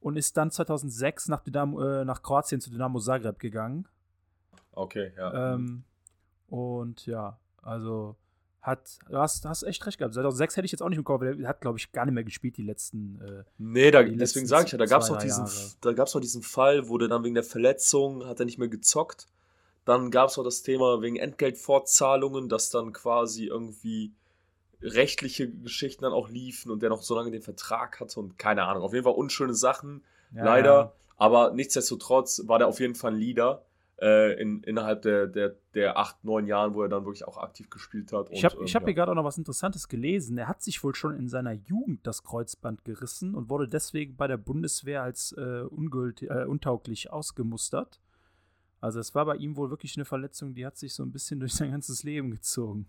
und 0.00 0.16
ist 0.16 0.36
dann 0.36 0.50
2006 0.50 1.28
nach, 1.28 1.40
Dynamo, 1.42 1.80
äh, 1.82 2.04
nach 2.04 2.22
Kroatien 2.22 2.60
zu 2.60 2.70
Dynamo 2.70 2.98
Zagreb 2.98 3.38
gegangen. 3.38 3.86
Okay, 4.72 5.12
ja. 5.16 5.54
Ähm, 5.54 5.84
und 6.48 7.06
ja, 7.06 7.38
also 7.62 8.16
hat, 8.62 8.98
du 9.08 9.16
hast, 9.16 9.44
hast 9.46 9.62
echt 9.62 9.84
recht 9.86 9.98
gehabt. 9.98 10.14
2006 10.14 10.56
hätte 10.56 10.66
ich 10.66 10.72
jetzt 10.72 10.82
auch 10.82 10.88
nicht 10.88 10.98
im 10.98 11.04
Kopf, 11.04 11.22
der 11.22 11.48
hat, 11.48 11.60
glaube 11.60 11.78
ich, 11.78 11.92
gar 11.92 12.04
nicht 12.04 12.14
mehr 12.14 12.24
gespielt, 12.24 12.56
die 12.56 12.62
letzten. 12.62 13.20
Äh, 13.20 13.44
Nee, 13.58 13.90
da, 13.90 14.02
deswegen 14.02 14.46
sage 14.46 14.66
ich 14.66 14.72
ja, 14.72 14.78
da 14.78 14.84
gab 14.86 15.02
es 15.02 15.08
noch 15.08 15.18
diesen, 15.18 15.46
Jahre. 15.46 15.70
da 15.80 15.92
gab's 15.92 16.14
noch 16.14 16.20
diesen 16.20 16.42
Fall, 16.42 16.88
wo 16.88 16.98
der 16.98 17.08
dann 17.08 17.24
wegen 17.24 17.34
der 17.34 17.44
Verletzung 17.44 18.26
hat 18.26 18.38
er 18.38 18.44
nicht 18.44 18.58
mehr 18.58 18.68
gezockt. 18.68 19.26
Dann 19.86 20.10
gab 20.10 20.28
es 20.28 20.36
noch 20.36 20.44
das 20.44 20.62
Thema 20.62 21.00
wegen 21.00 21.16
Entgeltfortzahlungen, 21.16 22.48
dass 22.50 22.68
dann 22.70 22.92
quasi 22.92 23.46
irgendwie 23.46 24.12
rechtliche 24.82 25.50
Geschichten 25.50 26.04
dann 26.04 26.12
auch 26.12 26.28
liefen 26.28 26.70
und 26.70 26.82
der 26.82 26.90
noch 26.90 27.02
so 27.02 27.14
lange 27.14 27.30
den 27.30 27.42
Vertrag 27.42 28.00
hatte 28.00 28.18
und 28.20 28.38
keine 28.38 28.64
Ahnung. 28.64 28.82
Auf 28.82 28.92
jeden 28.92 29.04
Fall 29.04 29.14
unschöne 29.14 29.54
Sachen, 29.54 30.02
ja, 30.34 30.44
leider. 30.44 30.94
Aber 31.16 31.52
nichtsdestotrotz 31.52 32.42
war 32.46 32.58
der 32.58 32.68
auf 32.68 32.80
jeden 32.80 32.94
Fall 32.94 33.12
ein 33.12 33.18
Leader 33.18 33.62
äh, 34.00 34.40
in, 34.40 34.62
innerhalb 34.62 35.02
der, 35.02 35.26
der, 35.26 35.54
der 35.74 35.98
acht, 35.98 36.24
neun 36.24 36.46
Jahren, 36.46 36.74
wo 36.74 36.82
er 36.82 36.88
dann 36.88 37.04
wirklich 37.04 37.26
auch 37.26 37.36
aktiv 37.36 37.68
gespielt 37.68 38.12
hat. 38.12 38.30
Ich 38.30 38.44
habe 38.44 38.56
ich 38.64 38.70
ähm, 38.70 38.74
hab 38.74 38.82
ja. 38.82 38.86
hier 38.86 38.94
gerade 38.94 39.12
auch 39.12 39.16
noch 39.16 39.24
was 39.24 39.36
Interessantes 39.36 39.88
gelesen. 39.88 40.38
Er 40.38 40.48
hat 40.48 40.62
sich 40.62 40.82
wohl 40.82 40.94
schon 40.94 41.14
in 41.14 41.28
seiner 41.28 41.52
Jugend 41.52 42.06
das 42.06 42.22
Kreuzband 42.22 42.84
gerissen 42.84 43.34
und 43.34 43.50
wurde 43.50 43.68
deswegen 43.68 44.16
bei 44.16 44.26
der 44.26 44.38
Bundeswehr 44.38 45.02
als 45.02 45.32
äh, 45.32 45.62
ungültig, 45.68 46.30
äh, 46.30 46.44
untauglich 46.44 47.12
ausgemustert. 47.12 48.00
Also 48.80 48.98
es 48.98 49.14
war 49.14 49.26
bei 49.26 49.36
ihm 49.36 49.56
wohl 49.56 49.68
wirklich 49.68 49.96
eine 49.96 50.06
Verletzung, 50.06 50.54
die 50.54 50.64
hat 50.64 50.78
sich 50.78 50.94
so 50.94 51.02
ein 51.02 51.12
bisschen 51.12 51.38
durch 51.40 51.54
sein 51.54 51.70
ganzes 51.70 52.02
Leben 52.02 52.30
gezogen. 52.30 52.86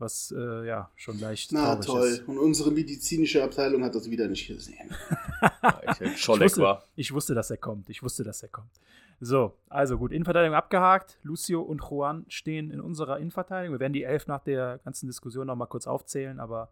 Was 0.00 0.34
äh, 0.36 0.66
ja 0.66 0.90
schon 0.96 1.20
leicht 1.20 1.52
Na 1.52 1.76
traurig 1.76 1.86
toll. 1.86 2.08
ist. 2.08 2.28
Und 2.28 2.38
unsere 2.38 2.70
medizinische 2.70 3.44
Abteilung 3.44 3.84
hat 3.84 3.94
das 3.94 4.10
wieder 4.10 4.26
nicht 4.28 4.48
gesehen. 4.48 4.90
Ich 6.02 6.28
wusste, 6.28 6.62
war. 6.62 6.84
ich 6.96 7.12
wusste, 7.12 7.34
dass 7.34 7.50
er 7.50 7.58
kommt. 7.58 7.90
Ich 7.90 8.02
wusste, 8.02 8.24
dass 8.24 8.42
er 8.42 8.48
kommt. 8.48 8.70
So, 9.20 9.54
also 9.68 9.98
gut, 9.98 10.12
Innenverteidigung 10.12 10.56
abgehakt. 10.56 11.18
Lucio 11.22 11.60
und 11.60 11.82
Juan 11.82 12.24
stehen 12.28 12.70
in 12.70 12.80
unserer 12.80 13.18
Innenverteidigung. 13.18 13.74
Wir 13.74 13.80
werden 13.80 13.92
die 13.92 14.04
elf 14.04 14.26
nach 14.26 14.40
der 14.40 14.80
ganzen 14.84 15.06
Diskussion 15.06 15.46
noch 15.46 15.56
mal 15.56 15.66
kurz 15.66 15.86
aufzählen, 15.86 16.40
aber 16.40 16.70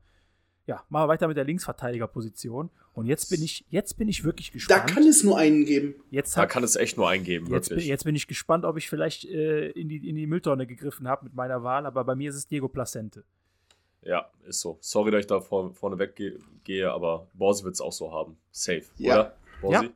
ja, 0.68 0.84
machen 0.90 1.04
wir 1.04 1.08
weiter 1.08 1.26
mit 1.26 1.36
der 1.36 1.44
Linksverteidigerposition. 1.44 2.70
Und 2.92 3.06
jetzt 3.06 3.30
bin 3.30 3.42
ich, 3.42 3.64
jetzt 3.70 3.96
bin 3.96 4.06
ich 4.08 4.22
wirklich 4.22 4.48
Da 4.50 4.52
gespannt. 4.54 4.86
kann 4.90 5.02
es 5.06 5.24
nur 5.24 5.38
einen 5.38 5.64
geben. 5.64 5.94
jetzt, 6.10 6.36
Da 6.36 6.42
hab, 6.42 6.50
kann 6.50 6.62
es 6.62 6.76
echt 6.76 6.96
nur 6.96 7.08
eingeben, 7.08 7.46
jetzt, 7.46 7.68
bin, 7.70 7.76
wirklich. 7.76 7.88
jetzt 7.88 8.04
bin 8.04 8.14
ich 8.14 8.26
gespannt, 8.28 8.64
ob 8.64 8.76
ich 8.76 8.88
vielleicht 8.88 9.24
äh, 9.24 9.70
in, 9.70 9.88
die, 9.88 10.08
in 10.08 10.14
die 10.16 10.26
Mülltonne 10.26 10.66
gegriffen 10.66 11.08
habe 11.08 11.24
mit 11.24 11.34
meiner 11.34 11.62
Wahl, 11.64 11.86
aber 11.86 12.04
bei 12.04 12.14
mir 12.14 12.30
ist 12.30 12.36
es 12.36 12.46
Diego 12.46 12.68
Placente. 12.68 13.24
Ja, 14.02 14.30
ist 14.46 14.60
so. 14.60 14.78
Sorry, 14.80 15.10
dass 15.10 15.20
ich 15.20 15.26
da 15.26 15.40
vor, 15.40 15.72
vorne 15.74 15.98
weggehe, 15.98 16.38
gehe, 16.64 16.90
aber 16.90 17.28
Borsi 17.34 17.64
wird 17.64 17.74
es 17.74 17.80
auch 17.80 17.92
so 17.92 18.12
haben. 18.12 18.36
Safe, 18.52 18.84
Ja. 18.98 19.14
oder? 19.14 19.36
Borsi? 19.60 19.84
Ja. 19.86 19.90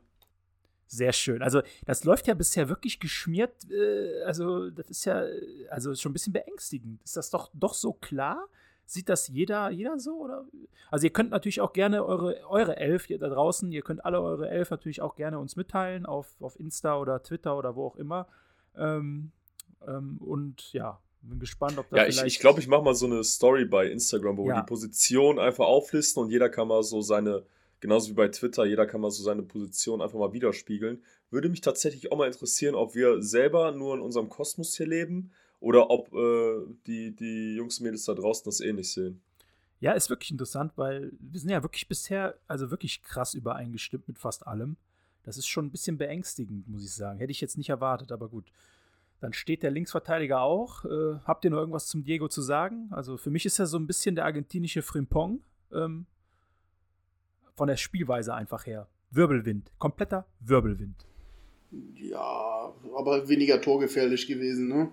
Sehr 0.87 1.13
schön. 1.13 1.41
Also, 1.41 1.61
das 1.85 2.03
läuft 2.03 2.27
ja 2.27 2.33
bisher 2.35 2.67
wirklich 2.69 2.99
geschmiert. 2.99 3.53
Äh, 3.71 4.23
also, 4.25 4.69
das 4.69 4.89
ist 4.89 5.05
ja 5.05 5.23
äh, 5.25 5.67
also 5.69 5.95
schon 5.95 6.11
ein 6.11 6.13
bisschen 6.13 6.33
beängstigend. 6.33 7.01
Ist 7.03 7.15
das 7.17 7.29
doch, 7.31 7.49
doch 7.53 7.73
so 7.73 7.93
klar? 7.93 8.47
Sieht 8.85 9.09
das 9.09 9.27
jeder, 9.29 9.69
jeder 9.69 9.97
so? 9.99 10.15
Oder? 10.19 10.45
Also, 10.91 11.05
ihr 11.07 11.13
könnt 11.13 11.31
natürlich 11.31 11.61
auch 11.61 11.73
gerne 11.73 12.05
eure, 12.05 12.37
eure 12.49 12.77
Elf 12.77 13.05
hier 13.05 13.17
da 13.17 13.29
draußen, 13.29 13.71
ihr 13.71 13.81
könnt 13.81 14.05
alle 14.05 14.21
eure 14.21 14.49
Elf 14.49 14.69
natürlich 14.69 15.01
auch 15.01 15.15
gerne 15.15 15.39
uns 15.39 15.55
mitteilen 15.55 16.05
auf, 16.05 16.35
auf 16.41 16.59
Insta 16.59 16.97
oder 16.99 17.23
Twitter 17.23 17.57
oder 17.57 17.75
wo 17.75 17.87
auch 17.87 17.95
immer. 17.95 18.27
Ähm, 18.75 19.31
ähm, 19.87 20.17
und 20.19 20.71
ja, 20.73 20.99
bin 21.21 21.39
gespannt, 21.39 21.77
ob 21.77 21.89
da 21.89 21.97
Ja, 21.97 22.07
ich 22.07 22.15
vielleicht. 22.15 22.35
ich 22.35 22.39
glaube, 22.39 22.59
ich 22.59 22.67
mache 22.67 22.83
mal 22.83 22.95
so 22.95 23.05
eine 23.05 23.23
Story 23.23 23.65
bei 23.65 23.87
Instagram, 23.87 24.37
wo 24.37 24.47
Ja. 24.47 24.55
wir 24.55 24.61
die 24.61 24.67
Position 24.67 25.39
einfach 25.39 25.65
auflisten 25.65 26.21
und 26.23 26.29
jeder 26.29 26.49
kann 26.49 26.67
mal 26.67 26.83
so 26.83 27.01
seine, 27.01 27.43
genauso 27.79 28.09
wie 28.09 28.15
bei 28.15 28.27
Twitter, 28.27 28.65
jeder 28.65 28.85
kann 28.85 29.01
mal 29.01 29.11
so 29.11 29.23
seine 29.23 29.43
Position 29.43 30.01
einfach 30.01 30.19
mal 30.19 30.33
widerspiegeln. 30.33 31.01
Würde 31.29 31.49
mich 31.49 31.61
tatsächlich 31.61 32.11
auch 32.11 32.17
mal 32.17 32.27
interessieren, 32.27 32.75
ob 32.75 32.93
wir 32.93 33.21
selber 33.21 33.71
nur 33.71 33.95
in 33.95 34.01
unserem 34.01 34.29
Kosmos 34.29 34.75
hier 34.75 34.87
leben 34.87 35.31
oder 35.63 35.89
ob 35.89 36.13
äh, 36.13 36.65
die, 36.85 37.15
die 37.15 37.55
Jungs 37.55 37.79
und 37.79 37.85
Mädels 37.85 38.03
da 38.03 38.13
draußen 38.13 38.43
das 38.43 38.59
ähnlich 38.59 38.91
sehen. 38.91 39.21
Ja, 39.79 39.93
ist 39.93 40.09
wirklich 40.09 40.29
interessant, 40.29 40.73
weil 40.75 41.13
wir 41.19 41.39
sind 41.39 41.51
ja 41.51 41.63
wirklich 41.63 41.87
bisher, 41.87 42.35
also 42.47 42.69
wirklich 42.69 43.01
krass 43.01 43.33
übereingestimmt 43.33 44.07
mit 44.09 44.19
fast 44.19 44.45
allem. 44.45 44.75
Das 45.23 45.37
ist 45.37 45.47
schon 45.47 45.65
ein 45.65 45.71
bisschen 45.71 45.97
beängstigend, 45.97 46.67
muss 46.67 46.83
ich 46.83 46.93
sagen. 46.93 47.19
Hätte 47.19 47.31
ich 47.31 47.39
jetzt 47.39 47.57
nicht 47.57 47.69
erwartet, 47.69 48.11
aber 48.11 48.27
gut. 48.27 48.51
Dann 49.21 49.31
steht 49.31 49.63
der 49.63 49.71
Linksverteidiger 49.71 50.41
auch. 50.41 50.83
Äh, 50.83 51.19
habt 51.23 51.45
ihr 51.45 51.51
noch 51.51 51.59
irgendwas 51.59 51.87
zum 51.87 52.03
Diego 52.03 52.27
zu 52.27 52.41
sagen? 52.41 52.89
Also 52.91 53.15
für 53.15 53.29
mich 53.29 53.45
ist 53.45 53.57
er 53.57 53.65
so 53.65 53.77
ein 53.77 53.87
bisschen 53.87 54.15
der 54.15 54.25
argentinische 54.25 54.81
Frimpong. 54.81 55.39
Ähm, 55.71 56.07
von 57.55 57.69
der 57.69 57.77
Spielweise 57.77 58.33
einfach 58.33 58.65
her. 58.65 58.89
Wirbelwind. 59.11 59.71
Kompletter 59.77 60.25
Wirbelwind. 60.41 61.05
Ja, 61.95 62.73
aber 62.97 63.29
weniger 63.29 63.61
torgefährlich 63.61 64.27
gewesen, 64.27 64.67
ne? 64.67 64.91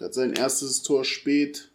Der 0.00 0.06
hat 0.06 0.14
sein 0.14 0.32
erstes 0.32 0.82
Tor 0.82 1.04
spät 1.04 1.70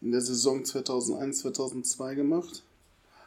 in 0.00 0.10
der 0.10 0.20
Saison 0.20 0.64
2001, 0.64 1.38
2002 1.38 2.14
gemacht. 2.16 2.64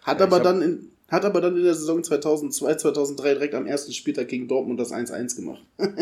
Hat 0.01 0.19
Ja, 0.19 0.25
aber 0.25 0.41
dann 0.41 0.61
in, 0.61 0.91
hat 1.09 1.25
aber 1.25 1.41
dann 1.41 1.55
in 1.57 1.63
der 1.63 1.73
Saison 1.75 2.03
2002, 2.03 2.75
2003 2.75 3.33
direkt 3.33 3.53
am 3.55 3.65
ersten 3.67 3.91
Spieltag 3.93 4.27
gegen 4.27 4.47
Dortmund 4.47 4.79
das 4.79 4.91
1-1 4.91 5.35
gemacht. 5.35 5.63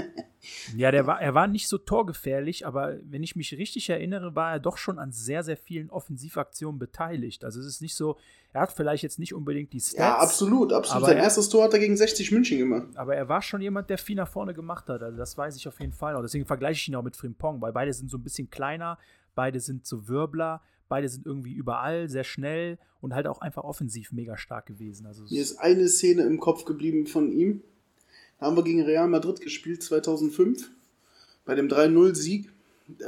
Ja, 0.75 0.89
der 0.89 1.05
war, 1.05 1.21
er 1.21 1.35
war 1.35 1.45
nicht 1.45 1.67
so 1.67 1.77
torgefährlich, 1.77 2.65
aber 2.65 2.97
wenn 3.03 3.21
ich 3.21 3.35
mich 3.35 3.53
richtig 3.59 3.91
erinnere, 3.91 4.33
war 4.35 4.53
er 4.53 4.59
doch 4.59 4.77
schon 4.77 4.97
an 4.97 5.11
sehr, 5.11 5.43
sehr 5.43 5.55
vielen 5.55 5.91
Offensivaktionen 5.91 6.79
beteiligt. 6.79 7.45
Also 7.45 7.59
es 7.59 7.67
ist 7.67 7.79
nicht 7.81 7.93
so, 7.93 8.17
er 8.51 8.61
hat 8.61 8.71
vielleicht 8.71 9.03
jetzt 9.03 9.19
nicht 9.19 9.35
unbedingt 9.35 9.71
die 9.71 9.79
Stats. 9.79 9.99
Ja, 9.99 10.17
absolut, 10.17 10.73
absolut. 10.73 11.05
Sein 11.05 11.17
er- 11.17 11.23
erstes 11.25 11.47
Tor 11.49 11.65
hat 11.65 11.73
er 11.73 11.79
gegen 11.79 11.95
60 11.95 12.31
München 12.31 12.57
gemacht. 12.57 12.87
Aber 12.95 13.15
er 13.15 13.29
war 13.29 13.43
schon 13.43 13.61
jemand, 13.61 13.91
der 13.91 13.99
viel 13.99 14.15
nach 14.15 14.27
vorne 14.27 14.55
gemacht 14.55 14.89
hat. 14.89 15.03
Also 15.03 15.15
das 15.15 15.37
weiß 15.37 15.55
ich 15.57 15.67
auf 15.67 15.79
jeden 15.79 15.93
Fall. 15.93 16.15
Und 16.15 16.23
deswegen 16.23 16.45
vergleiche 16.47 16.79
ich 16.81 16.87
ihn 16.87 16.95
auch 16.95 17.03
mit 17.03 17.15
Frimpong, 17.15 17.61
weil 17.61 17.71
beide 17.71 17.93
sind 17.93 18.09
so 18.09 18.17
ein 18.17 18.23
bisschen 18.23 18.49
kleiner, 18.49 18.97
beide 19.35 19.59
sind 19.59 19.85
so 19.85 20.07
Wirbler, 20.07 20.61
beide 20.91 21.07
sind 21.07 21.25
irgendwie 21.25 21.53
überall, 21.53 22.09
sehr 22.09 22.25
schnell 22.25 22.77
und 22.99 23.15
halt 23.15 23.25
auch 23.25 23.39
einfach 23.39 23.63
offensiv 23.63 24.11
mega 24.11 24.35
stark 24.37 24.65
gewesen. 24.65 25.05
Also 25.05 25.23
Mir 25.23 25.41
ist 25.41 25.57
eine 25.57 25.87
Szene 25.87 26.23
im 26.23 26.37
Kopf 26.37 26.65
geblieben 26.65 27.07
von 27.07 27.31
ihm. 27.31 27.61
Da 28.37 28.47
haben 28.47 28.57
wir 28.57 28.63
gegen 28.63 28.83
Real 28.83 29.07
Madrid 29.07 29.39
gespielt 29.39 29.81
2005 29.81 30.69
bei 31.45 31.55
dem 31.55 31.69
3-0-Sieg. 31.69 32.49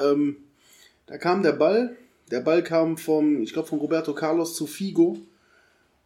Ähm, 0.02 0.38
da 1.08 1.18
kam 1.18 1.44
der 1.44 1.52
Ball. 1.52 1.98
Der 2.32 2.40
Ball 2.40 2.64
kam 2.64 2.98
vom, 2.98 3.42
ich 3.42 3.52
glaube, 3.52 3.68
von 3.68 3.80
Roberto 3.80 4.14
Carlos 4.14 4.56
zu 4.56 4.66
Figo. 4.66 5.18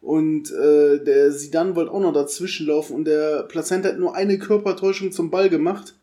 Und 0.00 0.50
äh, 0.50 1.04
der 1.04 1.30
Sidan 1.30 1.76
wollte 1.76 1.92
auch 1.92 2.00
noch 2.00 2.12
dazwischen 2.12 2.66
laufen 2.66 2.94
und 2.94 3.04
der 3.04 3.44
Plazenta 3.44 3.90
hat 3.90 3.98
nur 3.98 4.16
eine 4.16 4.38
Körpertäuschung 4.38 5.12
zum 5.12 5.30
Ball 5.30 5.48
gemacht. 5.48 5.94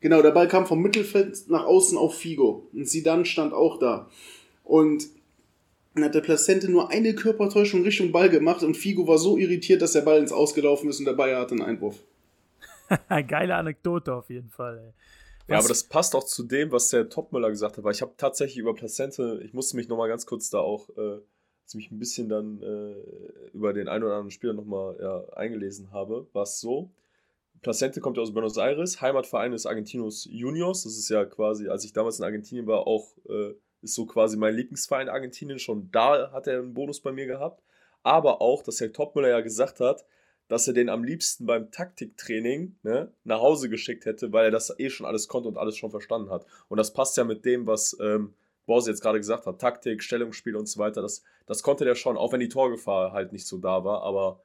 Genau, 0.00 0.22
der 0.22 0.30
Ball 0.30 0.48
kam 0.48 0.66
vom 0.66 0.80
Mittelfeld 0.80 1.50
nach 1.50 1.64
außen 1.64 1.98
auf 1.98 2.16
Figo. 2.16 2.66
Und 2.72 2.88
Sidan 2.88 3.26
stand 3.26 3.52
auch 3.52 3.78
da. 3.78 4.08
Und 4.62 5.08
dann 5.94 6.04
hat 6.04 6.14
der 6.14 6.20
Plazente 6.20 6.70
nur 6.70 6.90
eine 6.90 7.14
Körpertäuschung 7.14 7.82
Richtung 7.82 8.12
Ball 8.12 8.30
gemacht 8.30 8.62
und 8.62 8.76
Figo 8.76 9.06
war 9.06 9.18
so 9.18 9.36
irritiert, 9.36 9.82
dass 9.82 9.92
der 9.92 10.00
Ball 10.00 10.18
ins 10.18 10.32
Ausgelaufen 10.32 10.88
ist 10.88 10.98
und 10.98 11.04
der 11.04 11.12
Bayer 11.12 11.40
hatte 11.40 11.52
einen 11.52 11.62
Einwurf. 11.62 12.02
geile 13.28 13.56
Anekdote 13.56 14.14
auf 14.14 14.30
jeden 14.30 14.50
Fall. 14.50 14.78
Ey. 14.78 14.92
Ja, 15.48 15.58
aber 15.58 15.68
das 15.68 15.84
passt 15.84 16.14
auch 16.14 16.24
zu 16.24 16.44
dem, 16.44 16.70
was 16.70 16.88
der 16.88 17.08
Topmüller 17.08 17.50
gesagt 17.50 17.76
hat, 17.76 17.84
weil 17.84 17.92
ich 17.92 18.02
habe 18.02 18.12
tatsächlich 18.16 18.58
über 18.58 18.74
Plazente, 18.74 19.40
ich 19.44 19.52
musste 19.52 19.76
mich 19.76 19.88
nochmal 19.88 20.08
ganz 20.08 20.24
kurz 20.24 20.50
da 20.50 20.58
auch, 20.58 20.88
äh, 20.96 21.18
mich 21.74 21.90
ein 21.90 21.98
bisschen 21.98 22.28
dann 22.28 22.60
äh, 22.62 23.48
über 23.54 23.72
den 23.72 23.88
einen 23.88 24.04
oder 24.04 24.12
anderen 24.14 24.30
Spieler 24.30 24.52
nochmal 24.52 24.96
ja, 25.00 25.24
eingelesen 25.34 25.90
habe, 25.90 26.26
war 26.34 26.42
es 26.42 26.60
so. 26.60 26.90
Placente 27.62 28.00
kommt 28.00 28.18
ja 28.18 28.22
aus 28.22 28.34
Buenos 28.34 28.58
Aires, 28.58 29.00
Heimatverein 29.00 29.52
ist 29.52 29.64
Argentinos 29.64 30.28
Juniors, 30.30 30.82
das 30.82 30.98
ist 30.98 31.08
ja 31.08 31.24
quasi, 31.24 31.68
als 31.68 31.84
ich 31.84 31.92
damals 31.92 32.18
in 32.18 32.24
Argentinien 32.24 32.66
war, 32.66 32.86
auch, 32.86 33.16
äh, 33.28 33.54
ist 33.82 33.94
so 33.94 34.06
quasi 34.06 34.36
mein 34.36 34.54
Lieblingsverein 34.54 35.08
Argentinien, 35.08 35.58
schon 35.58 35.90
da 35.90 36.32
hat 36.32 36.46
er 36.46 36.58
einen 36.58 36.74
Bonus 36.74 37.00
bei 37.00 37.12
mir 37.12 37.26
gehabt. 37.26 37.62
aber 38.04 38.40
auch, 38.40 38.62
dass 38.62 38.80
Herr 38.80 38.92
Topmüller 38.92 39.28
ja 39.28 39.40
gesagt 39.40 39.78
hat, 39.78 40.04
dass 40.48 40.66
er 40.66 40.74
den 40.74 40.88
am 40.88 41.04
liebsten 41.04 41.46
beim 41.46 41.70
Taktiktraining 41.70 42.76
ne, 42.82 43.12
nach 43.24 43.40
Hause 43.40 43.68
geschickt 43.68 44.04
hätte, 44.06 44.32
weil 44.32 44.46
er 44.46 44.50
das 44.50 44.74
eh 44.78 44.90
schon 44.90 45.06
alles 45.06 45.28
konnte 45.28 45.48
und 45.48 45.56
alles 45.56 45.76
schon 45.76 45.90
verstanden 45.90 46.30
hat. 46.30 46.44
Und 46.68 46.78
das 46.78 46.92
passt 46.92 47.16
ja 47.16 47.24
mit 47.24 47.44
dem, 47.44 47.66
was 47.66 47.96
ähm, 48.00 48.34
Borse 48.66 48.90
jetzt 48.90 49.02
gerade 49.02 49.18
gesagt 49.18 49.46
hat, 49.46 49.60
Taktik, 49.60 50.02
Stellungsspiel 50.02 50.56
und 50.56 50.66
so 50.66 50.78
weiter. 50.78 51.00
Das, 51.00 51.22
das 51.46 51.62
konnte 51.62 51.84
der 51.84 51.94
schon, 51.94 52.16
auch 52.16 52.32
wenn 52.32 52.40
die 52.40 52.48
Torgefahr 52.48 53.12
halt 53.12 53.32
nicht 53.32 53.46
so 53.46 53.58
da 53.58 53.84
war. 53.84 54.02
Aber 54.02 54.42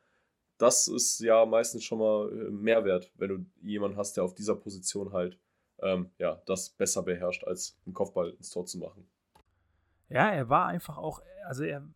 das 0.57 0.87
ist 0.87 1.19
ja 1.19 1.45
meistens 1.45 1.83
schon 1.83 1.99
mal 1.99 2.31
äh, 2.31 2.51
Mehrwert, 2.51 3.11
wenn 3.15 3.29
du 3.29 3.45
jemanden 3.61 3.97
hast, 3.97 4.17
der 4.17 4.23
auf 4.23 4.33
dieser 4.33 4.55
Position 4.55 5.13
halt 5.13 5.37
ähm, 5.81 6.09
ja, 6.17 6.41
das 6.45 6.69
besser 6.69 7.03
beherrscht, 7.03 7.43
als 7.43 7.77
einen 7.85 7.93
Kopfball 7.93 8.31
ins 8.31 8.49
Tor 8.49 8.65
zu 8.65 8.77
machen. 8.79 9.07
Ja, 10.09 10.29
er 10.29 10.49
war 10.49 10.67
einfach 10.67 10.97
auch, 10.97 11.21
also 11.45 11.63
er, 11.63 11.87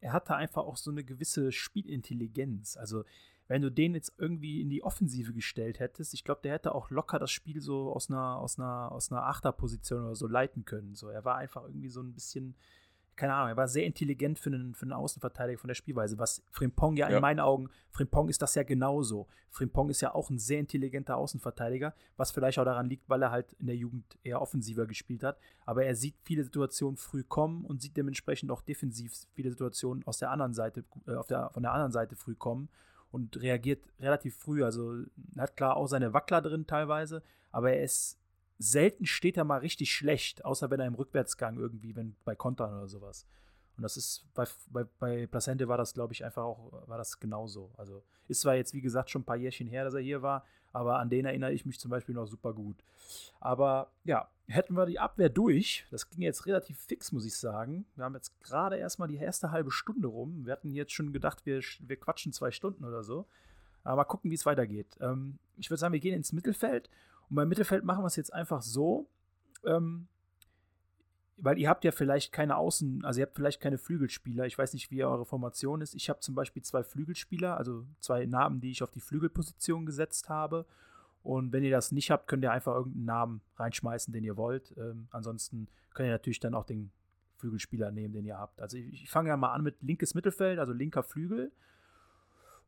er 0.00 0.12
hatte 0.12 0.36
einfach 0.36 0.64
auch 0.64 0.76
so 0.76 0.90
eine 0.90 1.04
gewisse 1.04 1.52
Spielintelligenz. 1.52 2.76
Also 2.76 3.04
wenn 3.48 3.62
du 3.62 3.70
den 3.70 3.94
jetzt 3.94 4.14
irgendwie 4.18 4.60
in 4.60 4.70
die 4.70 4.82
Offensive 4.82 5.32
gestellt 5.32 5.78
hättest, 5.78 6.14
ich 6.14 6.24
glaube, 6.24 6.40
der 6.42 6.54
hätte 6.54 6.74
auch 6.74 6.90
locker 6.90 7.18
das 7.18 7.30
Spiel 7.30 7.60
so 7.60 7.92
aus 7.92 8.10
einer, 8.10 8.38
aus 8.38 8.58
einer, 8.58 8.90
aus 8.92 9.12
einer 9.12 9.24
Achterposition 9.24 10.04
oder 10.04 10.14
so 10.16 10.26
leiten 10.26 10.64
können. 10.64 10.94
So, 10.94 11.08
er 11.08 11.24
war 11.24 11.36
einfach 11.36 11.64
irgendwie 11.64 11.88
so 11.88 12.00
ein 12.00 12.12
bisschen, 12.12 12.56
keine 13.16 13.34
Ahnung, 13.34 13.48
er 13.48 13.56
war 13.56 13.68
sehr 13.68 13.84
intelligent 13.84 14.38
für 14.38 14.50
einen, 14.50 14.74
für 14.74 14.82
einen 14.82 14.92
Außenverteidiger 14.92 15.58
von 15.58 15.68
der 15.68 15.74
Spielweise, 15.74 16.18
was 16.18 16.42
Frimpong 16.50 16.96
ja, 16.96 17.08
ja, 17.08 17.16
in 17.16 17.22
meinen 17.22 17.40
Augen, 17.40 17.70
Frimpong 17.90 18.28
ist 18.28 18.42
das 18.42 18.54
ja 18.54 18.62
genauso. 18.62 19.26
Frimpong 19.50 19.88
ist 19.88 20.02
ja 20.02 20.14
auch 20.14 20.28
ein 20.28 20.38
sehr 20.38 20.60
intelligenter 20.60 21.16
Außenverteidiger, 21.16 21.94
was 22.16 22.30
vielleicht 22.30 22.58
auch 22.58 22.64
daran 22.64 22.88
liegt, 22.88 23.08
weil 23.08 23.22
er 23.22 23.30
halt 23.30 23.54
in 23.54 23.66
der 23.66 23.76
Jugend 23.76 24.18
eher 24.22 24.42
offensiver 24.42 24.86
gespielt 24.86 25.22
hat. 25.22 25.38
Aber 25.64 25.84
er 25.84 25.96
sieht 25.96 26.16
viele 26.22 26.44
Situationen 26.44 26.98
früh 26.98 27.24
kommen 27.24 27.64
und 27.64 27.80
sieht 27.80 27.96
dementsprechend 27.96 28.50
auch 28.50 28.60
defensiv 28.60 29.14
viele 29.32 29.50
Situationen 29.50 30.06
aus 30.06 30.18
der 30.18 30.30
anderen 30.30 30.52
Seite, 30.52 30.84
äh, 31.06 31.14
auf 31.14 31.26
der, 31.26 31.50
von 31.50 31.62
der 31.62 31.72
anderen 31.72 31.92
Seite 31.92 32.16
früh 32.16 32.34
kommen 32.34 32.68
und 33.10 33.40
reagiert 33.40 33.82
relativ 33.98 34.36
früh. 34.36 34.62
Also 34.62 35.04
hat 35.38 35.56
klar 35.56 35.76
auch 35.76 35.86
seine 35.86 36.12
Wackler 36.12 36.42
drin 36.42 36.66
teilweise, 36.66 37.22
aber 37.50 37.72
er 37.72 37.82
ist 37.82 38.18
selten 38.58 39.06
steht 39.06 39.36
er 39.36 39.44
mal 39.44 39.58
richtig 39.58 39.92
schlecht, 39.92 40.44
außer 40.44 40.70
wenn 40.70 40.80
er 40.80 40.86
im 40.86 40.94
Rückwärtsgang 40.94 41.58
irgendwie, 41.58 41.94
wenn 41.96 42.16
bei 42.24 42.34
Kontern 42.34 42.72
oder 42.72 42.88
sowas. 42.88 43.26
Und 43.76 43.82
das 43.82 43.96
ist 43.96 44.24
bei, 44.34 44.46
bei, 44.70 44.84
bei 44.98 45.26
Placente 45.26 45.68
war 45.68 45.76
das, 45.76 45.92
glaube 45.92 46.14
ich, 46.14 46.24
einfach 46.24 46.44
auch, 46.44 46.88
war 46.88 46.96
das 46.96 47.20
genauso. 47.20 47.70
Also 47.76 48.02
ist 48.26 48.40
zwar 48.40 48.54
jetzt, 48.54 48.72
wie 48.72 48.80
gesagt, 48.80 49.10
schon 49.10 49.22
ein 49.22 49.26
paar 49.26 49.36
Jährchen 49.36 49.68
her, 49.68 49.84
dass 49.84 49.94
er 49.94 50.00
hier 50.00 50.22
war, 50.22 50.44
aber 50.72 50.98
an 50.98 51.10
den 51.10 51.26
erinnere 51.26 51.52
ich 51.52 51.66
mich 51.66 51.78
zum 51.78 51.90
Beispiel 51.90 52.14
noch 52.14 52.26
super 52.26 52.54
gut. 52.54 52.82
Aber 53.40 53.90
ja, 54.04 54.28
hätten 54.46 54.74
wir 54.74 54.86
die 54.86 54.98
Abwehr 54.98 55.28
durch. 55.28 55.86
Das 55.90 56.08
ging 56.08 56.22
jetzt 56.22 56.46
relativ 56.46 56.78
fix, 56.78 57.12
muss 57.12 57.26
ich 57.26 57.36
sagen. 57.36 57.86
Wir 57.96 58.04
haben 58.04 58.14
jetzt 58.14 58.40
gerade 58.42 58.76
erstmal 58.76 59.08
die 59.08 59.16
erste 59.16 59.50
halbe 59.50 59.70
Stunde 59.70 60.08
rum. 60.08 60.46
Wir 60.46 60.52
hatten 60.52 60.74
jetzt 60.74 60.92
schon 60.92 61.12
gedacht, 61.12 61.44
wir, 61.44 61.60
wir 61.80 61.96
quatschen 61.96 62.32
zwei 62.32 62.50
Stunden 62.50 62.84
oder 62.84 63.02
so. 63.02 63.26
Aber 63.84 63.96
mal 63.96 64.04
gucken, 64.04 64.30
wie 64.30 64.34
es 64.34 64.46
weitergeht. 64.46 64.96
Ähm, 65.00 65.38
ich 65.56 65.70
würde 65.70 65.80
sagen, 65.80 65.92
wir 65.92 66.00
gehen 66.00 66.14
ins 66.14 66.32
Mittelfeld 66.32 66.90
und 67.28 67.36
beim 67.36 67.48
Mittelfeld 67.48 67.84
machen 67.84 68.02
wir 68.02 68.08
es 68.08 68.16
jetzt 68.16 68.32
einfach 68.32 68.62
so, 68.62 69.08
ähm, 69.64 70.06
weil 71.38 71.58
ihr 71.58 71.68
habt 71.68 71.84
ja 71.84 71.92
vielleicht 71.92 72.32
keine 72.32 72.56
Außen, 72.56 73.04
also 73.04 73.20
ihr 73.20 73.26
habt 73.26 73.36
vielleicht 73.36 73.60
keine 73.60 73.78
Flügelspieler. 73.78 74.46
Ich 74.46 74.56
weiß 74.56 74.72
nicht, 74.72 74.90
wie 74.90 75.04
eure 75.04 75.26
Formation 75.26 75.82
ist. 75.82 75.94
Ich 75.94 76.08
habe 76.08 76.20
zum 76.20 76.34
Beispiel 76.34 76.62
zwei 76.62 76.82
Flügelspieler, 76.82 77.56
also 77.56 77.84
zwei 78.00 78.24
Namen, 78.24 78.60
die 78.60 78.70
ich 78.70 78.82
auf 78.82 78.90
die 78.90 79.00
Flügelposition 79.00 79.84
gesetzt 79.84 80.28
habe. 80.28 80.64
Und 81.22 81.52
wenn 81.52 81.64
ihr 81.64 81.72
das 81.72 81.92
nicht 81.92 82.10
habt, 82.10 82.28
könnt 82.28 82.44
ihr 82.44 82.52
einfach 82.52 82.74
irgendeinen 82.74 83.04
Namen 83.04 83.40
reinschmeißen, 83.56 84.14
den 84.14 84.24
ihr 84.24 84.36
wollt. 84.36 84.74
Ähm, 84.78 85.08
ansonsten 85.10 85.68
könnt 85.92 86.08
ihr 86.08 86.12
natürlich 86.12 86.40
dann 86.40 86.54
auch 86.54 86.64
den 86.64 86.90
Flügelspieler 87.36 87.90
nehmen, 87.90 88.14
den 88.14 88.24
ihr 88.24 88.38
habt. 88.38 88.62
Also 88.62 88.78
ich, 88.78 89.02
ich 89.02 89.10
fange 89.10 89.28
ja 89.28 89.36
mal 89.36 89.52
an 89.52 89.62
mit 89.62 89.82
linkes 89.82 90.14
Mittelfeld, 90.14 90.58
also 90.58 90.72
linker 90.72 91.02
Flügel. 91.02 91.52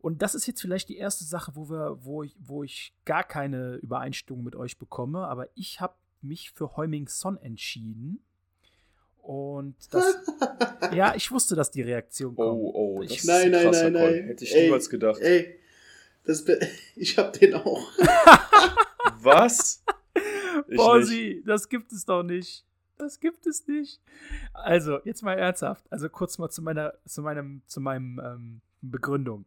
Und 0.00 0.22
das 0.22 0.34
ist 0.34 0.46
jetzt 0.46 0.60
vielleicht 0.60 0.88
die 0.88 0.96
erste 0.96 1.24
Sache, 1.24 1.52
wo, 1.54 1.68
wir, 1.68 1.98
wo, 2.02 2.22
ich, 2.22 2.36
wo 2.38 2.62
ich 2.62 2.94
gar 3.04 3.24
keine 3.24 3.74
Übereinstimmung 3.76 4.44
mit 4.44 4.54
euch 4.54 4.78
bekomme, 4.78 5.26
aber 5.26 5.48
ich 5.54 5.80
habe 5.80 5.94
mich 6.22 6.50
für 6.52 6.76
Heuming 6.76 7.08
Son 7.08 7.36
entschieden. 7.36 8.22
Und 9.18 9.76
das. 9.90 10.14
ja, 10.94 11.14
ich 11.14 11.30
wusste, 11.30 11.54
dass 11.54 11.70
die 11.70 11.82
Reaktion 11.82 12.34
kommt. 12.34 12.48
Oh, 12.48 12.72
oh, 12.74 13.02
das 13.02 13.12
ich, 13.12 13.24
nein, 13.24 13.50
nein, 13.50 13.70
nein, 13.70 13.92
nein. 13.92 14.24
Hätte 14.24 14.44
ich 14.44 14.54
ey, 14.54 14.64
niemals 14.64 14.88
gedacht. 14.88 15.20
Ey, 15.20 15.58
das, 16.24 16.44
ich 16.96 17.18
hab 17.18 17.32
den 17.34 17.54
auch. 17.54 17.90
Was? 19.20 19.82
Borsi, 20.74 21.42
das 21.44 21.68
gibt 21.68 21.92
es 21.92 22.04
doch 22.04 22.22
nicht. 22.22 22.64
Das 22.96 23.20
gibt 23.20 23.46
es 23.46 23.66
nicht. 23.66 24.00
Also, 24.52 25.00
jetzt 25.04 25.22
mal 25.22 25.38
ernsthaft. 25.38 25.84
Also 25.90 26.08
kurz 26.08 26.38
mal 26.38 26.50
zu 26.50 26.62
meiner, 26.62 26.94
zu 27.04 27.22
meinem, 27.22 27.62
zu 27.66 27.80
meinem 27.80 28.20
ähm, 28.24 28.60
Begründung. 28.80 29.46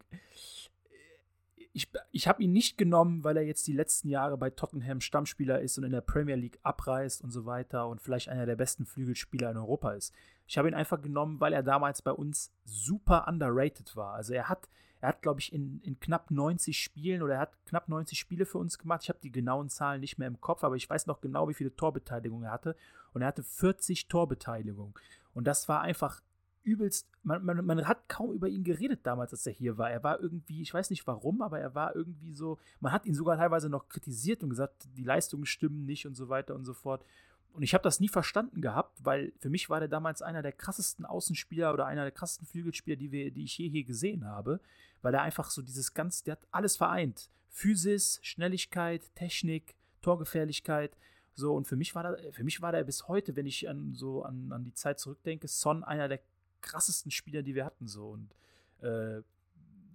Ich, 1.73 1.89
ich 2.11 2.27
habe 2.27 2.43
ihn 2.43 2.51
nicht 2.51 2.77
genommen, 2.77 3.23
weil 3.23 3.37
er 3.37 3.43
jetzt 3.43 3.65
die 3.65 3.73
letzten 3.73 4.09
Jahre 4.09 4.37
bei 4.37 4.49
Tottenham 4.49 4.99
Stammspieler 4.99 5.61
ist 5.61 5.77
und 5.77 5.85
in 5.85 5.91
der 5.91 6.01
Premier 6.01 6.35
League 6.35 6.59
abreißt 6.63 7.23
und 7.23 7.31
so 7.31 7.45
weiter 7.45 7.87
und 7.87 8.01
vielleicht 8.01 8.27
einer 8.27 8.45
der 8.45 8.57
besten 8.57 8.85
Flügelspieler 8.85 9.51
in 9.51 9.57
Europa 9.57 9.93
ist. 9.93 10.13
Ich 10.47 10.57
habe 10.57 10.67
ihn 10.67 10.73
einfach 10.73 11.01
genommen, 11.01 11.39
weil 11.39 11.53
er 11.53 11.63
damals 11.63 12.01
bei 12.01 12.11
uns 12.11 12.51
super 12.65 13.25
underrated 13.25 13.95
war. 13.95 14.15
Also 14.15 14.33
er 14.33 14.49
hat, 14.49 14.67
er 14.99 15.09
hat, 15.09 15.21
glaube 15.21 15.39
ich, 15.39 15.53
in, 15.53 15.79
in 15.81 15.97
knapp 15.97 16.29
90 16.29 16.77
Spielen 16.77 17.21
oder 17.21 17.35
er 17.35 17.39
hat 17.39 17.65
knapp 17.65 17.87
90 17.87 18.19
Spiele 18.19 18.45
für 18.45 18.57
uns 18.57 18.77
gemacht. 18.77 19.03
Ich 19.03 19.09
habe 19.09 19.19
die 19.23 19.31
genauen 19.31 19.69
Zahlen 19.69 20.01
nicht 20.01 20.17
mehr 20.17 20.27
im 20.27 20.41
Kopf, 20.41 20.65
aber 20.65 20.75
ich 20.75 20.89
weiß 20.89 21.07
noch 21.07 21.21
genau, 21.21 21.47
wie 21.47 21.53
viele 21.53 21.73
Torbeteiligungen 21.73 22.47
er 22.47 22.51
hatte. 22.51 22.75
Und 23.13 23.21
er 23.21 23.29
hatte 23.29 23.43
40 23.43 24.09
Torbeteiligungen. 24.09 24.93
Und 25.33 25.45
das 25.45 25.69
war 25.69 25.79
einfach 25.79 26.21
übelst, 26.63 27.09
man, 27.23 27.43
man, 27.43 27.65
man 27.65 27.87
hat 27.87 28.07
kaum 28.07 28.33
über 28.33 28.47
ihn 28.47 28.63
geredet 28.63 29.01
damals, 29.03 29.31
als 29.31 29.45
er 29.45 29.53
hier 29.53 29.77
war. 29.77 29.91
Er 29.91 30.03
war 30.03 30.19
irgendwie, 30.19 30.61
ich 30.61 30.73
weiß 30.73 30.89
nicht 30.89 31.05
warum, 31.07 31.41
aber 31.41 31.59
er 31.59 31.75
war 31.75 31.95
irgendwie 31.95 32.33
so, 32.33 32.57
man 32.79 32.91
hat 32.91 33.05
ihn 33.05 33.15
sogar 33.15 33.37
teilweise 33.37 33.69
noch 33.69 33.89
kritisiert 33.89 34.43
und 34.43 34.49
gesagt, 34.49 34.87
die 34.95 35.03
Leistungen 35.03 35.45
stimmen 35.45 35.85
nicht 35.85 36.05
und 36.05 36.15
so 36.15 36.29
weiter 36.29 36.55
und 36.55 36.65
so 36.65 36.73
fort. 36.73 37.05
Und 37.53 37.63
ich 37.63 37.73
habe 37.73 37.83
das 37.83 37.99
nie 37.99 38.07
verstanden 38.07 38.61
gehabt, 38.61 39.03
weil 39.03 39.33
für 39.39 39.49
mich 39.49 39.69
war 39.69 39.79
der 39.79 39.89
damals 39.89 40.21
einer 40.21 40.41
der 40.41 40.53
krassesten 40.53 41.05
Außenspieler 41.05 41.73
oder 41.73 41.85
einer 41.85 42.03
der 42.03 42.11
krassesten 42.11 42.47
Flügelspieler, 42.47 42.95
die, 42.95 43.11
wir, 43.11 43.31
die 43.31 43.43
ich 43.43 43.57
je 43.57 43.69
hier 43.69 43.83
gesehen 43.83 44.25
habe, 44.25 44.61
weil 45.01 45.13
er 45.13 45.21
einfach 45.21 45.49
so 45.49 45.61
dieses 45.61 45.93
ganz, 45.93 46.23
der 46.23 46.33
hat 46.33 46.47
alles 46.51 46.77
vereint. 46.77 47.29
Physis, 47.49 48.19
Schnelligkeit, 48.21 49.13
Technik, 49.15 49.75
Torgefährlichkeit. 50.01 50.95
So, 51.33 51.53
und 51.53 51.67
für 51.67 51.75
mich 51.75 51.93
war 51.93 52.03
der, 52.03 52.31
für 52.31 52.43
mich 52.43 52.61
war 52.61 52.71
der 52.71 52.83
bis 52.83 53.07
heute, 53.07 53.35
wenn 53.35 53.45
ich 53.45 53.67
an 53.67 53.93
so 53.93 54.23
an, 54.23 54.51
an 54.51 54.63
die 54.63 54.73
Zeit 54.73 54.99
zurückdenke, 54.99 55.47
Son 55.47 55.83
einer 55.83 56.07
der 56.07 56.21
krassesten 56.61 57.11
Spieler, 57.11 57.43
die 57.43 57.55
wir 57.55 57.65
hatten. 57.65 57.87
So. 57.87 58.09
Und 58.09 58.35
äh, 58.81 59.21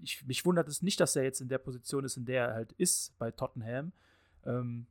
ich, 0.02 0.24
mich 0.26 0.44
wundert 0.44 0.68
es 0.68 0.82
nicht, 0.82 1.00
dass 1.00 1.16
er 1.16 1.24
jetzt 1.24 1.40
in 1.40 1.48
der 1.48 1.58
Position 1.58 2.04
ist, 2.04 2.16
in 2.16 2.24
der 2.24 2.48
er 2.48 2.54
halt 2.54 2.72
ist 2.72 3.16
bei 3.18 3.30
Tottenham. 3.30 3.92
Ähm, 4.44 4.86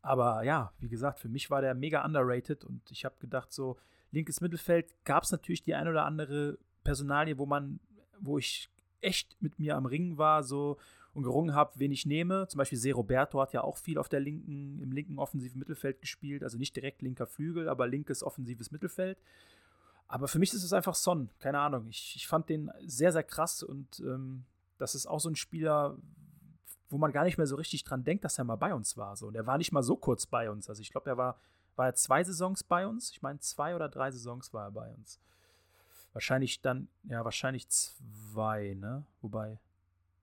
aber 0.00 0.42
ja, 0.42 0.72
wie 0.80 0.88
gesagt, 0.88 1.20
für 1.20 1.28
mich 1.28 1.50
war 1.50 1.60
der 1.60 1.74
mega 1.74 2.04
underrated 2.04 2.64
und 2.64 2.90
ich 2.90 3.04
habe 3.04 3.14
gedacht, 3.20 3.52
so 3.52 3.78
linkes 4.10 4.40
Mittelfeld 4.40 4.92
gab 5.04 5.22
es 5.22 5.30
natürlich 5.30 5.62
die 5.62 5.74
ein 5.74 5.86
oder 5.86 6.04
andere 6.04 6.58
Personalie, 6.82 7.38
wo 7.38 7.46
man, 7.46 7.78
wo 8.18 8.38
ich 8.38 8.68
echt 9.00 9.36
mit 9.40 9.58
mir 9.58 9.76
am 9.76 9.86
Ringen 9.86 10.18
war, 10.18 10.42
so 10.42 10.78
und 11.14 11.24
gerungen 11.24 11.54
habe, 11.54 11.72
wen 11.76 11.92
ich 11.92 12.06
nehme. 12.06 12.48
Zum 12.48 12.58
Beispiel 12.58 12.78
Se 12.78 12.92
Roberto 12.92 13.40
hat 13.40 13.52
ja 13.52 13.62
auch 13.62 13.76
viel 13.76 13.98
auf 13.98 14.08
der 14.08 14.20
linken, 14.20 14.80
im 14.80 14.92
linken 14.92 15.18
offensiven 15.18 15.58
Mittelfeld 15.58 16.00
gespielt, 16.00 16.42
also 16.42 16.58
nicht 16.58 16.74
direkt 16.74 17.02
linker 17.02 17.26
Flügel, 17.26 17.68
aber 17.68 17.86
linkes 17.86 18.22
offensives 18.22 18.70
Mittelfeld. 18.70 19.18
Aber 20.12 20.28
für 20.28 20.38
mich 20.38 20.52
ist 20.52 20.62
es 20.62 20.74
einfach 20.74 20.94
Son, 20.94 21.30
keine 21.38 21.58
Ahnung. 21.58 21.86
Ich, 21.88 22.16
ich 22.16 22.28
fand 22.28 22.50
den 22.50 22.70
sehr, 22.84 23.12
sehr 23.12 23.22
krass 23.22 23.62
und 23.62 23.98
ähm, 24.00 24.44
das 24.76 24.94
ist 24.94 25.06
auch 25.06 25.20
so 25.20 25.30
ein 25.30 25.36
Spieler, 25.36 25.96
wo 26.90 26.98
man 26.98 27.12
gar 27.12 27.24
nicht 27.24 27.38
mehr 27.38 27.46
so 27.46 27.56
richtig 27.56 27.82
dran 27.84 28.04
denkt, 28.04 28.22
dass 28.22 28.36
er 28.36 28.44
mal 28.44 28.56
bei 28.56 28.74
uns 28.74 28.98
war. 28.98 29.16
So. 29.16 29.28
Und 29.28 29.36
er 29.36 29.46
war 29.46 29.56
nicht 29.56 29.72
mal 29.72 29.82
so 29.82 29.96
kurz 29.96 30.26
bei 30.26 30.50
uns. 30.50 30.68
Also 30.68 30.82
ich 30.82 30.90
glaube, 30.90 31.08
er 31.08 31.16
war, 31.16 31.40
war 31.76 31.86
er 31.86 31.94
zwei 31.94 32.22
Saisons 32.22 32.62
bei 32.62 32.86
uns. 32.86 33.10
Ich 33.10 33.22
meine, 33.22 33.40
zwei 33.40 33.74
oder 33.74 33.88
drei 33.88 34.10
Saisons 34.10 34.52
war 34.52 34.66
er 34.66 34.70
bei 34.72 34.90
uns. 34.90 35.18
Wahrscheinlich 36.12 36.60
dann, 36.60 36.88
ja, 37.04 37.24
wahrscheinlich 37.24 37.66
zwei, 37.70 38.76
ne? 38.78 39.06
Wobei, 39.22 39.58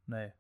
nee. 0.06 0.32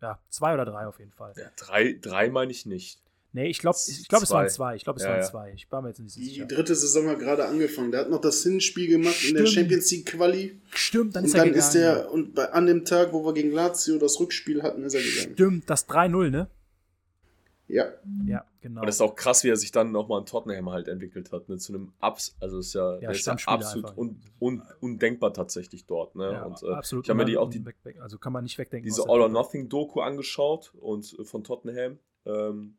Ja, 0.00 0.20
zwei 0.28 0.54
oder 0.54 0.64
drei 0.64 0.86
auf 0.86 1.00
jeden 1.00 1.10
Fall. 1.10 1.32
Ja, 1.36 1.50
drei, 1.56 1.98
drei 2.00 2.30
meine 2.30 2.52
ich 2.52 2.66
nicht. 2.66 3.00
Nee, 3.34 3.48
ich 3.48 3.60
glaube, 3.60 3.78
ich 3.86 4.08
glaub, 4.08 4.22
es 4.22 4.30
waren 4.30 4.48
zwei. 4.50 4.76
Ich 4.76 4.84
glaube, 4.84 4.98
es 4.98 5.04
ja, 5.04 5.10
waren 5.10 5.20
ja. 5.20 5.26
zwei. 5.26 5.52
Ich 5.54 5.70
war 5.72 5.80
mir 5.80 5.88
jetzt 5.88 6.00
nicht 6.00 6.12
sicher. 6.12 6.44
Die 6.44 6.54
dritte 6.54 6.74
Saison 6.74 7.08
hat 7.08 7.18
gerade 7.18 7.46
angefangen. 7.46 7.90
Der 7.90 8.00
hat 8.00 8.10
noch 8.10 8.20
das 8.20 8.42
Hinspiel 8.42 8.88
gemacht 8.88 9.14
Stimmt. 9.14 9.38
in 9.38 9.44
der 9.44 9.50
Champions 9.50 9.90
League 9.90 10.06
Quali. 10.06 10.60
Stimmt, 10.70 11.16
dann 11.16 11.24
ist 11.24 11.32
und 11.32 11.38
er 11.38 11.44
dann 11.44 11.54
gegangen. 11.54 11.66
ist 11.66 11.74
der, 11.74 12.12
und 12.12 12.34
bei, 12.34 12.50
an 12.52 12.66
dem 12.66 12.84
Tag, 12.84 13.12
wo 13.14 13.24
wir 13.24 13.32
gegen 13.32 13.50
Lazio 13.50 13.98
das 13.98 14.20
Rückspiel 14.20 14.62
hatten, 14.62 14.84
ist 14.84 14.94
er 14.94 15.00
gegangen. 15.00 15.32
Stimmt, 15.32 15.70
das 15.70 15.88
3-0, 15.88 16.30
ne? 16.30 16.48
Ja. 17.68 17.86
Ja, 18.26 18.44
genau. 18.60 18.82
Und 18.82 18.86
das 18.86 18.96
ist 18.96 19.00
auch 19.00 19.14
krass, 19.14 19.44
wie 19.44 19.48
er 19.48 19.56
sich 19.56 19.72
dann 19.72 19.92
nochmal 19.92 20.20
in 20.20 20.26
Tottenham 20.26 20.70
halt 20.70 20.88
entwickelt 20.88 21.32
hat, 21.32 21.48
ne? 21.48 21.56
Zu 21.56 21.72
einem 21.72 21.94
Abs, 22.00 22.36
also 22.38 22.58
ist 22.58 22.74
ja, 22.74 22.98
ja, 22.98 23.10
ist 23.12 23.24
ja 23.24 23.34
absolut 23.46 23.96
un, 23.96 24.20
un, 24.38 24.62
undenkbar 24.80 25.32
tatsächlich 25.32 25.86
dort, 25.86 26.14
ne? 26.16 26.32
Ja, 26.32 26.44
und, 26.44 26.62
äh, 26.62 26.72
absolut. 26.72 27.06
Ich 27.06 27.08
habe 27.08 27.20
mir 27.20 27.24
die 27.24 27.38
auch 27.38 27.48
die, 27.48 27.64
weg, 27.64 27.76
weg. 27.84 27.98
also 28.02 28.18
kann 28.18 28.34
man 28.34 28.44
nicht 28.44 28.58
wegdenken. 28.58 28.86
Diese 28.86 29.08
All 29.08 29.22
or 29.22 29.30
Nothing 29.30 29.70
Doku 29.70 30.00
angeschaut 30.02 30.74
und 30.78 31.18
äh, 31.18 31.24
von 31.24 31.44
Tottenham. 31.44 31.98
Ähm, 32.26 32.76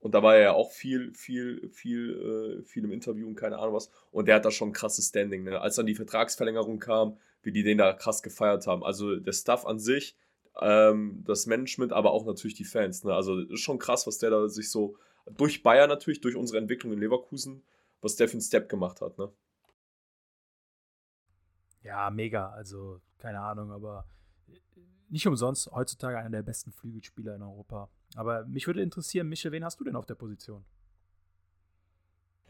Und 0.00 0.14
da 0.14 0.22
war 0.22 0.34
er 0.36 0.42
ja 0.42 0.52
auch 0.52 0.72
viel, 0.72 1.12
viel, 1.14 1.68
viel, 1.70 2.60
äh, 2.60 2.64
viel 2.64 2.84
im 2.84 2.92
Interview 2.92 3.28
und 3.28 3.36
keine 3.36 3.58
Ahnung 3.58 3.74
was. 3.74 3.90
Und 4.10 4.26
der 4.28 4.36
hat 4.36 4.44
da 4.44 4.50
schon 4.50 4.70
ein 4.70 4.72
krasses 4.72 5.08
Standing. 5.08 5.44
Ne? 5.44 5.60
Als 5.60 5.76
dann 5.76 5.86
die 5.86 5.94
Vertragsverlängerung 5.94 6.78
kam, 6.78 7.18
wie 7.42 7.52
die 7.52 7.62
den 7.62 7.78
da 7.78 7.92
krass 7.92 8.22
gefeiert 8.22 8.66
haben. 8.66 8.82
Also 8.82 9.16
der 9.16 9.32
Stuff 9.32 9.66
an 9.66 9.78
sich, 9.78 10.16
ähm, 10.60 11.22
das 11.26 11.46
Management, 11.46 11.92
aber 11.92 12.12
auch 12.12 12.24
natürlich 12.24 12.54
die 12.54 12.64
Fans. 12.64 13.04
Ne? 13.04 13.14
Also 13.14 13.40
ist 13.40 13.60
schon 13.60 13.78
krass, 13.78 14.06
was 14.06 14.18
der 14.18 14.30
da 14.30 14.48
sich 14.48 14.70
so 14.70 14.96
durch 15.36 15.62
Bayern 15.62 15.88
natürlich, 15.88 16.22
durch 16.22 16.34
unsere 16.34 16.58
Entwicklung 16.58 16.92
in 16.94 16.98
Leverkusen, 16.98 17.62
was 18.00 18.16
der 18.16 18.28
für 18.28 18.34
einen 18.34 18.40
Step 18.40 18.70
gemacht 18.70 19.02
hat. 19.02 19.18
Ne? 19.18 19.30
Ja, 21.82 22.10
mega. 22.10 22.48
Also 22.50 23.00
keine 23.18 23.40
Ahnung, 23.40 23.70
aber 23.70 24.06
nicht 25.10 25.26
umsonst 25.26 25.70
heutzutage 25.72 26.18
einer 26.18 26.30
der 26.30 26.42
besten 26.42 26.72
Flügelspieler 26.72 27.34
in 27.34 27.42
Europa. 27.42 27.88
Aber 28.16 28.44
mich 28.46 28.66
würde 28.66 28.82
interessieren, 28.82 29.28
Michel, 29.28 29.52
wen 29.52 29.64
hast 29.64 29.78
du 29.80 29.84
denn 29.84 29.96
auf 29.96 30.06
der 30.06 30.14
Position? 30.14 30.64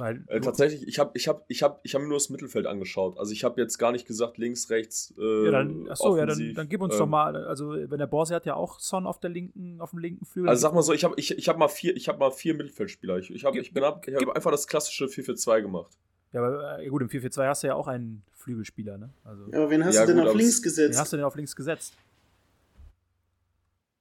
Weil 0.00 0.24
äh, 0.28 0.40
tatsächlich, 0.40 0.88
ich 0.88 0.98
habe 0.98 1.10
ich 1.12 1.28
hab, 1.28 1.44
ich 1.48 1.62
hab, 1.62 1.80
ich 1.82 1.94
hab 1.94 2.00
mir 2.00 2.08
nur 2.08 2.16
das 2.16 2.30
Mittelfeld 2.30 2.66
angeschaut. 2.66 3.18
Also 3.18 3.32
ich 3.32 3.44
habe 3.44 3.60
jetzt 3.60 3.76
gar 3.76 3.92
nicht 3.92 4.06
gesagt 4.06 4.38
links, 4.38 4.70
rechts. 4.70 5.12
Äh, 5.18 5.44
ja, 5.44 5.50
dann, 5.50 5.90
achso, 5.90 6.16
ja, 6.16 6.24
dann, 6.24 6.54
dann 6.54 6.68
gib 6.70 6.80
uns 6.80 6.94
ähm, 6.94 7.00
doch 7.00 7.06
mal, 7.06 7.36
also 7.44 7.72
wenn 7.72 7.98
der 7.98 8.06
Borsi 8.06 8.32
hat 8.32 8.46
ja 8.46 8.54
auch 8.54 8.80
Son 8.80 9.06
auf 9.06 9.20
der 9.20 9.28
linken, 9.28 9.78
auf 9.78 9.90
dem 9.90 9.98
linken 9.98 10.24
Flügel. 10.24 10.48
Also 10.48 10.62
sag 10.62 10.72
mal 10.72 10.82
so, 10.82 10.94
ich 10.94 11.04
habe 11.04 11.14
ich, 11.18 11.36
ich 11.36 11.48
hab 11.50 11.58
mal 11.58 11.68
vier, 11.68 11.94
ich 11.94 12.08
habe 12.08 12.18
mal 12.18 12.30
vier 12.30 12.54
Mittelfeldspieler. 12.54 13.18
Ich, 13.18 13.30
ich 13.30 13.44
habe 13.44 13.58
ich 13.58 13.74
bin 13.74 13.84
ab, 13.84 14.08
ich 14.08 14.14
hab 14.14 14.34
einfach 14.34 14.50
das 14.50 14.66
klassische 14.66 15.04
4-4-2 15.04 15.60
gemacht. 15.60 15.92
Ja, 16.32 16.40
aber 16.40 16.78
äh, 16.78 16.88
gut, 16.88 17.02
im 17.02 17.08
4-4-2 17.08 17.46
hast 17.46 17.62
du 17.62 17.66
ja 17.66 17.74
auch 17.74 17.86
einen 17.86 18.22
Flügelspieler, 18.32 18.96
ne? 18.96 19.10
Also, 19.22 19.50
ja, 19.52 19.58
aber 19.58 19.70
wen 19.70 19.84
hast 19.84 19.96
ja, 19.96 20.06
du 20.06 20.14
denn 20.14 20.22
gut, 20.22 20.30
auf 20.30 20.36
links 20.36 20.62
gesetzt? 20.62 20.94
Wen 20.94 20.98
hast 20.98 21.12
du 21.12 21.16
denn 21.18 21.26
auf 21.26 21.34
links 21.34 21.54
gesetzt? 21.54 21.94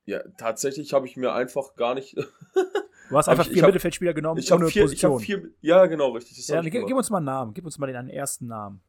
Ja, 0.10 0.24
tatsächlich 0.38 0.91
habe 0.93 1.05
ich 1.05 1.18
mir 1.18 1.34
einfach 1.34 1.76
gar 1.76 1.93
nicht. 1.95 2.16
Du 3.10 3.18
hast 3.18 3.28
einfach 3.28 3.45
ich, 3.45 3.53
vier 3.53 3.64
ich 3.64 3.66
Mittelfeldspieler 3.66 4.14
genommen 4.14 4.39
ich 4.39 4.51
ohne 4.51 4.68
vier, 4.68 4.84
Position. 4.84 5.20
Ich 5.20 5.26
vier, 5.26 5.49
ja, 5.62 5.88
genau, 5.88 6.12
richtig. 6.12 6.47
Ja, 6.47 6.62
gib, 6.62 6.86
gib, 6.86 6.95
uns 6.95 7.10
mal 7.10 7.18
einen 7.18 7.26
Namen. 7.26 7.53
Gib 7.55 7.66
uns 7.66 7.80
mal 7.80 7.91
den 7.91 8.07
ersten 8.07 8.45
Namen. 8.45 8.82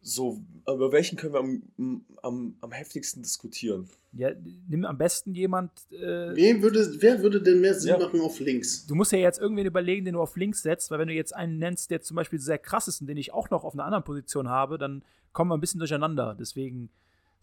So, 0.00 0.40
über 0.66 0.92
welchen 0.92 1.18
können 1.18 1.34
wir 1.34 1.40
am, 1.40 2.04
am, 2.22 2.56
am 2.62 2.72
heftigsten 2.72 3.22
diskutieren? 3.22 3.90
Ja, 4.12 4.30
nimm 4.66 4.86
am 4.86 4.96
besten 4.96 5.34
jemand. 5.34 5.72
Äh, 5.90 6.34
Wem 6.34 6.62
würde, 6.62 6.88
wer 7.00 7.20
würde 7.20 7.42
denn 7.42 7.60
mehr 7.60 7.74
Sinn 7.74 7.90
ja. 7.90 7.98
machen 7.98 8.18
auf 8.22 8.40
links? 8.40 8.86
Du 8.86 8.94
musst 8.94 9.12
ja 9.12 9.18
jetzt 9.18 9.38
irgendwen 9.38 9.66
überlegen, 9.66 10.06
den 10.06 10.14
du 10.14 10.22
auf 10.22 10.36
links 10.36 10.62
setzt, 10.62 10.90
weil 10.90 10.98
wenn 10.98 11.08
du 11.08 11.14
jetzt 11.14 11.34
einen 11.34 11.58
nennst, 11.58 11.90
der 11.90 12.00
zum 12.00 12.14
Beispiel 12.14 12.38
sehr 12.38 12.58
krass 12.58 12.88
ist 12.88 13.02
und 13.02 13.08
den 13.08 13.18
ich 13.18 13.34
auch 13.34 13.50
noch 13.50 13.64
auf 13.64 13.74
einer 13.74 13.84
anderen 13.84 14.04
Position 14.04 14.48
habe, 14.48 14.78
dann 14.78 15.04
kommen 15.34 15.50
wir 15.50 15.56
ein 15.58 15.60
bisschen 15.60 15.80
durcheinander. 15.80 16.34
Deswegen 16.38 16.88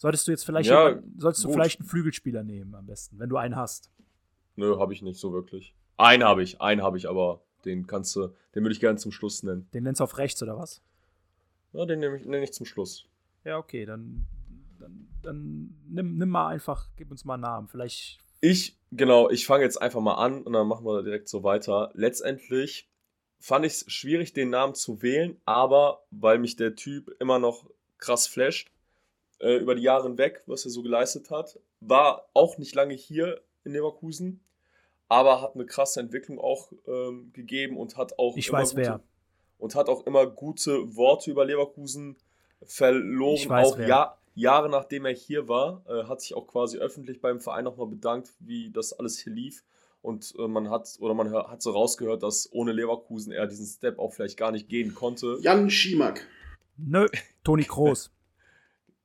Solltest 0.02 0.28
du 0.28 0.32
jetzt 0.32 0.48
vielleicht, 0.48 0.68
ja, 0.68 0.90
jemand, 0.90 1.22
solltest 1.22 1.44
du 1.44 1.54
vielleicht 1.54 1.80
einen 1.80 1.88
Flügelspieler 1.88 2.42
nehmen 2.42 2.74
am 2.74 2.88
besten, 2.88 3.20
wenn 3.20 3.30
du 3.30 3.38
einen 3.38 3.56
hast? 3.56 3.92
Nö, 4.56 4.80
habe 4.80 4.94
ich 4.94 5.04
nicht 5.04 5.20
so 5.20 5.32
wirklich. 5.32 5.76
Einen 5.96 6.24
habe 6.24 6.42
ich, 6.42 6.60
einen 6.60 6.82
habe 6.82 6.98
ich, 6.98 7.08
aber 7.08 7.44
den 7.66 7.86
kannst 7.86 8.16
du, 8.16 8.30
den 8.56 8.64
würde 8.64 8.72
ich 8.72 8.80
gerne 8.80 8.98
zum 8.98 9.12
Schluss 9.12 9.44
nennen. 9.44 9.70
Den 9.76 9.84
nennst 9.84 10.00
du 10.00 10.04
auf 10.04 10.18
rechts 10.18 10.42
oder 10.42 10.58
was? 10.58 10.82
Ja, 11.74 11.86
den 11.86 12.00
nenne 12.00 12.18
ich, 12.18 12.26
nenn 12.26 12.42
ich 12.42 12.52
zum 12.52 12.66
Schluss. 12.66 13.06
Ja, 13.44 13.60
okay, 13.60 13.86
dann, 13.86 14.26
dann, 14.80 15.08
dann 15.22 15.76
nimm, 15.88 16.18
nimm 16.18 16.30
mal 16.30 16.48
einfach, 16.48 16.88
gib 16.98 17.12
uns 17.12 17.24
mal 17.24 17.36
einen 17.36 17.44
Namen. 17.44 17.68
Vielleicht. 17.68 18.18
Ich, 18.40 18.80
genau, 18.90 19.30
ich 19.30 19.46
fange 19.46 19.66
jetzt 19.66 19.80
einfach 19.80 20.02
mal 20.02 20.16
an 20.16 20.42
und 20.42 20.54
dann 20.54 20.66
machen 20.66 20.84
wir 20.84 21.04
direkt 21.04 21.30
so 21.30 21.44
weiter. 21.44 21.92
Letztendlich 21.94 22.90
fand 23.38 23.68
ich 23.68 23.74
es 23.74 23.92
schwierig, 23.92 24.34
den 24.34 24.50
Namen 24.50 24.74
zu 24.74 25.04
wählen, 25.04 25.40
aber 25.46 26.02
weil 26.10 26.40
mich 26.40 26.56
der 26.56 26.76
Typ 26.76 27.16
immer 27.20 27.38
noch 27.38 27.70
krass 28.00 28.26
flasht, 28.26 28.72
äh, 29.42 29.58
über 29.58 29.76
die 29.76 29.84
Jahre 29.84 30.08
hinweg, 30.08 30.44
was 30.46 30.66
er 30.66 30.72
so 30.72 30.82
geleistet 30.82 31.30
hat. 31.30 31.60
War 31.80 32.30
auch 32.34 32.58
nicht 32.58 32.76
lange 32.76 32.94
hier 32.94 33.42
in 33.64 33.74
Leverkusen, 33.74 34.42
aber 35.10 35.42
hat 35.42 35.56
eine 35.56 35.66
krasse 35.66 36.00
Entwicklung 36.00 36.40
auch 36.40 36.72
ähm, 36.88 37.32
gegeben 37.34 37.78
und 37.78 37.98
hat 37.98 38.18
auch 38.18 38.38
ich 38.38 38.52
weiß 38.52 38.72
gute, 38.72 38.82
wer 38.82 39.02
und 39.62 39.76
hat 39.76 39.88
auch 39.88 40.06
immer 40.06 40.26
gute 40.26 40.96
Worte 40.96 41.30
über 41.30 41.46
Leverkusen 41.46 42.18
verloren. 42.64 43.36
Ich 43.36 43.48
weiß, 43.48 43.74
auch 43.74 43.80
ja, 43.80 44.18
Jahre 44.34 44.70
nachdem 44.70 45.06
er 45.06 45.14
hier 45.14 45.48
war, 45.48 45.84
äh, 45.88 46.06
hat 46.06 46.22
sich 46.22 46.34
auch 46.34 46.48
quasi 46.48 46.80
öffentlich 46.80 47.22
beim 47.22 47.40
Verein 47.40 47.64
nochmal 47.64 47.88
bedankt, 47.88 48.32
wie 48.40 48.72
das 48.72 48.92
alles 48.94 49.20
hier 49.20 49.32
lief. 49.32 49.64
Und 50.02 50.34
äh, 50.40 50.48
man 50.48 50.72
hat 50.72 50.98
oder 51.00 51.14
man 51.14 51.32
hat 51.32 51.62
so 51.62 51.72
rausgehört, 51.72 52.24
dass 52.24 52.52
ohne 52.52 52.72
Leverkusen 52.72 53.32
er 53.32 53.46
diesen 53.46 53.68
Step 53.68 54.00
auch 54.00 54.14
vielleicht 54.14 54.36
gar 54.36 54.52
nicht 54.52 54.68
gehen 54.68 54.96
konnte. 54.96 55.38
Jan 55.42 55.70
Schimak. 55.70 56.26
Nö, 56.78 57.08
Toni 57.44 57.64
Kroos. 57.64 58.10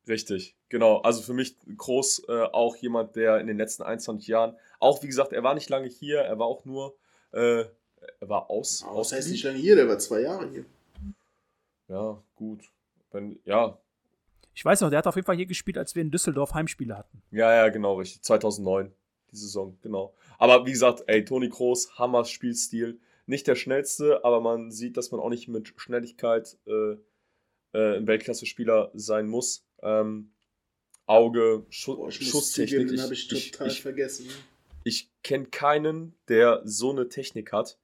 Richtig, 0.08 0.54
genau. 0.68 0.98
Also 0.98 1.22
für 1.22 1.34
mich 1.34 1.56
Groß 1.76 2.24
äh, 2.28 2.42
auch 2.52 2.76
jemand, 2.76 3.16
der 3.16 3.40
in 3.40 3.46
den 3.46 3.56
letzten 3.56 3.82
21 3.82 4.28
Jahren, 4.28 4.56
auch 4.78 5.02
wie 5.02 5.08
gesagt, 5.08 5.32
er 5.32 5.42
war 5.42 5.54
nicht 5.54 5.68
lange 5.68 5.88
hier, 5.88 6.20
er 6.20 6.38
war 6.38 6.46
auch 6.46 6.64
nur, 6.64 6.96
äh, 7.32 7.64
er 8.20 8.28
war 8.28 8.50
aus. 8.50 8.84
Aber 8.86 9.00
was 9.00 9.12
heißt 9.12 9.30
nicht 9.30 9.44
lange 9.44 9.58
hier, 9.58 9.74
der 9.74 9.88
war 9.88 9.98
zwei 9.98 10.20
Jahre 10.20 10.48
hier. 10.50 10.64
Ja, 11.88 12.22
gut. 12.36 12.62
Wenn, 13.10 13.38
ja. 13.44 13.78
Ich 14.54 14.64
weiß 14.64 14.80
noch, 14.80 14.90
der 14.90 14.98
hat 14.98 15.06
auf 15.06 15.16
jeden 15.16 15.26
Fall 15.26 15.36
hier 15.36 15.46
gespielt, 15.46 15.76
als 15.76 15.94
wir 15.94 16.02
in 16.02 16.10
Düsseldorf 16.10 16.54
Heimspiele 16.54 16.96
hatten. 16.96 17.22
Ja, 17.30 17.54
ja, 17.54 17.68
genau, 17.68 17.94
richtig. 17.94 18.22
2009, 18.22 18.92
die 19.32 19.36
Saison, 19.36 19.76
genau. 19.82 20.14
Aber 20.38 20.66
wie 20.66 20.72
gesagt, 20.72 21.04
ey, 21.06 21.24
Toni 21.24 21.48
Kroos, 21.48 21.98
Hammer 21.98 22.24
Spielstil. 22.24 23.00
Nicht 23.26 23.48
der 23.48 23.56
schnellste, 23.56 24.24
aber 24.24 24.40
man 24.40 24.70
sieht, 24.70 24.96
dass 24.96 25.10
man 25.10 25.20
auch 25.20 25.30
nicht 25.30 25.48
mit 25.48 25.74
Schnelligkeit 25.76 26.56
äh, 26.66 26.96
äh, 27.76 27.96
ein 27.98 28.06
Weltklasse-Spieler 28.06 28.90
sein 28.94 29.26
muss. 29.26 29.66
Ähm, 29.82 30.32
Auge, 31.06 31.64
Schu 31.70 31.96
Boah, 31.96 32.10
Schusstechnik. 32.10 32.88
Den 32.88 33.00
habe 33.00 33.14
ich 33.14 33.28
total 33.28 33.68
ich, 33.68 33.82
vergessen. 33.82 34.28
Ich 34.84 35.10
kenne 35.22 35.46
keinen, 35.46 36.14
der 36.28 36.62
so 36.64 36.90
eine 36.90 37.08
Technik 37.08 37.52
hat. 37.52 37.78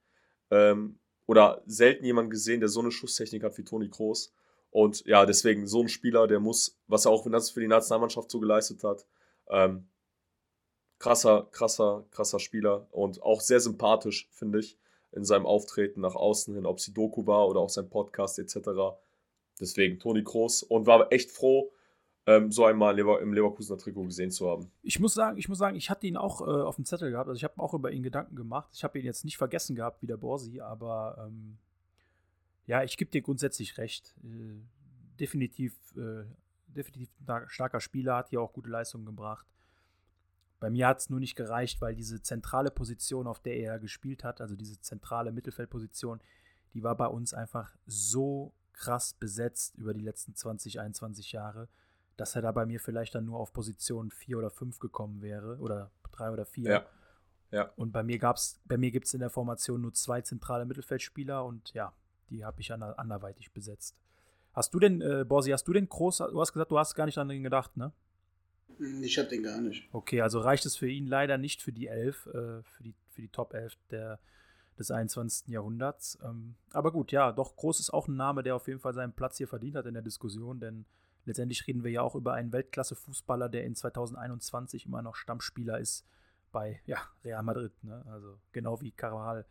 Ähm, 0.51 0.99
oder 1.25 1.63
selten 1.65 2.03
jemanden 2.05 2.31
gesehen, 2.31 2.59
der 2.59 2.69
so 2.69 2.81
eine 2.81 2.91
Schusstechnik 2.91 3.43
hat 3.43 3.57
wie 3.57 3.63
Toni 3.63 3.89
Kroos. 3.89 4.33
Und 4.71 5.05
ja, 5.05 5.25
deswegen 5.25 5.67
so 5.67 5.81
ein 5.81 5.87
Spieler, 5.87 6.27
der 6.27 6.39
muss, 6.39 6.79
was 6.87 7.05
er 7.05 7.11
auch 7.11 7.23
für 7.23 7.59
die 7.59 7.67
Nationalmannschaft 7.67 8.29
so 8.29 8.39
geleistet 8.39 8.83
hat, 8.83 9.05
ähm, 9.49 9.87
krasser, 10.99 11.47
krasser, 11.51 12.05
krasser 12.11 12.39
Spieler 12.39 12.87
und 12.91 13.21
auch 13.21 13.41
sehr 13.41 13.59
sympathisch, 13.59 14.29
finde 14.31 14.59
ich, 14.59 14.77
in 15.11 15.25
seinem 15.25 15.45
Auftreten 15.45 16.01
nach 16.01 16.15
außen 16.15 16.55
hin, 16.55 16.65
ob 16.65 16.79
sie 16.79 16.93
Doku 16.93 17.27
war 17.27 17.47
oder 17.47 17.59
auch 17.59 17.69
sein 17.69 17.89
Podcast 17.89 18.39
etc. 18.39 18.97
Deswegen 19.59 19.99
Toni 19.99 20.23
Kroos 20.23 20.63
und 20.63 20.87
war 20.87 21.11
echt 21.11 21.29
froh, 21.31 21.71
ähm, 22.25 22.51
so 22.51 22.65
einmal 22.65 22.97
im 22.97 23.33
Leverkusener 23.33 23.77
Trikot 23.77 24.05
gesehen 24.05 24.31
zu 24.31 24.49
haben. 24.49 24.71
Ich 24.81 24.99
muss 24.99 25.13
sagen, 25.13 25.37
ich 25.37 25.49
muss 25.49 25.57
sagen, 25.57 25.75
ich 25.75 25.89
hatte 25.89 26.07
ihn 26.07 26.17
auch 26.17 26.41
äh, 26.41 26.45
auf 26.45 26.75
dem 26.75 26.85
Zettel 26.85 27.11
gehabt. 27.11 27.27
Also 27.27 27.37
ich 27.37 27.43
habe 27.43 27.59
auch 27.61 27.73
über 27.73 27.91
ihn 27.91 28.03
Gedanken 28.03 28.35
gemacht. 28.35 28.69
Ich 28.73 28.83
habe 28.83 28.97
ihn 28.99 29.05
jetzt 29.05 29.25
nicht 29.25 29.37
vergessen 29.37 29.75
gehabt 29.75 30.01
wie 30.01 30.07
der 30.07 30.17
Borsi, 30.17 30.61
aber 30.61 31.25
ähm, 31.27 31.57
ja, 32.65 32.83
ich 32.83 32.97
gebe 32.97 33.11
dir 33.11 33.21
grundsätzlich 33.21 33.77
recht. 33.77 34.15
Äh, 34.23 34.61
definitiv, 35.19 35.73
äh, 35.97 36.23
definitiv 36.67 37.09
ein 37.27 37.43
starker 37.47 37.81
Spieler, 37.81 38.15
hat 38.15 38.29
hier 38.29 38.41
auch 38.41 38.53
gute 38.53 38.69
Leistungen 38.69 39.05
gebracht. 39.05 39.45
Bei 40.59 40.69
mir 40.69 40.87
hat 40.87 40.99
es 40.99 41.09
nur 41.09 41.19
nicht 41.19 41.35
gereicht, 41.35 41.81
weil 41.81 41.93
diese 41.93 42.21
zentrale 42.21 42.71
Position, 42.71 43.27
auf 43.27 43.41
der 43.41 43.57
er 43.57 43.79
gespielt 43.79 44.23
hat, 44.23 44.39
also 44.39 44.55
diese 44.55 44.79
zentrale 44.79 45.33
Mittelfeldposition, 45.33 46.21
die 46.73 46.83
war 46.83 46.95
bei 46.95 47.07
uns 47.07 47.33
einfach 47.33 47.75
so 47.85 48.53
krass 48.71 49.13
besetzt 49.13 49.75
über 49.75 49.93
die 49.93 49.99
letzten 49.99 50.35
20, 50.35 50.79
21 50.79 51.33
Jahre 51.33 51.67
dass 52.17 52.35
er 52.35 52.41
da 52.41 52.51
bei 52.51 52.65
mir 52.65 52.79
vielleicht 52.79 53.15
dann 53.15 53.25
nur 53.25 53.39
auf 53.39 53.53
Position 53.53 54.11
4 54.11 54.37
oder 54.37 54.49
5 54.49 54.79
gekommen 54.79 55.21
wäre 55.21 55.57
oder 55.57 55.91
3 56.11 56.31
oder 56.31 56.45
4. 56.45 56.69
Ja. 56.69 56.85
ja. 57.51 57.71
Und 57.75 57.91
bei 57.91 58.03
mir 58.03 58.19
gab's, 58.19 58.61
bei 58.65 58.77
mir 58.77 58.91
gibt 58.91 59.07
es 59.07 59.13
in 59.13 59.19
der 59.19 59.29
Formation 59.29 59.81
nur 59.81 59.93
zwei 59.93 60.21
zentrale 60.21 60.65
Mittelfeldspieler 60.65 61.43
und 61.43 61.73
ja, 61.73 61.93
die 62.29 62.45
habe 62.45 62.61
ich 62.61 62.71
anderweitig 62.71 63.51
besetzt. 63.51 63.97
Hast 64.53 64.73
du 64.73 64.79
denn, 64.79 65.01
äh, 65.01 65.25
Borsi, 65.27 65.51
hast 65.51 65.67
du 65.67 65.73
den 65.73 65.89
groß, 65.89 66.17
du 66.17 66.39
hast 66.39 66.53
gesagt, 66.53 66.71
du 66.71 66.77
hast 66.77 66.93
gar 66.93 67.05
nicht 67.05 67.17
an 67.17 67.29
den 67.29 67.43
gedacht, 67.43 67.75
ne? 67.75 67.91
Ich 68.79 69.17
habe 69.17 69.29
den 69.29 69.43
gar 69.43 69.61
nicht. 69.61 69.87
Okay, 69.91 70.21
also 70.21 70.39
reicht 70.39 70.65
es 70.65 70.75
für 70.75 70.87
ihn 70.87 71.07
leider 71.07 71.37
nicht 71.37 71.61
für 71.61 71.71
die 71.71 71.87
11, 71.87 72.27
äh, 72.27 72.31
für, 72.63 72.83
die, 72.83 72.93
für 73.09 73.21
die 73.21 73.27
Top 73.29 73.53
11 73.53 73.75
der, 73.91 74.19
des 74.77 74.91
21. 74.91 75.47
Jahrhunderts. 75.47 76.19
Ähm, 76.23 76.55
aber 76.71 76.91
gut, 76.91 77.11
ja, 77.11 77.31
doch, 77.31 77.55
Groß 77.55 77.79
ist 77.79 77.91
auch 77.91 78.07
ein 78.07 78.15
Name, 78.15 78.43
der 78.43 78.55
auf 78.55 78.67
jeden 78.67 78.79
Fall 78.79 78.93
seinen 78.93 79.13
Platz 79.13 79.37
hier 79.37 79.47
verdient 79.47 79.75
hat 79.75 79.85
in 79.85 79.93
der 79.93 80.03
Diskussion, 80.03 80.59
denn 80.59 80.85
letztendlich 81.25 81.67
reden 81.67 81.83
wir 81.83 81.91
ja 81.91 82.01
auch 82.01 82.15
über 82.15 82.33
einen 82.33 82.51
Weltklasse-Fußballer, 82.51 83.49
der 83.49 83.65
in 83.65 83.75
2021 83.75 84.85
immer 84.85 85.01
noch 85.01 85.15
Stammspieler 85.15 85.79
ist 85.79 86.05
bei 86.51 86.81
ja, 86.85 86.97
Real 87.23 87.43
Madrid. 87.43 87.71
Ne? 87.83 88.03
Also 88.09 88.39
genau 88.51 88.81
wie 88.81 88.91
Carvajal. 88.91 89.45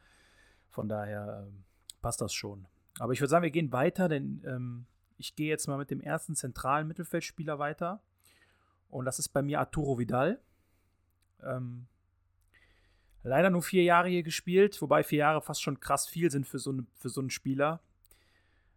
Von 0.71 0.89
daher 0.89 1.47
ähm, 1.47 1.65
passt 2.01 2.21
das 2.21 2.33
schon. 2.33 2.67
Aber 2.99 3.13
ich 3.13 3.21
würde 3.21 3.31
sagen, 3.31 3.43
wir 3.43 3.51
gehen 3.51 3.73
weiter, 3.73 4.09
denn 4.09 4.43
ähm, 4.47 4.87
ich 5.17 5.35
gehe 5.35 5.49
jetzt 5.49 5.67
mal 5.67 5.79
mit 5.79 5.91
dem 5.91 6.01
ersten 6.01 6.35
zentralen 6.35 6.89
Mittelfeldspieler 6.89 7.59
weiter. 7.59 8.03
Und 8.89 9.05
das 9.05 9.19
ist 9.19 9.29
bei 9.29 9.43
mir 9.43 9.61
Arturo 9.61 9.99
Vidal. 9.99 10.41
Ähm, 11.43 11.87
leider 13.23 13.51
nur 13.51 13.63
vier 13.63 13.83
Jahre 13.83 14.09
hier 14.09 14.23
gespielt, 14.23 14.81
wobei 14.83 15.03
vier 15.03 15.21
Jahre 15.21 15.43
fast 15.43 15.63
schon 15.63 15.81
krass 15.81 16.07
viel 16.07 16.31
sind 16.31 16.47
für 16.47 16.59
so, 16.59 16.71
eine, 16.71 16.87
für 16.95 17.09
so 17.09 17.21
einen 17.21 17.31
Spieler 17.31 17.81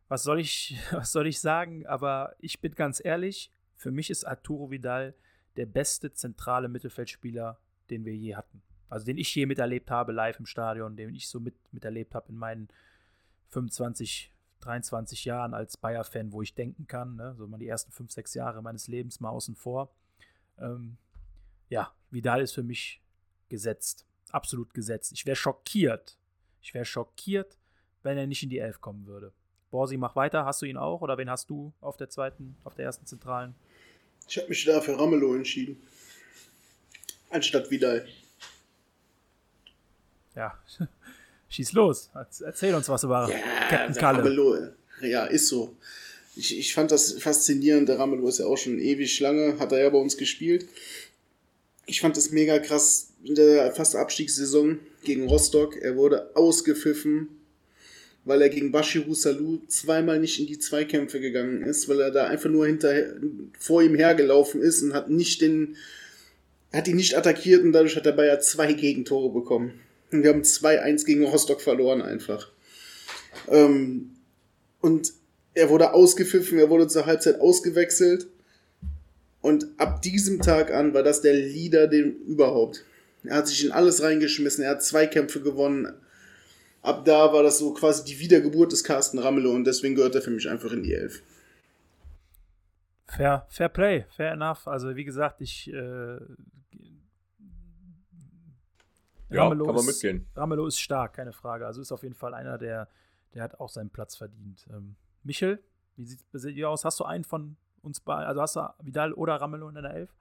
was 0.07 0.23
soll 0.23 0.39
ich, 0.39 0.77
was 0.91 1.11
soll 1.11 1.27
ich 1.27 1.39
sagen? 1.39 1.85
Aber 1.85 2.35
ich 2.39 2.61
bin 2.61 2.73
ganz 2.75 3.03
ehrlich, 3.03 3.51
für 3.75 3.91
mich 3.91 4.09
ist 4.09 4.23
Arturo 4.23 4.71
Vidal 4.71 5.15
der 5.57 5.65
beste 5.65 6.11
zentrale 6.11 6.67
Mittelfeldspieler, 6.67 7.59
den 7.89 8.05
wir 8.05 8.15
je 8.15 8.35
hatten. 8.35 8.61
Also 8.89 9.05
den 9.05 9.17
ich 9.17 9.33
je 9.33 9.45
miterlebt 9.45 9.89
habe, 9.89 10.11
live 10.11 10.39
im 10.39 10.45
Stadion, 10.45 10.95
den 10.95 11.13
ich 11.13 11.27
so 11.27 11.39
mit, 11.39 11.55
miterlebt 11.73 12.13
habe 12.13 12.29
in 12.29 12.37
meinen 12.37 12.67
25, 13.49 14.31
23 14.61 15.25
Jahren 15.25 15.53
als 15.53 15.77
Bayer-Fan, 15.77 16.31
wo 16.31 16.41
ich 16.41 16.55
denken 16.55 16.87
kann. 16.87 17.15
Ne? 17.15 17.35
So 17.35 17.47
mal 17.47 17.57
die 17.57 17.67
ersten 17.67 17.91
5, 17.91 18.11
6 18.11 18.33
Jahre 18.33 18.61
meines 18.61 18.87
Lebens 18.87 19.19
mal 19.19 19.29
außen 19.29 19.55
vor. 19.55 19.93
Ähm, 20.57 20.97
ja, 21.69 21.93
Vidal 22.11 22.41
ist 22.41 22.53
für 22.53 22.63
mich 22.63 23.01
gesetzt. 23.49 24.05
Absolut 24.31 24.73
gesetzt. 24.73 25.11
Ich 25.13 25.25
wäre 25.25 25.35
schockiert. 25.35 26.17
Ich 26.61 26.73
wäre 26.73 26.85
schockiert, 26.85 27.57
wenn 28.03 28.17
er 28.17 28.27
nicht 28.27 28.43
in 28.43 28.49
die 28.49 28.59
Elf 28.59 28.81
kommen 28.81 29.05
würde. 29.05 29.33
Borsi, 29.75 29.97
mach 29.97 30.15
weiter. 30.15 30.45
Hast 30.45 30.61
du 30.61 30.65
ihn 30.65 30.77
auch? 30.77 31.01
Oder 31.01 31.17
wen 31.17 31.29
hast 31.29 31.49
du 31.49 31.73
auf 31.81 31.97
der 31.97 32.09
zweiten, 32.09 32.55
auf 32.63 32.75
der 32.75 32.85
ersten 32.85 33.05
Zentralen? 33.05 33.55
Ich 34.25 34.37
habe 34.37 34.47
mich 34.47 34.63
da 34.63 34.79
für 34.79 34.97
Ramelow 34.97 35.35
entschieden. 35.35 35.75
Anstatt 37.29 37.69
Vidal. 37.69 38.07
Ja, 40.33 40.57
schieß 41.49 41.73
los. 41.73 42.09
Erzähl 42.41 42.73
uns 42.73 42.87
was 42.87 43.03
über 43.03 43.29
Captain 43.69 43.91
der 43.91 44.01
Kalle. 44.01 44.19
Ramelow. 44.19 44.69
Ja, 45.01 45.25
ist 45.25 45.49
so. 45.49 45.75
Ich, 46.37 46.57
ich 46.57 46.73
fand 46.73 46.91
das 46.91 47.11
faszinierend. 47.21 47.89
Der 47.89 47.99
Ramelow 47.99 48.29
ist 48.29 48.39
ja 48.39 48.45
auch 48.45 48.57
schon 48.57 48.79
ewig 48.79 49.19
lange, 49.19 49.59
hat 49.59 49.73
er 49.73 49.83
ja 49.83 49.89
bei 49.89 49.97
uns 49.97 50.15
gespielt. 50.15 50.69
Ich 51.85 51.99
fand 51.99 52.15
das 52.15 52.31
mega 52.31 52.59
krass 52.59 53.09
in 53.25 53.35
der 53.35 53.73
fast 53.73 53.97
Abstiegssaison 53.97 54.79
gegen 55.03 55.27
Rostock. 55.27 55.75
Er 55.75 55.97
wurde 55.97 56.33
ausgepfiffen, 56.33 57.27
weil 58.25 58.41
er 58.41 58.49
gegen 58.49 58.71
Bashiru 58.71 59.13
Salou 59.13 59.61
zweimal 59.67 60.19
nicht 60.19 60.39
in 60.39 60.47
die 60.47 60.59
Zweikämpfe 60.59 61.19
gegangen 61.19 61.61
ist, 61.61 61.87
weil 61.87 62.01
er 62.01 62.11
da 62.11 62.25
einfach 62.25 62.49
nur 62.49 62.65
hinter, 62.65 62.91
vor 63.59 63.83
ihm 63.83 63.95
hergelaufen 63.95 64.61
ist 64.61 64.81
und 64.81 64.93
hat 64.93 65.09
nicht 65.09 65.41
den, 65.41 65.77
hat 66.73 66.87
ihn 66.87 66.95
nicht 66.95 67.15
attackiert 67.15 67.63
und 67.63 67.71
dadurch 67.71 67.95
hat 67.95 68.05
der 68.05 68.11
Bayer 68.11 68.39
zwei 68.39 68.73
Gegentore 68.73 69.31
bekommen. 69.31 69.79
Und 70.11 70.23
wir 70.23 70.31
haben 70.31 70.41
2-1 70.41 71.05
gegen 71.05 71.25
Rostock 71.25 71.61
verloren 71.61 72.01
einfach. 72.01 72.51
Ähm, 73.47 74.11
und 74.81 75.13
er 75.53 75.69
wurde 75.69 75.93
ausgepfiffen, 75.93 76.57
er 76.57 76.69
wurde 76.69 76.87
zur 76.87 77.05
Halbzeit 77.05 77.39
ausgewechselt. 77.39 78.27
Und 79.41 79.67
ab 79.77 80.01
diesem 80.01 80.41
Tag 80.41 80.71
an 80.71 80.95
war 80.95 81.03
das 81.03 81.21
der 81.21 81.33
Leader 81.33 81.87
dem 81.87 82.15
überhaupt. 82.25 82.83
Er 83.23 83.37
hat 83.37 83.47
sich 83.47 83.63
in 83.63 83.71
alles 83.71 84.01
reingeschmissen, 84.01 84.63
er 84.63 84.71
hat 84.71 84.83
zwei 84.83 85.05
Kämpfe 85.05 85.41
gewonnen. 85.41 85.93
Ab 86.85 87.03
da 87.03 87.33
war 87.33 87.41
das 87.41 87.57
so 87.57 87.73
quasi 87.73 88.03
die 88.05 88.19
Wiedergeburt 88.19 88.71
des 88.71 88.83
Carsten 88.83 89.17
Ramelow 89.17 89.51
und 89.51 89.63
deswegen 89.65 89.95
gehört 89.95 90.13
er 90.15 90.21
für 90.21 90.29
mich 90.29 90.47
einfach 90.47 90.71
in 90.71 90.83
die 90.83 90.93
Elf. 90.93 91.23
Fair, 93.07 93.45
fair 93.49 93.69
Play, 93.69 94.05
fair 94.09 94.31
enough. 94.33 94.67
Also 94.67 94.95
wie 94.95 95.05
gesagt, 95.05 95.41
ich 95.41 95.71
äh, 95.73 96.19
Ja, 99.29 99.43
Ramelow 99.43 99.65
kann 99.65 99.75
man 99.75 99.87
ist, 99.87 100.03
mitgehen. 100.03 100.27
Ramelow 100.35 100.67
ist 100.67 100.79
stark, 100.79 101.13
keine 101.13 101.33
Frage. 101.33 101.65
Also 101.65 101.81
ist 101.81 101.91
auf 101.91 102.03
jeden 102.03 102.15
Fall 102.15 102.33
einer, 102.33 102.57
der, 102.57 102.87
der 103.33 103.43
hat 103.43 103.59
auch 103.59 103.69
seinen 103.69 103.89
Platz 103.89 104.15
verdient. 104.15 104.65
Ähm, 104.69 104.95
Michel, 105.23 105.63
wie 105.95 106.05
sieht 106.05 106.19
es 106.19 106.43
bei 106.43 106.51
dir 106.51 106.69
aus? 106.69 106.85
Hast 106.85 106.99
du 106.99 107.03
einen 107.03 107.23
von 107.23 107.57
uns 107.81 107.99
beiden, 107.99 108.25
also 108.25 108.41
hast 108.41 108.55
du 108.55 108.73
Vidal 108.81 109.13
oder 109.13 109.35
Ramelow 109.35 109.69
in 109.69 109.75
deiner 109.75 109.93
Elf? 109.93 110.15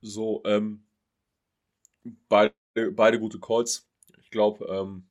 So, 0.00 0.42
ähm, 0.44 0.82
beide, 2.28 2.54
beide 2.92 3.20
gute 3.20 3.38
Calls. 3.38 3.86
Ich 4.32 4.34
glaube, 4.34 4.64
ähm, 4.64 5.02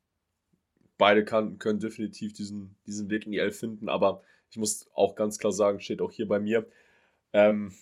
beide 0.98 1.24
kann, 1.24 1.60
können 1.60 1.78
definitiv 1.78 2.32
diesen, 2.32 2.74
diesen 2.88 3.08
Weg 3.08 3.24
in 3.24 3.30
die 3.30 3.38
Elf 3.38 3.56
finden, 3.56 3.88
aber 3.88 4.20
ich 4.50 4.56
muss 4.56 4.90
auch 4.94 5.14
ganz 5.14 5.38
klar 5.38 5.52
sagen, 5.52 5.78
steht 5.78 6.02
auch 6.02 6.10
hier 6.10 6.26
bei 6.26 6.40
mir, 6.40 6.66
ähm, 7.32 7.72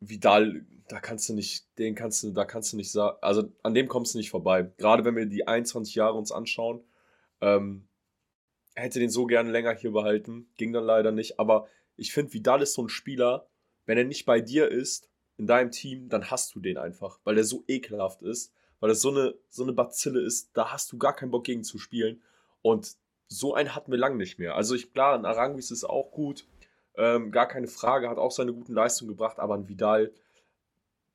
Vidal, 0.00 0.66
da 0.88 0.98
kannst 0.98 1.28
du 1.28 1.34
nicht, 1.34 1.66
den 1.78 1.94
kannst 1.94 2.24
du, 2.24 2.32
da 2.32 2.44
kannst 2.44 2.72
du 2.72 2.76
nicht 2.76 2.90
sagen, 2.90 3.16
also 3.20 3.44
an 3.62 3.74
dem 3.74 3.86
kommst 3.86 4.14
du 4.14 4.18
nicht 4.18 4.30
vorbei. 4.30 4.72
Gerade 4.76 5.04
wenn 5.04 5.14
wir 5.14 5.26
die 5.26 5.46
21 5.46 5.94
Jahre 5.94 6.18
uns 6.18 6.32
anschauen, 6.32 6.82
ähm, 7.40 7.86
hätte 8.74 8.98
den 8.98 9.10
so 9.10 9.26
gerne 9.26 9.52
länger 9.52 9.76
hier 9.76 9.92
behalten, 9.92 10.48
ging 10.56 10.72
dann 10.72 10.82
leider 10.82 11.12
nicht, 11.12 11.38
aber 11.38 11.68
ich 11.96 12.12
finde, 12.12 12.32
Vidal 12.32 12.60
ist 12.60 12.74
so 12.74 12.82
ein 12.82 12.88
Spieler, 12.88 13.46
wenn 13.86 13.98
er 13.98 14.04
nicht 14.04 14.26
bei 14.26 14.40
dir 14.40 14.68
ist, 14.68 15.08
in 15.36 15.46
deinem 15.46 15.70
Team, 15.70 16.08
dann 16.08 16.28
hast 16.32 16.56
du 16.56 16.58
den 16.58 16.76
einfach, 16.76 17.20
weil 17.22 17.38
er 17.38 17.44
so 17.44 17.62
ekelhaft 17.68 18.22
ist, 18.22 18.52
weil 18.82 18.90
er 18.90 18.96
so 18.96 19.10
eine, 19.10 19.34
so 19.48 19.62
eine 19.62 19.72
Bazille 19.72 20.20
ist, 20.20 20.50
da 20.54 20.72
hast 20.72 20.90
du 20.90 20.98
gar 20.98 21.14
keinen 21.14 21.30
Bock 21.30 21.44
gegen 21.44 21.62
zu 21.62 21.78
spielen. 21.78 22.20
Und 22.62 22.96
so 23.28 23.54
einen 23.54 23.76
hatten 23.76 23.92
wir 23.92 23.98
lange 23.98 24.16
nicht 24.16 24.40
mehr. 24.40 24.56
Also 24.56 24.74
ich, 24.74 24.92
klar, 24.92 25.14
ein 25.16 25.24
Arangis 25.24 25.70
ist 25.70 25.84
auch 25.84 26.10
gut, 26.10 26.46
ähm, 26.96 27.30
gar 27.30 27.46
keine 27.46 27.68
Frage, 27.68 28.10
hat 28.10 28.18
auch 28.18 28.32
seine 28.32 28.52
guten 28.52 28.74
Leistungen 28.74 29.08
gebracht, 29.08 29.38
aber 29.38 29.54
ein 29.54 29.68
Vidal, 29.68 30.10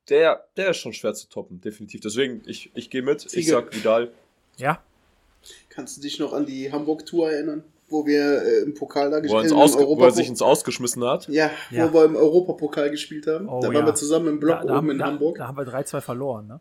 der, 0.07 0.47
der 0.55 0.69
ist 0.69 0.77
schon 0.77 0.93
schwer 0.93 1.13
zu 1.13 1.27
toppen, 1.27 1.59
definitiv. 1.59 1.99
Deswegen, 1.99 2.41
ich, 2.45 2.71
ich 2.73 2.89
gehe 2.89 3.01
mit, 3.01 3.25
ich 3.25 3.31
Ziege. 3.31 3.51
sag 3.51 3.75
Vidal. 3.75 4.11
Ja, 4.55 4.81
Kannst 5.69 5.97
du 5.97 6.01
dich 6.01 6.19
noch 6.19 6.33
an 6.33 6.45
die 6.45 6.71
Hamburg-Tour 6.71 7.31
erinnern, 7.31 7.63
wo 7.89 8.05
wir 8.05 8.41
äh, 8.43 8.61
im 8.63 8.73
Pokal 8.73 9.11
da 9.11 9.17
Wo 9.17 9.17
er, 9.17 9.21
gespielt 9.21 9.43
ins 9.43 9.75
haben? 9.75 9.85
Wo 9.85 10.03
er 10.03 10.11
sich 10.11 10.27
ins 10.27 10.41
Ausgeschmissen 10.41 11.03
hat. 11.03 11.27
ja, 11.27 11.51
Ja. 11.71 11.91
wo 11.93 11.99
wir 11.99 12.05
im 12.05 12.15
Europapokal 12.15 12.89
gespielt 12.91 13.27
haben. 13.27 13.47
Oh, 13.47 13.59
da 13.61 13.67
waren 13.67 13.75
ja. 13.75 13.85
wir 13.85 13.95
zusammen 13.95 14.27
im 14.27 14.39
Block 14.39 14.61
da, 14.61 14.65
da, 14.65 14.73
oben 14.73 14.75
haben, 14.77 14.91
in 14.91 14.97
da, 14.97 15.05
Hamburg. 15.05 15.37
da 15.37 15.47
haben 15.47 15.57
wir 15.57 15.65
3-2 15.65 16.01
verloren, 16.01 16.47
ne? 16.47 16.59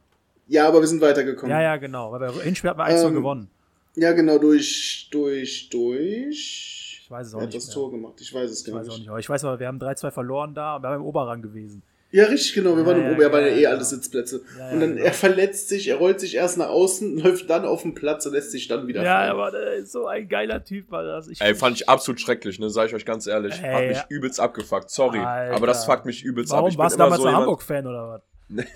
Ja, 0.48 0.68
aber 0.68 0.80
wir 0.80 0.86
sind 0.86 1.00
weitergekommen. 1.00 1.50
Ja, 1.50 1.60
ja, 1.62 1.76
genau. 1.76 2.12
Weil 2.12 2.20
wir 2.20 2.42
Hinspiel 2.42 2.70
hatten 2.70 2.78
wir 2.80 2.84
1 2.84 3.02
Ähm, 3.02 3.14
gewonnen. 3.14 3.50
Ja, 3.96 4.12
genau, 4.12 4.38
durch, 4.38 5.08
durch, 5.10 5.68
durch. 5.70 7.00
Ich 7.04 7.10
weiß 7.10 7.28
es 7.28 7.34
auch 7.34 7.38
Wer 7.38 7.46
hat 7.46 7.52
nicht. 7.54 7.56
das 7.56 7.66
mehr. 7.68 7.74
Tor 7.74 7.90
gemacht? 7.90 8.14
Ich 8.20 8.34
weiß 8.34 8.50
es 8.50 8.60
Ich 8.60 8.66
gar 8.72 8.80
weiß 8.80 8.88
auch 8.88 8.92
nicht. 8.92 9.00
nicht. 9.00 9.08
Aber 9.08 9.18
ich 9.18 9.28
weiß 9.28 9.44
aber, 9.44 9.58
wir 9.58 9.66
haben 9.68 9.78
3-2 9.78 10.10
verloren 10.10 10.54
da 10.54 10.76
und 10.76 10.82
wir 10.82 10.88
haben 10.90 10.96
im 11.00 11.06
Oberrang 11.06 11.40
gewesen. 11.42 11.82
Ja, 12.12 12.24
richtig, 12.26 12.54
genau. 12.54 12.76
Wir 12.76 12.82
Ja, 12.82 12.86
waren 12.86 13.00
ja, 13.02 13.08
im 13.10 13.14
Ober, 13.16 13.32
waren 13.32 13.42
ja 13.42 13.48
ja, 13.48 13.56
eh 13.56 13.62
ja. 13.62 13.70
alle 13.70 13.84
Sitzplätze. 13.84 14.42
Ja, 14.58 14.70
und 14.70 14.80
dann, 14.80 14.94
genau. 14.94 15.04
er 15.04 15.12
verletzt 15.12 15.68
sich, 15.68 15.88
er 15.88 15.96
rollt 15.96 16.20
sich 16.20 16.36
erst 16.36 16.56
nach 16.58 16.68
außen, 16.68 17.18
läuft 17.22 17.50
dann 17.50 17.64
auf 17.64 17.82
den 17.82 17.94
Platz 17.94 18.26
und 18.26 18.32
lässt 18.32 18.52
sich 18.52 18.68
dann 18.68 18.86
wieder 18.86 19.02
Ja, 19.02 19.18
fallen. 19.18 19.30
aber 19.30 19.50
der 19.50 19.72
ist 19.74 19.92
so 19.92 20.06
ein 20.06 20.28
geiler 20.28 20.62
Typ 20.64 20.90
war 20.90 21.02
das. 21.02 21.26
Ich, 21.28 21.40
Ey, 21.40 21.54
fand 21.54 21.76
ich 21.76 21.88
absolut 21.88 22.20
schrecklich, 22.20 22.58
ne, 22.60 22.70
sag 22.70 22.86
ich 22.88 22.94
euch 22.94 23.04
ganz 23.04 23.26
ehrlich. 23.26 23.54
Hat 23.60 23.64
Ey. 23.82 23.88
mich 23.88 24.02
übelst 24.08 24.38
abgefuckt, 24.40 24.90
sorry. 24.90 25.18
Alter. 25.18 25.56
Aber 25.56 25.66
das 25.66 25.84
fuckt 25.84 26.06
mich 26.06 26.22
übelst 26.22 26.52
ab. 26.52 26.58
Warum 26.58 26.68
Ich 26.70 26.76
bin 26.76 26.82
warst 26.84 26.94
du 26.94 26.98
damals 26.98 27.22
so 27.22 27.30
Hamburg-Fan 27.32 27.86
oder 27.86 28.08
was? 28.08 28.64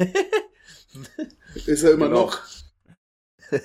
Ist 1.66 1.82
er 1.82 1.92
immer 1.92 2.08
Genau. 2.08 2.26
noch. 2.26 2.38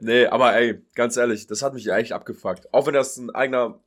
Nee, 0.00 0.26
aber 0.26 0.54
ey, 0.56 0.82
ganz 0.94 1.16
ehrlich, 1.16 1.46
das 1.46 1.62
hat 1.62 1.72
mich 1.74 1.86
echt 1.86 2.12
abgefuckt. 2.12 2.72
Auch 2.74 2.86
wenn 2.86 2.94
das 2.94 3.16
ein 3.16 3.30
eigener 3.30 3.78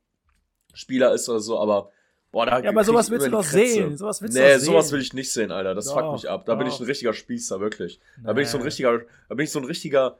Spieler 0.72 1.12
ist 1.12 1.28
oder 1.28 1.40
so, 1.40 1.60
aber 1.60 1.90
boah, 2.32 2.46
da 2.46 2.60
Ja, 2.60 2.70
aber 2.70 2.82
sowas 2.82 3.06
ich 3.06 3.12
willst 3.12 3.26
du 3.26 3.30
doch 3.30 3.44
sehen. 3.44 3.96
Sowas 3.98 4.22
willst 4.22 4.36
du 4.36 4.40
nee, 4.40 4.54
doch 4.54 4.60
sowas 4.60 4.90
will 4.92 5.02
ich 5.02 5.12
nicht 5.12 5.30
sehen, 5.30 5.50
Alter. 5.52 5.74
Das 5.74 5.84
Doch, 5.86 5.94
fuckt 6.00 6.12
mich 6.12 6.30
ab. 6.30 6.46
Da 6.46 6.54
bin 6.54 6.66
ich 6.66 6.74
doch. 6.74 6.80
ein 6.80 6.86
richtiger 6.86 7.12
Spießer, 7.12 7.60
wirklich. 7.60 8.00
Da 8.24 8.32
bin 8.32 8.44
ich 8.44 8.48
so 8.50 8.56
ein 8.56 8.60
Nee. 8.62 8.66
richtiger, 8.68 9.00
da 9.28 9.34
bin 9.34 9.44
ich 9.44 9.50
so 9.52 9.58
ein 9.58 9.64
richtiger. 9.66 10.18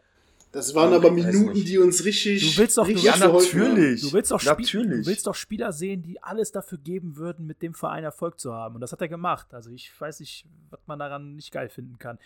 Das 0.53 0.75
waren 0.75 0.91
Ja, 0.93 0.97
aber 0.97 1.09
ich 1.09 1.27
Minuten, 1.27 1.65
die 1.65 1.79
uns 1.79 2.05
richtig. 2.05 2.55
Du 2.55 2.61
willst 2.61 2.79
doch- 2.79 2.87
richtig 2.87 3.11
haben. 3.13 3.33
natürlich. 3.33 4.01
Du 4.01 4.13
willst, 4.13 4.31
doch 4.31 4.43
Natürlich. 4.43 5.05
du 5.05 5.11
willst 5.11 5.27
doch 5.27 5.35
Spieler 5.35 5.73
sehen, 5.73 6.03
die 6.03 6.23
alles 6.23 6.51
dafür 6.53 6.79
geben 6.79 7.17
würden, 7.17 7.47
mit 7.47 7.61
dem 7.63 7.75
Verein 7.75 8.05
Erfolg 8.05 8.41
zu 8.41 8.55
haben. 8.55 8.77
Und 8.77 8.81
das 8.81 8.93
hat 8.93 9.01
er 9.03 9.09
gemacht. 9.09 9.53
Also 9.53 9.71
ich 9.71 9.93
weiß 10.01 10.21
nicht, 10.21 10.47
was 10.71 10.81
man 10.87 10.99
daran 10.99 11.35
nicht 11.35 11.53
geil 11.53 11.69
finden 11.69 11.99
kann. 11.99 12.19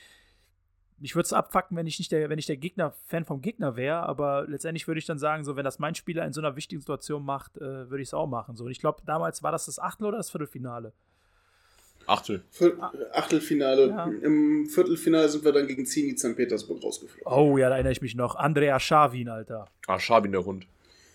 Mich 0.99 1.15
würde 1.17 1.25
es 1.25 1.33
abfacken, 1.33 1.77
wenn 1.79 1.87
ich 1.87 1.99
nicht 1.99 2.13
der, 2.13 2.29
wenn 2.29 2.39
ich 2.39 2.45
der 2.47 2.59
Gegner, 2.59 2.93
Fan 3.07 3.25
vom 3.25 3.41
Gegner 3.41 3.75
wäre, 3.75 4.01
aber 4.03 4.47
letztendlich 4.47 4.87
würde 4.87 4.99
ich 4.99 5.07
dann 5.07 5.19
sagen, 5.19 5.45
so, 5.45 5.57
wenn 5.57 5.65
das 5.65 5.79
mein 5.79 5.95
Spieler 5.95 6.27
in 6.27 6.35
so 6.35 6.43
einer 6.43 6.57
wichtigen 6.57 6.83
Situation 6.83 7.25
macht, 7.25 7.57
äh, 7.57 7.89
würde 7.91 8.03
ich 8.03 8.09
es 8.11 8.15
auch 8.15 8.27
machen. 8.27 8.55
So. 8.55 8.65
Und 8.65 8.71
ich 8.71 8.81
glaube, 8.81 9.01
damals 9.07 9.43
war 9.43 9.51
das 9.51 9.65
das 9.65 9.79
Achtel 9.79 10.07
oder 10.07 10.19
das 10.19 10.31
Viertelfinale? 10.31 10.93
Achtel. 12.07 12.43
Vier- 12.51 12.77
Achtelfinale. 13.13 13.89
Ja. 13.89 14.05
Im 14.07 14.67
Viertelfinale 14.67 15.29
sind 15.29 15.45
wir 15.45 15.53
dann 15.53 15.67
gegen 15.67 15.87
Zenit 15.87 16.19
St. 16.19 16.35
Petersburg 16.37 16.83
rausgeflogen. 16.83 17.25
Oh 17.33 17.57
ja, 17.59 17.69
da 17.69 17.75
erinnere 17.77 17.93
ich 17.93 18.03
mich 18.03 18.15
noch. 18.15 18.35
Andrea 18.37 18.81
Scharwin, 18.81 19.29
Alter. 19.29 19.67
Ah, 19.87 19.99
Schabin 19.99 20.33
der 20.33 20.45
Hund. 20.45 20.67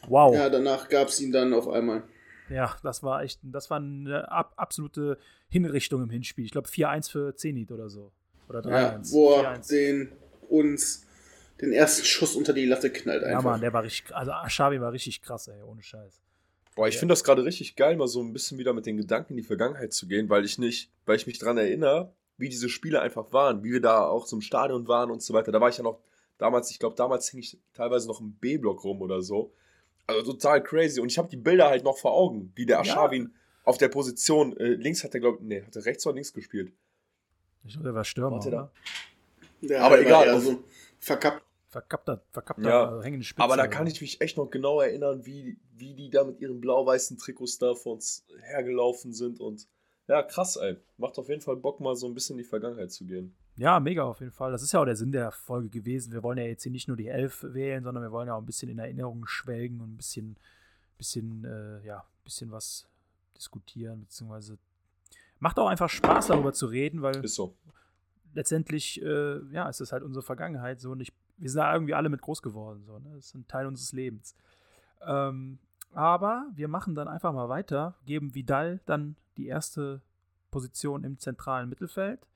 Wow. 0.08 0.36
Ja, 0.36 0.50
danach 0.50 0.88
gab 0.90 1.10
es 1.10 1.20
ihn 1.20 1.32
dann 1.32 1.54
auf 1.54 1.68
einmal. 1.68 2.04
Ja, 2.50 2.76
das 2.84 3.02
war 3.02 3.24
echt, 3.24 3.40
das 3.44 3.70
war 3.70 3.78
eine 3.78 4.32
ab, 4.32 4.54
absolute 4.56 5.18
Hinrichtung 5.50 6.04
im 6.04 6.10
Hinspiel. 6.10 6.46
Ich 6.46 6.52
glaube 6.52 6.68
4-1 6.70 7.10
für 7.12 7.36
Zenit 7.36 7.72
oder 7.72 7.90
so. 7.90 8.12
Oder 8.48 8.60
3-1. 8.60 8.70
Ja, 8.70 9.02
wo 9.12 9.34
er 9.34 9.56
4-1. 9.60 9.70
den 9.70 10.12
uns 10.48 11.08
den 11.60 11.72
ersten 11.74 12.06
Schuss 12.06 12.36
unter 12.36 12.54
die 12.54 12.66
Latte 12.66 12.92
knallt 12.92 13.24
Ja, 13.24 13.30
einfach. 13.30 13.44
Mann, 13.52 13.62
der 13.62 13.74
war 13.74 13.84
richtig, 13.84 14.14
also 14.16 14.32
Xavi 14.46 14.80
war 14.80 14.92
richtig 14.92 15.22
krass, 15.22 15.48
ey, 15.48 15.62
ohne 15.64 15.82
Scheiß. 15.82 16.22
Boah, 16.76 16.88
ich 16.90 16.98
finde 16.98 17.14
das 17.14 17.24
gerade 17.24 17.46
richtig 17.46 17.76
geil, 17.78 17.96
mal 17.96 18.08
so 18.08 18.22
ein 18.22 18.34
bisschen 18.34 18.58
wieder 18.58 18.74
mit 18.74 18.86
den 18.86 18.98
Gedanken 18.98 19.34
in 19.34 19.38
die 19.38 19.44
Vergangenheit 19.44 19.94
zu 19.94 20.08
gehen, 20.08 20.30
weil 20.30 20.44
ich 20.44 20.58
nicht, 20.58 20.92
weil 21.06 21.16
ich 21.16 21.26
mich 21.26 21.40
daran 21.40 21.58
erinnere, 21.58 22.14
wie 22.38 22.50
diese 22.50 22.68
Spiele 22.68 23.02
einfach 23.02 23.32
waren, 23.32 23.64
wie 23.64 23.72
wir 23.72 23.82
da 23.82 24.06
auch 24.06 24.26
so 24.28 24.36
im 24.36 24.42
Stadion 24.42 24.86
waren 24.90 25.10
und 25.10 25.22
so 25.24 25.34
weiter. 25.34 25.54
Da 25.54 25.62
war 25.62 25.70
ich 25.70 25.78
ja 25.78 25.84
noch 25.84 26.00
damals, 26.38 26.70
ich 26.72 26.80
glaube, 26.80 26.98
damals 26.98 27.30
hing 27.30 27.40
ich 27.40 27.58
teilweise 27.74 28.08
noch 28.10 28.20
im 28.20 28.34
B-Block 28.34 28.84
rum 28.84 29.02
oder 29.02 29.22
so. 29.22 29.54
Also 30.06 30.34
total 30.34 30.62
crazy. 30.62 31.00
Und 31.00 31.10
ich 31.10 31.18
habe 31.18 31.30
die 31.30 31.38
Bilder 31.38 31.70
halt 31.70 31.86
noch 31.86 31.98
vor 31.98 32.12
Augen, 32.12 32.52
wie 32.56 32.66
der 32.66 32.80
Aschawin 32.82 33.34
auf 33.64 33.78
der 33.78 33.88
Position, 33.88 34.56
äh, 34.58 34.74
links 34.74 35.04
hat 35.06 35.14
er, 35.14 35.22
glaube 35.22 35.38
ich, 35.40 35.48
nee, 35.48 35.62
hat 35.64 35.76
er 35.78 35.86
rechts 35.86 36.06
oder 36.06 36.16
links 36.16 36.34
gespielt? 36.34 36.74
Ich 37.64 37.72
glaube, 37.72 37.86
der 37.86 37.96
war 37.96 38.04
Stürmer, 38.04 38.32
Warte 38.36 38.50
oder? 38.50 38.72
Der 39.62 39.82
Aber 39.82 40.00
egal, 40.00 40.28
eher 40.28 40.36
auf- 40.36 40.44
so 40.44 40.62
verkappt. 41.00 41.42
Verkappter, 41.76 42.24
verkappter 42.32 42.70
Ja, 42.70 43.00
äh, 43.00 43.04
hängende 43.04 43.26
Spitze. 43.26 43.44
Aber 43.44 43.58
da 43.58 43.68
kann 43.68 43.86
ich 43.86 44.00
mich 44.00 44.22
echt 44.22 44.38
noch 44.38 44.50
genau 44.50 44.80
erinnern, 44.80 45.26
wie, 45.26 45.60
wie 45.76 45.94
die 45.94 46.10
da 46.10 46.24
mit 46.24 46.40
ihren 46.40 46.62
blau-weißen 46.62 47.18
Trikots 47.18 47.58
da 47.58 47.76
vor 47.76 47.96
uns 47.96 48.26
hergelaufen 48.40 49.12
sind. 49.12 49.42
Und 49.42 49.68
ja, 50.08 50.24
krass, 50.24 50.56
ey. 50.56 50.78
Macht 50.98 51.18
auf 51.18 51.28
jeden 51.28 51.42
Fall 51.42 51.58
Bock, 51.58 51.82
mal 51.82 51.96
so 51.96 52.08
ein 52.08 52.14
bisschen 52.14 52.38
in 52.38 52.44
die 52.44 52.50
Vergangenheit 52.50 52.92
zu 52.94 53.06
gehen. 53.06 53.36
Ja, 53.58 53.80
mega 53.82 54.04
auf 54.04 54.22
jeden 54.22 54.32
Fall. 54.32 54.54
Das 54.54 54.64
ist 54.64 54.72
ja 54.72 54.80
auch 54.80 54.86
der 54.86 54.96
Sinn 54.96 55.12
der 55.12 55.32
Folge 55.32 55.68
gewesen. 55.68 56.14
Wir 56.14 56.24
wollen 56.24 56.38
ja 56.38 56.46
jetzt 56.46 56.64
hier 56.64 56.72
nicht 56.72 56.88
nur 56.88 56.96
die 56.96 57.08
Elf 57.08 57.44
wählen, 57.44 57.84
sondern 57.84 58.04
wir 58.04 58.12
wollen 58.12 58.28
ja 58.28 58.36
auch 58.36 58.42
ein 58.42 58.46
bisschen 58.46 58.70
in 58.70 58.80
Erinnerung 58.80 59.26
schwelgen 59.28 59.82
und 59.82 59.96
ein 59.96 59.98
bisschen, 59.98 60.38
bisschen, 60.98 61.44
äh, 61.44 61.86
ja, 61.86 62.06
bisschen 62.24 62.52
was 62.52 62.88
diskutieren, 63.36 64.00
beziehungsweise 64.02 64.58
macht 65.40 65.60
auch 65.60 65.68
einfach 65.68 65.90
Spaß, 65.90 66.28
darüber 66.28 66.54
zu 66.54 66.68
reden, 66.68 67.02
weil 67.02 67.24
Ist 67.24 67.36
so. 67.36 67.54
letztendlich, 68.34 69.02
äh, 69.02 69.40
ja, 69.52 69.70
es 69.70 69.82
ist 69.82 69.92
halt 69.92 70.04
unsere 70.04 70.24
Vergangenheit 70.24 70.80
so 70.80 70.92
und 70.92 71.02
ich, 71.02 71.12
wir 71.38 71.50
sind 71.50 71.60
da 71.60 71.74
irgendwie 71.74 71.94
alle 71.94 72.10
mit 72.10 72.22
groß 72.22 72.42
geworden, 72.42 72.84
so, 72.86 73.00
ne? 73.00 73.12
Das 73.16 73.28
ist 73.28 73.36
ein 73.36 73.48
Teil 73.48 73.68
unseres 73.68 73.92
Lebens. 73.92 74.36
Ähm, 75.02 75.60
aber 75.94 76.48
wir 76.54 76.68
machen 76.68 76.96
dann 76.96 77.08
einfach 77.08 77.34
mal 77.34 77.50
weiter, 77.50 77.96
geben 78.06 78.36
Vidal 78.36 78.82
dann 78.86 79.16
die 79.38 79.48
erste 79.48 80.02
Position 80.52 81.04
im 81.04 81.20
zentralen 81.20 81.70
Mittelfeld. 81.70 82.28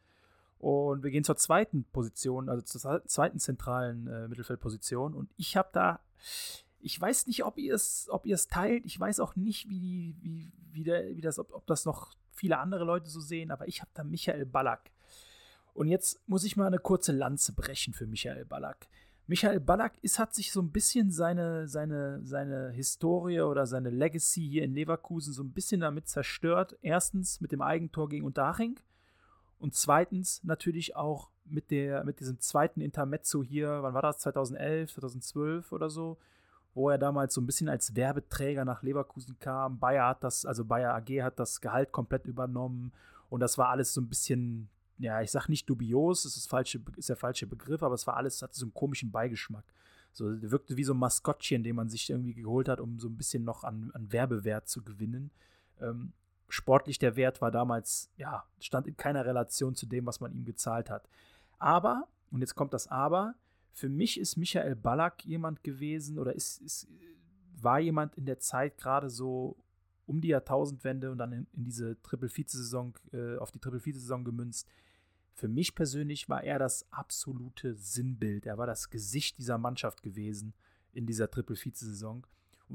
Und 0.60 1.04
wir 1.04 1.12
gehen 1.12 1.24
zur 1.24 1.38
zweiten 1.38 1.86
Position, 1.86 2.50
also 2.50 2.62
zur 2.62 3.06
zweiten 3.06 3.39
zentralen 3.39 4.08
äh, 4.08 4.28
Mittelfeldposition. 4.28 5.14
Und 5.14 5.32
ich 5.38 5.56
habe 5.56 5.70
da, 5.72 6.02
ich 6.82 7.00
weiß 7.00 7.28
nicht, 7.28 7.45
ob 7.45 7.58
ihr 7.58 7.74
es, 7.74 8.08
ob 8.12 8.26
teilt. 8.47 8.86
Ich 8.86 9.00
weiß 9.00 9.22
auch 9.22 9.38
nicht, 9.38 9.70
wie, 9.70 10.16
wie, 10.20 10.52
wie, 10.72 10.84
der, 10.84 11.16
wie 11.16 11.22
das, 11.22 11.39
ob, 11.39 11.54
ob 11.54 11.66
das 11.66 11.86
noch 11.86 12.14
viele 12.34 12.58
andere 12.58 12.84
Leute 12.84 13.10
so 13.10 13.22
sehen, 13.22 13.52
aber 13.52 13.68
ich 13.68 13.80
habe 13.82 13.91
da 13.93 14.04
Michael 14.04 14.45
Ballack. 14.45 14.91
Und 15.80 15.88
jetzt 15.88 16.19
muss 16.27 16.43
ich 16.43 16.57
mal 16.57 16.67
eine 16.67 16.77
kurze 16.77 17.13
Lanze 17.13 17.53
brechen 17.53 17.93
für 17.93 18.05
Michael 18.05 18.43
Ballack. 18.43 18.89
Michael 19.27 19.61
Ballack 19.61 19.93
ist, 20.01 20.19
hat 20.19 20.36
sich 20.36 20.51
so 20.51 20.61
ein 20.61 20.71
bisschen 20.71 21.09
seine, 21.09 21.69
seine, 21.69 22.19
seine 22.25 22.71
Historie 22.71 23.39
oder 23.39 23.65
seine 23.65 23.89
Legacy 23.89 24.41
hier 24.41 24.65
in 24.65 24.73
Leverkusen 24.73 25.32
so 25.32 25.41
ein 25.41 25.53
bisschen 25.53 25.80
damit 25.80 26.09
zerstört. 26.09 26.77
Erstens 26.82 27.39
mit 27.39 27.53
dem 27.53 27.61
Eigentor 27.61 28.09
gegen 28.09 28.25
Unterhaching 28.25 28.77
und 29.57 29.73
zweitens 29.73 30.43
natürlich 30.43 30.97
auch 30.97 31.30
mit, 31.45 31.71
der, 31.71 32.03
mit 32.03 32.19
diesem 32.19 32.41
zweiten 32.41 32.82
Intermezzo 32.82 33.41
hier, 33.41 33.82
wann 33.82 33.93
war 33.93 34.01
das? 34.01 34.17
2011, 34.17 34.95
2012 34.95 35.71
oder 35.71 35.89
so, 35.89 36.17
wo 36.73 36.89
er 36.89 36.97
damals 36.97 37.34
so 37.34 37.39
ein 37.39 37.45
bisschen 37.45 37.69
als 37.69 37.95
Werbeträger 37.95 38.65
nach 38.65 38.84
Leverkusen 38.84 39.39
kam. 39.39 39.80
Bayer 39.80 40.09
hat 40.09 40.25
das, 40.25 40.45
also 40.45 40.65
Bayer 40.65 40.93
AG 40.93 41.23
hat 41.23 41.39
das 41.39 41.61
Gehalt 41.61 41.93
komplett 41.93 42.25
übernommen 42.25 42.91
und 43.30 43.39
das 43.39 43.57
war 43.57 43.69
alles 43.69 43.93
so 43.93 44.01
ein 44.01 44.09
bisschen, 44.09 44.67
ja, 45.00 45.22
ich 45.22 45.32
sag 45.32 45.47
nicht 45.47 45.70
dubios, 45.70 46.24
das 46.24 46.36
ist, 46.38 46.47
falsche, 46.47 46.82
ist 46.97 47.10
der 47.10 47.16
falsche 47.16 47.47
Begriff, 47.47 47.82
aber 47.82 47.95
es 47.95 48.06
war 48.06 48.18
alles, 48.18 48.41
hatte 48.41 48.58
so 48.58 48.66
einen 48.66 48.74
komischen 48.74 49.12
Beigeschmack. 49.12 49.64
So, 50.12 50.26
wirkte 50.41 50.76
wie 50.76 50.84
so 50.84 50.93
ein 50.93 51.00
Maskottchen, 51.00 51.64
den 51.64 51.76
man 51.76 51.89
sich 51.89 52.10
irgendwie 52.10 52.34
geholt 52.34 52.68
hat, 52.68 52.82
um 52.82 53.00
so 53.00 53.08
ein 53.08 53.16
bisschen 53.16 53.43
noch 53.43 53.64
an, 53.64 53.91
an 53.93 54.12
Werbewert 54.12 54.68
zu 54.68 54.84
gewinnen. 54.84 55.32
Ähm, 55.80 56.12
sportlich 56.50 57.00
der 57.00 57.16
Wert 57.16 57.41
war 57.41 57.52
damals, 57.52 58.10
ja, 58.18 58.43
stand 58.60 58.88
in 58.88 58.97
keiner 58.97 59.26
Relation 59.26 59.76
zu 59.76 59.86
dem, 59.86 60.06
was 60.06 60.20
man 60.20 60.34
ihm 60.34 60.45
gezahlt 60.45 60.89
hat. 60.89 61.08
Aber, 61.60 62.08
und 62.32 62.41
jetzt 62.41 62.56
kommt 62.56 62.74
das 62.74 62.88
Aber, 62.88 63.36
für 63.72 63.88
mich 63.88 64.20
ist 64.20 64.36
Michael 64.36 64.76
Ballack 64.76 65.24
jemand 65.26 65.64
gewesen 65.64 66.20
oder 66.20 66.34
ist, 66.34 66.62
ist, 66.62 66.88
war 67.56 67.80
jemand 67.80 68.16
in 68.16 68.26
der 68.26 68.39
Zeit 68.39 68.78
gerade 68.78 69.10
so 69.10 69.56
um 70.06 70.20
die 70.22 70.30
Jahrtausendwende 70.30 71.12
und 71.12 71.20
dann 71.20 71.32
in, 71.32 71.47
in 71.54 71.64
diese 71.64 72.02
Triple-Vize-Saison, 72.02 72.95
äh, 73.14 73.38
auf 73.38 73.52
die 73.52 73.60
Triple-Vize-Saison 73.60 74.24
gemünzt. 74.24 74.68
Für 75.39 75.47
mich 75.47 75.73
persönlich 75.73 76.27
war 76.27 76.43
er 76.43 76.59
das 76.59 76.85
absolute 76.91 77.73
Sinnbild. 77.75 78.45
Er 78.45 78.57
war 78.57 78.67
das 78.67 78.89
Gesicht 78.89 79.37
dieser 79.37 79.57
Mannschaft 79.57 80.03
gewesen 80.03 80.53
in 80.93 81.05
dieser 81.05 81.31
Triple-Vize-Saison 81.31 82.25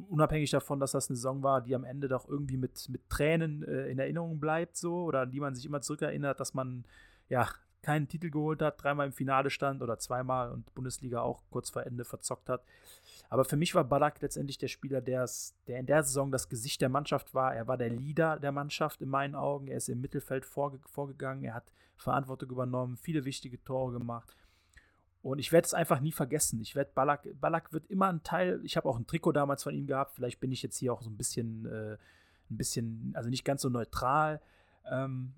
unabhängig 0.09 0.51
davon, 0.51 0.81
dass 0.81 0.93
das 0.93 1.09
eine 1.09 1.17
Saison 1.17 1.43
war, 1.43 1.61
die 1.61 1.75
am 1.75 1.85
Ende 1.85 2.09
doch 2.09 2.29
irgendwie 2.29 2.57
mit, 2.57 2.89
mit 2.89 3.09
Tränen 3.09 3.63
äh, 3.63 3.87
in 3.89 3.99
Erinnerung 3.99 4.41
bleibt, 4.41 4.77
so, 4.77 5.05
oder 5.05 5.21
an 5.21 5.31
die 5.31 5.41
man 5.41 5.55
sich 5.55 5.67
immer 5.67 5.81
zurückerinnert, 5.81 6.41
dass 6.41 6.55
man 6.55 6.85
ja 7.29 7.49
keinen 7.83 8.09
Titel 8.09 8.31
geholt 8.31 8.63
hat, 8.63 8.83
dreimal 8.83 9.07
im 9.07 9.13
Finale 9.13 9.51
stand 9.51 9.83
oder 9.83 9.99
zweimal 9.99 10.51
und 10.51 10.75
Bundesliga 10.75 11.21
auch 11.21 11.43
kurz 11.51 11.71
vor 11.71 11.85
Ende 11.85 12.05
verzockt 12.05 12.49
hat. 12.49 12.65
Aber 13.29 13.45
für 13.45 13.57
mich 13.57 13.75
war 13.75 13.85
Ballack 13.85 14.21
letztendlich 14.21 14.59
der 14.59 14.69
Spieler, 14.69 15.01
der 15.01 15.29
in 15.67 15.87
der 15.87 16.03
Saison 16.03 16.31
das 16.31 16.49
Gesicht 16.49 16.81
der 16.81 16.89
Mannschaft 16.89 17.35
war. 17.35 17.55
Er 17.55 17.67
war 17.67 17.77
der 17.77 17.91
Leader 17.91 18.39
der 18.39 18.53
Mannschaft 18.53 19.03
in 19.03 19.09
meinen 19.09 19.35
Augen. 19.35 19.69
Er 19.69 19.79
ist 19.79 19.89
im 19.89 20.01
Mittelfeld 20.01 20.45
vorge 20.45 20.79
vorgegangen. 20.87 21.45
Er 21.45 21.55
hat 21.55 21.73
Verantwortung 21.97 22.51
übernommen, 22.51 22.97
viele 22.97 23.25
wichtige 23.25 23.63
Tore 23.63 23.93
gemacht. 23.93 24.37
Und 25.23 25.39
ich 25.39 25.53
werde 25.53 25.65
es 25.65 25.73
einfach 25.73 26.01
nie 26.01 26.13
vergessen. 26.13 26.61
Ich 26.61 26.75
werde 26.75 26.91
Ballack, 26.95 27.27
Ballack 27.41 27.73
wird 27.73 27.87
immer 27.87 28.09
ein 28.09 28.23
Teil. 28.23 28.61
Ich 28.63 28.77
habe 28.77 28.89
auch 28.89 28.99
ein 28.99 29.07
Trikot 29.07 29.33
damals 29.33 29.63
von 29.63 29.75
ihm 29.75 29.87
gehabt. 29.87 30.15
Vielleicht 30.15 30.39
bin 30.39 30.53
ich 30.53 30.63
jetzt 30.63 30.77
hier 30.77 30.93
auch 30.93 31.01
so 31.01 31.09
ein 31.09 31.17
bisschen, 31.17 31.65
äh, 31.65 31.97
ein 32.51 32.57
bisschen, 32.59 33.13
also 33.15 33.31
nicht 33.31 33.45
ganz 33.45 33.63
so 33.63 33.71
neutral. 33.71 34.43
Ähm, 34.91 35.33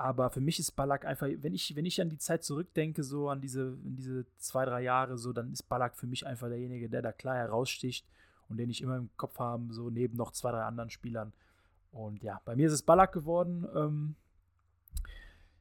aber 0.00 0.30
für 0.30 0.40
mich 0.40 0.58
ist 0.58 0.72
Ballack 0.72 1.04
einfach, 1.04 1.28
wenn 1.28 1.52
ich, 1.52 1.76
wenn 1.76 1.84
ich 1.84 2.00
an 2.00 2.08
die 2.08 2.16
Zeit 2.16 2.42
zurückdenke, 2.42 3.04
so 3.04 3.28
an 3.28 3.42
diese, 3.42 3.76
in 3.84 3.96
diese 3.96 4.24
zwei, 4.38 4.64
drei 4.64 4.80
Jahre, 4.80 5.18
so, 5.18 5.34
dann 5.34 5.52
ist 5.52 5.64
Ballack 5.64 5.94
für 5.94 6.06
mich 6.06 6.26
einfach 6.26 6.48
derjenige, 6.48 6.88
der 6.88 7.02
da 7.02 7.12
klar 7.12 7.36
heraussticht 7.36 8.06
und 8.48 8.56
den 8.56 8.70
ich 8.70 8.80
immer 8.80 8.96
im 8.96 9.10
Kopf 9.18 9.38
habe, 9.38 9.70
so 9.74 9.90
neben 9.90 10.16
noch 10.16 10.32
zwei, 10.32 10.52
drei 10.52 10.62
anderen 10.62 10.88
Spielern. 10.88 11.34
Und 11.92 12.22
ja, 12.22 12.40
bei 12.46 12.56
mir 12.56 12.68
ist 12.68 12.72
es 12.72 12.80
Ballack 12.80 13.12
geworden. 13.12 13.68
Ähm, 13.74 14.14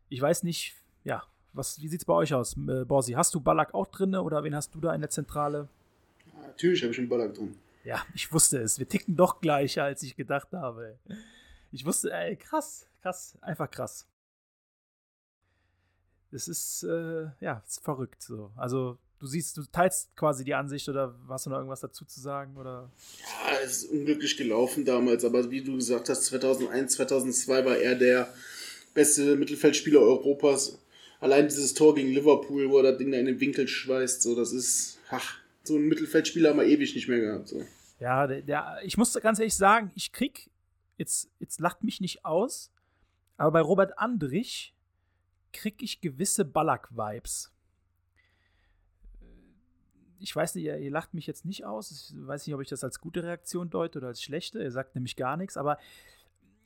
ich 0.08 0.22
weiß 0.22 0.44
nicht, 0.44 0.74
ja, 1.04 1.22
was, 1.52 1.82
wie 1.82 1.90
sieht 1.90 2.00
es 2.00 2.06
bei 2.06 2.14
euch 2.14 2.34
aus, 2.34 2.56
äh, 2.56 2.86
Borsi? 2.86 3.12
Hast 3.14 3.36
du 3.36 3.42
Ballack 3.42 3.74
auch 3.74 3.88
drin 3.88 4.16
oder 4.16 4.42
wen 4.46 4.56
hast 4.56 4.74
du 4.74 4.80
da 4.80 4.96
in 4.96 5.02
der 5.02 5.10
Zentrale? 5.10 5.68
Ja, 6.28 6.48
natürlich 6.48 6.82
habe 6.82 6.94
ich 6.94 7.00
einen 7.00 7.10
Ballack 7.10 7.34
drin. 7.34 7.58
Ja, 7.84 8.02
ich 8.14 8.32
wusste 8.32 8.60
es. 8.60 8.80
Wir 8.80 8.88
ticken 8.88 9.18
doch 9.18 9.42
gleicher, 9.42 9.84
als 9.84 10.02
ich 10.02 10.16
gedacht 10.16 10.54
habe. 10.54 10.98
Ich 11.74 11.86
wusste, 11.86 12.14
ey, 12.14 12.38
krass, 12.38 12.88
krass, 13.02 13.38
einfach 13.42 13.70
krass. 13.70 14.08
Das 16.32 16.48
ist, 16.48 16.84
äh, 16.84 17.28
ja, 17.40 17.64
ist 17.68 17.84
verrückt 17.84 18.22
so. 18.22 18.52
Also, 18.56 18.98
du 19.20 19.26
siehst, 19.26 19.58
du 19.58 19.64
teilst 19.64 20.16
quasi 20.16 20.44
die 20.44 20.54
Ansicht 20.54 20.88
oder 20.88 21.16
hast 21.28 21.46
du 21.46 21.50
noch 21.50 21.58
irgendwas 21.58 21.82
dazu 21.82 22.06
zu 22.06 22.20
sagen? 22.20 22.56
Oder? 22.58 22.92
Ja, 23.22 23.58
es 23.64 23.84
ist 23.84 23.92
unglücklich 23.92 24.38
gelaufen 24.38 24.86
damals, 24.86 25.26
aber 25.26 25.50
wie 25.50 25.64
du 25.64 25.76
gesagt 25.76 26.10
hast, 26.10 26.26
2001, 26.26 26.94
2002 26.94 27.66
war 27.66 27.78
er 27.78 27.96
der 27.96 28.34
beste 28.94 29.36
Mittelfeldspieler 29.36 30.00
Europas 30.00 30.80
allein 31.20 31.48
dieses 31.48 31.74
Tor 31.74 31.96
gegen 31.96 32.10
Liverpool, 32.10 32.70
wo 32.70 32.78
er 32.78 32.92
das 32.92 32.98
Ding 32.98 33.12
da 33.12 33.18
in 33.18 33.26
den 33.26 33.40
Winkel 33.40 33.68
schweißt, 33.68 34.22
so, 34.22 34.36
das 34.36 34.54
ist, 34.54 35.00
ach, 35.10 35.40
so 35.64 35.76
ein 35.76 35.88
Mittelfeldspieler 35.88 36.50
haben 36.50 36.60
wir 36.60 36.66
ewig 36.66 36.96
nicht 36.96 37.08
mehr 37.08 37.20
gehabt. 37.20 37.50
So. 37.50 37.64
Ja, 38.00 38.28
der, 38.28 38.42
der, 38.42 38.80
ich 38.84 38.98
muss 38.98 39.14
ganz 39.22 39.40
ehrlich 39.40 39.56
sagen, 39.56 39.92
ich 39.96 40.12
krieg, 40.12 40.50
jetzt, 40.98 41.30
jetzt 41.40 41.60
lacht 41.60 41.84
mich 41.84 42.02
nicht 42.02 42.26
aus, 42.26 42.72
aber 43.38 43.52
bei 43.52 43.62
Robert 43.62 43.98
Andrich 43.98 44.74
krieg 45.52 45.82
ich 45.82 46.02
gewisse 46.02 46.45
Ballack-Vibes. 46.45 47.52
Ich 50.20 50.36
weiß 50.36 50.56
nicht, 50.56 50.66
ihr, 50.66 50.78
ihr, 50.78 50.91
lacht 50.91 51.14
mich 51.14 51.28
jetzt 51.28 51.45
nicht 51.45 51.66
aus. 51.66 51.91
Ich 51.91 52.14
weiß 52.16 52.45
nicht, 52.45 52.54
ob 52.54 52.62
ich 52.62 52.68
das 52.68 52.84
als 52.84 53.00
gute 53.00 53.24
Reaktion 53.24 53.70
deute 53.70 54.00
oder 54.00 54.08
als 54.08 54.22
schlechte. 54.22 54.62
Er 54.62 54.72
sagt 54.72 54.95
nämlich 54.95 55.16
gar 55.16 55.38
nichts, 55.38 55.56
aber 55.56 55.78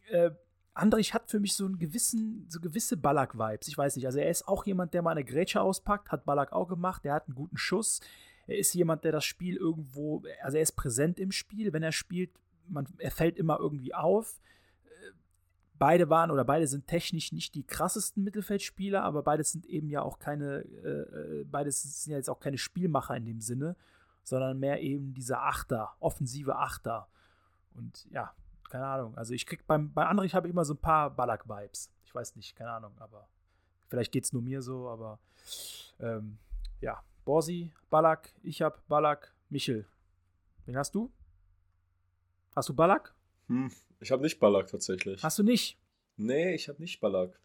äh, 0.09 0.31
Andrich 0.73 1.13
hat 1.13 1.29
für 1.29 1.39
mich 1.39 1.55
so 1.55 1.65
einen 1.65 1.77
gewissen, 1.77 2.47
so 2.49 2.59
gewisse 2.59 2.97
Ballack-Vibes. 2.97 3.67
Ich 3.67 3.77
weiß 3.77 3.95
nicht. 3.95 4.05
Also 4.07 4.19
er 4.19 4.29
ist 4.29 4.47
auch 4.47 4.65
jemand, 4.65 4.93
der 4.93 5.03
mal 5.03 5.11
eine 5.11 5.23
Grätsche 5.23 5.61
auspackt, 5.61 6.11
hat 6.11 6.25
Ballack 6.25 6.51
auch 6.51 6.67
gemacht, 6.67 7.03
der 7.03 7.13
hat 7.13 7.27
einen 7.27 7.35
guten 7.35 7.57
Schuss. 7.57 7.99
Er 8.47 8.57
ist 8.57 8.73
jemand, 8.73 9.03
der 9.03 9.11
das 9.11 9.23
Spiel 9.23 9.55
irgendwo, 9.55 10.23
also 10.41 10.57
er 10.57 10.63
ist 10.63 10.73
präsent 10.73 11.19
im 11.19 11.31
Spiel, 11.31 11.73
wenn 11.73 11.83
er 11.83 11.91
spielt, 11.91 12.31
man, 12.67 12.87
er 12.97 13.11
fällt 13.11 13.37
immer 13.37 13.59
irgendwie 13.59 13.93
auf. 13.93 14.39
Beide 15.83 16.09
waren 16.09 16.31
oder 16.31 16.45
beide 16.45 16.65
sind 16.65 16.87
technisch 16.87 17.33
nicht 17.33 17.55
die 17.55 17.67
krassesten 17.67 18.23
Mittelfeldspieler, 18.23 19.03
aber 19.03 19.21
beides 19.21 19.51
sind 19.51 19.65
eben 19.65 19.89
ja 19.89 20.01
auch 20.01 20.17
keine, 20.17 20.59
äh, 20.59 21.43
beides 21.43 21.81
sind 22.05 22.11
ja 22.11 22.17
jetzt 22.17 22.29
auch 22.29 22.39
keine 22.39 22.57
Spielmacher 22.57 23.17
in 23.17 23.25
dem 23.25 23.41
Sinne, 23.41 23.75
sondern 24.23 24.57
mehr 24.61 24.81
eben 24.81 25.13
diese 25.13 25.39
Achter, 25.39 25.91
offensive 25.99 26.55
Achter. 26.55 27.09
Und 27.73 28.07
ja, 28.11 28.33
keine 28.69 28.85
Ahnung. 28.85 29.17
Also 29.17 29.33
ich 29.33 29.45
krieg 29.45 29.67
beim, 29.67 29.91
bei 29.91 30.05
Andrich 30.05 30.33
habe 30.33 30.47
ich 30.47 30.53
immer 30.53 30.63
so 30.63 30.73
ein 30.73 30.79
paar 30.79 31.09
Ballack-Vibes. 31.09 31.91
Ich 32.05 32.15
weiß 32.15 32.37
nicht, 32.37 32.55
keine 32.55 32.71
Ahnung, 32.71 32.93
aber 32.99 33.27
vielleicht 33.89 34.13
geht 34.13 34.23
es 34.23 34.31
nur 34.31 34.41
mir 34.41 34.61
so, 34.61 34.87
aber 34.87 35.19
ähm, 35.99 36.37
ja. 36.79 37.03
Borsi, 37.25 37.73
Ballack, 37.89 38.33
ich 38.41 38.61
habe 38.61 38.79
Ballack, 38.87 39.33
Michel. 39.49 39.85
Wen 40.65 40.77
hast 40.77 40.95
du? 40.95 41.11
Hast 42.55 42.69
du 42.69 42.73
Ballack? 42.73 43.13
Hm, 43.47 43.71
ich 43.99 44.11
habe 44.11 44.23
nicht 44.23 44.39
Ballack 44.39 44.67
tatsächlich. 44.67 45.23
Hast 45.23 45.39
du 45.39 45.43
nicht? 45.43 45.77
Nee, 46.17 46.53
ich 46.53 46.69
habe 46.69 46.81
nicht 46.81 46.99
Ballack. 46.99 47.39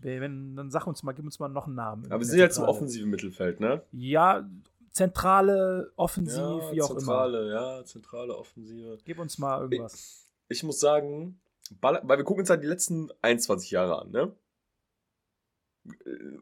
Wenn, 0.00 0.54
dann 0.54 0.70
sag 0.70 0.86
uns 0.86 1.02
mal, 1.02 1.12
gib 1.12 1.24
uns 1.24 1.38
mal 1.38 1.48
noch 1.48 1.66
einen 1.66 1.76
Namen. 1.76 2.06
Aber 2.06 2.20
wir 2.20 2.26
sind 2.26 2.38
jetzt 2.38 2.58
im 2.58 2.64
offensiven 2.64 3.10
Mittelfeld, 3.10 3.58
ne? 3.58 3.82
Ja, 3.92 4.48
zentrale, 4.92 5.92
offensiv, 5.96 6.38
ja, 6.38 6.72
wie 6.72 6.82
auch 6.82 6.96
zentrale, 6.96 7.42
immer. 7.42 7.50
Ja, 7.52 7.84
zentrale, 7.84 8.36
offensive. 8.36 8.98
Gib 9.04 9.18
uns 9.18 9.38
mal 9.38 9.62
irgendwas 9.62 10.28
ich 10.48 10.62
muss 10.62 10.80
sagen, 10.80 11.40
weil 11.80 12.02
wir 12.02 12.24
gucken 12.24 12.40
uns 12.40 12.50
halt 12.50 12.62
die 12.62 12.66
letzten 12.66 13.10
21 13.22 13.70
Jahre 13.70 14.00
an, 14.00 14.10
ne? 14.10 14.34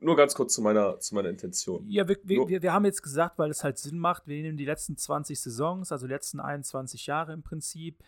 Nur 0.01 0.17
ganz 0.17 0.35
kurz 0.35 0.55
zu 0.55 0.63
meiner, 0.63 0.99
zu 0.99 1.15
meiner 1.15 1.29
Intention. 1.29 1.89
Ja, 1.89 2.09
wir, 2.09 2.19
wir, 2.25 2.63
wir 2.63 2.73
haben 2.73 2.85
jetzt 2.85 3.03
gesagt, 3.03 3.39
weil 3.39 3.51
es 3.51 3.63
halt 3.63 3.79
Sinn 3.79 3.99
macht, 3.99 4.27
wir 4.27 4.41
nehmen 4.43 4.57
die 4.57 4.65
letzten 4.65 4.97
20 4.97 5.41
Saisons, 5.41 5.93
also 5.93 6.07
die 6.07 6.13
letzten 6.13 6.41
21 6.41 7.07
Jahre 7.07 7.33
im 7.33 7.43
Prinzip. 7.43 8.03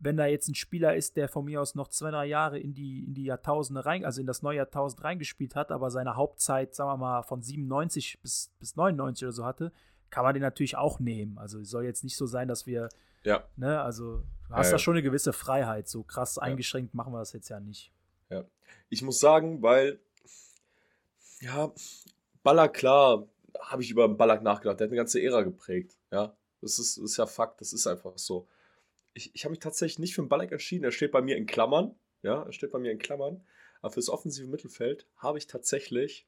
Wenn 0.00 0.16
da 0.16 0.26
jetzt 0.26 0.48
ein 0.48 0.54
Spieler 0.54 0.94
ist, 0.96 1.16
der 1.16 1.28
von 1.28 1.44
mir 1.44 1.60
aus 1.62 1.74
noch 1.74 1.88
zwei, 1.88 2.10
drei 2.10 2.26
Jahre 2.26 2.58
in 2.58 2.74
die, 2.74 3.04
in 3.04 3.14
die 3.14 3.24
Jahrtausende 3.24 3.86
rein, 3.86 4.04
also 4.04 4.20
in 4.20 4.26
das 4.26 4.42
neue 4.42 4.56
Jahrtausend 4.58 5.02
reingespielt 5.04 5.54
hat, 5.54 5.70
aber 5.72 5.90
seine 5.90 6.16
Hauptzeit, 6.16 6.74
sagen 6.74 6.90
wir 6.90 6.96
mal, 6.96 7.22
von 7.22 7.42
97 7.42 8.20
bis, 8.20 8.50
bis 8.58 8.76
99 8.76 9.24
oder 9.26 9.32
so 9.32 9.44
hatte, 9.44 9.72
kann 10.10 10.24
man 10.24 10.34
den 10.34 10.42
natürlich 10.42 10.76
auch 10.76 11.00
nehmen. 11.00 11.38
Also 11.38 11.60
es 11.60 11.70
soll 11.70 11.84
jetzt 11.84 12.04
nicht 12.04 12.16
so 12.16 12.26
sein, 12.26 12.48
dass 12.48 12.66
wir, 12.66 12.88
Ja. 13.22 13.44
ne, 13.56 13.80
also 13.80 14.18
du 14.48 14.54
hast 14.54 14.66
Ja, 14.66 14.72
da 14.72 14.76
ja. 14.76 14.78
schon 14.78 14.94
eine 14.94 15.02
gewisse 15.02 15.32
Freiheit. 15.32 15.88
So 15.88 16.02
krass 16.02 16.38
eingeschränkt 16.38 16.94
machen 16.94 17.12
wir 17.12 17.18
das 17.20 17.32
jetzt 17.32 17.48
ja 17.48 17.60
nicht. 17.60 17.90
Ich 18.90 19.02
muss 19.02 19.18
sagen, 19.18 19.62
weil, 19.62 19.98
ja, 21.40 21.72
Ballack, 22.42 22.74
klar, 22.74 23.26
habe 23.60 23.82
ich 23.82 23.90
über 23.90 24.08
Ballack 24.08 24.42
nachgedacht. 24.42 24.78
Der 24.80 24.86
hat 24.86 24.90
eine 24.90 24.96
ganze 24.96 25.20
Ära 25.22 25.42
geprägt. 25.42 25.96
Ja, 26.10 26.36
das 26.60 26.78
ist, 26.78 26.98
das 26.98 27.04
ist 27.04 27.16
ja 27.16 27.26
Fakt, 27.26 27.60
das 27.60 27.72
ist 27.72 27.86
einfach 27.86 28.12
so. 28.16 28.46
Ich, 29.14 29.34
ich 29.34 29.44
habe 29.44 29.52
mich 29.52 29.60
tatsächlich 29.60 29.98
nicht 29.98 30.14
für 30.14 30.20
einen 30.20 30.28
Ballack 30.28 30.52
entschieden. 30.52 30.84
Er 30.84 30.92
steht 30.92 31.12
bei 31.12 31.22
mir 31.22 31.36
in 31.36 31.46
Klammern. 31.46 31.94
Ja, 32.22 32.42
er 32.42 32.52
steht 32.52 32.72
bei 32.72 32.78
mir 32.78 32.92
in 32.92 32.98
Klammern. 32.98 33.46
Aber 33.80 33.92
fürs 33.92 34.08
offensive 34.08 34.48
Mittelfeld 34.48 35.08
habe 35.16 35.38
ich 35.38 35.46
tatsächlich, 35.46 36.26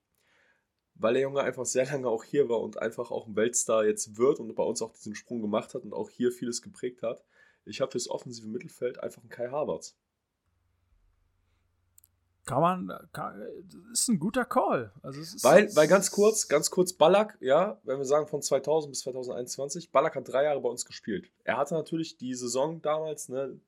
weil 0.95 1.15
der 1.15 1.23
Junge 1.23 1.41
einfach 1.43 1.65
sehr 1.65 1.87
lange 1.87 2.09
auch 2.09 2.23
hier 2.23 2.49
war 2.49 2.61
und 2.61 2.79
einfach 2.79 3.11
auch 3.11 3.27
ein 3.27 3.37
Weltstar 3.37 3.85
jetzt 3.85 4.17
wird 4.17 4.41
und 4.41 4.55
bei 4.55 4.63
uns 4.63 4.83
auch 4.83 4.93
diesen 4.93 5.15
Sprung 5.15 5.43
gemacht 5.43 5.75
hat 5.75 5.83
und 5.83 5.93
auch 5.93 6.09
hier 6.09 6.31
vieles 6.33 6.63
geprägt 6.63 7.03
hat. 7.03 7.25
Ich 7.65 7.81
habe 7.81 7.91
fürs 7.91 8.09
offensive 8.09 8.47
Mittelfeld 8.47 9.03
einfach 9.03 9.23
einen 9.23 9.31
Kai 9.31 9.49
Havertz. 9.49 9.97
Kann 12.47 12.61
man, 12.61 13.09
kann, 13.13 13.41
das 13.91 14.03
ist 14.03 14.09
ein 14.09 14.21
guter 14.21 14.45
Call. 14.45 14.93
Also 15.03 15.21
ist, 15.21 15.43
Weil, 15.43 15.75
weil 15.75 15.89
ganz 15.89 16.13
kurz, 16.13 16.47
ganz 16.47 16.71
kurz, 16.71 16.93
Ballack, 16.93 17.37
ja, 17.41 17.81
wenn 17.83 17.99
wir 17.99 18.05
sagen 18.05 18.29
von 18.29 18.41
2000 18.41 18.93
bis 18.93 19.01
2021, 19.01 19.91
Ballack 19.91 20.15
hat 20.15 20.29
drei 20.29 20.45
Jahre 20.45 20.61
bei 20.61 20.69
uns 20.69 20.87
gespielt. 20.87 21.29
Er 21.43 21.57
hatte 21.57 21.75
natürlich 21.75 22.17
die 22.19 22.35
Saison 22.35 22.81
damals, 22.83 23.29
ne, 23.29 23.59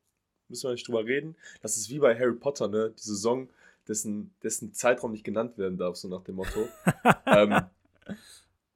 müssen 0.46 0.68
wir 0.68 0.72
nicht 0.72 0.86
drüber 0.86 1.04
reden, 1.04 1.36
das 1.60 1.76
ist 1.76 1.90
wie 1.90 1.98
bei 1.98 2.16
Harry 2.16 2.34
Potter, 2.34 2.68
ne, 2.68 2.92
die 2.96 3.02
Saison, 3.02 3.48
dessen, 3.88 4.32
dessen 4.44 4.72
Zeitraum 4.72 5.10
nicht 5.10 5.24
genannt 5.24 5.58
werden 5.58 5.76
darf, 5.76 5.96
so 5.96 6.06
nach 6.06 6.22
dem 6.22 6.36
Motto. 6.36 6.68
ähm, 7.26 7.60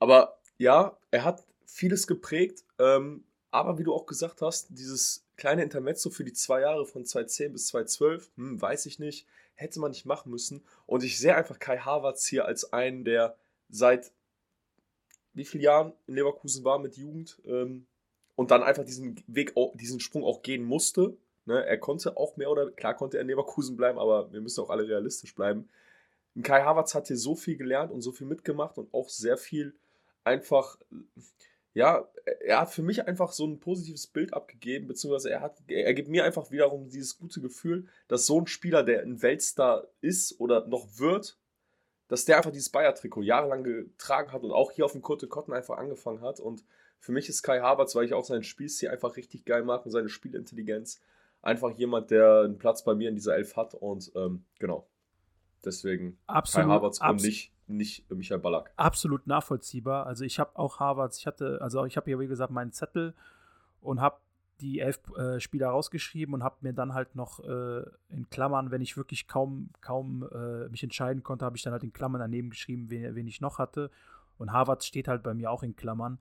aber 0.00 0.36
ja, 0.58 0.96
er 1.12 1.24
hat 1.24 1.44
vieles 1.64 2.08
geprägt, 2.08 2.64
ähm, 2.80 3.22
aber 3.52 3.78
wie 3.78 3.84
du 3.84 3.94
auch 3.94 4.06
gesagt 4.06 4.42
hast, 4.42 4.66
dieses 4.70 5.24
kleine 5.36 5.62
Intermezzo 5.62 6.10
für 6.10 6.24
die 6.24 6.32
zwei 6.32 6.62
Jahre 6.62 6.86
von 6.86 7.04
2010 7.04 7.52
bis 7.52 7.66
2012, 7.68 8.30
hm, 8.36 8.60
weiß 8.60 8.86
ich 8.86 8.98
nicht, 8.98 9.26
hätte 9.54 9.80
man 9.80 9.90
nicht 9.90 10.06
machen 10.06 10.30
müssen. 10.30 10.64
Und 10.86 11.04
ich 11.04 11.18
sehe 11.18 11.34
einfach 11.34 11.58
Kai 11.58 11.78
Havertz 11.78 12.26
hier 12.26 12.44
als 12.44 12.72
einen, 12.72 13.04
der 13.04 13.36
seit 13.68 14.12
wie 15.34 15.44
vielen 15.44 15.62
Jahren 15.62 15.92
in 16.06 16.14
Leverkusen 16.14 16.64
war 16.64 16.78
mit 16.78 16.96
Jugend 16.96 17.40
ähm, 17.46 17.86
und 18.36 18.50
dann 18.50 18.62
einfach 18.62 18.84
diesen 18.84 19.22
Weg, 19.26 19.54
diesen 19.74 20.00
Sprung 20.00 20.24
auch 20.24 20.42
gehen 20.42 20.64
musste. 20.64 21.16
Ne? 21.46 21.64
Er 21.64 21.78
konnte 21.78 22.16
auch 22.16 22.36
mehr 22.36 22.50
oder 22.50 22.70
klar 22.70 22.94
konnte 22.94 23.16
er 23.16 23.22
in 23.22 23.28
Leverkusen 23.28 23.76
bleiben, 23.76 23.98
aber 23.98 24.32
wir 24.32 24.40
müssen 24.40 24.62
auch 24.62 24.70
alle 24.70 24.86
realistisch 24.86 25.34
bleiben. 25.34 25.68
Kai 26.42 26.62
Havertz 26.62 26.94
hat 26.94 27.08
hier 27.08 27.18
so 27.18 27.34
viel 27.34 27.56
gelernt 27.56 27.92
und 27.92 28.00
so 28.00 28.12
viel 28.12 28.26
mitgemacht 28.26 28.78
und 28.78 28.92
auch 28.94 29.08
sehr 29.08 29.36
viel 29.36 29.74
einfach, 30.24 30.78
ja, 31.74 32.06
er 32.40 32.60
hat 32.60 32.70
für 32.70 32.82
mich 32.82 33.06
einfach 33.06 33.32
so 33.32 33.46
ein 33.46 33.58
positives 33.58 34.06
Bild 34.06 34.34
abgegeben, 34.34 34.86
beziehungsweise 34.86 35.30
er 35.30 35.40
hat, 35.40 35.58
er 35.68 35.94
gibt 35.94 36.08
mir 36.08 36.24
einfach 36.24 36.50
wiederum 36.50 36.88
dieses 36.88 37.18
gute 37.18 37.40
Gefühl, 37.40 37.86
dass 38.08 38.26
so 38.26 38.40
ein 38.40 38.46
Spieler, 38.46 38.82
der 38.82 39.02
ein 39.02 39.22
Weltstar 39.22 39.86
ist 40.00 40.38
oder 40.38 40.66
noch 40.66 40.98
wird, 40.98 41.38
dass 42.08 42.26
der 42.26 42.36
einfach 42.36 42.50
dieses 42.50 42.68
Bayer-Trikot 42.68 43.22
jahrelang 43.22 43.64
getragen 43.64 44.32
hat 44.32 44.42
und 44.42 44.52
auch 44.52 44.70
hier 44.70 44.84
auf 44.84 44.92
dem 44.92 45.00
Kurte 45.00 45.28
Kotten 45.28 45.54
einfach 45.54 45.78
angefangen 45.78 46.20
hat. 46.20 46.40
Und 46.40 46.62
für 46.98 47.12
mich 47.12 47.30
ist 47.30 47.42
Kai 47.42 47.60
Havertz, 47.60 47.94
weil 47.94 48.04
ich 48.04 48.12
auch 48.12 48.24
seinen 48.24 48.42
Spielstil 48.42 48.90
einfach 48.90 49.16
richtig 49.16 49.46
geil 49.46 49.62
mag 49.62 49.86
und 49.86 49.92
seine 49.92 50.10
Spielintelligenz, 50.10 51.00
einfach 51.40 51.70
jemand, 51.70 52.10
der 52.10 52.42
einen 52.42 52.58
Platz 52.58 52.84
bei 52.84 52.94
mir 52.94 53.08
in 53.08 53.14
dieser 53.14 53.34
Elf 53.34 53.56
hat. 53.56 53.74
Und 53.74 54.12
ähm, 54.14 54.44
genau, 54.58 54.86
deswegen 55.64 56.18
Absolut, 56.26 56.68
Kai 56.68 56.74
Havertz 56.74 57.00
und 57.00 57.22
nicht, 57.22 57.52
nicht 57.66 58.10
Michael 58.10 58.40
Ballack. 58.40 58.72
absolut 58.76 59.26
nachvollziehbar. 59.26 60.06
Also 60.06 60.24
ich 60.24 60.38
habe 60.38 60.58
auch 60.58 60.80
Harvards, 60.80 61.18
ich 61.18 61.26
hatte, 61.26 61.60
also 61.60 61.84
ich 61.84 61.96
habe 61.96 62.10
ja 62.10 62.18
wie 62.18 62.26
gesagt 62.26 62.52
meinen 62.52 62.72
Zettel 62.72 63.14
und 63.80 64.00
habe 64.00 64.16
die 64.60 64.78
elf 64.78 65.00
äh, 65.16 65.40
Spieler 65.40 65.68
rausgeschrieben 65.68 66.34
und 66.34 66.44
habe 66.44 66.56
mir 66.60 66.72
dann 66.72 66.94
halt 66.94 67.16
noch 67.16 67.40
äh, 67.40 67.82
in 68.08 68.30
Klammern, 68.30 68.70
wenn 68.70 68.80
ich 68.80 68.96
wirklich 68.96 69.26
kaum, 69.26 69.70
kaum 69.80 70.28
äh, 70.32 70.68
mich 70.68 70.82
entscheiden 70.82 71.22
konnte, 71.22 71.44
habe 71.44 71.56
ich 71.56 71.62
dann 71.62 71.72
halt 71.72 71.82
in 71.82 71.92
Klammern 71.92 72.20
daneben 72.20 72.50
geschrieben, 72.50 72.88
wen, 72.88 73.14
wen 73.14 73.26
ich 73.26 73.40
noch 73.40 73.58
hatte. 73.58 73.90
Und 74.38 74.52
Harvard 74.52 74.84
steht 74.84 75.08
halt 75.08 75.22
bei 75.22 75.34
mir 75.34 75.50
auch 75.50 75.62
in 75.62 75.74
Klammern. 75.74 76.18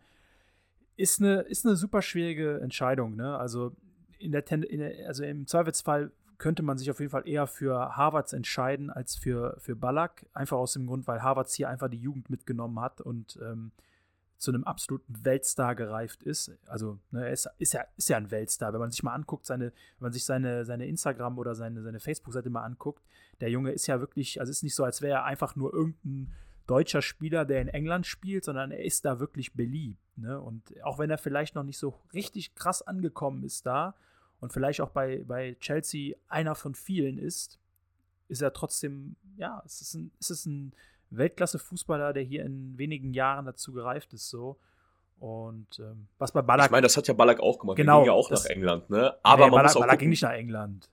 Ist 0.97 1.21
eine, 1.21 1.41
ist 1.41 1.65
eine 1.65 1.75
super 1.75 2.01
schwierige 2.01 2.59
Entscheidung, 2.59 3.15
ne? 3.15 3.37
Also 3.37 3.75
in 4.17 4.31
der, 4.31 4.45
Ten 4.45 4.63
in 4.63 4.79
der 4.79 5.07
also 5.07 5.23
im 5.23 5.47
Zweifelsfall 5.47 6.11
könnte 6.41 6.63
man 6.63 6.79
sich 6.79 6.89
auf 6.89 6.99
jeden 6.99 7.11
Fall 7.11 7.27
eher 7.27 7.45
für 7.45 7.95
Harvards 7.95 8.33
entscheiden 8.33 8.89
als 8.89 9.15
für, 9.15 9.55
für 9.59 9.75
Ballack. 9.75 10.25
Einfach 10.33 10.57
aus 10.57 10.73
dem 10.73 10.87
Grund, 10.87 11.05
weil 11.05 11.21
Harvards 11.21 11.53
hier 11.53 11.69
einfach 11.69 11.87
die 11.87 11.99
Jugend 11.99 12.31
mitgenommen 12.31 12.79
hat 12.79 12.99
und 12.99 13.37
ähm, 13.43 13.71
zu 14.39 14.49
einem 14.49 14.63
absoluten 14.63 15.23
Weltstar 15.23 15.75
gereift 15.75 16.23
ist. 16.23 16.51
Also, 16.65 16.97
ne, 17.11 17.27
er 17.27 17.31
ist, 17.31 17.47
ist, 17.59 17.73
ja, 17.73 17.85
ist 17.95 18.09
ja 18.09 18.17
ein 18.17 18.31
Weltstar. 18.31 18.73
Wenn 18.73 18.79
man 18.79 18.89
sich 18.89 19.03
mal 19.03 19.13
anguckt, 19.13 19.45
seine, 19.45 19.65
wenn 19.65 20.05
man 20.07 20.13
sich 20.13 20.25
seine, 20.25 20.65
seine 20.65 20.87
Instagram- 20.87 21.37
oder 21.37 21.53
seine, 21.53 21.83
seine 21.83 21.99
Facebook-Seite 21.99 22.49
mal 22.49 22.63
anguckt, 22.63 23.03
der 23.39 23.51
Junge 23.51 23.71
ist 23.71 23.85
ja 23.85 23.99
wirklich, 23.99 24.39
also 24.39 24.49
es 24.49 24.57
ist 24.57 24.63
nicht 24.63 24.75
so, 24.75 24.83
als 24.83 25.03
wäre 25.03 25.19
er 25.19 25.25
einfach 25.25 25.55
nur 25.55 25.71
irgendein 25.71 26.33
deutscher 26.65 27.03
Spieler, 27.03 27.45
der 27.45 27.61
in 27.61 27.67
England 27.67 28.07
spielt, 28.07 28.45
sondern 28.45 28.71
er 28.71 28.83
ist 28.83 29.05
da 29.05 29.19
wirklich 29.19 29.53
beliebt. 29.53 30.01
Ne? 30.17 30.41
Und 30.41 30.73
auch 30.81 30.97
wenn 30.97 31.11
er 31.11 31.19
vielleicht 31.19 31.53
noch 31.53 31.63
nicht 31.63 31.77
so 31.77 31.99
richtig 32.15 32.55
krass 32.55 32.81
angekommen 32.81 33.43
ist 33.43 33.67
da 33.67 33.93
und 34.41 34.51
vielleicht 34.51 34.81
auch 34.81 34.89
bei, 34.89 35.23
bei 35.25 35.55
Chelsea 35.61 36.15
einer 36.27 36.55
von 36.55 36.75
vielen 36.75 37.17
ist, 37.17 37.57
ist 38.27 38.41
er 38.41 38.51
trotzdem, 38.51 39.15
ja, 39.37 39.61
es 39.65 39.79
ist 39.81 39.93
ein, 39.93 40.11
es 40.19 40.29
ist 40.29 40.45
ein 40.45 40.73
Weltklasse-Fußballer, 41.11 42.11
der 42.13 42.23
hier 42.23 42.43
in 42.45 42.77
wenigen 42.77 43.13
Jahren 43.13 43.45
dazu 43.45 43.71
gereift 43.71 44.13
ist, 44.13 44.29
so. 44.29 44.57
Und 45.19 45.79
ähm, 45.79 46.07
was 46.17 46.31
bei 46.31 46.41
Ballack. 46.41 46.65
Ich 46.65 46.71
meine, 46.71 46.83
das 46.83 46.97
hat 46.97 47.07
ja 47.07 47.13
Ballack 47.13 47.39
auch 47.39 47.59
gemacht. 47.59 47.77
Genau, 47.77 47.97
Der 47.99 48.03
ging 48.05 48.07
ja 48.07 48.13
auch 48.17 48.31
nach 48.31 48.45
England, 48.45 48.89
ne? 48.89 49.15
Aber 49.21 49.45
nee, 49.45 49.51
man 49.51 49.51
Ballack, 49.51 49.63
muss 49.65 49.75
auch 49.75 49.79
Ballack 49.81 49.91
gucken, 49.91 49.99
ging 49.99 50.09
nicht 50.09 50.23
nach 50.23 50.31
England. 50.33 50.89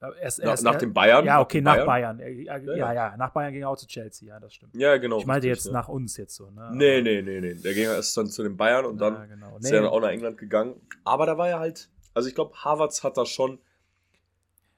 Er 0.00 0.26
ist, 0.26 0.40
er 0.40 0.46
nach, 0.46 0.54
ist, 0.54 0.62
nach 0.62 0.76
dem 0.76 0.92
Bayern. 0.92 1.24
Ja, 1.24 1.40
okay, 1.40 1.60
nach 1.60 1.86
Bayern. 1.86 2.18
Er- 2.18 2.26
er- 2.28 2.42
Ja, 2.42 2.58
Ja, 2.58 2.76
ja. 2.76 2.92
ja, 2.92 3.16
nach 3.16 3.30
Bayern 3.30 3.52
ging 3.52 3.62
er 3.62 3.68
auch 3.70 3.76
zu 3.76 3.86
Chelsea, 3.86 4.28
ja, 4.28 4.40
das 4.40 4.52
stimmt. 4.52 4.74
Ja, 4.74 4.96
genau. 4.98 5.20
ich 5.20 5.26
meinte 5.26 5.46
richtig, 5.46 5.64
jetzt 5.64 5.72
ne? 5.72 5.78
nach 5.78 5.88
uns 5.88 6.16
jetzt 6.16 6.34
so, 6.34 6.50
ne? 6.50 6.70
Nee, 6.74 7.00
nee, 7.00 7.22
nee, 7.22 7.40
nee. 7.40 7.54
Der 7.54 7.72
ging 7.72 7.84
erst 7.84 8.14
dann 8.16 8.26
zu 8.26 8.42
den 8.42 8.56
Bayern 8.56 8.84
und 8.84 9.00
dann 9.00 9.14
Ja, 9.14 9.24
genau. 9.26 9.56
ist 9.56 9.62
Nee, 9.62 9.70
er 9.76 9.82
dann 9.82 9.90
auch 9.90 10.00
nach 10.00 10.08
England 10.10 10.36
gegangen. 10.38 10.74
Aber 11.04 11.24
da 11.24 11.38
war 11.38 11.48
er 11.48 11.60
halt, 11.60 11.88
also 12.14 12.28
ich 12.28 12.34
glaube, 12.34 12.54
Havertz 12.54 13.02
hat 13.02 13.16
da 13.16 13.26
schon, 13.26 13.58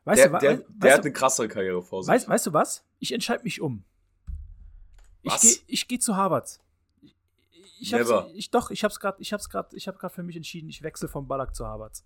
weißt 0.04 0.24
der, 0.24 0.28
du, 0.30 0.38
der, 0.38 0.58
weißt, 0.58 0.64
der 0.68 0.94
hat 0.94 1.00
eine 1.00 1.12
krassere 1.12 1.48
Karriere 1.48 1.82
vor 1.82 2.02
sich. 2.02 2.12
weißt, 2.12 2.28
weißt 2.28 2.46
du 2.46 2.52
was? 2.52 2.84
Ich 2.98 3.12
entscheide 3.12 3.44
mich 3.44 3.60
um. 3.60 3.84
Ich 5.22 5.40
gehe 5.40 5.56
ich 5.66 5.88
geh 5.88 5.98
zu 5.98 6.16
Harvards. 6.16 6.60
Ich, 7.00 7.14
ich 7.80 7.92
Never. 7.92 8.30
ich, 8.34 8.50
doch, 8.50 8.70
ich 8.70 8.84
hab's 8.84 9.00
gerade, 9.00 9.20
ich 9.20 9.32
hab's 9.32 9.48
gerade, 9.48 9.74
ich 9.76 9.88
habe 9.88 9.98
gerade 9.98 10.14
für 10.14 10.22
mich 10.22 10.36
entschieden, 10.36 10.68
ich 10.68 10.82
wechsle 10.82 11.08
von 11.08 11.26
Ballack 11.26 11.54
zu 11.54 11.66
Harvards. 11.66 12.04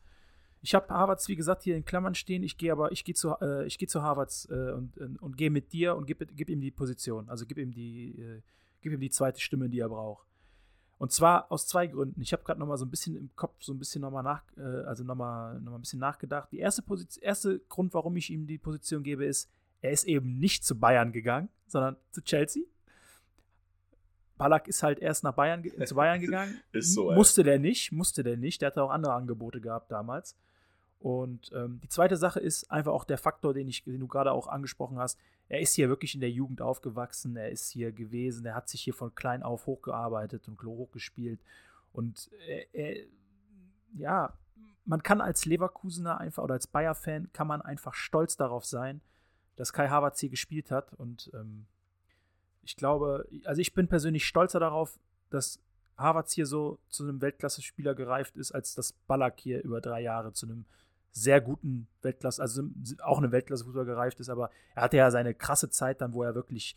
Ich 0.60 0.74
habe 0.74 0.88
Harvards, 0.88 1.28
wie 1.28 1.36
gesagt, 1.36 1.62
hier 1.62 1.76
in 1.76 1.84
Klammern 1.84 2.14
stehen. 2.14 2.42
Ich 2.42 2.56
gehe 2.56 2.72
aber, 2.72 2.90
ich 2.90 3.04
gehe 3.04 3.14
zu, 3.14 3.34
äh, 3.40 3.66
ich 3.66 3.78
gehe 3.78 3.86
zu 3.86 4.02
Harvards 4.02 4.48
äh, 4.50 4.72
und, 4.72 4.96
und, 4.98 5.16
und 5.22 5.36
gehe 5.36 5.50
mit 5.50 5.72
dir 5.72 5.94
und 5.94 6.06
gib, 6.06 6.26
gib 6.36 6.48
ihm 6.50 6.60
die 6.60 6.70
Position. 6.70 7.28
Also 7.28 7.46
gib 7.46 7.58
ihm 7.58 7.72
die, 7.72 8.18
äh, 8.18 8.42
gib 8.80 8.92
ihm 8.92 9.00
die 9.00 9.10
zweite 9.10 9.40
Stimme, 9.40 9.68
die 9.68 9.78
er 9.78 9.88
braucht. 9.88 10.27
Und 10.98 11.12
zwar 11.12 11.50
aus 11.50 11.66
zwei 11.66 11.86
Gründen. 11.86 12.20
Ich 12.20 12.32
habe 12.32 12.42
gerade 12.42 12.58
noch 12.58 12.66
mal 12.66 12.76
so 12.76 12.84
ein 12.84 12.90
bisschen 12.90 13.16
im 13.16 13.30
Kopf 13.36 13.54
so 13.62 13.72
ein 13.72 13.78
bisschen 13.78 14.02
noch 14.02 14.10
mal 14.10 14.22
nach, 14.22 14.42
äh, 14.56 14.84
also 14.84 15.04
noch 15.04 15.14
mal, 15.14 15.60
noch 15.60 15.70
mal 15.70 15.78
ein 15.78 15.82
bisschen 15.82 16.00
nachgedacht. 16.00 16.50
Die 16.50 16.58
erste 16.58 16.82
Position, 16.82 17.22
erste 17.22 17.60
Grund, 17.60 17.94
warum 17.94 18.16
ich 18.16 18.30
ihm 18.30 18.46
die 18.46 18.58
Position 18.58 19.04
gebe, 19.04 19.24
ist, 19.24 19.48
er 19.80 19.92
ist 19.92 20.04
eben 20.04 20.38
nicht 20.38 20.64
zu 20.64 20.78
Bayern 20.78 21.12
gegangen, 21.12 21.48
sondern 21.68 21.96
zu 22.10 22.20
Chelsea. 22.22 22.64
Ballack 24.36 24.66
ist 24.68 24.82
halt 24.82 24.98
erst 24.98 25.22
nach 25.24 25.34
Bayern, 25.34 25.64
zu 25.84 25.94
Bayern 25.94 26.20
gegangen. 26.20 26.60
Ist 26.72 26.94
so, 26.94 27.10
ey. 27.10 27.16
Musste 27.16 27.42
der 27.42 27.58
nicht, 27.58 27.90
musste 27.90 28.22
der 28.22 28.36
nicht. 28.36 28.62
Der 28.62 28.68
hatte 28.68 28.82
auch 28.84 28.90
andere 28.90 29.14
Angebote 29.14 29.60
gehabt 29.60 29.90
damals. 29.90 30.36
Und 31.00 31.52
ähm, 31.54 31.80
die 31.80 31.88
zweite 31.88 32.16
Sache 32.16 32.40
ist 32.40 32.70
einfach 32.70 32.92
auch 32.92 33.04
der 33.04 33.18
Faktor, 33.18 33.54
den, 33.54 33.68
ich, 33.68 33.84
den 33.84 34.00
du 34.00 34.08
gerade 34.08 34.32
auch 34.32 34.48
angesprochen 34.48 34.98
hast. 34.98 35.18
Er 35.48 35.60
ist 35.60 35.74
hier 35.74 35.88
wirklich 35.88 36.14
in 36.14 36.20
der 36.20 36.30
Jugend 36.30 36.60
aufgewachsen, 36.60 37.36
er 37.36 37.50
ist 37.50 37.70
hier 37.70 37.92
gewesen, 37.92 38.44
er 38.44 38.54
hat 38.54 38.68
sich 38.68 38.82
hier 38.82 38.94
von 38.94 39.14
klein 39.14 39.42
auf 39.42 39.66
hochgearbeitet 39.66 40.48
und 40.48 40.60
hochgespielt. 40.62 41.40
Und 41.92 42.30
er, 42.46 42.74
er, 42.74 43.06
ja, 43.96 44.32
man 44.84 45.02
kann 45.02 45.20
als 45.20 45.44
Leverkusener 45.44 46.18
einfach 46.18 46.42
oder 46.42 46.54
als 46.54 46.66
Bayer-Fan 46.66 47.30
kann 47.32 47.46
man 47.46 47.62
einfach 47.62 47.94
stolz 47.94 48.36
darauf 48.36 48.64
sein, 48.64 49.00
dass 49.56 49.72
Kai 49.72 49.88
Havertz 49.88 50.20
hier 50.20 50.30
gespielt 50.30 50.70
hat. 50.70 50.92
Und 50.94 51.30
ähm, 51.34 51.66
ich 52.62 52.76
glaube, 52.76 53.28
also 53.44 53.60
ich 53.60 53.72
bin 53.72 53.86
persönlich 53.86 54.26
stolzer 54.26 54.60
darauf, 54.60 54.98
dass 55.30 55.60
Havertz 55.96 56.32
hier 56.32 56.46
so 56.46 56.78
zu 56.88 57.02
einem 57.04 57.20
Weltklasse-Spieler 57.20 57.94
gereift 57.94 58.36
ist, 58.36 58.52
als 58.52 58.74
dass 58.74 58.92
Ballack 58.92 59.40
hier 59.40 59.62
über 59.62 59.80
drei 59.80 60.00
Jahre 60.00 60.32
zu 60.32 60.46
einem 60.46 60.64
sehr 61.18 61.40
guten 61.40 61.88
Weltklasse, 62.02 62.40
also 62.40 62.62
auch 63.02 63.18
eine 63.18 63.32
Weltklasse-Fußball 63.32 63.84
gereift 63.84 64.20
ist, 64.20 64.28
aber 64.28 64.50
er 64.74 64.82
hatte 64.82 64.96
ja 64.96 65.10
seine 65.10 65.34
krasse 65.34 65.70
Zeit 65.70 66.00
dann, 66.00 66.12
wo 66.12 66.22
er 66.22 66.34
wirklich, 66.34 66.76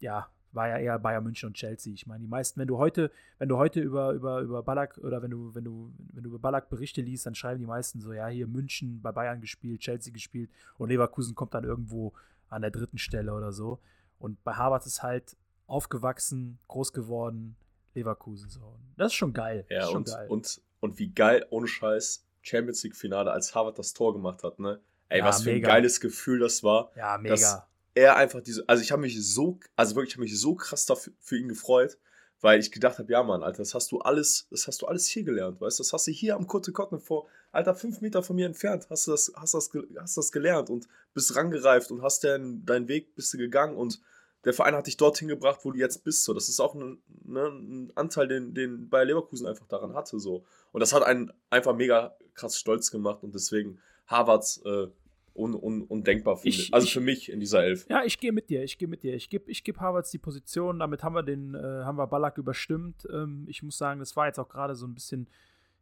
ja, 0.00 0.28
war 0.52 0.68
ja 0.68 0.78
eher 0.78 0.98
Bayern 0.98 1.22
München 1.22 1.48
und 1.48 1.54
Chelsea. 1.54 1.92
Ich 1.92 2.06
meine, 2.06 2.22
die 2.22 2.28
meisten, 2.28 2.58
wenn 2.58 2.66
du 2.66 2.78
heute, 2.78 3.10
wenn 3.38 3.48
du 3.48 3.58
heute 3.58 3.80
über, 3.80 4.12
über, 4.12 4.40
über 4.40 4.62
Ballack 4.62 4.98
oder 4.98 5.22
wenn 5.22 5.30
du, 5.30 5.54
wenn 5.54 5.64
du, 5.64 5.92
wenn 6.12 6.24
du 6.24 6.30
über 6.30 6.38
Ballack 6.38 6.70
Berichte 6.70 7.02
liest, 7.02 7.26
dann 7.26 7.34
schreiben 7.34 7.60
die 7.60 7.66
meisten 7.66 8.00
so, 8.00 8.12
ja, 8.12 8.26
hier 8.28 8.46
München 8.46 9.00
bei 9.02 9.12
Bayern 9.12 9.40
gespielt, 9.40 9.80
Chelsea 9.80 10.12
gespielt 10.12 10.50
und 10.78 10.88
Leverkusen 10.88 11.34
kommt 11.34 11.54
dann 11.54 11.64
irgendwo 11.64 12.14
an 12.48 12.62
der 12.62 12.70
dritten 12.70 12.98
Stelle 12.98 13.34
oder 13.34 13.52
so. 13.52 13.80
Und 14.18 14.42
bei 14.44 14.54
Harvard 14.54 14.86
ist 14.86 15.02
halt 15.02 15.36
aufgewachsen, 15.66 16.58
groß 16.68 16.92
geworden, 16.92 17.56
Leverkusen 17.94 18.48
so. 18.48 18.78
Das 18.96 19.08
ist 19.08 19.14
schon 19.14 19.32
geil. 19.32 19.66
Ja, 19.68 19.80
ist 19.80 19.86
schon 19.90 19.96
und, 19.96 20.06
geil. 20.06 20.28
und, 20.28 20.62
und 20.80 20.98
wie 20.98 21.08
geil, 21.08 21.46
ohne 21.50 21.66
Scheiß, 21.66 22.25
Champions 22.46 22.82
League-Finale, 22.82 23.30
als 23.30 23.54
Harvard 23.54 23.78
das 23.78 23.92
Tor 23.92 24.12
gemacht 24.12 24.42
hat, 24.42 24.58
ne? 24.58 24.80
Ey, 25.08 25.20
Ja, 25.20 25.24
was 25.24 25.42
für 25.42 25.52
mega. 25.52 25.68
ein 25.68 25.74
geiles 25.74 26.00
Gefühl 26.00 26.38
das 26.38 26.62
war. 26.62 26.90
ja, 26.96 27.18
mega. 27.18 27.34
dass 27.34 27.62
er 27.94 28.16
einfach 28.16 28.42
diese, 28.42 28.68
also 28.68 28.82
ich 28.82 28.92
habe 28.92 29.02
mich 29.02 29.24
so, 29.24 29.58
also 29.74 29.96
wirklich, 29.96 30.10
ich 30.10 30.16
habe 30.16 30.24
mich 30.24 30.38
so 30.38 30.54
krass 30.54 30.86
dafür, 30.86 31.12
für 31.20 31.38
ihn 31.38 31.48
gefreut, 31.48 31.98
weil 32.40 32.60
ich 32.60 32.70
gedacht 32.70 32.98
habe, 32.98 33.10
ja 33.10 33.22
Mann, 33.22 33.42
Alter, 33.42 33.58
das 33.58 33.74
hast 33.74 33.90
du 33.90 34.00
alles, 34.00 34.46
das 34.50 34.66
hast 34.66 34.82
du 34.82 34.86
alles 34.86 35.06
hier 35.06 35.24
gelernt, 35.24 35.60
weißt 35.60 35.78
du, 35.78 35.82
das 35.82 35.92
hast 35.92 36.06
du 36.06 36.12
hier 36.12 36.36
am 36.36 36.46
Kotte 36.46 36.72
Kotten 36.72 37.00
vor, 37.00 37.26
Alter, 37.52 37.74
fünf 37.74 38.02
Meter 38.02 38.22
von 38.22 38.36
mir 38.36 38.46
entfernt, 38.46 38.86
hast 38.90 39.06
du 39.06 39.12
das, 39.12 39.32
hast 39.36 39.54
das, 39.54 39.70
hast 39.98 40.16
das 40.16 40.30
gelernt 40.30 40.68
und 40.68 40.86
bist 41.14 41.34
rangereift 41.34 41.90
und 41.90 42.02
hast 42.02 42.22
deinen, 42.24 42.66
deinen 42.66 42.88
Weg, 42.88 43.14
bist 43.14 43.32
du 43.32 43.38
gegangen 43.38 43.76
und 43.76 44.00
der 44.44 44.52
Verein 44.52 44.76
hat 44.76 44.86
dich 44.86 44.98
dorthin 44.98 45.28
gebracht, 45.28 45.60
wo 45.64 45.72
du 45.72 45.78
jetzt 45.78 46.04
bist, 46.04 46.24
so, 46.24 46.34
das 46.34 46.50
ist 46.50 46.60
auch 46.60 46.74
ein, 46.74 47.02
ne, 47.24 47.46
ein 47.46 47.92
Anteil, 47.94 48.28
den, 48.28 48.52
den 48.52 48.90
Bayer 48.90 49.06
Leverkusen 49.06 49.46
einfach 49.46 49.66
daran 49.66 49.94
hatte, 49.94 50.20
so, 50.20 50.44
und 50.72 50.80
das 50.80 50.92
hat 50.92 51.02
einen 51.02 51.32
einfach 51.48 51.74
mega 51.74 52.14
krass 52.36 52.58
stolz 52.58 52.90
gemacht 52.90 53.22
und 53.24 53.34
deswegen 53.34 53.78
Harvards, 54.06 54.58
äh, 54.64 54.86
un, 55.34 55.54
un, 55.54 55.82
undenkbar, 55.82 56.36
finde 56.36 56.56
Ich- 56.56 56.72
also 56.72 56.86
ich- 56.86 56.92
für 56.94 57.00
mich 57.00 57.30
in 57.30 57.40
dieser 57.40 57.62
Elf. 57.64 57.86
Ja, 57.90 58.04
ich 58.04 58.18
gehe 58.20 58.32
mit 58.32 58.48
dir, 58.48 58.62
ich 58.62 58.78
gehe 58.78 58.88
mit 58.88 59.02
dir. 59.02 59.14
Ich 59.14 59.28
gebe 59.28 59.50
ich 59.50 59.64
geb 59.64 59.78
Harvards 59.80 60.10
die 60.10 60.18
Position, 60.18 60.78
damit 60.78 61.02
haben 61.02 61.14
wir 61.14 61.22
den, 61.22 61.54
äh, 61.54 61.58
haben 61.58 61.98
wir 61.98 62.06
Ballack 62.06 62.38
überstimmt. 62.38 63.06
Ähm, 63.12 63.44
ich 63.48 63.62
muss 63.62 63.76
sagen, 63.76 63.98
das 64.00 64.14
war 64.16 64.26
jetzt 64.26 64.38
auch 64.38 64.48
gerade 64.48 64.74
so 64.76 64.86
ein 64.86 64.94
bisschen, 64.94 65.26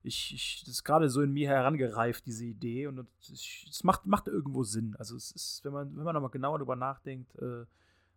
ich, 0.03 0.35
ich, 0.35 0.61
das 0.65 0.75
ist 0.75 0.85
gerade 0.85 1.09
so 1.09 1.23
in 1.23 1.33
mir 1.33 1.49
herangereift, 1.49 2.27
diese 2.27 2.45
Idee. 2.47 2.87
Und 2.89 3.07
es 3.21 3.85
macht, 3.85 4.07
macht 4.07 4.27
irgendwo 4.29 4.63
Sinn. 4.65 4.97
Also 4.99 5.15
es 5.17 5.31
ist, 5.31 5.65
wenn 5.65 5.73
man, 5.73 5.97
wenn 5.97 6.05
man 6.05 6.15
nochmal 6.15 6.31
genauer 6.31 6.59
drüber 6.59 6.77
nachdenkt, 6.77 7.35
äh, 7.41 7.65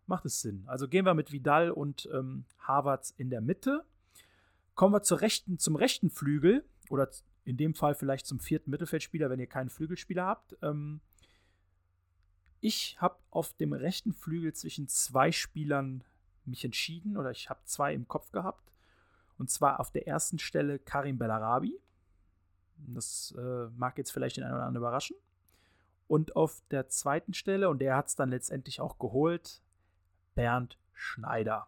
macht 0.06 0.24
es 0.26 0.40
Sinn. 0.40 0.64
Also 0.66 0.88
gehen 0.88 1.04
wir 1.04 1.14
mit 1.14 1.30
Vidal 1.32 1.70
und 1.70 2.08
ähm, 2.12 2.44
Harvards 2.60 3.14
in 3.16 3.30
der 3.30 3.40
Mitte. 3.42 3.84
Kommen 4.74 4.92
wir 4.94 5.02
zur 5.02 5.20
rechten, 5.20 5.58
zum 5.58 5.76
rechten 5.76 6.10
Flügel 6.10 6.64
oder 6.90 7.10
in 7.48 7.56
dem 7.56 7.74
Fall 7.74 7.94
vielleicht 7.94 8.26
zum 8.26 8.40
vierten 8.40 8.70
Mittelfeldspieler, 8.70 9.30
wenn 9.30 9.40
ihr 9.40 9.46
keinen 9.46 9.70
Flügelspieler 9.70 10.26
habt. 10.26 10.54
Ähm, 10.60 11.00
ich 12.60 13.00
habe 13.00 13.16
auf 13.30 13.54
dem 13.54 13.72
rechten 13.72 14.12
Flügel 14.12 14.52
zwischen 14.52 14.86
zwei 14.86 15.32
Spielern 15.32 16.04
mich 16.44 16.66
entschieden 16.66 17.16
oder 17.16 17.30
ich 17.30 17.48
habe 17.48 17.60
zwei 17.64 17.94
im 17.94 18.06
Kopf 18.06 18.32
gehabt. 18.32 18.70
Und 19.38 19.50
zwar 19.50 19.80
auf 19.80 19.90
der 19.90 20.06
ersten 20.06 20.38
Stelle 20.38 20.78
Karim 20.78 21.16
Bellarabi. 21.16 21.80
Das 22.76 23.34
äh, 23.38 23.68
mag 23.76 23.96
jetzt 23.96 24.10
vielleicht 24.10 24.36
den 24.36 24.44
einen 24.44 24.54
oder 24.54 24.64
anderen 24.64 24.82
überraschen. 24.82 25.16
Und 26.06 26.36
auf 26.36 26.62
der 26.70 26.88
zweiten 26.88 27.32
Stelle, 27.32 27.70
und 27.70 27.78
der 27.78 27.96
hat 27.96 28.08
es 28.08 28.14
dann 28.14 28.28
letztendlich 28.28 28.80
auch 28.80 28.98
geholt, 28.98 29.62
Bernd 30.34 30.78
Schneider. 30.92 31.66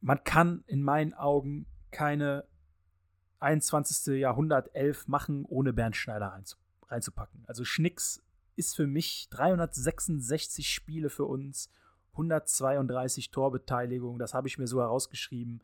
Man 0.00 0.22
kann 0.22 0.62
in 0.68 0.84
meinen 0.84 1.14
Augen 1.14 1.66
keine 1.90 2.44
21. 3.42 4.14
Jahrhundert 4.18 4.74
11 4.74 5.08
machen, 5.08 5.44
ohne 5.46 5.72
Bernd 5.72 5.96
Schneider 5.96 6.28
reinzu 6.28 6.56
reinzupacken. 6.88 7.44
Also 7.46 7.64
Schnicks 7.64 8.22
ist 8.54 8.76
für 8.76 8.86
mich 8.86 9.28
366 9.30 10.68
Spiele 10.68 11.10
für 11.10 11.24
uns, 11.24 11.70
132 12.12 13.30
Torbeteiligung, 13.30 14.18
das 14.18 14.34
habe 14.34 14.46
ich 14.46 14.58
mir 14.58 14.66
so 14.66 14.80
herausgeschrieben. 14.80 15.62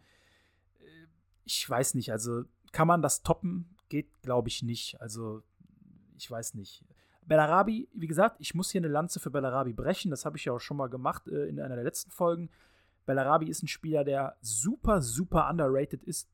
Äh, 0.80 1.06
Ich 1.44 1.68
weiß 1.68 1.94
nicht, 1.94 2.10
also 2.10 2.44
kann 2.72 2.88
man 2.88 3.02
das 3.02 3.22
toppen? 3.22 3.76
Geht, 3.88 4.20
glaube 4.22 4.48
ich, 4.48 4.62
nicht. 4.62 5.00
Also, 5.00 5.42
ich 6.16 6.30
weiß 6.30 6.54
nicht. 6.54 6.84
Bellarabi, 7.22 7.88
wie 7.94 8.06
gesagt, 8.06 8.36
ich 8.38 8.54
muss 8.54 8.70
hier 8.70 8.80
eine 8.80 8.88
Lanze 8.88 9.20
für 9.20 9.30
Bellarabi 9.30 9.72
brechen. 9.72 10.10
Das 10.10 10.24
habe 10.24 10.36
ich 10.36 10.44
ja 10.44 10.52
auch 10.52 10.60
schon 10.60 10.76
mal 10.76 10.88
gemacht 10.88 11.26
äh, 11.28 11.46
in 11.46 11.60
einer 11.60 11.74
der 11.74 11.84
letzten 11.84 12.10
Folgen. 12.10 12.50
Bellarabi 13.06 13.48
ist 13.48 13.62
ein 13.62 13.68
Spieler, 13.68 14.04
der 14.04 14.36
super, 14.40 15.00
super 15.00 15.48
underrated 15.48 16.04
ist. 16.04 16.28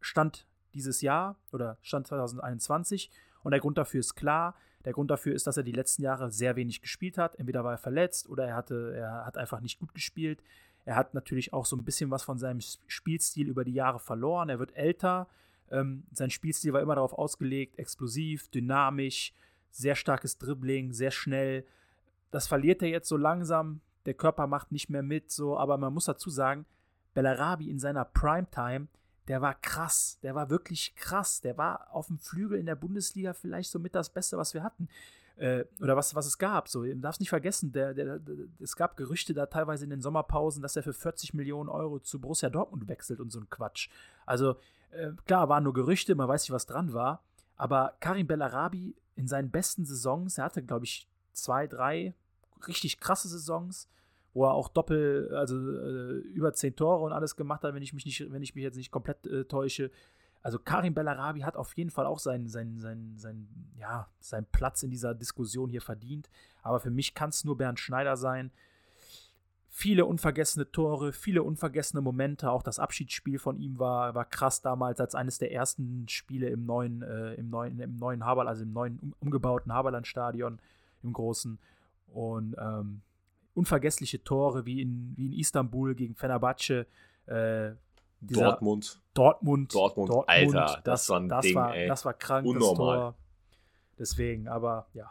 Stand 0.00 0.46
dieses 0.74 1.00
Jahr 1.00 1.36
oder 1.52 1.78
Stand 1.82 2.06
2021. 2.06 3.10
Und 3.42 3.52
der 3.52 3.60
Grund 3.60 3.78
dafür 3.78 4.00
ist 4.00 4.14
klar. 4.14 4.54
Der 4.84 4.92
Grund 4.92 5.10
dafür 5.10 5.34
ist, 5.34 5.46
dass 5.46 5.56
er 5.56 5.62
die 5.62 5.72
letzten 5.72 6.02
Jahre 6.02 6.30
sehr 6.30 6.56
wenig 6.56 6.80
gespielt 6.80 7.18
hat. 7.18 7.36
Entweder 7.36 7.64
war 7.64 7.72
er 7.72 7.78
verletzt 7.78 8.28
oder 8.28 8.46
er, 8.46 8.56
hatte, 8.56 8.94
er 8.96 9.26
hat 9.26 9.36
einfach 9.36 9.60
nicht 9.60 9.78
gut 9.78 9.94
gespielt. 9.94 10.42
Er 10.84 10.96
hat 10.96 11.12
natürlich 11.14 11.52
auch 11.52 11.66
so 11.66 11.76
ein 11.76 11.84
bisschen 11.84 12.10
was 12.10 12.22
von 12.22 12.38
seinem 12.38 12.60
Spielstil 12.86 13.48
über 13.48 13.64
die 13.64 13.74
Jahre 13.74 13.98
verloren. 13.98 14.48
Er 14.48 14.58
wird 14.58 14.74
älter. 14.74 15.28
Ähm, 15.70 16.04
sein 16.12 16.30
Spielstil 16.30 16.72
war 16.72 16.80
immer 16.80 16.94
darauf 16.94 17.12
ausgelegt, 17.12 17.78
explosiv, 17.78 18.48
dynamisch, 18.48 19.32
sehr 19.70 19.94
starkes 19.94 20.38
Dribbling, 20.38 20.92
sehr 20.92 21.10
schnell. 21.10 21.64
Das 22.30 22.48
verliert 22.48 22.82
er 22.82 22.88
jetzt 22.88 23.08
so 23.08 23.16
langsam. 23.16 23.80
Der 24.06 24.14
Körper 24.14 24.46
macht 24.46 24.72
nicht 24.72 24.88
mehr 24.88 25.02
mit, 25.02 25.30
so. 25.30 25.58
Aber 25.58 25.76
man 25.76 25.92
muss 25.92 26.06
dazu 26.06 26.30
sagen, 26.30 26.64
Bellarabi 27.14 27.70
in 27.70 27.78
seiner 27.78 28.04
Primetime, 28.04 28.88
der 29.30 29.40
war 29.40 29.54
krass. 29.54 30.18
Der 30.24 30.34
war 30.34 30.50
wirklich 30.50 30.96
krass. 30.96 31.40
Der 31.40 31.56
war 31.56 31.86
auf 31.92 32.08
dem 32.08 32.18
Flügel 32.18 32.58
in 32.58 32.66
der 32.66 32.74
Bundesliga 32.74 33.32
vielleicht 33.32 33.70
so 33.70 33.78
mit 33.78 33.94
das 33.94 34.10
Beste, 34.10 34.36
was 34.36 34.54
wir 34.54 34.64
hatten. 34.64 34.88
Äh, 35.36 35.66
oder 35.80 35.96
was, 35.96 36.16
was 36.16 36.26
es 36.26 36.36
gab. 36.36 36.66
So, 36.66 36.82
du 36.82 36.96
darfst 36.96 37.20
nicht 37.20 37.28
vergessen, 37.28 37.70
der, 37.70 37.94
der, 37.94 38.18
der, 38.18 38.36
es 38.58 38.74
gab 38.74 38.96
Gerüchte 38.96 39.32
da 39.32 39.46
teilweise 39.46 39.84
in 39.84 39.90
den 39.90 40.00
Sommerpausen, 40.00 40.62
dass 40.62 40.74
er 40.74 40.82
für 40.82 40.92
40 40.92 41.32
Millionen 41.32 41.68
Euro 41.68 42.00
zu 42.00 42.20
Borussia 42.20 42.50
Dortmund 42.50 42.88
wechselt 42.88 43.20
und 43.20 43.30
so 43.30 43.38
ein 43.38 43.48
Quatsch. 43.48 43.88
Also, 44.26 44.56
äh, 44.90 45.12
klar, 45.26 45.48
waren 45.48 45.62
nur 45.62 45.74
Gerüchte, 45.74 46.16
man 46.16 46.26
weiß 46.26 46.42
nicht, 46.42 46.50
was 46.50 46.66
dran 46.66 46.92
war. 46.92 47.22
Aber 47.54 47.94
Karim 48.00 48.26
Bellarabi 48.26 48.96
in 49.14 49.28
seinen 49.28 49.52
besten 49.52 49.86
Saisons, 49.86 50.38
er 50.38 50.44
hatte, 50.46 50.64
glaube 50.64 50.86
ich, 50.86 51.08
zwei, 51.34 51.68
drei 51.68 52.14
richtig 52.66 52.98
krasse 52.98 53.28
Saisons, 53.28 53.88
wo 54.32 54.44
er 54.44 54.54
auch 54.54 54.68
doppel, 54.68 55.34
also 55.34 55.56
äh, 55.56 56.18
über 56.18 56.52
zehn 56.52 56.76
Tore 56.76 57.04
und 57.04 57.12
alles 57.12 57.36
gemacht 57.36 57.64
hat, 57.64 57.74
wenn 57.74 57.82
ich 57.82 57.92
mich 57.92 58.04
nicht, 58.04 58.30
wenn 58.32 58.42
ich 58.42 58.54
mich 58.54 58.62
jetzt 58.62 58.76
nicht 58.76 58.90
komplett 58.90 59.26
äh, 59.26 59.44
täusche. 59.44 59.90
Also 60.42 60.58
Karim 60.58 60.94
Bellarabi 60.94 61.40
hat 61.40 61.56
auf 61.56 61.76
jeden 61.76 61.90
Fall 61.90 62.06
auch 62.06 62.18
seinen, 62.18 62.48
seinen, 62.48 62.78
seinen, 62.78 63.18
seinen, 63.18 63.72
ja, 63.78 64.08
seinen 64.20 64.46
Platz 64.46 64.82
in 64.82 64.90
dieser 64.90 65.14
Diskussion 65.14 65.68
hier 65.68 65.82
verdient. 65.82 66.30
Aber 66.62 66.80
für 66.80 66.90
mich 66.90 67.14
kann 67.14 67.30
es 67.30 67.44
nur 67.44 67.58
Bernd 67.58 67.78
Schneider 67.78 68.16
sein. 68.16 68.50
Viele 69.68 70.06
unvergessene 70.06 70.70
Tore, 70.70 71.12
viele 71.12 71.42
unvergessene 71.42 72.00
Momente. 72.00 72.50
Auch 72.50 72.62
das 72.62 72.78
Abschiedsspiel 72.78 73.38
von 73.38 73.58
ihm 73.58 73.78
war, 73.78 74.14
war 74.14 74.24
krass 74.24 74.62
damals 74.62 75.00
als 75.00 75.14
eines 75.14 75.38
der 75.38 75.52
ersten 75.52 76.08
Spiele 76.08 76.48
im 76.48 76.64
neuen, 76.64 77.02
äh, 77.02 77.34
im 77.34 77.50
neuen, 77.50 77.78
im 77.78 77.96
neuen 77.96 78.24
Haberl, 78.24 78.48
also 78.48 78.62
im 78.62 78.72
neuen 78.72 78.98
um, 79.00 79.14
umgebauten 79.20 79.72
Haberland-Stadion, 79.72 80.58
im 81.02 81.12
großen. 81.12 81.58
Und 82.08 82.56
ähm, 82.58 83.02
unvergessliche 83.54 84.22
Tore 84.22 84.64
wie 84.66 84.80
in, 84.82 85.12
wie 85.16 85.26
in 85.26 85.32
Istanbul 85.32 85.94
gegen 85.94 86.14
Fenerbahce. 86.14 86.86
Äh, 87.26 87.72
dieser 88.22 88.44
Dortmund. 88.44 89.00
Dortmund. 89.14 89.74
Dortmund, 89.74 90.10
Alter, 90.26 90.80
das 90.84 91.08
war 91.08 91.20
ein 91.20 91.28
das 91.28 91.42
Ding, 91.44 91.54
war, 91.54 91.74
ey. 91.74 91.88
Das 91.88 92.04
war 92.04 92.12
krank, 92.14 92.46
Unnormal. 92.46 92.68
das 92.68 92.76
Tor. 92.76 93.14
Deswegen, 93.98 94.48
aber 94.48 94.86
ja. 94.94 95.10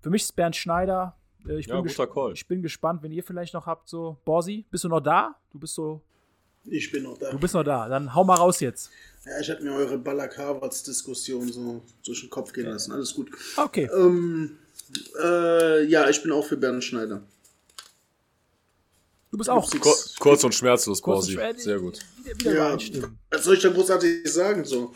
Für 0.00 0.10
mich 0.10 0.22
ist 0.22 0.34
Bernd 0.36 0.56
Schneider. 0.56 1.16
Äh, 1.46 1.58
Ich 1.58 1.66
Ja, 1.66 1.80
bin, 1.80 1.88
guter 1.90 2.06
Call. 2.06 2.32
ich 2.32 2.46
bin 2.46 2.62
gespannt, 2.62 3.02
wenn 3.02 3.12
ihr 3.12 3.22
vielleicht 3.22 3.52
noch 3.54 3.66
habt. 3.66 3.88
So, 3.88 4.18
Borsi, 4.24 4.64
bist 4.70 4.84
du 4.84 4.88
noch 4.88 5.00
da? 5.00 5.34
Du 5.52 5.58
bist 5.58 5.74
so, 5.74 6.00
Ich 6.64 6.90
bin 6.90 7.02
noch 7.02 7.18
da. 7.18 7.30
du 7.30 7.38
bist 7.38 7.52
noch 7.54 7.64
da. 7.64 7.88
Dann 7.88 8.14
hau 8.14 8.24
mal 8.24 8.34
raus 8.36 8.60
jetzt. 8.60 8.90
Ja, 9.24 9.38
ich 9.40 9.50
habe 9.50 9.62
mir 9.62 9.72
eure 9.72 9.98
Ballack-Harvards-Diskussion 9.98 11.48
so 11.52 11.82
durch 12.04 12.20
den 12.20 12.30
Kopf 12.30 12.52
gehen 12.52 12.66
lassen. 12.66 12.92
Alles 12.92 13.14
gut. 13.14 13.30
Okay. 13.56 13.88
Ähm, 13.94 14.56
äh, 15.22 15.84
ja, 15.84 16.08
ich 16.08 16.22
bin 16.22 16.32
auch 16.32 16.44
für 16.44 16.56
Bernd 16.56 16.82
Schneider. 16.84 17.22
Du 19.30 19.38
bist 19.38 19.50
auch. 19.50 19.68
Gibt's 19.70 19.82
Kur 19.84 19.96
kurz 20.20 20.44
und 20.44 20.54
schmerzlos, 20.54 21.02
Kurz 21.02 21.28
und 21.28 21.34
Borsi. 21.36 21.60
Sehr 21.62 21.78
gut. 21.78 21.98
Wieder, 22.24 22.38
wieder 22.38 22.54
Ja, 22.54 23.08
was 23.30 23.44
soll 23.44 23.54
ich 23.56 23.62
da 23.62 23.68
großartig 23.70 24.26
sagen? 24.32 24.64
So, 24.64 24.92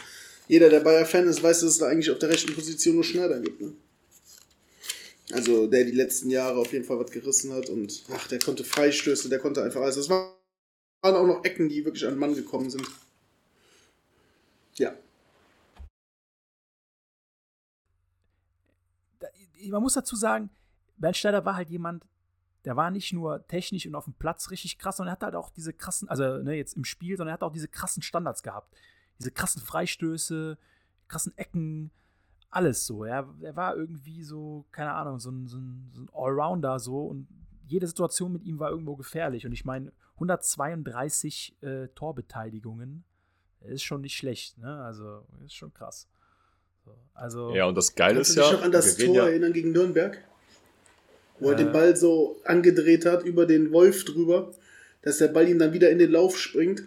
jeder, 0.48 0.68
der 0.70 0.80
Bayer-Fan 0.80 1.26
ist, 1.26 1.42
weiß, 1.42 1.60
dass 1.60 1.70
es 1.70 1.78
da 1.78 1.86
eigentlich 1.88 2.10
auf 2.10 2.18
der 2.18 2.28
rechten 2.30 2.54
Position 2.54 2.94
nur 2.96 3.04
Schneider 3.04 3.40
gibt. 3.40 3.60
Ne? 3.60 3.72
Also, 5.32 5.66
der 5.66 5.84
die 5.84 5.92
letzten 5.92 6.30
Jahre 6.30 6.58
auf 6.58 6.72
jeden 6.72 6.84
Fall 6.84 6.98
was 6.98 7.10
gerissen 7.10 7.52
hat 7.52 7.68
und 7.68 8.02
ach, 8.12 8.26
der 8.28 8.38
konnte 8.38 8.64
Freistöße, 8.64 9.28
der 9.28 9.38
konnte 9.38 9.62
einfach 9.62 9.80
alles. 9.80 9.96
Das 9.96 10.08
waren 10.08 10.32
auch 11.02 11.26
noch 11.26 11.44
Ecken, 11.44 11.68
die 11.68 11.84
wirklich 11.84 12.04
an 12.04 12.12
den 12.14 12.18
Mann 12.18 12.34
gekommen 12.34 12.70
sind. 12.70 12.86
Ja. 14.76 14.94
Da- 19.20 19.28
Man 19.68 19.82
muss 19.82 19.94
dazu 19.94 20.16
sagen, 20.16 20.50
Bernd 20.96 21.16
Schneider 21.16 21.44
war 21.44 21.54
halt 21.56 21.70
jemand, 21.70 22.06
der 22.64 22.76
war 22.76 22.90
nicht 22.90 23.12
nur 23.12 23.46
technisch 23.46 23.86
und 23.86 23.94
auf 23.94 24.04
dem 24.04 24.14
Platz 24.14 24.50
richtig 24.50 24.78
krass, 24.78 24.98
sondern 24.98 25.12
er 25.12 25.16
hat 25.16 25.22
halt 25.22 25.34
auch 25.34 25.50
diese 25.50 25.72
krassen, 25.72 26.08
also 26.08 26.38
ne, 26.38 26.54
jetzt 26.54 26.76
im 26.76 26.84
Spiel, 26.84 27.16
sondern 27.16 27.32
er 27.32 27.34
hat 27.34 27.42
auch 27.42 27.52
diese 27.52 27.68
krassen 27.68 28.02
Standards 28.02 28.42
gehabt. 28.42 28.74
Diese 29.18 29.30
krassen 29.30 29.62
Freistöße, 29.62 30.58
krassen 31.08 31.36
Ecken, 31.36 31.90
alles 32.50 32.86
so. 32.86 33.04
Er, 33.04 33.28
er 33.40 33.56
war 33.56 33.76
irgendwie 33.76 34.22
so, 34.22 34.66
keine 34.72 34.92
Ahnung, 34.92 35.20
so 35.20 35.30
ein, 35.30 35.46
so 35.46 35.58
ein, 35.58 35.90
so 35.92 36.02
ein 36.02 36.08
Allrounder 36.12 36.78
so 36.78 37.06
und 37.06 37.28
jede 37.66 37.86
Situation 37.86 38.32
mit 38.32 38.44
ihm 38.44 38.58
war 38.58 38.70
irgendwo 38.70 38.96
gefährlich. 38.96 39.46
Und 39.46 39.52
ich 39.52 39.64
meine, 39.64 39.92
132 40.14 41.56
äh, 41.62 41.88
Torbeteiligungen 41.94 43.04
ist 43.60 43.84
schon 43.84 44.00
nicht 44.00 44.16
schlecht, 44.16 44.58
ne? 44.58 44.82
Also, 44.82 45.24
ist 45.44 45.54
schon 45.54 45.72
krass. 45.72 46.08
So, 46.84 46.98
also, 47.14 47.54
Ja, 47.54 47.66
und 47.66 47.76
das 47.76 47.94
Geile 47.94 48.16
Kannst 48.16 48.30
ist 48.30 48.36
du 48.36 48.40
dich 48.40 48.50
ja, 48.50 48.56
noch 48.56 48.64
an 48.64 48.72
das 48.72 48.96
Tor 48.96 49.14
ja, 49.14 49.26
erinnern 49.26 49.52
gegen 49.52 49.72
Nürnberg? 49.72 50.18
Wo 51.40 51.48
er 51.50 51.54
Äh. 51.54 51.64
den 51.64 51.72
Ball 51.72 51.96
so 51.96 52.40
angedreht 52.44 53.06
hat, 53.06 53.24
über 53.24 53.46
den 53.46 53.72
Wolf 53.72 54.04
drüber, 54.04 54.52
dass 55.02 55.18
der 55.18 55.28
Ball 55.28 55.48
ihm 55.48 55.58
dann 55.58 55.72
wieder 55.72 55.90
in 55.90 55.98
den 55.98 56.10
Lauf 56.10 56.38
springt, 56.38 56.82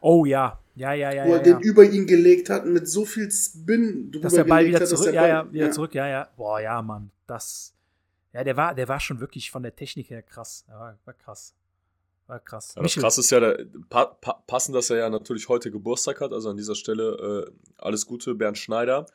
oh 0.00 0.24
ja, 0.24 0.60
ja, 0.74 0.92
ja, 0.92 1.12
ja. 1.12 1.24
wo 1.26 1.32
er 1.32 1.38
ja, 1.38 1.42
den 1.42 1.52
ja. 1.54 1.60
über 1.60 1.84
ihn 1.84 2.06
gelegt 2.06 2.50
hat 2.50 2.64
und 2.64 2.72
mit 2.72 2.88
so 2.88 3.04
viel 3.04 3.30
Spin 3.30 4.10
drüber 4.10 4.24
Dass 4.24 4.34
der 4.34 4.44
Ball 4.44 4.64
wieder 4.66 4.76
hat, 4.76 4.82
dass 4.82 4.90
zurück, 4.90 5.14
ja, 5.14 5.20
Ball- 5.22 5.28
ja, 5.30 5.52
wieder 5.52 5.70
zurück, 5.70 5.94
ja, 5.94 6.06
ja. 6.08 6.28
Boah, 6.36 6.60
ja, 6.60 6.80
Mann, 6.82 7.10
das, 7.26 7.74
ja, 8.32 8.44
der 8.44 8.56
war, 8.56 8.74
der 8.74 8.88
war 8.88 9.00
schon 9.00 9.20
wirklich 9.20 9.50
von 9.50 9.62
der 9.62 9.74
Technik 9.74 10.10
her 10.10 10.22
krass. 10.22 10.64
Ja, 10.68 10.78
war, 10.78 10.98
war 11.04 11.14
krass. 11.14 11.54
War 12.26 12.38
krass. 12.38 12.74
Ja, 12.76 12.82
das 12.82 12.94
krasse 12.94 13.20
ist 13.22 13.30
ja, 13.30 13.40
der, 13.40 13.66
pa, 13.88 14.04
pa, 14.04 14.42
passend, 14.46 14.76
dass 14.76 14.88
er 14.88 14.98
ja 14.98 15.10
natürlich 15.10 15.48
heute 15.48 15.70
Geburtstag 15.72 16.20
hat. 16.20 16.32
Also 16.32 16.50
an 16.50 16.56
dieser 16.56 16.76
Stelle 16.76 17.48
äh, 17.48 17.52
alles 17.76 18.06
Gute, 18.06 18.34
Bernd 18.36 18.56
Schneider. 18.56 19.06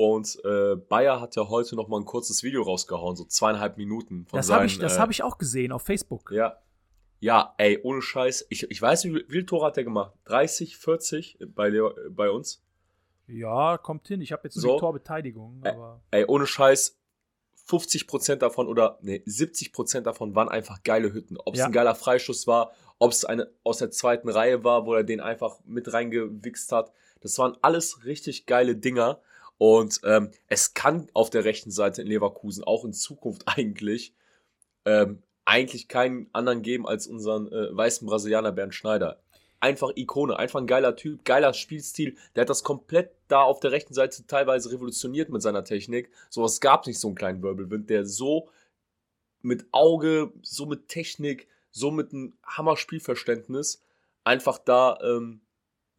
Und 0.00 0.42
äh, 0.46 0.76
Bayer 0.76 1.20
hat 1.20 1.36
ja 1.36 1.46
heute 1.50 1.76
noch 1.76 1.88
mal 1.88 1.98
ein 2.00 2.06
kurzes 2.06 2.42
Video 2.42 2.62
rausgehauen, 2.62 3.16
so 3.16 3.24
zweieinhalb 3.26 3.76
Minuten. 3.76 4.24
Von 4.24 4.38
das 4.38 4.48
habe 4.48 4.64
ich, 4.64 4.78
das 4.78 4.96
äh, 4.96 4.98
hab 4.98 5.10
ich 5.10 5.22
auch 5.22 5.36
gesehen 5.36 5.72
auf 5.72 5.82
Facebook. 5.82 6.30
Ja. 6.30 6.56
Ja, 7.18 7.52
ey, 7.58 7.78
ohne 7.82 8.00
Scheiß. 8.00 8.46
Ich, 8.48 8.62
ich 8.70 8.80
weiß, 8.80 9.04
wie 9.04 9.14
wie 9.16 9.24
viele 9.28 9.44
Tore 9.44 9.66
hat 9.66 9.76
der 9.76 9.84
gemacht? 9.84 10.14
30, 10.24 10.78
40 10.78 11.38
bei, 11.54 11.68
Leo, 11.68 11.92
bei 12.08 12.30
uns? 12.30 12.62
Ja, 13.26 13.76
kommt 13.76 14.08
hin. 14.08 14.22
Ich 14.22 14.32
habe 14.32 14.44
jetzt 14.44 14.56
nur 14.56 14.62
So. 14.62 14.74
die 14.76 14.80
Torbeteiligung, 14.80 15.60
aber 15.66 16.00
Ey, 16.10 16.24
ohne 16.24 16.46
Scheiß. 16.46 16.96
50% 17.68 18.36
davon 18.36 18.68
oder 18.68 18.98
nee, 19.02 19.22
70% 19.26 20.00
davon 20.00 20.34
waren 20.34 20.48
einfach 20.48 20.82
geile 20.82 21.12
Hütten. 21.12 21.36
Ob 21.44 21.52
es 21.54 21.60
Ja. 21.60 21.66
ein 21.66 21.72
geiler 21.72 21.94
Freischuss 21.94 22.46
war, 22.46 22.72
ob 22.98 23.12
es 23.12 23.26
eine 23.26 23.50
aus 23.64 23.76
der 23.78 23.90
zweiten 23.90 24.30
Reihe 24.30 24.64
war, 24.64 24.86
wo 24.86 24.94
er 24.94 25.04
den 25.04 25.20
einfach 25.20 25.58
mit 25.66 25.92
reingewichst 25.92 26.72
hat. 26.72 26.90
Das 27.20 27.36
waren 27.38 27.58
alles 27.60 28.06
richtig 28.06 28.46
geile 28.46 28.76
Dinger. 28.76 29.20
Und 29.62 30.00
ähm, 30.04 30.30
es 30.46 30.72
kann 30.72 31.08
auf 31.12 31.28
der 31.28 31.44
rechten 31.44 31.70
Seite 31.70 32.00
in 32.00 32.08
Leverkusen 32.08 32.64
auch 32.64 32.86
in 32.86 32.94
Zukunft 32.94 33.42
eigentlich 33.46 34.14
ähm, 34.86 35.22
eigentlich 35.44 35.86
keinen 35.86 36.30
anderen 36.32 36.62
geben 36.62 36.88
als 36.88 37.06
unseren 37.06 37.52
äh, 37.52 37.76
weißen 37.76 38.06
Brasilianer 38.08 38.52
Bernd 38.52 38.74
Schneider. 38.74 39.20
Einfach 39.60 39.90
Ikone, 39.96 40.38
einfach 40.38 40.60
ein 40.60 40.66
geiler 40.66 40.96
Typ, 40.96 41.26
geiler 41.26 41.52
Spielstil. 41.52 42.16
Der 42.34 42.42
hat 42.42 42.48
das 42.48 42.64
komplett 42.64 43.10
da 43.28 43.42
auf 43.42 43.60
der 43.60 43.72
rechten 43.72 43.92
Seite 43.92 44.26
teilweise 44.26 44.72
revolutioniert 44.72 45.28
mit 45.28 45.42
seiner 45.42 45.62
Technik. 45.62 46.10
Sowas 46.30 46.62
gab 46.62 46.80
es 46.82 46.86
nicht, 46.86 46.98
so 46.98 47.08
einen 47.08 47.16
kleinen 47.16 47.42
Wirbelwind, 47.42 47.90
der 47.90 48.06
so 48.06 48.48
mit 49.42 49.66
Auge, 49.72 50.32
so 50.40 50.64
mit 50.64 50.88
Technik, 50.88 51.48
so 51.70 51.90
mit 51.90 52.14
einem 52.14 52.32
Hammer-Spielverständnis 52.46 53.82
einfach 54.24 54.56
da 54.56 54.98
ähm, 55.02 55.42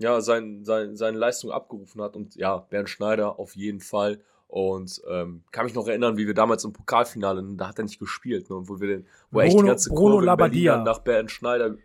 ja, 0.02 0.20
sein, 0.22 0.64
sein, 0.66 0.96
seine 0.96 1.18
Leistung 1.18 1.52
abgerufen 1.52 2.02
hat. 2.02 2.16
Und 2.16 2.36
ja, 2.36 2.58
Bernd 2.58 2.90
Schneider 2.90 3.40
auf 3.40 3.56
jeden 3.56 3.80
Fall. 3.80 4.20
Und 4.48 5.02
ähm, 5.10 5.44
kann 5.52 5.64
mich 5.66 5.74
noch 5.76 5.88
erinnern, 5.88 6.18
wie 6.18 6.28
wir 6.28 6.34
damals 6.34 6.66
im 6.66 6.74
Pokalfinale, 6.74 7.42
da 7.56 7.70
hat 7.70 7.80
er 7.80 7.86
nicht 7.86 8.00
gespielt, 8.00 8.50
ne, 8.50 8.58
und 8.58 8.68
wo 8.68 8.82
wir 8.82 8.88
den, 8.90 9.06
wo 9.32 9.40
echt 9.40 9.54
die 9.54 9.56
Bruno- 9.56 9.68
ganze 9.70 9.90
Bruno 9.90 10.20
Kurve 10.20 10.84
nach 10.84 11.00
Bernd 11.00 11.32
Schneider. 11.32 11.76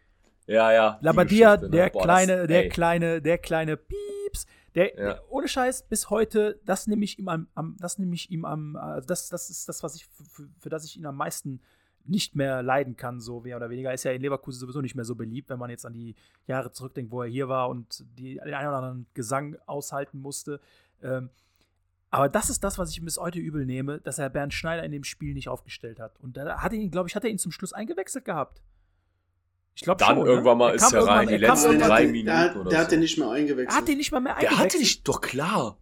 Ja, 0.49 0.73
ja. 0.73 0.99
Labadia, 1.01 1.57
ne? 1.59 1.71
der 1.71 1.91
Boah, 1.91 1.99
das- 1.99 2.05
kleine, 2.05 2.47
der 2.49 2.62
ey. 2.64 2.69
kleine, 2.69 3.23
der 3.23 3.39
kleine 3.39 3.77
Pieps, 3.77 4.47
der, 4.75 4.89
Ja. 4.97 5.03
der 5.12 5.23
ohne 5.33 5.47
Scheiß 5.47 5.85
bis 5.89 6.11
heute, 6.11 6.61
das 6.64 6.89
nehme 6.89 7.05
ich 7.05 7.19
ihm 7.21 7.29
am, 7.29 7.47
am 7.55 7.77
das 7.79 7.99
nehme 7.99 8.14
ich 8.14 8.31
ihm 8.33 8.45
am, 8.45 8.75
also 8.75 9.07
das, 9.07 9.29
das 9.29 9.49
ist 9.49 9.69
das, 9.69 9.83
was 9.85 9.95
ich 9.95 10.07
für, 10.07 10.25
für, 10.25 10.49
für 10.59 10.69
das 10.69 10.85
ich 10.85 10.97
ihn 10.97 11.07
am 11.07 11.17
meisten 11.17 11.61
nicht 12.09 12.35
mehr 12.37 12.63
leiden 12.63 12.97
kann, 12.97 13.21
so 13.21 13.41
mehr 13.41 13.57
oder 13.57 13.71
weniger. 13.71 13.93
Ist 13.93 14.05
ja 14.05 14.13
in 14.13 14.23
Leverkusen 14.23 14.59
sowieso 14.61 14.81
nicht 14.81 14.95
mehr 14.95 15.05
so 15.05 15.15
beliebt, 15.15 15.49
wenn 15.51 15.59
man 15.59 15.71
jetzt 15.71 15.85
an 15.87 15.93
die 15.93 16.15
Jahre 16.47 16.73
zurückdenkt, 16.73 17.11
wo 17.13 17.23
er 17.23 17.29
hier 17.29 17.49
war 17.49 17.69
und 17.69 18.05
die, 18.19 18.35
den 18.35 18.55
einen 18.55 18.69
oder 18.69 18.77
anderen 18.79 19.07
Gesang 19.15 19.57
aushalten 19.67 20.21
musste. 20.21 20.61
Ähm, 21.03 21.31
aber 22.11 22.29
das 22.29 22.49
ist 22.51 22.63
das, 22.65 22.79
was 22.79 22.91
ich 22.91 22.99
ihm 22.99 23.05
bis 23.05 23.19
heute 23.19 23.39
übel 23.39 23.67
nehme, 23.67 24.01
dass 24.01 24.19
er 24.19 24.31
Bernd 24.31 24.55
Schneider 24.55 24.85
in 24.85 24.93
dem 24.93 25.05
Spiel 25.05 25.35
nicht 25.35 25.49
aufgestellt 25.49 25.99
hat. 26.01 26.19
Und 26.21 26.37
da 26.37 26.61
hat 26.63 26.73
er 26.73 26.79
ihn, 26.79 26.91
glaube 26.91 27.09
ich, 27.09 27.17
hat 27.17 27.25
er 27.25 27.31
ihn 27.31 27.39
zum 27.39 27.53
Schluss 27.53 27.73
eingewechselt 27.73 28.25
gehabt. 28.25 28.63
Ich 29.75 29.83
glaube 29.83 29.99
Dann 29.99 30.17
schon. 30.17 30.25
ne? 30.25 30.31
irgendwann 30.31 30.57
mal 30.57 30.69
Er 30.71 30.75
ist 30.77 30.93
er 30.93 31.07
rein, 31.07 31.29
die 31.29 31.35
er 31.35 31.41
kam 31.41 31.49
letzten 31.57 31.79
drei 31.79 32.03
der, 32.05 32.11
Minuten 32.13 32.27
der, 32.27 32.57
oder 32.61 32.71
der 32.71 32.79
hat 32.79 32.87
so. 32.87 32.91
den 32.93 33.01
nicht 33.01 33.19
mehr 33.19 33.27
Er 33.27 33.33
eingewechselt. 33.35 33.77
hat 33.77 33.89
den 33.89 33.99
nicht 33.99 34.13
mal 34.13 34.21
mehr 34.21 34.33
Der 34.35 34.49
eingewechselt. 34.51 34.65
hatte 34.73 34.79
dich 34.79 35.03
doch 35.03 35.21
klar. 35.21 35.77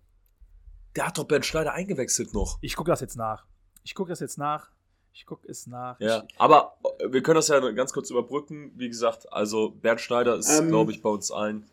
Der 0.96 1.06
hat 1.06 1.18
doch 1.18 1.24
Bernd 1.24 1.46
Schneider 1.46 1.72
eingewechselt 1.74 2.34
noch. 2.34 2.58
Ich 2.60 2.74
gucke 2.74 2.90
das 2.90 3.00
jetzt 3.00 3.16
nach. 3.16 3.46
Ich 3.84 3.94
gucke 3.94 4.08
das 4.10 4.18
jetzt 4.20 4.38
nach. 4.38 4.70
Ich 5.16 5.26
gucke 5.26 5.46
es 5.48 5.66
nach. 5.68 5.98
Ja, 6.00 6.24
Ich, 6.28 6.34
aber 6.38 6.76
äh, 6.98 7.12
wir 7.12 7.22
können 7.22 7.36
das 7.36 7.48
ja 7.48 7.60
ganz 7.70 7.92
kurz 7.92 8.10
überbrücken. 8.10 8.72
Wie 8.76 8.88
gesagt, 8.88 9.32
also 9.32 9.70
Bernd 9.70 10.00
Schneider 10.00 10.36
ist, 10.36 10.50
Ähm, 10.50 10.68
glaube 10.68 10.90
ich, 10.92 11.00
bei 11.02 11.08
uns 11.08 11.30
allen. 11.30 11.64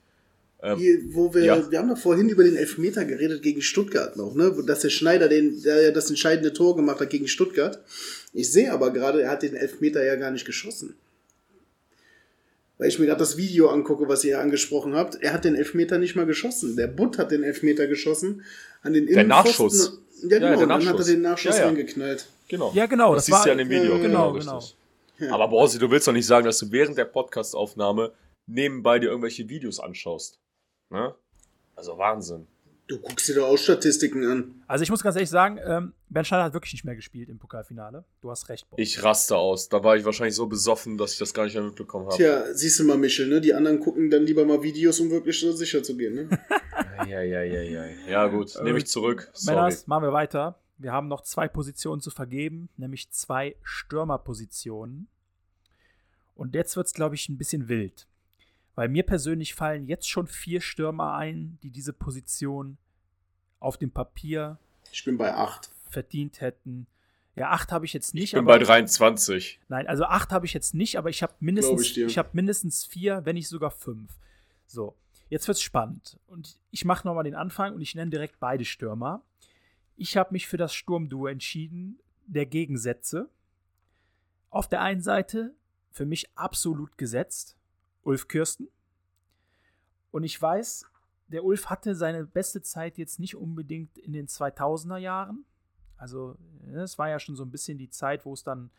Ähm, 0.61 0.77
Hier, 0.77 0.99
wo 1.15 1.33
wir, 1.33 1.43
Ja. 1.43 1.71
wir 1.71 1.79
haben 1.79 1.89
doch 1.89 1.97
vorhin 1.97 2.29
über 2.29 2.43
den 2.43 2.55
Elfmeter 2.55 3.03
geredet 3.03 3.41
gegen 3.41 3.63
Stuttgart 3.63 4.15
noch, 4.15 4.35
ne? 4.35 4.55
Dass 4.67 4.81
der 4.81 4.89
Schneider 4.89 5.27
den, 5.27 5.59
der 5.63 5.81
ja 5.81 5.91
das 5.91 6.09
entscheidende 6.09 6.53
Tor 6.53 6.75
gemacht 6.75 6.99
hat 6.99 7.09
gegen 7.09 7.27
Stuttgart. 7.27 7.79
Ich 8.31 8.51
sehe 8.51 8.71
aber 8.71 8.91
gerade, 8.91 9.23
er 9.23 9.31
hat 9.31 9.41
den 9.41 9.55
Elfmeter 9.55 10.05
ja 10.05 10.15
gar 10.17 10.29
nicht 10.29 10.45
geschossen. 10.45 10.95
Weil 12.77 12.89
ich 12.89 12.99
mir 12.99 13.07
gerade 13.07 13.19
das 13.19 13.37
Video 13.37 13.69
angucke, 13.69 14.07
was 14.07 14.23
ihr 14.23 14.39
angesprochen 14.39 14.93
habt. 14.95 15.15
Er 15.21 15.33
hat 15.33 15.45
den 15.45 15.55
Elfmeter 15.55 15.97
nicht 15.97 16.15
mal 16.15 16.25
geschossen. 16.27 16.75
Der 16.75 16.87
Butt 16.87 17.17
hat 17.17 17.31
den 17.31 17.43
Elfmeter 17.43 17.87
geschossen. 17.87 18.43
An 18.83 18.93
den 18.93 19.07
Der 19.07 19.23
Nachschuss. 19.23 19.99
Ja, 20.23 20.37
Ja, 20.37 20.39
genau. 20.39 20.57
der 20.57 20.67
dann 20.67 20.87
hat 20.87 20.99
er 20.99 21.05
den 21.05 21.21
Nachschuss 21.21 21.55
Ja, 21.55 21.61
ja. 21.61 21.67
reingeknallt. 21.67 22.27
genau. 22.47 22.71
Ja, 22.73 22.85
genau, 22.85 23.15
Das, 23.15 23.25
das 23.25 23.35
siehst 23.35 23.45
du 23.45 23.49
ja 23.49 23.53
in 23.53 23.57
dem 23.59 23.69
Video. 23.69 23.95
äh, 23.97 24.01
genau, 24.01 24.29
richtig. 24.31 24.75
Ja. 25.19 25.33
Aber 25.33 25.47
Borsi, 25.47 25.77
du 25.79 25.89
willst 25.91 26.07
doch 26.07 26.13
nicht 26.13 26.25
sagen, 26.25 26.45
dass 26.45 26.57
du 26.59 26.71
während 26.71 26.97
der 26.97 27.05
Podcastaufnahme 27.05 28.11
nebenbei 28.47 28.97
dir 28.99 29.09
irgendwelche 29.09 29.47
Videos 29.47 29.79
anschaust. 29.79 30.39
Ne? 30.89 31.13
Also 31.75 31.97
Wahnsinn. 31.97 32.47
Du 32.87 32.97
guckst 32.99 33.29
dir 33.29 33.35
doch 33.35 33.47
auch 33.47 33.57
Statistiken 33.57 34.25
an. 34.25 34.63
also 34.67 34.83
ich 34.83 34.89
muss 34.89 35.01
ganz 35.01 35.15
ehrlich 35.15 35.29
sagen, 35.29 35.57
ähm, 35.65 35.93
Bernd 36.09 36.27
Schneider 36.27 36.43
hat 36.43 36.53
wirklich 36.53 36.73
nicht 36.73 36.83
mehr 36.83 36.95
gespielt 36.95 37.29
im 37.29 37.39
Pokalfinale. 37.39 38.03
Du 38.19 38.29
hast 38.29 38.49
recht, 38.49 38.69
Bob. 38.69 38.77
Ich 38.79 39.01
raste 39.01 39.37
aus. 39.37 39.69
Da 39.69 39.81
war 39.81 39.95
ich 39.95 40.03
wahrscheinlich 40.03 40.35
so 40.35 40.45
besoffen, 40.47 40.97
dass 40.97 41.13
ich 41.13 41.19
das 41.19 41.33
gar 41.33 41.45
nicht 41.45 41.53
mehr 41.53 41.63
mitbekommen 41.63 42.07
habe. 42.07 42.17
Tja, 42.17 42.53
siehst 42.53 42.79
du 42.79 42.83
mal, 42.83 42.97
Michel, 42.97 43.27
ne? 43.27 43.39
Die 43.39 43.53
anderen 43.53 43.79
gucken 43.79 44.09
dann 44.09 44.23
lieber 44.23 44.43
mal 44.43 44.61
Videos, 44.61 44.99
um 44.99 45.09
wirklich 45.09 45.39
so 45.39 45.53
sicher 45.53 45.81
zu 45.83 45.95
gehen, 45.95 46.15
ne? 46.15 46.29
Ja, 47.07 47.21
ja, 47.21 47.41
ja, 47.43 47.61
ja. 47.61 47.85
Ja, 48.07 48.27
gut, 48.27 48.53
nehme 48.63 48.77
ich 48.77 48.87
zurück. 48.87 49.29
Sorry. 49.33 49.55
Männers, 49.57 49.87
machen 49.87 50.03
wir 50.03 50.13
weiter. 50.13 50.55
Wir 50.77 50.91
haben 50.91 51.07
noch 51.07 51.21
zwei 51.21 51.47
Positionen 51.47 52.01
zu 52.01 52.09
vergeben, 52.11 52.69
nämlich 52.77 53.09
zwei 53.11 53.55
Stürmerpositionen. 53.63 55.07
Und 56.35 56.55
jetzt 56.55 56.75
wird 56.75 56.87
es, 56.87 56.93
glaube 56.93 57.15
ich, 57.15 57.29
ein 57.29 57.37
bisschen 57.37 57.67
wild. 57.67 58.07
Weil 58.75 58.87
mir 58.89 59.03
persönlich 59.03 59.53
fallen 59.53 59.85
jetzt 59.85 60.09
schon 60.09 60.27
vier 60.27 60.61
Stürmer 60.61 61.13
ein, 61.13 61.59
die 61.61 61.69
diese 61.69 61.93
Position 61.93 62.77
auf 63.59 63.77
dem 63.77 63.91
Papier 63.91 64.57
Ich 64.91 65.03
bin 65.03 65.17
bei 65.17 65.33
8. 65.35 65.69
verdient 65.89 66.41
hätten. 66.41 66.87
Ja, 67.35 67.51
acht 67.51 67.71
habe 67.71 67.85
ich 67.85 67.93
jetzt 67.93 68.13
nicht. 68.13 68.25
Ich 68.25 68.31
bin 68.31 68.39
aber- 68.39 68.57
bei 68.57 68.63
23. 68.63 69.59
Nein, 69.69 69.87
also 69.87 70.03
acht 70.05 70.31
habe 70.31 70.45
ich 70.45 70.53
jetzt 70.53 70.73
nicht, 70.73 70.97
aber 70.97 71.09
ich 71.09 71.21
habe 71.23 71.33
mindestens, 71.39 71.81
ich 71.81 71.97
ich 71.97 72.17
habe 72.17 72.29
mindestens 72.33 72.85
vier, 72.85 73.21
wenn 73.25 73.35
nicht 73.35 73.47
sogar 73.47 73.71
fünf. 73.71 74.11
So, 74.67 74.95
jetzt 75.31 75.47
wird's 75.47 75.61
spannend. 75.61 76.19
Und 76.27 76.59
ich 76.71 76.85
mache 76.85 77.07
nochmal 77.07 77.23
den 77.23 77.35
Anfang 77.35 77.73
und 77.73 77.81
ich 77.81 77.95
nenne 77.95 78.11
direkt 78.11 78.39
beide 78.39 78.65
Stürmer. 78.65 79.23
Ich 79.95 80.17
habe 80.17 80.33
mich 80.33 80.45
für 80.45 80.57
das 80.57 80.73
Sturmduo 80.73 81.25
entschieden, 81.27 81.99
der 82.27 82.45
Gegensätze. 82.45 83.29
Auf 84.49 84.67
der 84.67 84.81
einen 84.81 85.01
Seite 85.01 85.55
für 85.89 86.05
mich 86.05 86.29
absolut 86.37 86.97
gesetzt, 86.97 87.57
Ulf 88.03 88.27
Kürsten. 88.27 88.67
Und 90.11 90.23
ich 90.23 90.39
weiß, 90.39 90.85
der 91.27 91.45
Ulf 91.45 91.67
hatte 91.67 91.95
seine 91.95 92.25
beste 92.25 92.61
Zeit 92.61 92.97
jetzt 92.97 93.17
nicht 93.17 93.37
unbedingt 93.37 93.97
in 93.97 94.11
den 94.11 94.27
2000er 94.27 94.97
Jahren. 94.97 95.45
Also, 95.95 96.35
es 96.73 96.99
war 96.99 97.07
ja 97.07 97.19
schon 97.19 97.37
so 97.37 97.45
ein 97.45 97.51
bisschen 97.51 97.77
die 97.77 97.89
Zeit, 97.89 98.25
wo 98.25 98.33
es 98.33 98.43
dann, 98.43 98.69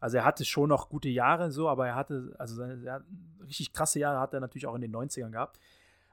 also 0.00 0.16
er 0.16 0.24
hatte 0.24 0.44
schon 0.44 0.70
noch 0.70 0.88
gute 0.88 1.08
Jahre 1.08 1.52
so, 1.52 1.68
aber 1.68 1.86
er 1.86 1.94
hatte, 1.94 2.34
also 2.36 2.56
seine, 2.56 3.04
richtig 3.42 3.72
krasse 3.72 4.00
Jahre 4.00 4.18
hat 4.18 4.34
er 4.34 4.40
natürlich 4.40 4.66
auch 4.66 4.74
in 4.74 4.80
den 4.80 4.92
90ern 4.92 5.30
gehabt. 5.30 5.60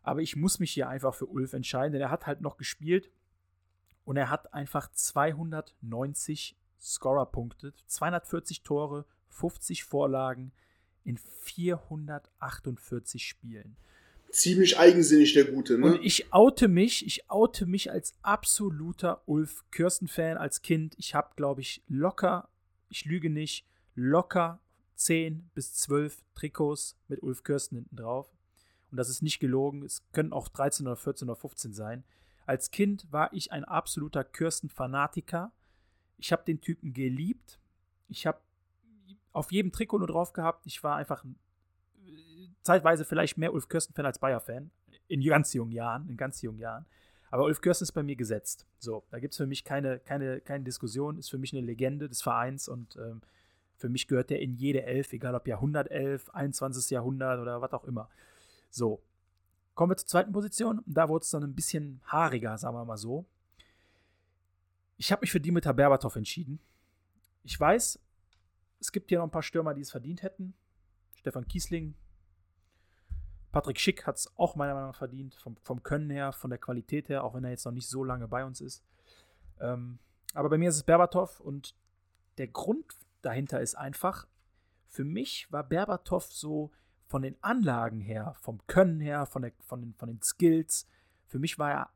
Aber 0.07 0.21
ich 0.21 0.37
muss 0.37 0.59
mich 0.59 0.71
hier 0.71 0.87
einfach 0.87 1.13
für 1.13 1.25
Ulf 1.25 1.51
entscheiden, 1.51 1.91
denn 1.91 2.01
er 2.01 2.11
hat 2.11 2.27
halt 2.27 2.39
noch 2.39 2.55
gespielt 2.55 3.11
und 4.05 4.15
er 4.15 4.29
hat 4.29 4.53
einfach 4.53 4.89
290 4.89 6.55
Scorerpunkte, 6.79 7.73
240 7.87 8.61
Tore, 8.61 9.03
50 9.27 9.83
Vorlagen 9.83 10.53
in 11.03 11.17
448 11.17 13.27
Spielen. 13.27 13.75
Ziemlich 14.29 14.79
eigensinnig, 14.79 15.33
der 15.33 15.43
Gute, 15.43 15.77
ne? 15.77 15.87
Und 15.87 16.05
ich 16.05 16.31
oute 16.31 16.69
mich, 16.69 17.05
ich 17.05 17.29
oute 17.29 17.65
mich 17.65 17.91
als 17.91 18.13
absoluter 18.21 19.23
Ulf 19.25 19.65
Kirsten-Fan 19.71 20.37
als 20.37 20.61
Kind. 20.61 20.95
Ich 20.97 21.15
habe, 21.15 21.31
glaube 21.35 21.59
ich, 21.59 21.83
locker, 21.89 22.47
ich 22.87 23.03
lüge 23.03 23.29
nicht, 23.29 23.65
locker 23.93 24.61
10 24.95 25.49
bis 25.53 25.73
12 25.73 26.23
Trikots 26.33 26.95
mit 27.09 27.21
Ulf 27.21 27.43
Kirsten 27.43 27.75
hinten 27.75 27.97
drauf. 27.97 28.36
Und 28.91 28.97
das 28.97 29.09
ist 29.09 29.21
nicht 29.21 29.39
gelogen. 29.39 29.83
Es 29.83 30.09
können 30.11 30.33
auch 30.33 30.47
13 30.47 30.88
oder 30.88 30.95
14 30.95 31.27
oder 31.29 31.35
15 31.35 31.73
sein. 31.73 32.03
Als 32.45 32.71
Kind 32.71 33.11
war 33.11 33.31
ich 33.33 33.51
ein 33.51 33.65
absoluter 33.65 34.23
Kirsten-Fanatiker. 34.23 35.51
Ich 36.17 36.31
habe 36.31 36.43
den 36.45 36.61
Typen 36.61 36.93
geliebt. 36.93 37.59
Ich 38.07 38.25
habe 38.25 38.39
auf 39.33 39.51
jedem 39.51 39.71
Trikot 39.71 39.99
nur 39.99 40.07
drauf 40.07 40.33
gehabt. 40.33 40.65
Ich 40.65 40.83
war 40.83 40.95
einfach 40.95 41.25
äh, 41.25 42.47
zeitweise 42.63 43.03
vielleicht 43.05 43.38
mehr 43.38 43.53
Ulf 43.53 43.67
Kirsten-Fan 43.67 44.05
als 44.05 44.19
Bayer-Fan. 44.19 44.71
In 45.09 45.21
ganz 45.23 45.53
jungen 45.53 45.71
Jahren, 45.71 46.07
in 46.09 46.17
ganz 46.17 46.41
jungen 46.41 46.59
Jahren. 46.59 46.85
Aber 47.29 47.43
Ulf 47.43 47.61
Kirsten 47.61 47.83
ist 47.83 47.91
bei 47.91 48.03
mir 48.03 48.15
gesetzt. 48.15 48.65
So, 48.79 49.03
da 49.09 49.19
gibt 49.19 49.33
es 49.33 49.38
für 49.38 49.47
mich 49.47 49.63
keine, 49.63 49.99
keine, 49.99 50.39
keine 50.41 50.63
Diskussion, 50.63 51.17
ist 51.17 51.29
für 51.29 51.38
mich 51.38 51.53
eine 51.53 51.65
Legende 51.65 52.07
des 52.07 52.21
Vereins 52.21 52.69
und 52.69 52.95
ähm, 52.95 53.21
für 53.75 53.89
mich 53.89 54.07
gehört 54.07 54.29
der 54.29 54.41
in 54.41 54.55
jede 54.55 54.83
Elf, 54.83 55.13
egal 55.13 55.35
ob 55.35 55.47
Jahrhundertelf, 55.47 56.29
21. 56.29 56.89
Jahrhundert 56.89 57.39
oder 57.39 57.61
was 57.61 57.73
auch 57.73 57.83
immer. 57.83 58.09
So, 58.70 59.03
kommen 59.76 59.91
wir 59.91 59.97
zur 59.97 60.07
zweiten 60.07 60.32
Position. 60.32 60.82
Da 60.86 61.09
wurde 61.09 61.24
es 61.24 61.30
dann 61.30 61.43
ein 61.43 61.55
bisschen 61.55 62.01
haariger, 62.05 62.57
sagen 62.57 62.76
wir 62.76 62.86
mal 62.86 62.97
so. 62.97 63.26
Ich 64.97 65.11
habe 65.11 65.22
mich 65.22 65.32
für 65.32 65.39
Dimitar 65.39 65.74
Berbatov 65.74 66.15
entschieden. 66.15 66.59
Ich 67.43 67.59
weiß, 67.59 67.99
es 68.80 68.91
gibt 68.91 69.09
hier 69.09 69.20
noch 69.20 69.26
ein 69.26 69.32
paar 69.32 69.43
Stürmer, 69.43 69.74
die 69.74 69.82
es 69.82 69.91
verdient 69.91 70.24
hätten. 70.24 70.53
Stefan 71.15 71.47
Kiesling, 71.47 71.95
Patrick 73.51 73.80
Schick 73.80 74.05
hat 74.05 74.18
es 74.18 74.32
auch 74.38 74.55
meiner 74.55 74.74
Meinung 74.74 74.89
nach 74.89 74.97
verdient, 74.97 75.36
vom, 75.36 75.57
vom 75.63 75.82
Können 75.82 76.09
her, 76.09 76.32
von 76.32 76.49
der 76.49 76.59
Qualität 76.59 77.09
her, 77.09 77.24
auch 77.24 77.34
wenn 77.34 77.43
er 77.43 77.51
jetzt 77.51 77.65
noch 77.65 77.72
nicht 77.72 77.88
so 77.88 78.03
lange 78.03 78.28
bei 78.28 78.45
uns 78.45 78.61
ist. 78.61 78.84
Ähm, 79.59 79.99
aber 80.34 80.49
bei 80.49 80.57
mir 80.57 80.70
ist 80.70 80.76
es 80.76 80.84
Berbatov 80.84 81.39
und 81.39 81.76
der 82.38 82.47
Grund 82.47 82.86
dahinter 83.22 83.61
ist 83.61 83.76
einfach, 83.76 84.28
für 84.88 85.03
mich 85.03 85.51
war 85.51 85.63
Berbatov 85.63 86.26
so 86.26 86.72
von 87.07 87.21
den 87.21 87.35
Anlagen 87.41 88.01
her, 88.01 88.35
vom 88.41 88.59
Können 88.67 88.99
her, 88.99 89.25
von, 89.25 89.41
der, 89.41 89.51
von, 89.65 89.81
den, 89.81 89.93
von 89.95 90.09
den 90.09 90.21
Skills, 90.21 90.87
für 91.27 91.39
mich 91.39 91.57
war 91.57 91.71
er 91.71 91.89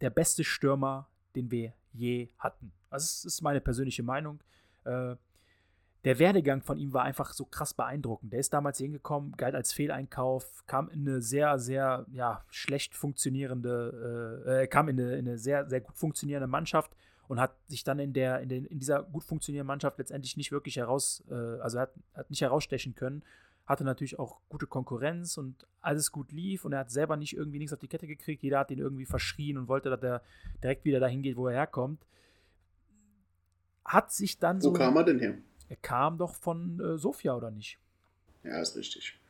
der 0.00 0.10
beste 0.10 0.44
Stürmer, 0.44 1.08
den 1.34 1.50
wir 1.50 1.72
je 1.92 2.28
hatten. 2.38 2.72
Also 2.90 3.04
das 3.04 3.24
ist 3.24 3.42
meine 3.42 3.60
persönliche 3.60 4.02
Meinung. 4.02 4.40
Äh, 4.84 5.16
der 6.04 6.18
Werdegang 6.18 6.62
von 6.62 6.78
ihm 6.78 6.92
war 6.92 7.02
einfach 7.02 7.32
so 7.32 7.44
krass 7.44 7.74
beeindruckend. 7.74 8.32
Der 8.32 8.40
ist 8.40 8.52
damals 8.52 8.78
hingekommen, 8.78 9.32
galt 9.36 9.54
als 9.54 9.72
Fehleinkauf, 9.72 10.64
kam 10.66 10.88
in 10.90 11.00
eine 11.00 11.20
sehr, 11.20 11.58
sehr 11.58 12.06
ja, 12.12 12.44
schlecht 12.48 12.94
funktionierende, 12.94 14.44
äh, 14.46 14.62
äh, 14.62 14.66
kam 14.68 14.88
in 14.88 15.00
eine, 15.00 15.16
in 15.16 15.28
eine, 15.28 15.38
sehr, 15.38 15.68
sehr 15.68 15.80
gut 15.80 15.96
funktionierende 15.96 16.46
Mannschaft 16.46 16.94
und 17.26 17.40
hat 17.40 17.56
sich 17.66 17.84
dann 17.84 17.98
in 17.98 18.12
der, 18.12 18.40
in, 18.40 18.48
den, 18.48 18.64
in 18.64 18.78
dieser 18.78 19.02
gut 19.02 19.24
funktionierenden 19.24 19.66
Mannschaft 19.66 19.98
letztendlich 19.98 20.36
nicht 20.36 20.52
wirklich 20.52 20.76
heraus, 20.76 21.24
äh, 21.30 21.34
also 21.34 21.80
hat, 21.80 21.92
hat 22.14 22.30
nicht 22.30 22.42
herausstechen 22.42 22.94
können. 22.94 23.22
Hatte 23.68 23.84
natürlich 23.84 24.18
auch 24.18 24.38
gute 24.48 24.66
Konkurrenz 24.66 25.36
und 25.36 25.66
alles 25.82 26.10
gut 26.10 26.32
lief 26.32 26.64
und 26.64 26.72
er 26.72 26.78
hat 26.78 26.90
selber 26.90 27.18
nicht 27.18 27.36
irgendwie 27.36 27.58
nichts 27.58 27.74
auf 27.74 27.78
die 27.78 27.86
Kette 27.86 28.06
gekriegt. 28.06 28.42
Jeder 28.42 28.60
hat 28.60 28.70
ihn 28.70 28.78
irgendwie 28.78 29.04
verschrien 29.04 29.58
und 29.58 29.68
wollte, 29.68 29.90
dass 29.90 30.02
er 30.02 30.22
direkt 30.62 30.86
wieder 30.86 31.00
dahin 31.00 31.20
geht, 31.20 31.36
wo 31.36 31.48
er 31.48 31.54
herkommt. 31.54 32.06
Hat 33.84 34.10
sich 34.10 34.38
dann 34.38 34.62
so. 34.62 34.70
Wo 34.70 34.72
kam 34.72 34.96
er 34.96 35.04
denn 35.04 35.18
her? 35.18 35.34
Er 35.68 35.76
kam 35.76 36.16
doch 36.16 36.34
von 36.34 36.80
äh, 36.80 36.96
Sofia, 36.96 37.36
oder 37.36 37.50
nicht? 37.50 37.78
Ja, 38.42 38.58
ist 38.58 38.74
richtig. 38.74 39.20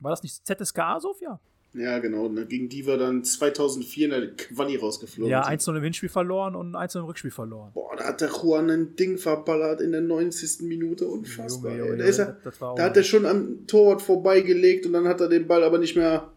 War 0.00 0.10
das 0.10 0.22
nicht 0.22 0.46
ZSKA 0.46 1.00
Sofia? 1.00 1.40
Ja, 1.76 1.98
genau. 1.98 2.28
Gegen 2.48 2.68
die 2.68 2.86
wir 2.86 2.96
dann 2.96 3.22
2004 3.22 4.04
in 4.06 4.10
der 4.10 4.30
Quali 4.34 4.76
rausgeflogen 4.76 5.30
Ja, 5.30 5.44
sind. 5.44 5.60
1-0 5.60 5.76
im 5.76 5.82
Hinspiel 5.82 6.08
verloren 6.08 6.54
und 6.56 6.74
1-0 6.74 7.00
im 7.00 7.04
Rückspiel 7.04 7.30
verloren. 7.30 7.70
Boah, 7.74 7.94
da 7.96 8.04
hat 8.04 8.20
der 8.20 8.30
Juan 8.30 8.70
ein 8.70 8.96
Ding 8.96 9.18
verballert 9.18 9.80
in 9.82 9.92
der 9.92 10.00
90. 10.00 10.62
Minute. 10.62 11.06
Unfassbar. 11.06 11.72
Junge. 11.72 11.84
Junge, 11.90 11.98
da 11.98 12.04
ist 12.04 12.18
er, 12.18 12.36
da 12.76 12.82
hat 12.82 12.96
er 12.96 13.02
schon 13.02 13.26
am 13.26 13.66
Torwart 13.66 14.00
vorbeigelegt 14.00 14.86
und 14.86 14.94
dann 14.94 15.06
hat 15.06 15.20
er 15.20 15.28
den 15.28 15.46
Ball 15.46 15.62
aber 15.64 15.78
nicht 15.78 15.96
mehr. 15.96 16.30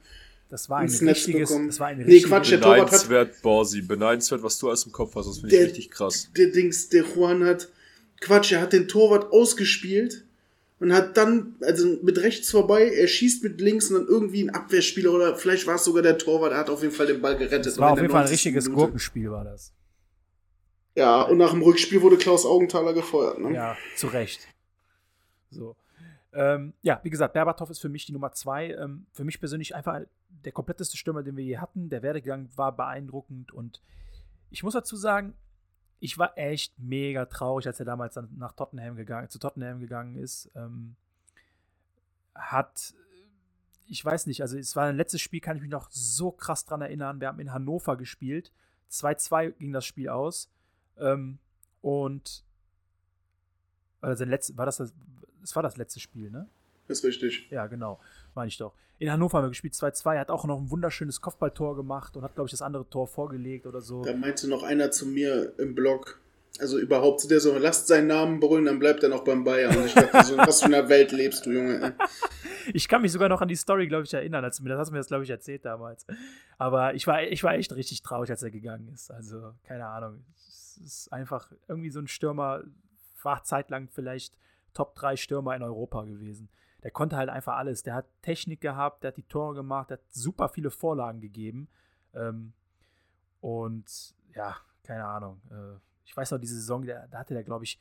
Das 0.49 0.67
war 0.69 0.79
ein 0.79 0.87
ins 0.87 0.99
Netz 1.01 1.17
richtiges, 1.27 1.49
bekommen. 1.49 1.67
das 1.67 1.79
war 1.79 1.87
ein 1.87 1.97
Nee, 1.99 2.03
richtiges, 2.05 2.27
Quatsch, 2.29 2.51
der 2.51 2.59
Torwart 2.61 2.79
hat- 2.79 3.07
Beneidenswert, 3.07 3.41
Borsi, 3.43 3.81
beneidenswert, 3.81 4.41
was 4.43 4.57
du 4.57 4.67
alles 4.69 4.83
im 4.85 4.91
Kopf 4.91 5.15
hast. 5.15 5.27
Das 5.27 5.35
finde 5.39 5.55
ich 5.55 5.59
Der- 5.59 5.67
richtig 5.67 5.91
krass. 5.91 6.29
Der 6.35 6.47
Dings, 6.47 6.89
der 6.89 7.03
Juan 7.03 7.43
hat. 7.45 7.69
Quatsch, 8.19 8.51
er 8.51 8.61
hat 8.61 8.73
den 8.73 8.87
Torwart 8.87 9.31
ausgespielt 9.31 10.25
und 10.80 10.93
hat 10.93 11.17
dann, 11.17 11.55
also 11.61 11.97
mit 12.01 12.17
rechts 12.19 12.49
vorbei, 12.49 12.89
er 12.89 13.07
schießt 13.07 13.43
mit 13.43 13.59
links 13.59 13.89
und 13.91 13.99
dann 13.99 14.07
irgendwie 14.07 14.43
ein 14.43 14.49
Abwehrspieler 14.49 15.11
oder 15.11 15.36
vielleicht 15.36 15.67
war 15.67 15.75
es 15.75 15.84
sogar 15.84 16.01
der 16.01 16.17
Torwart, 16.17 16.53
er 16.53 16.59
hat 16.59 16.69
auf 16.69 16.82
jeden 16.82 16.93
Fall 16.93 17.07
den 17.07 17.21
Ball 17.21 17.36
gerettet. 17.38 17.65
Das 17.65 17.77
war 17.77 17.91
auf 17.91 17.99
jeden 17.99 18.09
Fall 18.11 18.21
ein 18.21 18.25
90. 18.25 18.34
richtiges 18.34 18.65
Minute- 18.65 18.82
Gurkenspiel, 18.84 19.32
war 19.32 19.43
das. 19.43 19.73
Ja, 20.95 21.21
und 21.21 21.38
nach 21.38 21.51
dem 21.51 21.61
Rückspiel 21.61 22.01
wurde 22.01 22.17
Klaus 22.17 22.45
Augenthaler 22.45 22.93
gefeuert. 22.93 23.39
Ne? 23.39 23.53
Ja, 23.53 23.77
zu 23.95 24.07
Recht. 24.07 24.47
So. 25.49 25.75
Ähm, 26.34 26.73
ja, 26.82 26.99
wie 27.03 27.09
gesagt, 27.09 27.34
Berbatov 27.34 27.69
ist 27.69 27.80
für 27.80 27.89
mich 27.89 28.05
die 28.05 28.11
Nummer 28.11 28.32
zwei. 28.32 28.71
Ähm, 28.73 29.05
für 29.13 29.23
mich 29.23 29.39
persönlich 29.39 29.75
einfach 29.75 30.01
der 30.30 30.51
kompletteste 30.51 30.97
Stürmer, 30.97 31.23
den 31.23 31.38
wir 31.38 31.43
je 31.43 31.57
hatten. 31.57 31.89
Der 31.89 32.03
Werdegang 32.03 32.49
war 32.55 32.75
beeindruckend 32.75 33.51
und 33.51 33.82
ich 34.51 34.63
muss 34.63 34.73
dazu 34.73 34.95
sagen, 34.95 35.34
ich 36.00 36.18
war 36.18 36.38
echt 36.38 36.78
mega 36.80 37.26
traurig, 37.26 37.68
als 37.68 37.80
er 37.80 37.86
damals 37.86 38.14
dann 38.16 38.30
nach 38.38 38.54
Tottenham 38.54 38.95
gegangen, 38.95 39.30
zu 39.30 39.39
Tottenham 39.39 39.80
gegangen 39.80 40.16
ist. 40.16 40.50
Ähm, 40.56 40.95
hat, 42.36 42.93
ich 43.88 44.04
weiß 44.04 44.28
nicht, 44.28 44.41
also 44.41 44.58
es 44.58 44.76
war 44.76 44.86
ein 44.88 44.95
letztes 44.95 45.22
Spiel, 45.22 45.41
kann 45.41 45.58
ich 45.58 45.62
mich 45.62 45.72
noch 45.72 45.89
so 45.91 46.32
krass 46.32 46.66
dran 46.66 46.82
erinnern. 46.82 47.20
Wir 47.20 47.28
haben 47.28 47.39
in 47.39 47.52
Hannover 47.52 47.97
gespielt. 47.97 48.52
2-2 48.91 49.52
ging 49.52 49.74
das 49.74 49.86
Spiel 49.86 50.10
aus. 50.10 50.50
Ähm, 50.97 51.38
und 51.82 52.43
war 54.00 54.10
das, 54.10 54.22
ein 54.22 54.30
letzt, 54.30 54.58
war 54.58 54.66
das, 54.66 54.78
das, 54.78 54.93
das 55.41 55.56
war 55.56 55.64
das 55.64 55.78
letzte 55.78 56.00
Spiel, 56.00 56.32
ne? 56.32 56.47
Ist 56.88 57.04
richtig. 57.04 57.50
Ja, 57.52 57.68
genau, 57.68 58.00
meine 58.36 58.47
ich 58.47 58.57
doch. 58.57 58.73
In 58.97 59.11
Hannover 59.11 59.38
haben 59.38 59.45
wir 59.45 59.49
gespielt 59.49 59.73
2-2, 59.73 60.19
hat 60.19 60.30
auch 60.30 60.45
noch 60.45 60.59
ein 60.59 60.69
wunderschönes 60.69 61.21
Kopfballtor 61.21 61.75
gemacht 61.75 62.17
und 62.17 62.23
hat, 62.23 62.36
glaube 62.36 62.47
ich, 62.47 62.51
das 62.51 62.61
andere 62.61 62.89
Tor 62.89 63.07
vorgelegt 63.07 63.65
oder 63.65 63.82
so. 63.82 64.03
Da 64.03 64.13
meinte 64.13 64.49
noch 64.49 64.63
einer 64.63 64.91
zu 64.91 65.05
mir 65.05 65.53
im 65.57 65.73
Blog, 65.73 66.19
also 66.59 66.77
überhaupt 66.77 67.21
zu 67.21 67.30
der 67.30 67.39
so, 67.39 67.57
lasst 67.57 67.88
seinen 67.88 68.07
Namen 68.07 68.39
brüllen, 68.41 68.65
dann 68.65 68.80
bleibt 68.80 69.01
er 69.03 69.09
noch 69.09 69.23
beim 69.23 69.45
Bayern. 69.45 69.75
Und 69.77 69.86
ich 69.86 69.93
dachte 69.93 70.25
so, 70.25 70.34
in 70.34 70.39
was 70.39 70.59
für 70.59 70.65
einer 70.65 70.89
Welt 70.89 71.13
lebst 71.13 71.45
du, 71.45 71.51
Junge? 71.51 71.95
Ich 72.71 72.88
kann 72.88 73.01
mich 73.01 73.11
sogar 73.11 73.30
noch 73.30 73.41
an 73.41 73.47
die 73.47 73.55
Story, 73.55 73.88
glaube 73.88 74.03
ich, 74.03 74.13
erinnern. 74.13 74.43
Als 74.43 74.57
du 74.57 74.63
mir 74.63 74.69
das 74.69 74.80
hast 74.80 74.89
du 74.89 74.93
mir 74.93 74.99
das, 74.99 75.07
glaube 75.07 75.23
ich, 75.23 75.30
erzählt 75.32 75.65
damals. 75.65 76.05
Aber 76.59 76.93
ich 76.93 77.07
war, 77.07 77.23
ich 77.23 77.43
war 77.43 77.53
echt 77.55 77.73
richtig 77.73 78.03
traurig, 78.03 78.30
als 78.30 78.43
er 78.43 78.51
gegangen 78.51 78.89
ist. 78.89 79.09
Also, 79.09 79.53
keine 79.63 79.88
Ahnung. 79.88 80.23
Es 80.47 80.77
ist 80.77 81.11
einfach 81.11 81.51
irgendwie 81.67 81.89
so 81.89 81.99
ein 81.99 82.07
Stürmer, 82.07 82.63
war 83.23 83.43
zeitlang 83.43 83.89
vielleicht 83.89 84.38
Top 84.73 84.93
3 84.95 85.15
Stürmer 85.15 85.55
in 85.55 85.63
Europa 85.63 86.03
gewesen. 86.03 86.49
Der 86.84 86.91
konnte 86.91 87.17
halt 87.17 87.30
einfach 87.30 87.57
alles. 87.57 87.84
Der 87.84 87.93
hat 87.93 88.05
Technik 88.21 88.61
gehabt, 88.61 89.03
der 89.03 89.09
hat 89.09 89.17
die 89.17 89.23
Tore 89.23 89.55
gemacht, 89.55 89.89
der 89.89 89.97
hat 89.97 90.03
super 90.11 90.49
viele 90.49 90.71
Vorlagen 90.71 91.19
gegeben. 91.19 91.67
Ähm, 92.13 92.53
und 93.41 94.15
ja, 94.34 94.55
keine 94.84 95.05
Ahnung. 95.05 95.41
Äh, 95.51 95.77
ich 96.05 96.15
weiß 96.15 96.32
noch, 96.32 96.39
diese 96.39 96.55
Saison, 96.55 96.86
da, 96.86 97.05
da 97.07 97.19
hatte 97.19 97.34
der, 97.34 97.43
glaube 97.43 97.65
ich, 97.65 97.80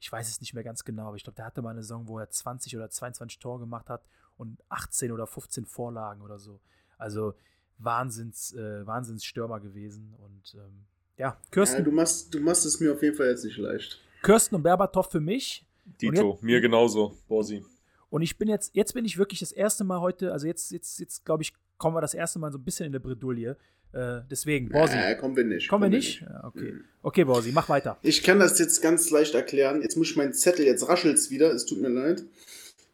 ich 0.00 0.10
weiß 0.10 0.28
es 0.28 0.40
nicht 0.40 0.54
mehr 0.54 0.64
ganz 0.64 0.84
genau, 0.84 1.06
aber 1.06 1.16
ich 1.16 1.24
glaube, 1.24 1.36
der 1.36 1.44
hatte 1.44 1.62
mal 1.62 1.70
eine 1.70 1.82
Saison, 1.82 2.08
wo 2.08 2.18
er 2.18 2.28
20 2.30 2.76
oder 2.76 2.90
22 2.90 3.38
Tore 3.38 3.60
gemacht 3.60 3.88
hat 3.88 4.02
und 4.36 4.58
18 4.68 5.12
oder 5.12 5.26
15 5.26 5.66
Vorlagen 5.66 6.22
oder 6.22 6.38
so. 6.38 6.60
Also 6.98 7.34
Wahnsinns, 7.78 8.52
äh, 8.54 8.86
Wahnsinnsstürmer 8.86 9.60
gewesen. 9.60 10.14
Und 10.18 10.54
ähm, 10.54 10.86
ja, 11.16 11.28
Ja, 11.28 11.36
Kirsten, 11.50 11.84
du, 11.84 11.92
machst, 11.92 12.34
du 12.34 12.40
machst 12.40 12.64
es 12.64 12.80
mir 12.80 12.92
auf 12.92 13.02
jeden 13.02 13.16
Fall 13.16 13.28
jetzt 13.28 13.44
nicht 13.44 13.58
leicht. 13.58 14.00
Kirsten 14.22 14.54
und 14.54 14.62
Berbatov 14.62 15.10
für 15.10 15.20
mich. 15.20 15.66
Dito, 15.84 16.38
mir 16.40 16.60
genauso, 16.60 17.18
Borsi. 17.28 17.64
Und 18.10 18.22
ich 18.22 18.36
bin 18.36 18.48
jetzt, 18.48 18.74
jetzt 18.74 18.92
bin 18.92 19.04
ich 19.04 19.18
wirklich 19.18 19.40
das 19.40 19.52
erste 19.52 19.84
Mal 19.84 20.00
heute, 20.00 20.32
also 20.32 20.46
jetzt, 20.46 20.72
jetzt, 20.72 20.98
jetzt 20.98 21.24
glaube 21.24 21.42
ich, 21.42 21.52
kommen 21.78 21.96
wir 21.96 22.00
das 22.00 22.14
erste 22.14 22.38
Mal 22.38 22.52
so 22.52 22.58
ein 22.58 22.64
bisschen 22.64 22.86
in 22.86 22.92
eine 22.92 23.00
Bredouille. 23.00 23.56
Äh, 23.92 24.20
deswegen, 24.30 24.68
Borsi. 24.68 24.96
Äh, 24.96 25.16
kommen 25.16 25.36
wir 25.36 25.44
nicht. 25.44 25.68
kommen 25.68 25.84
wir 25.84 25.90
nicht? 25.90 26.20
Ja, 26.20 26.44
okay. 26.44 26.74
Okay, 27.02 27.24
Borsi, 27.24 27.50
mach 27.52 27.68
weiter. 27.68 27.98
Ich 28.02 28.22
kann 28.22 28.38
das 28.38 28.58
jetzt 28.58 28.82
ganz 28.82 29.10
leicht 29.10 29.34
erklären. 29.34 29.82
Jetzt 29.82 29.96
muss 29.96 30.10
ich 30.10 30.16
meinen 30.16 30.32
Zettel, 30.32 30.66
jetzt 30.66 30.88
raschelt's 30.88 31.30
wieder, 31.30 31.52
es 31.52 31.66
tut 31.66 31.80
mir 31.80 31.88
leid. 31.88 32.24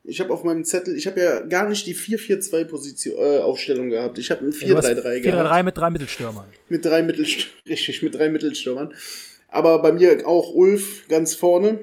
Ich 0.05 0.21
habe 0.21 0.33
auf 0.33 0.45
meinem 0.45 0.65
Zettel, 0.65 0.97
ich 0.97 1.07
habe 1.09 1.21
ja 1.21 1.41
gar 1.41 1.69
nicht 1.69 1.87
die 1.87 1.95
4-4-2 1.95 2.65
Position 2.65 3.17
äh, 3.19 3.39
Aufstellung 3.41 3.91
gehabt. 3.91 4.19
Ich 4.19 4.31
habe 4.31 4.45
ein 4.45 4.53
4-3-3 4.53 5.21
gehabt. 5.21 5.51
4-3-3 5.51 5.63
mit 5.65 5.77
drei 5.77 5.91
Mittelstürmern. 5.91 6.45
Mit 6.69 6.85
drei 6.85 7.03
Mittelstürmern. 7.03 7.59
Richtig, 7.69 8.03
mit 8.03 8.15
drei 8.15 8.29
Mittelstürmern. 8.29 8.95
Aber 9.49 9.83
bei 9.83 9.93
mir 9.93 10.27
auch 10.27 10.55
Ulf 10.55 11.09
ganz 11.09 11.35
vorne. 11.35 11.81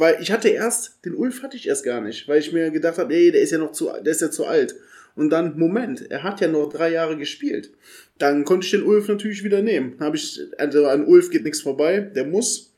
Weil 0.00 0.16
ich 0.22 0.32
hatte 0.32 0.48
erst, 0.48 1.04
den 1.04 1.14
Ulf 1.14 1.42
hatte 1.42 1.58
ich 1.58 1.68
erst 1.68 1.84
gar 1.84 2.00
nicht, 2.00 2.26
weil 2.26 2.38
ich 2.38 2.52
mir 2.52 2.70
gedacht 2.70 2.96
habe, 2.96 3.14
ey, 3.14 3.30
der 3.30 3.42
ist 3.42 3.50
ja 3.50 3.58
noch 3.58 3.72
zu, 3.72 3.90
der 4.02 4.12
ist 4.12 4.22
ja 4.22 4.30
zu 4.30 4.46
alt. 4.46 4.74
Und 5.14 5.28
dann, 5.28 5.58
Moment, 5.58 6.10
er 6.10 6.22
hat 6.22 6.40
ja 6.40 6.48
noch 6.48 6.70
drei 6.70 6.90
Jahre 6.90 7.18
gespielt. 7.18 7.70
Dann 8.16 8.46
konnte 8.46 8.64
ich 8.64 8.70
den 8.70 8.84
Ulf 8.84 9.08
natürlich 9.08 9.44
wieder 9.44 9.60
nehmen. 9.60 9.96
Habe 10.00 10.16
ich, 10.16 10.40
also 10.56 10.86
an 10.86 11.04
Ulf 11.04 11.30
geht 11.30 11.44
nichts 11.44 11.60
vorbei, 11.60 12.00
der 12.00 12.24
muss. 12.24 12.72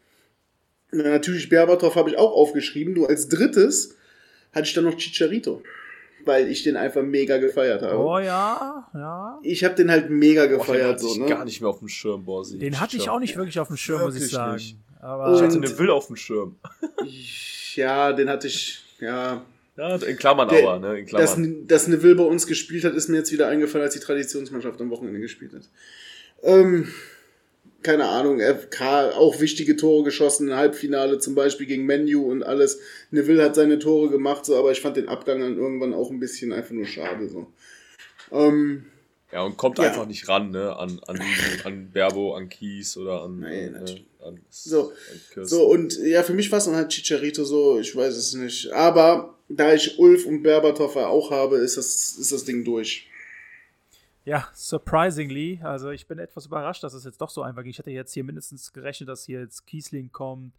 Natürlich 0.91 1.49
Berbatov 1.49 1.95
habe 1.95 2.11
ich 2.11 2.19
auch 2.19 2.33
aufgeschrieben. 2.33 2.93
Nur 2.95 3.09
als 3.09 3.29
drittes 3.29 3.95
hatte 4.53 4.67
ich 4.67 4.75
dann 4.75 4.85
noch 4.85 4.97
Chicharito. 4.97 5.63
Weil 6.25 6.49
ich 6.49 6.65
den 6.65 6.77
einfach 6.77 7.03
mega 7.03 7.39
gefeiert 7.39 7.83
habe. 7.83 7.99
Oh 7.99 8.19
ja, 8.19 8.89
ja. 8.95 9.39
Ich 9.45 9.63
habe 9.63 9.77
den 9.77 9.93
halt 9.93 10.11
mega 10.11 10.43
Boah, 10.43 10.49
den 10.49 10.59
gefeiert, 10.59 10.89
hatte 10.95 11.03
so, 11.03 11.13
ich 11.13 11.19
ne? 11.19 11.27
gar 11.27 11.45
nicht 11.45 11.61
mehr 11.61 11.71
auf 11.71 11.79
dem 11.79 11.89
Schirm, 11.89 12.25
Borsi. 12.25 12.59
Den 12.59 12.81
hatte 12.81 12.97
ich 12.97 13.09
auch 13.09 13.21
nicht 13.21 13.37
wirklich 13.37 13.61
auf 13.61 13.69
dem 13.69 13.77
Schirm, 13.77 14.01
muss 14.01 14.15
ich 14.17 14.23
Wirklich 14.23 14.33
sagen. 14.33 14.55
nicht. 14.55 14.77
Aber 15.03 15.35
Ich 15.35 15.43
hatte 15.43 15.57
eine 15.57 15.79
Will 15.79 15.91
auf 15.91 16.07
dem 16.07 16.17
Schirm. 16.17 16.57
Ja, 17.75 18.13
den 18.13 18.29
hatte 18.31 18.47
ich, 18.47 18.83
ja. 19.01 19.45
Ja, 19.77 19.97
in 19.97 20.17
Klammern 20.17 20.49
Der- 20.49 20.63
aber, 20.69 20.79
ne? 20.79 21.01
In 21.01 21.07
Dass, 21.07 21.35
Klammern. 21.35 21.67
dass 21.67 21.89
Neville 21.89 22.15
bei 22.15 22.25
uns 22.25 22.47
gespielt 22.47 22.85
hat, 22.85 22.95
ist 22.95 23.09
mir 23.09 23.17
jetzt 23.19 23.33
wieder 23.33 23.49
eingefallen, 23.49 23.85
als 23.85 23.95
die 23.95 24.01
Traditionsmannschaft 24.01 24.81
am 24.81 24.91
Wochenende 24.91 25.19
gespielt 25.19 25.53
hat. 25.55 25.63
Ähm, 26.43 26.89
keine 27.83 28.05
Ahnung, 28.07 28.39
FK 28.41 29.11
auch 29.17 29.41
wichtige 29.41 29.75
Tore 29.77 30.05
geschossen, 30.05 30.49
im 30.49 30.55
Halbfinale 30.55 31.19
zum 31.19 31.35
Beispiel 31.35 31.67
gegen 31.67 31.85
Menu 31.85 32.31
und 32.31 32.45
alles. 32.45 32.79
Neville 33.11 33.43
hat 33.43 33.57
seine 33.57 33.79
Tore 33.81 34.09
gemacht, 34.11 34.45
so, 34.45 34.57
aber 34.57 34.71
ich 34.71 34.81
fand 34.81 34.97
den 34.99 35.09
Abgang 35.09 35.41
dann 35.41 35.57
irgendwann 35.57 35.95
auch 35.95 36.11
ein 36.11 36.21
bisschen 36.21 36.53
einfach 36.53 36.71
nur 36.73 36.87
schade. 36.87 37.29
So. 37.29 37.49
Ähm, 38.31 38.85
Ja, 39.33 39.43
und 39.43 39.57
kommt 39.57 39.79
Ja. 39.79 39.85
einfach 39.85 40.07
nicht 40.07 40.29
ran, 40.29 40.51
ne? 40.51 40.77
An, 40.77 41.01
an, 41.07 41.21
an 41.65 41.91
Berbo, 41.91 42.35
an 42.37 42.49
Kies 42.51 42.97
oder 42.99 43.23
an. 43.23 43.41
Nee, 43.41 43.67
an, 43.69 43.73
natürlich. 43.73 44.07
äh, 44.21 44.25
an, 44.27 44.41
So, 44.51 44.93
an. 45.37 45.45
So, 45.47 45.67
und 45.71 45.99
ja, 46.05 46.23
für 46.23 46.35
mich 46.35 46.51
war 46.53 46.59
es 46.59 46.67
dann 46.67 46.75
halt 46.77 46.91
Chicharito 46.91 47.45
so, 47.45 47.81
ich 47.81 47.97
weiß 47.97 48.15
es 48.15 48.35
nicht. 48.35 48.71
Aber 48.73 49.39
da 49.49 49.73
ich 49.73 49.99
Ulf 49.99 50.27
und 50.27 50.43
Berbatov 50.43 50.97
auch 50.97 51.31
habe, 51.31 51.57
ist 51.57 51.77
das, 51.79 52.17
ist 52.19 52.31
das 52.31 52.45
Ding 52.45 52.63
durch. 52.65 53.09
Ja, 54.25 54.49
surprisingly. 54.55 55.61
Also 55.65 55.91
ich 55.91 56.07
bin 56.07 56.19
etwas 56.19 56.47
überrascht, 56.47 56.85
dass 56.85 56.95
es 56.95 57.05
jetzt 57.05 57.21
doch 57.21 57.31
so 57.31 57.43
einfach 57.43 57.63
ging. 57.63 57.71
Ich 57.71 57.79
hätte 57.79 57.91
jetzt 57.91 58.13
hier 58.13 58.23
mindestens 58.25 58.73
gerechnet, 58.73 59.09
dass 59.09 59.25
hier 59.25 59.41
jetzt 59.41 59.67
Kiesling 59.67 60.13
kommt. 60.13 60.53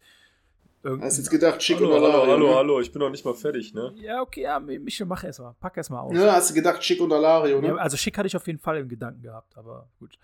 Irgendein- 0.84 1.06
Hast 1.08 1.16
jetzt 1.16 1.30
gedacht, 1.30 1.62
Schick 1.62 1.76
hallo, 1.78 1.88
und 1.88 1.94
hallo, 1.94 2.06
Alario? 2.06 2.32
hallo, 2.32 2.46
ne? 2.48 2.54
hallo, 2.56 2.80
ich 2.80 2.92
bin 2.92 3.00
noch 3.00 3.08
nicht 3.08 3.24
mal 3.24 3.32
fertig, 3.34 3.72
ne? 3.72 3.94
Ja, 3.96 4.20
okay, 4.20 4.42
ja, 4.42 4.60
Michel, 4.60 5.06
mach 5.06 5.24
erst 5.24 5.40
mal. 5.40 5.54
Pack 5.58 5.78
erst 5.78 5.90
mal 5.90 6.00
aus. 6.00 6.14
Ja, 6.14 6.32
hast 6.34 6.50
du 6.50 6.54
gedacht, 6.54 6.84
Schick 6.84 7.00
und 7.00 7.10
Alario, 7.10 7.58
ne? 7.60 7.68
Ja, 7.68 7.76
also 7.76 7.96
schick 7.96 8.18
hatte 8.18 8.26
ich 8.26 8.36
auf 8.36 8.46
jeden 8.46 8.58
Fall 8.58 8.76
im 8.76 8.88
Gedanken 8.88 9.22
gehabt, 9.22 9.56
aber 9.56 9.88
gut. 9.98 10.18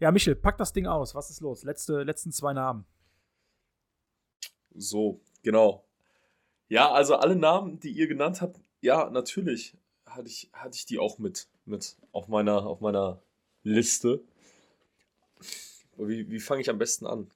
Ja, 0.00 0.12
Michel, 0.12 0.34
pack 0.36 0.58
das 0.58 0.74
Ding 0.74 0.86
aus. 0.86 1.14
Was 1.14 1.30
ist 1.30 1.40
los? 1.40 1.64
Letzte, 1.64 2.02
letzten 2.02 2.32
zwei 2.32 2.52
Namen. 2.52 2.84
So, 4.74 5.20
genau. 5.42 5.84
Ja, 6.68 6.90
also 6.92 7.16
alle 7.16 7.36
Namen, 7.36 7.80
die 7.80 7.90
ihr 7.90 8.06
genannt 8.06 8.42
habt, 8.42 8.60
ja, 8.82 9.08
natürlich 9.08 9.74
hatte 10.04 10.28
ich, 10.28 10.50
hatte 10.52 10.76
ich 10.76 10.84
die 10.84 10.98
auch 10.98 11.18
mit, 11.18 11.48
mit 11.64 11.96
auf, 12.12 12.28
meiner, 12.28 12.66
auf 12.66 12.80
meiner 12.80 13.22
Liste. 13.62 14.22
Wie, 15.96 16.28
wie 16.30 16.40
fange 16.40 16.60
ich 16.60 16.68
am 16.68 16.78
besten 16.78 17.06
an? 17.06 17.30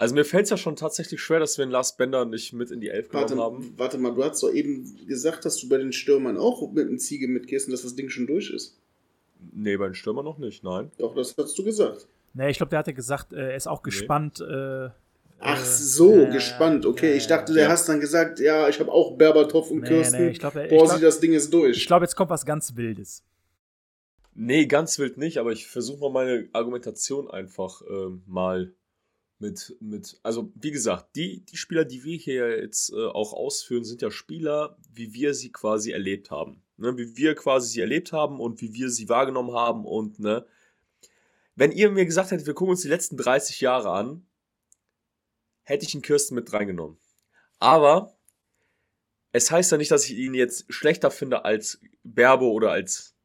Also 0.00 0.14
mir 0.14 0.24
fällt 0.24 0.44
es 0.44 0.50
ja 0.50 0.56
schon 0.56 0.76
tatsächlich 0.76 1.20
schwer, 1.20 1.40
dass 1.40 1.58
wir 1.58 1.66
den 1.66 1.72
Lars 1.72 1.96
Bender 1.96 2.24
nicht 2.24 2.52
mit 2.52 2.70
in 2.70 2.80
die 2.80 2.88
Elf 2.88 3.12
Warte, 3.12 3.34
genommen 3.34 3.56
haben. 3.64 3.74
warte 3.76 3.98
mal, 3.98 4.14
du 4.14 4.22
hast 4.22 4.42
doch 4.44 4.52
eben 4.52 4.96
gesagt, 5.08 5.44
dass 5.44 5.56
du 5.58 5.68
bei 5.68 5.76
den 5.76 5.92
Stürmern 5.92 6.36
auch 6.38 6.70
mit 6.72 6.88
dem 6.88 6.98
Ziege 7.00 7.26
mitgehst 7.26 7.66
und 7.66 7.72
dass 7.72 7.82
das 7.82 7.96
Ding 7.96 8.08
schon 8.08 8.26
durch 8.28 8.50
ist. 8.50 8.78
Nee, 9.52 9.76
bei 9.76 9.86
den 9.86 9.94
Stürmern 9.94 10.24
noch 10.24 10.38
nicht, 10.38 10.62
nein. 10.62 10.92
Doch, 10.98 11.14
das 11.16 11.34
hast 11.36 11.58
du 11.58 11.64
gesagt. 11.64 12.06
Nee, 12.34 12.50
ich 12.50 12.58
glaube, 12.58 12.70
der 12.70 12.78
hatte 12.80 12.94
gesagt, 12.94 13.32
äh, 13.32 13.50
er 13.50 13.56
ist 13.56 13.66
auch 13.66 13.82
gespannt. 13.82 14.40
Äh, 14.40 14.90
Ach 15.40 15.60
äh, 15.62 15.64
so, 15.64 16.14
ja, 16.16 16.30
gespannt. 16.30 16.86
Okay, 16.86 17.10
ja, 17.10 17.16
ich 17.16 17.26
dachte, 17.26 17.52
ja. 17.54 17.64
du 17.64 17.70
hast 17.70 17.88
dann 17.88 17.98
gesagt, 18.00 18.38
ja, 18.38 18.68
ich 18.68 18.78
habe 18.78 18.92
auch 18.92 19.16
Berbatov 19.16 19.70
und 19.72 19.80
Nee, 19.80 19.88
Kirsten. 19.88 20.24
nee, 20.24 20.30
ich 20.30 20.38
glaub, 20.38 20.54
er- 20.54 20.64
ich 20.64 20.70
Borsi, 20.70 20.90
glaub- 20.94 21.00
das 21.02 21.18
Ding 21.20 21.32
ist 21.32 21.52
durch. 21.52 21.76
Ich 21.76 21.86
glaube, 21.86 22.04
jetzt 22.04 22.14
kommt 22.14 22.30
was 22.30 22.44
ganz 22.46 22.76
Wildes. 22.76 23.24
Nee, 24.34 24.66
ganz 24.66 24.98
wild 25.00 25.18
nicht, 25.18 25.38
aber 25.38 25.50
ich 25.50 25.66
versuche 25.66 25.98
mal 26.00 26.10
meine 26.10 26.48
Argumentation 26.52 27.28
einfach 27.28 27.82
ähm, 27.90 28.22
mal 28.26 28.72
mit, 29.38 29.76
mit, 29.80 30.18
also 30.22 30.52
wie 30.54 30.70
gesagt, 30.70 31.14
die, 31.16 31.44
die 31.44 31.56
Spieler, 31.56 31.84
die 31.84 32.04
wir 32.04 32.16
hier 32.16 32.60
jetzt 32.60 32.92
äh, 32.92 33.06
auch 33.06 33.32
ausführen, 33.32 33.84
sind 33.84 34.02
ja 34.02 34.10
Spieler, 34.10 34.76
wie 34.92 35.12
wir 35.14 35.34
sie 35.34 35.52
quasi 35.52 35.92
erlebt 35.92 36.30
haben. 36.30 36.62
Ne? 36.76 36.96
Wie 36.96 37.16
wir 37.16 37.34
quasi 37.34 37.68
sie 37.68 37.80
erlebt 37.80 38.12
haben 38.12 38.40
und 38.40 38.60
wie 38.60 38.74
wir 38.74 38.90
sie 38.90 39.08
wahrgenommen 39.08 39.52
haben 39.52 39.84
und, 39.84 40.18
ne, 40.18 40.46
wenn 41.58 41.72
ihr 41.72 41.90
mir 41.90 42.06
gesagt 42.06 42.30
hättet, 42.30 42.46
wir 42.46 42.54
gucken 42.54 42.70
uns 42.70 42.82
die 42.82 42.88
letzten 42.88 43.16
30 43.16 43.60
Jahre 43.60 43.90
an, 43.90 44.24
hätte 45.64 45.84
ich 45.84 45.92
einen 45.92 46.02
Kirsten 46.02 46.36
mit 46.36 46.52
reingenommen. 46.52 46.98
Aber 47.58 48.16
es 49.32 49.50
heißt 49.50 49.72
ja 49.72 49.76
nicht, 49.76 49.90
dass 49.90 50.04
ich 50.04 50.16
ihn 50.16 50.34
jetzt 50.34 50.72
schlechter 50.72 51.10
finde 51.10 51.44
als 51.44 51.80
Berbo 52.04 52.52
oder 52.52 52.70
als 52.70 53.16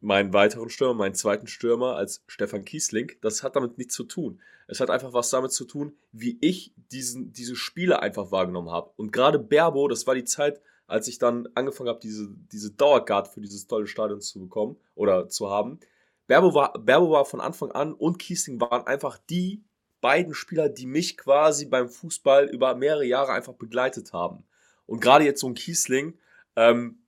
meinen 0.00 0.32
weiteren 0.32 0.68
Stürmer, 0.68 0.94
meinen 0.94 1.14
zweiten 1.14 1.46
Stürmer 1.46 1.96
als 1.96 2.22
Stefan 2.26 2.64
Kiesling. 2.64 3.12
Das 3.22 3.42
hat 3.42 3.56
damit 3.56 3.78
nichts 3.78 3.94
zu 3.94 4.04
tun. 4.04 4.40
Es 4.68 4.80
hat 4.80 4.90
einfach 4.90 5.12
was 5.12 5.30
damit 5.30 5.52
zu 5.52 5.64
tun, 5.64 5.96
wie 6.12 6.38
ich 6.40 6.72
diesen, 6.90 7.32
diese 7.32 7.56
Spiele 7.56 8.00
einfach 8.02 8.30
wahrgenommen 8.32 8.70
habe. 8.70 8.90
Und 8.96 9.12
gerade 9.12 9.38
Berbo, 9.38 9.88
das 9.88 10.06
war 10.06 10.14
die 10.14 10.24
Zeit, 10.24 10.60
als 10.86 11.08
ich 11.08 11.18
dann 11.18 11.48
angefangen 11.54 11.88
habe, 11.88 12.00
diese, 12.00 12.28
diese 12.52 12.72
Dauercard 12.72 13.28
für 13.28 13.40
dieses 13.40 13.66
tolle 13.66 13.86
Stadion 13.86 14.20
zu 14.20 14.40
bekommen 14.40 14.76
oder 14.94 15.28
zu 15.28 15.50
haben. 15.50 15.80
Berbo 16.26 16.54
war, 16.54 16.72
Berbo 16.78 17.10
war 17.10 17.24
von 17.24 17.40
Anfang 17.40 17.70
an 17.72 17.92
und 17.92 18.18
Kiesling 18.18 18.60
waren 18.60 18.86
einfach 18.86 19.18
die 19.30 19.64
beiden 20.00 20.34
Spieler, 20.34 20.68
die 20.68 20.86
mich 20.86 21.16
quasi 21.16 21.66
beim 21.66 21.88
Fußball 21.88 22.46
über 22.46 22.74
mehrere 22.74 23.04
Jahre 23.04 23.32
einfach 23.32 23.54
begleitet 23.54 24.12
haben. 24.12 24.44
Und 24.86 25.00
gerade 25.00 25.24
jetzt 25.24 25.40
so 25.40 25.48
ein 25.48 25.54
Kiesling, 25.54 26.18
ähm, 26.54 26.98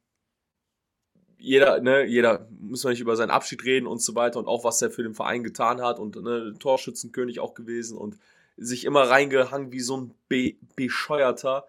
jeder, 1.38 1.80
ne, 1.80 2.04
jeder, 2.04 2.48
muss 2.60 2.84
man 2.84 2.92
nicht 2.92 3.00
über 3.00 3.16
seinen 3.16 3.30
Abschied 3.30 3.64
reden 3.64 3.86
und 3.86 4.02
so 4.02 4.14
weiter 4.14 4.38
und 4.38 4.48
auch 4.48 4.64
was 4.64 4.82
er 4.82 4.90
für 4.90 5.02
den 5.02 5.14
Verein 5.14 5.44
getan 5.44 5.80
hat 5.80 5.98
und 5.98 6.16
ne, 6.16 6.54
Torschützenkönig 6.58 7.40
auch 7.40 7.54
gewesen 7.54 7.96
und 7.96 8.18
sich 8.56 8.84
immer 8.84 9.02
reingehangen 9.02 9.72
wie 9.72 9.80
so 9.80 9.96
ein 9.96 10.14
Be 10.28 10.56
Bescheuerter. 10.74 11.66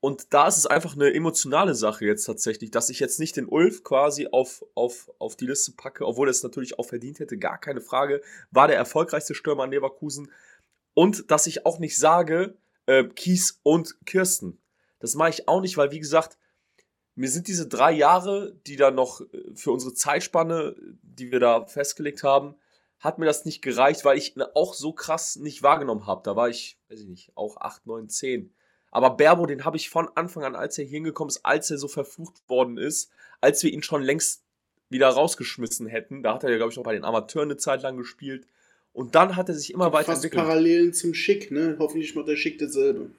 Und 0.00 0.32
da 0.34 0.48
ist 0.48 0.56
es 0.56 0.66
einfach 0.66 0.96
eine 0.96 1.14
emotionale 1.14 1.74
Sache 1.74 2.06
jetzt 2.06 2.24
tatsächlich, 2.24 2.72
dass 2.72 2.88
ich 2.88 2.98
jetzt 2.98 3.20
nicht 3.20 3.36
den 3.36 3.46
Ulf 3.46 3.84
quasi 3.84 4.28
auf, 4.32 4.64
auf, 4.74 5.10
auf 5.18 5.36
die 5.36 5.46
Liste 5.46 5.72
packe, 5.72 6.06
obwohl 6.06 6.26
er 6.26 6.32
es 6.32 6.42
natürlich 6.42 6.78
auch 6.78 6.86
verdient 6.86 7.20
hätte, 7.20 7.38
gar 7.38 7.58
keine 7.58 7.80
Frage, 7.80 8.20
war 8.50 8.66
der 8.66 8.76
erfolgreichste 8.76 9.34
Stürmer 9.34 9.62
an 9.62 9.70
Leverkusen. 9.70 10.32
Und 10.94 11.30
dass 11.30 11.46
ich 11.46 11.66
auch 11.66 11.78
nicht 11.78 11.96
sage, 11.96 12.56
äh, 12.86 13.04
Kies 13.04 13.60
und 13.62 13.96
Kirsten. 14.04 14.58
Das 14.98 15.14
mache 15.14 15.30
ich 15.30 15.48
auch 15.48 15.60
nicht, 15.60 15.76
weil 15.76 15.92
wie 15.92 16.00
gesagt, 16.00 16.36
mir 17.14 17.28
sind 17.28 17.48
diese 17.48 17.68
drei 17.68 17.92
Jahre, 17.92 18.54
die 18.66 18.76
da 18.76 18.90
noch 18.90 19.20
äh, 19.20 19.54
für 19.54 19.70
unsere 19.72 19.94
Zeitspanne, 19.94 20.74
die 21.02 21.30
wir 21.30 21.40
da 21.40 21.66
festgelegt 21.66 22.22
haben, 22.22 22.54
hat 22.98 23.18
mir 23.18 23.26
das 23.26 23.44
nicht 23.44 23.62
gereicht, 23.62 24.04
weil 24.04 24.16
ich 24.16 24.36
ihn 24.36 24.42
auch 24.54 24.74
so 24.74 24.92
krass 24.92 25.36
nicht 25.36 25.62
wahrgenommen 25.62 26.06
habe. 26.06 26.22
Da 26.24 26.36
war 26.36 26.48
ich, 26.48 26.78
weiß 26.88 27.00
ich 27.00 27.08
nicht, 27.08 27.32
auch 27.34 27.56
8, 27.56 27.86
9, 27.86 28.08
10. 28.08 28.54
Aber 28.92 29.10
Berbo, 29.16 29.46
den 29.46 29.64
habe 29.64 29.76
ich 29.76 29.90
von 29.90 30.08
Anfang 30.14 30.44
an, 30.44 30.54
als 30.54 30.78
er 30.78 30.84
hier 30.84 30.98
hingekommen 30.98 31.30
ist, 31.30 31.44
als 31.44 31.70
er 31.70 31.78
so 31.78 31.88
verflucht 31.88 32.48
worden 32.48 32.78
ist, 32.78 33.10
als 33.40 33.62
wir 33.62 33.72
ihn 33.72 33.82
schon 33.82 34.02
längst 34.02 34.44
wieder 34.88 35.08
rausgeschmissen 35.08 35.86
hätten. 35.86 36.22
Da 36.22 36.34
hat 36.34 36.44
er 36.44 36.50
ja, 36.50 36.58
glaube 36.58 36.70
ich, 36.70 36.76
noch 36.76 36.84
bei 36.84 36.92
den 36.92 37.04
Amateuren 37.04 37.50
eine 37.50 37.56
Zeit 37.56 37.82
lang 37.82 37.96
gespielt. 37.96 38.46
Und 38.92 39.14
dann 39.14 39.36
hat 39.36 39.48
er 39.48 39.54
sich 39.54 39.72
immer 39.72 39.90
Fast 39.90 40.08
weiterentwickelt. 40.08 40.42
Parallelen 40.42 40.92
zum 40.92 41.14
Schick, 41.14 41.50
ne? 41.50 41.76
Hoffentlich 41.78 42.14
macht 42.14 42.28
der 42.28 42.36
Schick 42.36 42.58
dasselbe. 42.58 43.10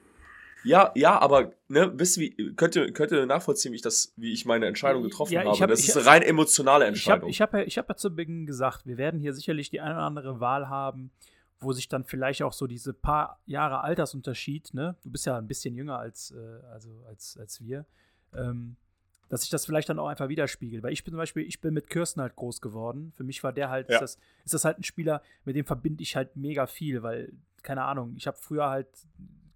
Ja, 0.64 0.92
ja, 0.94 1.18
aber 1.18 1.52
ne, 1.68 1.92
wisst 1.98 2.16
ihr, 2.16 2.32
wie, 2.36 2.54
könnt 2.54 2.74
ihr, 2.74 2.90
könnt 2.92 3.12
ihr 3.12 3.26
nachvollziehen, 3.26 3.72
wie 3.72 3.76
ich 3.76 3.82
das, 3.82 4.12
wie 4.16 4.32
ich 4.32 4.46
meine 4.46 4.66
Entscheidung 4.66 5.02
getroffen 5.02 5.32
Ja, 5.34 5.44
habe? 5.44 5.58
hab- 5.60 5.68
das 5.68 5.80
ich 5.80 5.88
ist 5.88 5.96
eine 5.96 6.06
rein 6.06 6.22
emotionale 6.22 6.84
Ich 6.84 6.88
habe 6.88 6.94
Entscheidung. 6.96 7.28
ich 7.28 7.40
hab, 7.42 7.52
ja- 7.52 7.60
ich 7.62 7.78
hab 7.78 7.88
ja 7.88 7.96
zu 7.96 8.14
Beginn 8.14 8.46
gesagt, 8.46 8.86
wir 8.86 8.96
werden 8.96 9.20
hier 9.20 9.34
sicherlich 9.34 9.68
die 9.70 9.80
eine 9.80 9.94
oder 9.94 10.04
andere 10.04 10.40
Wahl 10.40 10.68
haben, 10.68 11.10
wo 11.60 11.72
sich 11.72 11.88
dann 11.88 12.04
vielleicht 12.04 12.42
auch 12.42 12.52
so 12.52 12.66
diese 12.66 12.92
paar 12.94 13.40
Jahre 13.46 13.82
Altersunterschied, 13.82 14.74
ne? 14.74 14.96
Du 15.02 15.10
bist 15.10 15.26
ja 15.26 15.36
ein 15.38 15.46
bisschen 15.46 15.74
jünger 15.74 15.98
als, 15.98 16.30
äh, 16.32 16.66
also 16.72 16.90
als, 17.08 17.36
als 17.38 17.60
wir, 17.60 17.84
ähm, 18.34 18.76
dass 19.28 19.42
sich 19.42 19.50
das 19.50 19.64
vielleicht 19.66 19.88
dann 19.88 19.98
auch 19.98 20.08
einfach 20.08 20.28
widerspiegelt. 20.28 20.82
Weil 20.82 20.92
ich 20.92 21.04
bin 21.04 21.12
zum 21.12 21.18
Beispiel, 21.18 21.44
ich 21.46 21.60
bin 21.60 21.72
mit 21.74 21.88
Kirsten 21.90 22.20
halt 22.20 22.36
groß 22.36 22.60
geworden. 22.60 23.12
Für 23.16 23.24
mich 23.24 23.42
war 23.44 23.52
der 23.52 23.68
halt, 23.70 23.88
Ja. 23.88 23.96
ist, 23.96 24.00
das, 24.02 24.18
ist 24.44 24.54
das 24.54 24.64
halt 24.64 24.78
ein 24.78 24.82
Spieler, 24.82 25.22
mit 25.44 25.56
dem 25.56 25.64
verbinde 25.66 26.02
ich 26.02 26.16
halt 26.16 26.36
mega 26.36 26.66
viel, 26.66 27.02
weil, 27.02 27.32
keine 27.62 27.82
Ahnung, 27.84 28.14
ich 28.16 28.26
habe 28.26 28.36
früher 28.38 28.68
halt, 28.68 28.88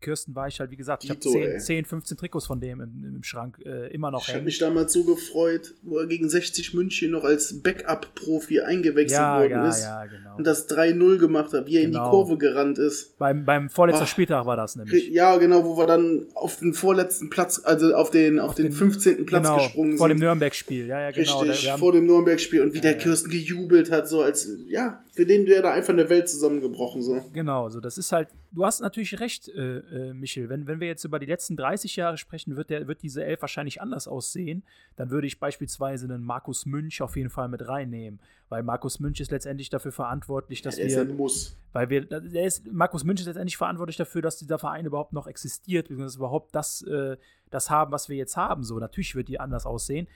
Kirsten 0.01 0.35
war 0.35 0.47
ich 0.49 0.61
halt, 0.61 0.71
wie 0.71 0.77
gesagt, 0.77 1.03
ich 1.05 1.11
habe 1.11 1.19
Dito, 1.19 1.33
10, 1.33 1.43
ey. 1.43 1.59
10, 1.59 1.85
15 1.85 2.17
Trikots 2.17 2.47
von 2.47 2.61
dem 2.61 2.81
im, 2.81 3.15
im 3.17 3.23
Schrank 3.25 3.59
äh, 3.65 3.89
immer 3.93 4.11
noch 4.11 4.27
Ich 4.29 4.35
habe 4.35 4.45
mich 4.45 4.59
damals 4.59 4.93
so 4.93 5.05
gefreut, 5.05 5.75
wo 5.83 5.99
er 5.99 6.07
gegen 6.07 6.29
60 6.29 6.75
München 6.75 7.11
noch 7.11 7.25
als 7.25 7.61
Backup-Profi 7.63 8.61
eingewechselt 8.61 9.19
Ja, 9.19 9.41
worden 9.41 9.51
ja, 9.53 9.69
ist. 9.69 9.83
ja, 9.83 10.05
genau. 10.07 10.37
Und 10.37 10.47
das 10.47 10.69
3-0 10.69 11.19
gemacht 11.19 11.53
hat, 11.53 11.67
wie 11.67 11.77
er 11.77 11.83
in 11.83 11.91
die 11.91 11.97
Genau. 11.99 12.11
Kurve 12.11 12.39
gerannt 12.39 12.79
ist. 12.79 13.19
Beim, 13.19 13.45
beim 13.45 13.69
vorletzten. 13.71 14.07
Spieltag 14.07 14.47
war 14.47 14.57
das 14.57 14.77
nämlich. 14.77 15.09
Ja, 15.09 15.37
genau, 15.39 15.65
wo 15.65 15.77
wir 15.77 15.87
dann 15.87 16.27
auf 16.35 16.59
den 16.59 16.75
vorletzten 16.75 17.29
Platz, 17.31 17.61
also 17.65 17.95
auf 17.95 18.11
den, 18.11 18.39
auf 18.39 18.55
den, 18.55 18.67
den- 18.67 18.73
15. 18.73 19.27
Platz 19.27 19.43
genau, 19.43 19.57
gesprungen 19.59 19.99
vor 19.99 20.09
dem 20.09 20.19
sind. 20.19 20.25
Nürnberg-Spiel. 20.27 20.87
Ja, 20.87 21.01
ja, 21.01 21.11
genau. 21.11 21.41
Richtig, 21.41 21.65
Da- 21.67 21.77
vor 21.77 21.93
dem 21.93 22.07
Nürnberg-Spiel 22.07 22.63
und 22.63 22.75
wie 22.75 22.81
der. 22.81 22.99
Kirsten 22.99 23.31
gejubelt 23.31 23.91
hat, 23.91 24.09
so 24.09 24.23
als, 24.23 24.49
ja, 24.67 25.03
für 25.13 25.25
den 25.27 25.47
wäre 25.47 25.63
da 25.63 25.73
einfach 25.73 25.93
eine 25.93 26.09
Welt 26.11 26.29
zusammengebrochen, 26.29 27.03
so. 27.03 27.25
Genau, 27.33 27.69
so 27.69 27.81
das 27.81 27.97
ist 27.99 28.13
halt, 28.13 28.29
du 28.53 28.65
hast 28.65 28.81
natürlich 28.81 29.21
recht, 29.21 29.49
äh, 29.49 29.79
äh, 29.79 30.15
Michel, 30.15 30.49
wenn, 30.49 30.67
wenn 30.67 30.81
wir 30.81 30.87
jetzt 30.87 31.05
über 31.05 31.19
die 31.19 31.27
letzten 31.27 31.57
30 31.57 31.97
Jahre 31.97 32.17
sprechen, 32.17 32.57
wird, 32.57 32.71
der, 32.71 32.89
wird 32.89 33.03
diese 33.03 33.25
Elf 33.25 33.41
wahrscheinlich 33.41 33.81
anders 33.81 34.09
aussehen. 34.09 34.63
Dann 34.97 35.11
würde 35.11 35.27
ich 35.27 35.39
beispielsweise 35.39 36.07
einen 36.07 36.23
Markus 36.23 36.67
Münch 36.67 37.03
auf 37.03 37.17
jeden 37.17 37.31
Fall 37.31 37.49
mit 37.49 37.67
reinnehmen, 37.67 38.21
weil 38.49 38.63
Markus 38.63 39.01
Münch 39.01 39.21
ist 39.21 39.31
letztendlich 39.31 39.71
dafür 39.71 39.93
verantwortlich, 39.93 40.63
dass 40.63 40.79
ist 40.79 40.95
wir, 40.95 41.03
ein 41.03 41.17
Muss. 41.17 41.57
weil 41.73 41.91
wir, 41.91 42.05
der 42.05 42.45
ist, 42.45 42.71
Markus 42.73 43.05
Münch 43.05 43.21
ist 43.21 43.27
letztendlich 43.27 43.57
verantwortlich 43.57 43.97
dafür, 43.97 44.23
dass 44.23 44.39
dieser 44.39 44.59
Verein 44.59 44.87
überhaupt 44.87 45.13
noch 45.13 45.27
existiert, 45.27 45.89
beziehungsweise 45.89 46.19
überhaupt 46.19 46.55
das, 46.55 46.83
äh, 46.83 47.17
das 47.51 47.71
haben, 47.71 47.93
was 47.93 48.09
wir 48.09 48.17
jetzt 48.17 48.37
haben. 48.37 48.65
So, 48.65 48.79
natürlich 48.79 49.15
wird 49.15 49.29
die 49.29 49.41
anders 49.41 49.67
aussehen. 49.67 50.07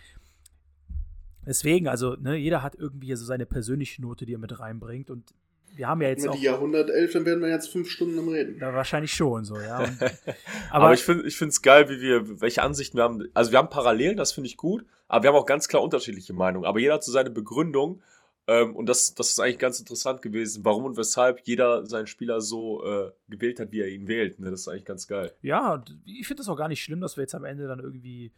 Deswegen, 1.45 1.89
also, 1.89 2.15
ne, 2.15 2.37
jeder 2.37 2.63
hat 2.63 2.77
irgendwie 2.77 3.15
so 3.17 3.25
seine 3.25 3.47
persönliche 3.47 4.01
Note, 4.01 4.27
die 4.27 4.35
er 4.35 4.39
mit 4.39 4.59
reinbringt. 4.61 5.11
Und 5.11 5.35
wir 5.75 5.89
haben 5.89 6.03
ja 6.03 6.09
jetzt 6.09 6.23
Wenn 6.23 6.31
auch. 6.31 6.35
die 6.37 6.43
Jahrhundertelf, 6.43 7.13
dann 7.13 7.25
werden 7.25 7.41
wir 7.43 7.49
jetzt 7.49 7.69
fünf 7.71 7.91
Stunden 7.91 8.19
am 8.19 8.29
Reden. 8.29 8.59
Da 8.59 8.75
wahrscheinlich 8.75 9.13
schon 9.13 9.45
so, 9.45 9.59
ja. 9.59 9.79
Und, 9.85 10.03
aber, 10.71 10.85
aber, 10.85 10.95
ich 10.95 11.03
finde 11.03 11.25
es 11.27 11.63
geil, 11.63 11.89
wie 11.89 12.01
wir, 12.01 12.41
welche 12.41 12.63
Ansichten 12.63 12.99
wir 12.99 13.05
haben. 13.05 13.29
Also 13.35 13.53
wir 13.53 13.59
haben 13.59 13.71
Parallelen, 13.71 14.17
das 14.17 14.33
finde 14.33 14.49
ich 14.49 14.57
gut, 14.57 14.85
aber 15.09 15.23
wir 15.25 15.31
haben 15.31 15.37
auch 15.37 15.47
ganz 15.47 15.69
klar 15.69 15.83
unterschiedliche 15.83 16.33
Meinungen. 16.33 16.67
Aber 16.67 16.79
jeder 16.79 16.95
hat 16.95 17.05
so 17.05 17.13
seine 17.13 17.31
Begründung, 17.31 18.03
Ähm, 18.49 18.75
und 18.75 18.89
das, 18.89 19.15
das 19.15 19.31
ist 19.31 19.39
eigentlich 19.39 19.61
ganz 19.61 19.79
interessant 19.79 20.21
gewesen, 20.21 20.65
warum 20.65 20.85
und 20.85 20.97
weshalb 20.97 21.41
jeder 21.45 21.87
seinen 21.87 22.09
Spieler 22.09 22.41
so 22.41 22.85
äh, 22.85 23.13
gewählt 23.29 23.61
hat, 23.61 23.71
wie 23.71 23.81
er 23.81 23.89
ihn 23.89 24.09
wählt. 24.09 24.41
Ne? 24.41 24.51
Das 24.51 24.63
ist 24.63 24.69
eigentlich 24.69 24.85
ganz 24.85 25.07
geil. 25.07 25.33
Ja, 25.43 25.75
und 25.75 25.97
ich 26.05 26.27
finde 26.27 26.43
es 26.43 26.49
auch 26.49 26.57
gar 26.57 26.69
nicht 26.69 26.83
schlimm, 26.83 27.01
dass 27.01 27.17
wir 27.17 27.23
jetzt 27.23 27.37
am 27.37 27.45
Ende 27.45 27.69
dann 27.69 27.79
irgendwie 27.79 28.33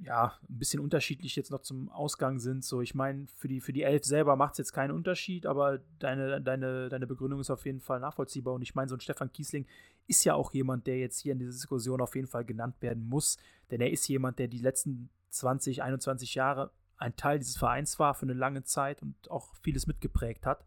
ja, 0.00 0.38
ein 0.48 0.58
bisschen 0.58 0.80
unterschiedlich 0.80 1.36
jetzt 1.36 1.50
noch 1.50 1.62
zum 1.62 1.88
Ausgang 1.90 2.38
sind. 2.38 2.64
So, 2.64 2.80
ich 2.80 2.94
meine, 2.94 3.26
für 3.36 3.48
die, 3.48 3.60
für 3.60 3.72
die 3.72 3.82
Elf 3.82 4.04
selber 4.04 4.36
macht 4.36 4.52
es 4.52 4.58
jetzt 4.58 4.72
keinen 4.72 4.90
Unterschied, 4.90 5.46
aber 5.46 5.80
deine, 5.98 6.40
deine, 6.40 6.88
deine 6.88 7.06
Begründung 7.06 7.40
ist 7.40 7.50
auf 7.50 7.64
jeden 7.66 7.80
Fall 7.80 8.00
nachvollziehbar. 8.00 8.54
Und 8.54 8.62
ich 8.62 8.74
meine, 8.74 8.88
so 8.88 8.96
ein 8.96 9.00
Stefan 9.00 9.32
Kiesling 9.32 9.66
ist 10.06 10.24
ja 10.24 10.34
auch 10.34 10.52
jemand, 10.52 10.86
der 10.86 10.98
jetzt 10.98 11.20
hier 11.20 11.32
in 11.32 11.38
dieser 11.38 11.52
Diskussion 11.52 12.00
auf 12.00 12.14
jeden 12.16 12.26
Fall 12.26 12.44
genannt 12.44 12.76
werden 12.80 13.08
muss. 13.08 13.38
Denn 13.70 13.80
er 13.80 13.90
ist 13.90 14.08
jemand, 14.08 14.38
der 14.38 14.48
die 14.48 14.58
letzten 14.58 15.10
20, 15.30 15.82
21 15.82 16.34
Jahre 16.34 16.70
ein 16.96 17.16
Teil 17.16 17.38
dieses 17.38 17.56
Vereins 17.56 17.98
war 17.98 18.14
für 18.14 18.26
eine 18.26 18.34
lange 18.34 18.64
Zeit 18.64 19.02
und 19.02 19.30
auch 19.30 19.54
vieles 19.62 19.86
mitgeprägt 19.86 20.46
hat. 20.46 20.64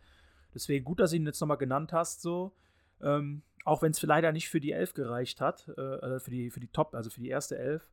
Deswegen 0.53 0.85
gut, 0.85 0.99
dass 0.99 1.11
du 1.11 1.17
ihn 1.17 1.25
jetzt 1.25 1.39
nochmal 1.39 1.57
genannt 1.57 1.93
hast, 1.93 2.21
so. 2.21 2.53
Ähm, 3.01 3.41
auch 3.65 3.81
wenn 3.81 3.91
es 3.91 4.01
leider 4.01 4.31
nicht 4.31 4.49
für 4.49 4.61
die 4.61 4.71
Elf 4.71 4.93
gereicht 4.93 5.41
hat, 5.41 5.67
äh, 5.69 6.19
für, 6.19 6.31
die, 6.31 6.51
für 6.51 6.59
die 6.59 6.67
Top, 6.67 6.93
also 6.93 7.09
für 7.09 7.19
die 7.19 7.29
erste 7.29 7.57
Elf. 7.57 7.89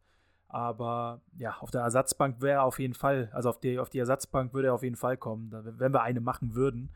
Aber 0.52 1.22
ja, 1.38 1.56
auf 1.60 1.70
der 1.70 1.80
Ersatzbank 1.80 2.42
wäre 2.42 2.58
er 2.58 2.64
auf 2.64 2.78
jeden 2.78 2.92
Fall, 2.92 3.30
also 3.32 3.48
auf 3.48 3.58
die, 3.58 3.78
auf 3.78 3.88
die 3.88 3.98
Ersatzbank 3.98 4.52
würde 4.52 4.68
er 4.68 4.74
auf 4.74 4.82
jeden 4.82 4.96
Fall 4.96 5.16
kommen, 5.16 5.50
wenn 5.50 5.92
wir 5.94 6.02
eine 6.02 6.20
machen 6.20 6.54
würden. 6.54 6.90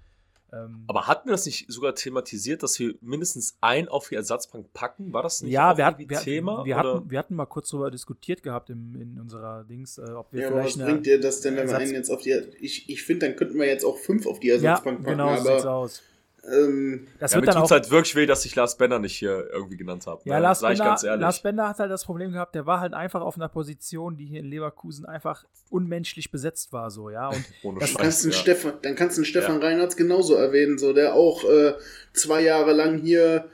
Ähm, 0.52 0.84
Aber 0.88 1.06
hatten 1.06 1.28
wir 1.28 1.32
das 1.32 1.46
nicht 1.46 1.72
sogar 1.72 1.94
thematisiert, 1.94 2.62
dass 2.62 2.78
wir 2.78 2.96
mindestens 3.00 3.56
einen 3.62 3.88
auf 3.88 4.10
die 4.10 4.14
Ersatzbank 4.14 4.74
packen? 4.74 5.14
War 5.14 5.22
das 5.22 5.40
nicht 5.40 5.52
ja, 5.52 5.74
wir 5.78 5.86
hatten, 5.86 6.06
wir, 6.06 6.18
Thema? 6.20 6.66
Wir 6.66 6.76
hatten, 6.76 7.10
wir 7.10 7.18
hatten 7.18 7.34
mal 7.34 7.46
kurz 7.46 7.70
darüber 7.70 7.90
diskutiert 7.90 8.42
gehabt 8.42 8.68
im, 8.68 8.94
in 9.00 9.18
unserer 9.18 9.64
Dings, 9.64 9.96
äh, 9.96 10.02
ob 10.02 10.30
wir 10.34 10.42
ja, 10.42 10.48
vielleicht. 10.48 10.76
Aber 10.76 10.84
was 10.84 10.92
bringt 10.92 11.06
dir 11.06 11.18
das 11.18 11.40
denn, 11.40 11.56
wenn 11.56 11.66
wir 11.66 11.78
einen 11.78 11.94
jetzt 11.94 12.10
auf 12.10 12.20
die. 12.20 12.32
Ich, 12.60 12.90
ich 12.90 13.04
finde, 13.04 13.26
dann 13.26 13.36
könnten 13.36 13.58
wir 13.58 13.66
jetzt 13.66 13.84
auch 13.84 13.96
fünf 13.96 14.26
auf 14.26 14.38
die 14.38 14.50
Ersatzbank 14.50 15.00
ja, 15.00 15.12
genau, 15.12 15.28
packen. 15.28 15.42
Genau, 15.42 15.50
so 15.50 15.56
sieht's 15.56 15.66
aus. 15.66 16.02
Ähm, 16.48 17.08
das 17.18 17.32
ja, 17.32 17.36
wird 17.36 17.46
mir 17.46 17.52
dann 17.52 17.62
auch 17.62 17.70
halt 17.70 17.90
wirklich 17.90 18.14
weh, 18.14 18.26
dass 18.26 18.44
ich 18.44 18.54
Lars 18.54 18.76
Bender 18.76 18.98
nicht 18.98 19.16
hier 19.16 19.48
irgendwie 19.52 19.76
genannt 19.76 20.06
habe. 20.06 20.22
Ja, 20.24 20.36
ne? 20.36 20.42
Lars, 20.42 20.60
Bender, 20.60 21.16
Lars 21.16 21.42
Bender 21.42 21.68
hat 21.68 21.78
halt 21.78 21.90
das 21.90 22.04
Problem 22.04 22.32
gehabt, 22.32 22.54
der 22.54 22.66
war 22.66 22.80
halt 22.80 22.94
einfach 22.94 23.20
auf 23.20 23.36
einer 23.36 23.48
Position, 23.48 24.16
die 24.16 24.26
hier 24.26 24.40
in 24.40 24.46
Leverkusen 24.46 25.06
einfach 25.06 25.44
unmenschlich 25.70 26.30
besetzt 26.30 26.72
war, 26.72 26.90
so, 26.90 27.10
ja. 27.10 27.28
Und 27.28 27.44
Ohne 27.62 27.80
das 27.80 27.94
kannst 27.94 28.24
ja. 28.24 28.32
Stefan, 28.32 28.74
dann 28.82 28.94
kannst 28.94 29.16
du 29.16 29.20
einen 29.20 29.26
Stefan 29.26 29.60
ja. 29.60 29.66
Reinhardt 29.66 29.96
genauso 29.96 30.34
erwähnen, 30.34 30.78
so, 30.78 30.92
der 30.92 31.14
auch 31.14 31.44
äh, 31.44 31.74
zwei 32.12 32.42
Jahre 32.42 32.72
lang 32.72 32.98
hier, 32.98 33.48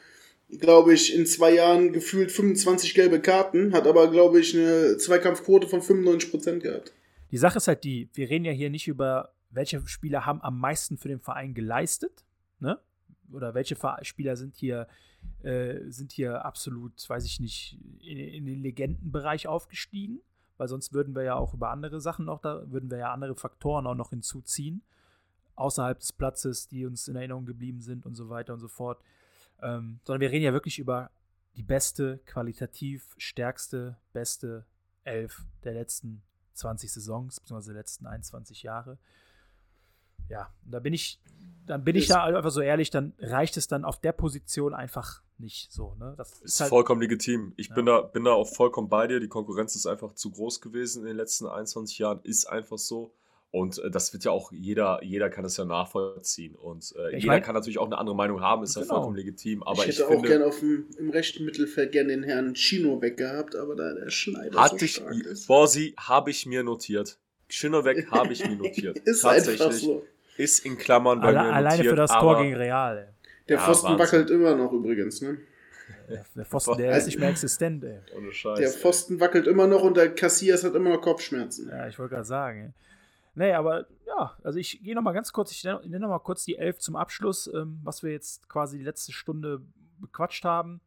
glaube 0.58 0.92
ich, 0.92 1.14
in 1.14 1.24
zwei 1.24 1.54
Jahren 1.54 1.92
gefühlt 1.92 2.30
25 2.30 2.94
gelbe 2.94 3.20
Karten, 3.20 3.72
hat 3.72 3.86
aber, 3.86 4.10
glaube 4.10 4.40
ich, 4.40 4.54
eine 4.54 4.98
Zweikampfquote 4.98 5.66
von 5.66 5.80
95% 5.80 6.58
gehabt. 6.58 6.92
Die 7.30 7.38
Sache 7.38 7.56
ist 7.56 7.68
halt 7.68 7.84
die, 7.84 8.10
wir 8.12 8.28
reden 8.28 8.44
ja 8.44 8.52
hier 8.52 8.68
nicht 8.68 8.86
über, 8.86 9.32
welche 9.48 9.82
Spieler 9.86 10.26
haben 10.26 10.42
am 10.42 10.58
meisten 10.58 10.98
für 10.98 11.08
den 11.08 11.20
Verein 11.20 11.54
geleistet, 11.54 12.24
ne? 12.62 12.80
Oder 13.30 13.54
welche 13.54 13.76
Spieler 14.02 14.36
sind 14.36 14.56
hier, 14.56 14.86
äh, 15.42 15.80
sind 15.88 16.12
hier 16.12 16.44
absolut, 16.44 17.08
weiß 17.08 17.24
ich 17.24 17.40
nicht, 17.40 17.78
in, 18.00 18.18
in, 18.18 18.46
den 18.46 18.62
Legendenbereich 18.62 19.46
aufgestiegen? 19.46 20.20
Weil 20.58 20.68
sonst 20.68 20.92
würden 20.92 21.14
wir 21.14 21.22
ja 21.22 21.34
auch 21.34 21.54
über 21.54 21.70
andere 21.70 22.00
Sachen 22.00 22.26
noch, 22.26 22.40
da 22.40 22.70
würden 22.70 22.90
wir 22.90 22.98
ja 22.98 23.12
andere 23.12 23.34
Faktoren 23.34 23.86
auch 23.86 23.94
noch 23.94 24.10
hinzuziehen, 24.10 24.82
außerhalb 25.54 25.98
des 25.98 26.12
Platzes, 26.12 26.68
die 26.68 26.84
uns 26.84 27.08
in 27.08 27.16
Erinnerung 27.16 27.46
geblieben 27.46 27.80
sind 27.80 28.06
und 28.06 28.14
so 28.14 28.28
weiter 28.28 28.52
und 28.52 28.60
so 28.60 28.68
fort. 28.68 29.02
Ähm, 29.60 30.00
sondern 30.04 30.20
wir 30.20 30.30
reden 30.30 30.44
ja 30.44 30.52
wirklich 30.52 30.78
über 30.78 31.10
die 31.56 31.62
beste, 31.62 32.18
qualitativ 32.26 33.14
stärkste, 33.16 33.96
beste 34.12 34.66
Elf 35.04 35.44
der 35.64 35.74
letzten 35.74 36.22
20 36.54 36.92
Saisons, 36.92 37.40
beziehungsweise 37.40 37.72
der 37.72 37.80
letzten 37.80 38.06
21 38.06 38.62
Jahre. 38.62 38.98
Ja, 40.28 40.48
da 40.64 40.78
bin 40.78 40.94
ich 40.94 41.20
dann 41.66 41.84
bin 41.84 41.96
ich 41.96 42.08
da 42.08 42.24
einfach 42.24 42.50
so 42.50 42.60
ehrlich, 42.60 42.90
dann 42.90 43.12
reicht 43.18 43.56
es 43.56 43.68
dann 43.68 43.84
auf 43.84 44.00
der 44.00 44.12
Position 44.12 44.74
einfach 44.74 45.22
nicht 45.38 45.72
so. 45.72 45.94
Ne? 45.98 46.14
Das 46.16 46.32
ist, 46.32 46.44
ist 46.44 46.60
halt, 46.60 46.70
vollkommen 46.70 47.00
legitim. 47.00 47.52
Ich 47.56 47.68
ja. 47.68 47.74
bin, 47.74 47.86
da, 47.86 48.00
bin 48.00 48.24
da 48.24 48.32
auch 48.32 48.48
vollkommen 48.48 48.88
bei 48.88 49.06
dir. 49.06 49.20
Die 49.20 49.28
Konkurrenz 49.28 49.76
ist 49.76 49.86
einfach 49.86 50.14
zu 50.14 50.30
groß 50.30 50.60
gewesen 50.60 51.02
in 51.02 51.08
den 51.08 51.16
letzten 51.16 51.46
21 51.46 51.98
Jahren. 51.98 52.20
Ist 52.24 52.46
einfach 52.46 52.78
so. 52.78 53.14
Und 53.50 53.78
äh, 53.78 53.90
das 53.90 54.12
wird 54.12 54.24
ja 54.24 54.30
auch 54.30 54.50
jeder, 54.50 55.02
jeder 55.04 55.28
kann 55.28 55.44
es 55.44 55.56
ja 55.56 55.64
nachvollziehen. 55.64 56.54
Und 56.56 56.94
äh, 56.96 57.16
jeder 57.16 57.26
mein, 57.26 57.42
kann 57.42 57.54
natürlich 57.54 57.78
auch 57.78 57.86
eine 57.86 57.98
andere 57.98 58.16
Meinung 58.16 58.40
haben, 58.40 58.62
ist 58.62 58.74
genau. 58.74 58.86
ja 58.86 58.94
vollkommen 58.94 59.16
legitim. 59.16 59.62
Aber 59.62 59.82
ich 59.86 59.98
hätte 59.98 60.02
ich 60.10 60.18
auch 60.18 60.22
gerne 60.22 60.46
auf 60.46 60.58
dem, 60.60 60.86
im 60.98 61.10
rechten 61.10 61.44
Mittelfeld 61.44 61.92
gerne 61.92 62.10
den 62.10 62.22
Herrn 62.22 62.54
Chino 62.54 63.02
weggehabt, 63.02 63.54
aber 63.54 63.76
da 63.76 63.92
der 63.92 64.10
Schneider 64.10 64.58
Hatte 64.58 64.78
so 64.78 64.86
stark 64.86 65.14
ich, 65.16 65.26
ist. 65.26 65.46
Borsi 65.46 65.94
habe 65.98 66.30
ich 66.30 66.46
mir 66.46 66.62
notiert. 66.62 67.18
Chino 67.48 67.84
weg 67.84 68.10
habe 68.10 68.32
ich 68.32 68.42
mir 68.46 68.56
notiert. 68.56 68.98
ist 69.04 69.20
Tatsächlich. 69.20 69.60
einfach 69.60 69.78
so. 69.78 70.02
Ist 70.36 70.64
in 70.64 70.78
Klammern 70.78 71.20
bei 71.20 71.28
Alle, 71.28 71.42
mir 71.42 71.52
Alleine 71.52 71.76
notiert, 71.76 71.92
für 71.92 71.96
das 71.96 72.10
Tor 72.12 72.42
gegen 72.42 72.54
Real. 72.54 72.98
Ey. 72.98 73.06
Der 73.48 73.56
ja, 73.56 73.62
Pfosten 73.62 73.88
Wahnsinn. 73.88 73.98
wackelt 73.98 74.30
immer 74.30 74.54
noch 74.54 74.72
übrigens, 74.72 75.20
ne? 75.20 75.38
Der 76.34 76.44
Pfosten, 76.44 76.76
der 76.78 76.96
ist 76.96 77.06
nicht 77.06 77.18
mehr 77.18 77.28
existent, 77.28 77.84
ey. 77.84 77.98
Ohne 78.16 78.32
Scheiß, 78.32 78.58
der 78.58 78.70
Pfosten 78.70 79.14
ey. 79.14 79.20
wackelt 79.20 79.46
immer 79.46 79.66
noch 79.66 79.82
und 79.82 79.96
der 79.96 80.14
Cassias 80.14 80.64
hat 80.64 80.74
immer 80.74 80.90
noch 80.90 81.00
Kopfschmerzen. 81.00 81.68
Ja, 81.68 81.88
ich 81.88 81.98
wollte 81.98 82.14
gerade 82.14 82.26
sagen. 82.26 82.74
Nee, 83.34 83.52
aber 83.52 83.86
ja, 84.06 84.36
also 84.42 84.58
ich 84.58 84.82
gehe 84.82 84.94
noch 84.94 85.02
mal 85.02 85.12
ganz 85.12 85.32
kurz, 85.32 85.52
ich 85.52 85.64
nenne 85.64 86.00
noch 86.00 86.08
mal 86.08 86.18
kurz 86.18 86.44
die 86.44 86.56
Elf 86.56 86.78
zum 86.78 86.96
Abschluss, 86.96 87.50
ähm, 87.52 87.80
was 87.82 88.02
wir 88.02 88.12
jetzt 88.12 88.48
quasi 88.48 88.78
die 88.78 88.84
letzte 88.84 89.12
Stunde 89.12 89.62
bequatscht 89.98 90.44
haben. 90.44 90.80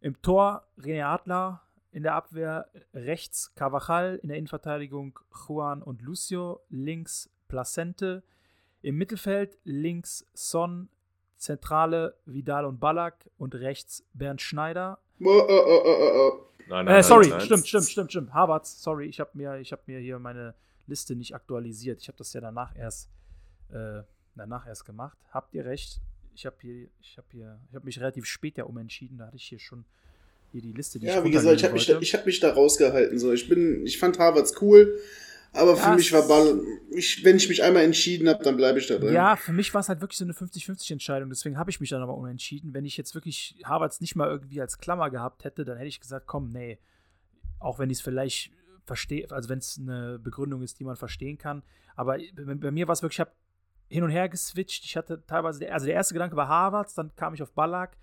Im 0.00 0.20
Tor 0.22 0.64
René 0.78 1.04
Adler, 1.04 1.62
in 1.92 2.04
der 2.04 2.14
Abwehr 2.14 2.68
rechts 2.94 3.52
Carvajal, 3.56 4.20
in 4.22 4.28
der 4.28 4.38
Innenverteidigung 4.38 5.18
Juan 5.48 5.82
und 5.82 6.00
Lucio, 6.02 6.60
links 6.70 7.28
Placente, 7.48 8.22
im 8.82 8.96
Mittelfeld 8.96 9.58
links 9.64 10.26
Son, 10.34 10.88
Zentrale 11.36 12.16
Vidal 12.26 12.66
und 12.66 12.80
Ballack 12.80 13.30
und 13.38 13.54
rechts 13.54 14.04
Bernd 14.12 14.42
Schneider. 14.42 14.98
Oh, 15.20 15.26
oh, 15.26 15.62
oh, 15.66 15.82
oh, 15.84 16.10
oh. 16.14 16.46
Nein, 16.68 16.84
nein, 16.84 17.00
äh, 17.00 17.02
sorry, 17.02 17.28
nein, 17.28 17.40
stimmt, 17.40 17.66
stimmt, 17.66 17.88
stimmt, 17.88 18.10
stimmt. 18.10 18.34
Harvard, 18.34 18.66
sorry, 18.66 19.06
ich 19.06 19.18
habe 19.18 19.30
mir, 19.34 19.60
hab 19.60 19.88
mir 19.88 19.98
hier 19.98 20.18
meine 20.18 20.54
Liste 20.86 21.16
nicht 21.16 21.34
aktualisiert. 21.34 22.00
Ich 22.00 22.08
habe 22.08 22.18
das 22.18 22.32
ja 22.32 22.40
danach 22.40 22.76
erst, 22.76 23.08
äh, 23.70 24.02
danach 24.36 24.66
erst 24.66 24.84
gemacht. 24.84 25.18
Habt 25.30 25.54
ihr 25.54 25.64
recht? 25.64 26.00
Ich 26.34 26.46
habe 26.46 26.56
hier, 26.60 26.88
ich 27.00 27.16
habe 27.16 27.26
hier, 27.32 27.58
ich 27.68 27.74
habe 27.74 27.84
mich 27.86 27.98
relativ 27.98 28.26
spät 28.26 28.56
ja 28.56 28.64
umentschieden. 28.64 29.18
Da 29.18 29.26
hatte 29.26 29.36
ich 29.36 29.44
hier 29.44 29.58
schon 29.58 29.84
hier 30.52 30.62
die 30.62 30.72
Liste, 30.72 30.98
die 30.98 31.06
ja, 31.06 31.18
ich 31.18 31.24
wie 31.24 31.30
gesagt, 31.30 31.56
ich 31.56 31.64
habe 31.64 31.74
mich, 31.74 31.86
da, 31.86 32.18
hab 32.18 32.26
mich 32.26 32.40
da 32.40 32.52
rausgehalten. 32.52 33.18
So, 33.18 33.32
ich 33.32 33.48
bin, 33.48 33.84
ich 33.86 33.98
fand 33.98 34.18
Harvards 34.18 34.60
cool. 34.60 34.98
Aber 35.52 35.76
für 35.76 35.94
mich 35.96 36.12
war 36.12 36.26
Ball, 36.28 36.60
ich, 36.90 37.24
wenn 37.24 37.36
ich 37.36 37.48
mich 37.48 37.62
einmal 37.62 37.82
entschieden 37.82 38.28
habe, 38.28 38.42
dann 38.44 38.56
bleibe 38.56 38.78
ich 38.78 38.86
da 38.86 38.98
drin. 38.98 39.12
Ja, 39.12 39.34
für 39.34 39.52
mich 39.52 39.74
war 39.74 39.80
es 39.80 39.88
halt 39.88 40.00
wirklich 40.00 40.18
so 40.18 40.24
eine 40.24 40.32
50-50-Entscheidung. 40.32 41.28
Deswegen 41.28 41.58
habe 41.58 41.70
ich 41.70 41.80
mich 41.80 41.90
dann 41.90 42.02
aber 42.02 42.14
unentschieden. 42.14 42.72
Wenn 42.72 42.84
ich 42.84 42.96
jetzt 42.96 43.14
wirklich 43.14 43.60
Harvards 43.64 44.00
nicht 44.00 44.14
mal 44.14 44.28
irgendwie 44.28 44.60
als 44.60 44.78
Klammer 44.78 45.10
gehabt 45.10 45.44
hätte, 45.44 45.64
dann 45.64 45.76
hätte 45.76 45.88
ich 45.88 46.00
gesagt, 46.00 46.26
komm, 46.26 46.50
nee. 46.50 46.78
Auch 47.58 47.78
wenn 47.78 47.90
ich 47.90 47.98
es 47.98 48.02
vielleicht 48.02 48.52
verstehe, 48.84 49.30
also 49.30 49.48
wenn 49.48 49.58
es 49.58 49.78
eine 49.78 50.18
Begründung 50.18 50.62
ist, 50.62 50.78
die 50.78 50.84
man 50.84 50.96
verstehen 50.96 51.36
kann. 51.36 51.62
Aber 51.96 52.18
bei 52.38 52.70
mir 52.70 52.86
war 52.88 52.92
es 52.92 53.02
wirklich, 53.02 53.16
ich 53.16 53.20
habe 53.20 53.32
hin 53.88 54.04
und 54.04 54.10
her 54.10 54.28
geswitcht. 54.28 54.84
Ich 54.84 54.96
hatte 54.96 55.24
teilweise, 55.26 55.70
also 55.70 55.86
der 55.86 55.96
erste 55.96 56.14
Gedanke 56.14 56.36
war 56.36 56.48
Harvards, 56.48 56.94
dann 56.94 57.14
kam 57.16 57.34
ich 57.34 57.42
auf 57.42 57.52
Ballack. 57.52 57.96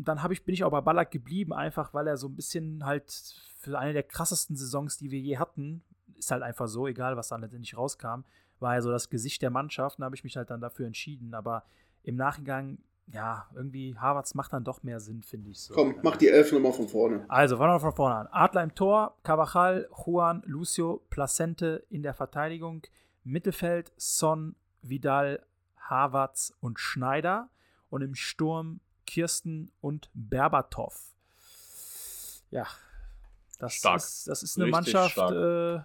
Dann 0.00 0.20
ich, 0.30 0.44
bin 0.44 0.54
ich 0.54 0.64
auch 0.64 0.70
bei 0.70 0.80
Ballack 0.80 1.10
geblieben, 1.10 1.52
einfach 1.52 1.92
weil 1.92 2.06
er 2.06 2.16
so 2.16 2.28
ein 2.28 2.36
bisschen 2.36 2.84
halt 2.84 3.10
für 3.58 3.78
eine 3.78 3.92
der 3.92 4.04
krassesten 4.04 4.56
Saisons, 4.56 4.96
die 4.98 5.10
wir 5.10 5.18
je 5.18 5.38
hatten, 5.38 5.82
ist 6.16 6.30
halt 6.30 6.42
einfach 6.42 6.68
so, 6.68 6.86
egal 6.86 7.16
was 7.16 7.28
dann 7.28 7.40
letztendlich 7.40 7.76
rauskam, 7.76 8.22
war 8.60 8.74
er 8.74 8.82
so 8.82 8.90
das 8.90 9.10
Gesicht 9.10 9.42
der 9.42 9.50
Mannschaft. 9.50 9.98
Und 9.98 10.02
da 10.02 10.06
habe 10.06 10.16
ich 10.16 10.24
mich 10.24 10.36
halt 10.36 10.50
dann 10.50 10.60
dafür 10.60 10.86
entschieden. 10.86 11.34
Aber 11.34 11.64
im 12.02 12.16
Nachgang, 12.16 12.78
ja, 13.06 13.46
irgendwie, 13.54 13.96
Harvards 13.96 14.34
macht 14.34 14.52
dann 14.52 14.64
doch 14.64 14.82
mehr 14.82 15.00
Sinn, 15.00 15.22
finde 15.22 15.50
ich 15.50 15.60
so. 15.60 15.74
Komm, 15.74 15.96
mach 16.02 16.16
die 16.16 16.28
Elf 16.28 16.52
nochmal 16.52 16.72
von 16.72 16.88
vorne. 16.88 17.24
Also, 17.28 17.56
fangen 17.56 17.72
wir 17.72 17.80
von 17.80 17.92
vorne 17.92 18.16
an. 18.16 18.28
Adler 18.30 18.62
im 18.62 18.74
Tor, 18.74 19.16
Cavachal, 19.22 19.88
Juan, 20.04 20.42
Lucio, 20.46 21.02
Placente 21.10 21.84
in 21.88 22.02
der 22.02 22.14
Verteidigung, 22.14 22.82
Mittelfeld, 23.24 23.92
Son, 23.96 24.56
Vidal, 24.82 25.44
Harvards 25.78 26.54
und 26.60 26.78
Schneider. 26.78 27.48
Und 27.90 28.02
im 28.02 28.14
Sturm 28.14 28.80
Kirsten 29.08 29.72
und 29.80 30.10
Berbatov. 30.12 31.00
Ja, 32.50 32.66
das 33.58 33.72
stark. 33.72 33.96
ist, 33.96 34.28
das 34.28 34.42
ist 34.42 34.56
eine 34.56 34.66
Richtig 34.66 34.94
Mannschaft. 34.94 35.16
Äh, 35.18 35.76
und 35.76 35.82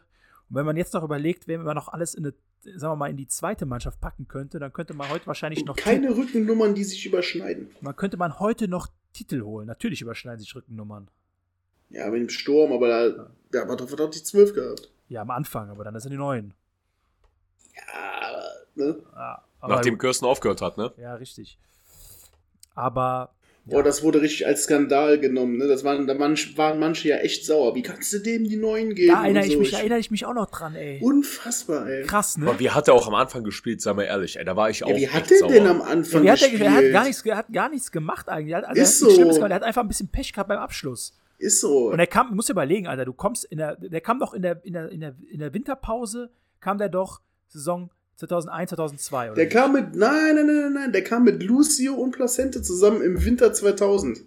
wenn 0.50 0.66
man 0.66 0.76
jetzt 0.76 0.94
noch 0.94 1.04
überlegt, 1.04 1.48
wen 1.48 1.64
man 1.64 1.74
noch 1.74 1.88
alles 1.88 2.16
in 2.16 2.26
eine, 2.26 2.34
sagen 2.78 2.91
wir 2.91 2.95
mal, 2.98 3.10
in 3.10 3.16
die 3.16 3.28
zweite 3.28 3.66
Mannschaft 3.66 4.02
packen 4.02 4.28
könnte, 4.28 4.60
dann 4.60 4.74
könnte 4.74 4.94
man 4.94 5.10
heute 5.10 5.26
wahrscheinlich 5.26 5.62
und 5.62 5.68
noch. 5.68 5.78
Keine 5.78 6.08
Titel 6.08 6.20
Rückennummern, 6.20 6.76
die 6.76 6.84
sich 6.84 7.06
überschneiden. 7.06 7.70
Man 7.80 7.95
könnte 7.95 8.18
man 8.18 8.40
heute 8.40 8.68
noch 8.68 8.90
Titel 9.14 9.41
holen. 9.41 9.68
Natürlich 9.68 10.02
überschneiden 10.02 10.41
sich 10.41 10.54
Rückennummern. 10.54 11.10
Ja, 11.91 12.10
mit 12.10 12.22
dem 12.22 12.30
Sturm, 12.30 12.74
aber 12.74 12.88
da, 12.90 13.30
der 13.54 13.68
hat 13.70 13.80
doch 13.80 13.88
verdammt 13.88 14.16
die 14.16 14.24
zwölf 14.24 14.54
gehabt. 14.54 14.91
Ja, 15.08 15.22
am 15.22 15.32
Anfang, 15.32 15.70
aber 15.70 15.86
dann 15.86 15.95
ist 15.95 16.04
er 16.06 16.10
die 16.10 16.18
neun. 16.18 16.54
Ja, 17.74 18.41
ne? 18.76 19.02
Ja, 19.16 19.44
Nachdem 19.66 19.98
Kirsten 19.98 20.26
aufgehört 20.26 20.62
hat, 20.62 20.78
ne? 20.78 20.91
Ja, 20.98 21.16
richtig. 21.16 21.58
Aber 22.76 23.32
Oh, 23.70 23.82
das 23.82 24.04
wurde 24.04 24.22
richtig 24.22 24.45
als 24.45 24.64
Skandal 24.66 25.20
genommen. 25.22 25.56
Ne? 25.56 25.68
Das 25.70 25.86
waren, 25.86 26.06
da 26.06 26.20
waren, 26.20 26.36
waren 26.58 26.80
manche 26.80 27.08
ja 27.08 27.16
echt 27.20 27.45
sauer. 27.45 27.76
Wie 27.76 27.82
kannst 27.82 28.12
du 28.12 28.20
dem 28.20 28.44
die 28.44 28.58
neuen 28.58 28.94
geben? 28.94 29.14
Da 29.14 29.24
erinnere 29.24 29.44
und 29.44 29.48
ich 29.48 29.54
so? 29.54 29.60
mich, 29.60 29.74
erinnere 29.74 30.00
ich 30.00 30.12
mich 30.12 30.26
auch 30.26 30.34
noch 30.34 30.50
dran, 30.52 30.76
ey. 30.76 31.00
Unfassbar, 31.02 31.88
ey. 31.88 32.04
Krass, 32.04 32.38
ne? 32.38 32.45
Aber 32.50 32.60
wie 32.60 32.70
hat 32.72 32.90
er 32.90 32.94
auch 32.94 33.08
am 33.08 33.16
Anfang 33.16 33.45
gespielt, 33.45 33.82
sei 33.82 33.94
mal 33.94 34.04
ehrlich, 34.04 34.38
ey, 34.38 34.44
da 34.44 34.58
war 34.58 34.70
ich 34.70 34.84
auch 34.84 34.90
Ja, 34.90 34.98
wie 34.98 35.08
hat 35.08 35.30
sauer. 35.30 35.48
denn 35.50 35.66
am 35.66 35.80
Ja, 35.80 35.86
Anfang 35.86 36.24
der, 36.24 36.34
gespielt? 36.34 36.62
er 36.62 36.74
hat 36.76 36.91
gar 36.91 37.04
nichts, 37.06 37.22
er 37.26 37.38
hat 37.38 37.54
gar 37.54 37.70
nichts 37.70 37.90
gemacht 37.94 38.28
eigentlich. 38.28 38.52
Er 38.52 38.58
hat, 38.58 38.66
also 38.66 38.82
Ist 38.82 39.02
er 39.02 39.10
so. 39.12 39.18
Gemacht. 39.32 39.50
Er 39.52 39.56
hat 39.56 39.64
einfach 39.64 39.82
ein 39.82 39.88
bisschen 39.88 40.10
Pech 40.10 40.34
gehabt 40.34 40.50
beim 40.50 40.60
Abschluss. 40.60 41.18
Ist 41.38 41.62
so. 41.62 41.90
Und 41.90 42.00
er 42.00 42.08
kam, 42.08 42.32
du 42.32 42.36
musst 42.36 42.50
dir 42.50 42.54
überlegen, 42.54 42.88
Alter, 42.88 43.06
du 43.06 43.14
kommst 43.14 43.45
in 43.45 43.60
der, 43.60 43.78
der 43.78 44.02
kam 44.02 44.20
doch 44.20 44.34
in 44.34 44.41
der, 44.41 44.60
in 44.66 44.74
der, 44.74 44.90
in 44.90 45.00
der, 45.00 45.16
in 45.32 45.40
der 45.40 45.54
Winterpause, 45.54 46.32
kam 46.60 46.78
der 46.80 46.90
doch 46.90 47.22
Saison 47.48 47.90
2001, 48.28 48.70
2002. 48.70 49.26
Oder 49.28 49.36
Der 49.36 49.45
wie? 49.45 49.50
kam 49.50 49.74
mit, 49.74 49.95
nein, 49.95 50.36
nein, 50.36 50.45
nein, 50.45 50.56
nein, 50.62 50.74
nein, 50.74 50.91
der 50.91 51.04
kam 51.04 51.24
mit 51.24 51.41
Lucio 51.44 51.94
und 51.94 52.12
Placente 52.12 52.62
zusammen 52.62 53.02
im 53.02 53.24
Winter 53.24 53.54
2000. 53.54 54.22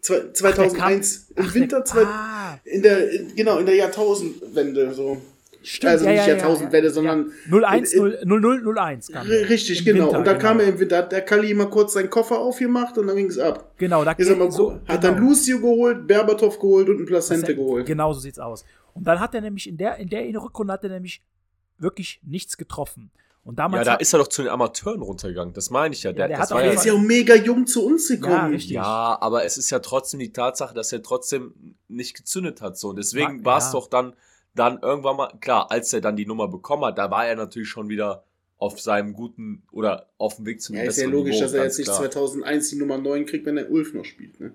Zwei, 0.00 0.20
der 0.20 0.34
2001, 0.34 1.26
kam- 1.34 1.44
im 1.44 1.48
ach, 1.50 1.54
Winter, 1.54 1.76
der- 1.78 1.84
zwei, 1.84 2.02
ah. 2.04 2.58
in 2.64 2.82
der, 2.82 3.10
in, 3.10 3.34
genau, 3.34 3.58
in 3.58 3.66
der 3.66 3.74
Jahrtausendwende, 3.74 4.94
so. 4.94 5.20
Stimmt, 5.62 5.90
also 5.90 6.04
ja, 6.04 6.10
nicht 6.12 6.20
ja, 6.20 6.26
ja, 6.28 6.34
Jahrtausendwende, 6.34 6.88
ja. 6.88 6.94
sondern 6.94 7.32
01, 7.50 7.92
in- 7.92 8.02
0, 8.02 8.40
0, 8.40 8.60
0, 8.62 8.78
01 8.78 9.08
kam 9.08 9.26
der. 9.26 9.48
Richtig, 9.48 9.84
genau. 9.84 10.04
Winter, 10.04 10.18
und 10.18 10.24
da 10.24 10.34
kam 10.34 10.60
er 10.60 10.66
genau. 10.66 10.74
im 10.74 10.80
Winter, 10.80 10.98
hat 10.98 11.10
der 11.10 11.22
Kalli 11.22 11.52
mal 11.54 11.68
kurz 11.68 11.94
seinen 11.94 12.08
Koffer 12.08 12.38
aufgemacht 12.38 12.96
und 12.98 13.08
dann 13.08 13.16
ging 13.16 13.26
es 13.26 13.38
ab. 13.38 13.72
Genau, 13.78 14.04
da 14.04 14.12
Ist 14.12 14.28
er 14.28 14.36
mal 14.36 14.52
so, 14.52 14.78
hat 14.86 15.02
dann 15.02 15.16
genau. 15.16 15.28
Lucio 15.28 15.58
geholt, 15.58 16.06
Berbatov 16.06 16.60
geholt 16.60 16.88
und 16.88 16.98
einen 16.98 17.06
Placente 17.06 17.56
geholt. 17.56 17.84
Genau 17.84 18.12
so 18.12 18.20
sieht's 18.20 18.38
aus. 18.38 18.64
Und 18.94 19.04
dann 19.08 19.18
hat 19.18 19.34
er 19.34 19.40
nämlich 19.40 19.68
in 19.68 19.76
der, 19.76 19.96
in 19.96 20.08
der 20.08 20.22
Rückrunde 20.40 20.72
hat 20.72 20.84
er 20.84 20.90
nämlich 20.90 21.20
wirklich 21.78 22.20
nichts 22.22 22.56
getroffen. 22.56 23.10
Und 23.44 23.54
Ja, 23.58 23.64
damals 23.64 23.84
da 23.86 23.92
hat, 23.92 24.02
ist 24.02 24.12
er 24.12 24.18
doch 24.18 24.26
zu 24.28 24.42
den 24.42 24.50
Amateuren 24.50 25.02
runtergegangen. 25.02 25.54
Das 25.54 25.70
meine 25.70 25.94
ich 25.94 26.02
ja. 26.02 26.12
Der, 26.12 26.26
der 26.26 26.38
das 26.38 26.50
hat 26.50 26.56
war 26.56 26.64
ja, 26.64 26.72
ist 26.72 26.84
ja 26.84 26.94
auch 26.94 26.98
mega 27.00 27.34
jung 27.36 27.66
zu 27.66 27.86
uns 27.86 28.08
gekommen. 28.08 28.32
Ja, 28.34 28.46
richtig. 28.46 28.72
ja, 28.72 29.18
aber 29.20 29.44
es 29.44 29.56
ist 29.56 29.70
ja 29.70 29.78
trotzdem 29.78 30.18
die 30.18 30.32
Tatsache, 30.32 30.74
dass 30.74 30.92
er 30.92 31.00
trotzdem 31.02 31.76
nicht 31.86 32.16
gezündet 32.16 32.60
hat. 32.60 32.76
So. 32.76 32.88
Und 32.88 32.96
deswegen 32.96 33.44
War- 33.44 33.58
es 33.58 33.66
ja. 33.66 33.72
doch 33.72 33.86
dann, 33.86 34.14
dann 34.54 34.80
irgendwann 34.82 35.16
mal, 35.16 35.32
klar, 35.40 35.70
als 35.70 35.92
er 35.92 36.00
dann 36.00 36.16
die 36.16 36.26
Nummer 36.26 36.48
bekommen 36.48 36.84
hat, 36.86 36.98
da 36.98 37.10
war 37.10 37.26
er 37.26 37.36
natürlich 37.36 37.68
schon 37.68 37.88
wieder 37.88 38.24
auf 38.58 38.80
seinem 38.80 39.12
guten 39.12 39.62
oder 39.70 40.06
auf 40.18 40.36
dem 40.36 40.46
Weg 40.46 40.60
zum 40.62 40.74
Ja, 40.74 40.82
ist 40.82 40.96
ja 40.96 41.04
besseren 41.04 41.12
logisch, 41.12 41.34
Niveau, 41.34 41.44
dass 41.44 41.52
er 41.52 41.64
jetzt 41.64 41.78
nicht 41.78 41.86
klar. 41.86 41.98
2001 41.98 42.70
die 42.70 42.76
Nummer 42.76 42.98
9 42.98 43.26
kriegt, 43.26 43.46
wenn 43.46 43.56
der 43.56 43.70
Ulf 43.70 43.92
noch 43.94 44.04
spielt. 44.04 44.40
Ne? 44.40 44.54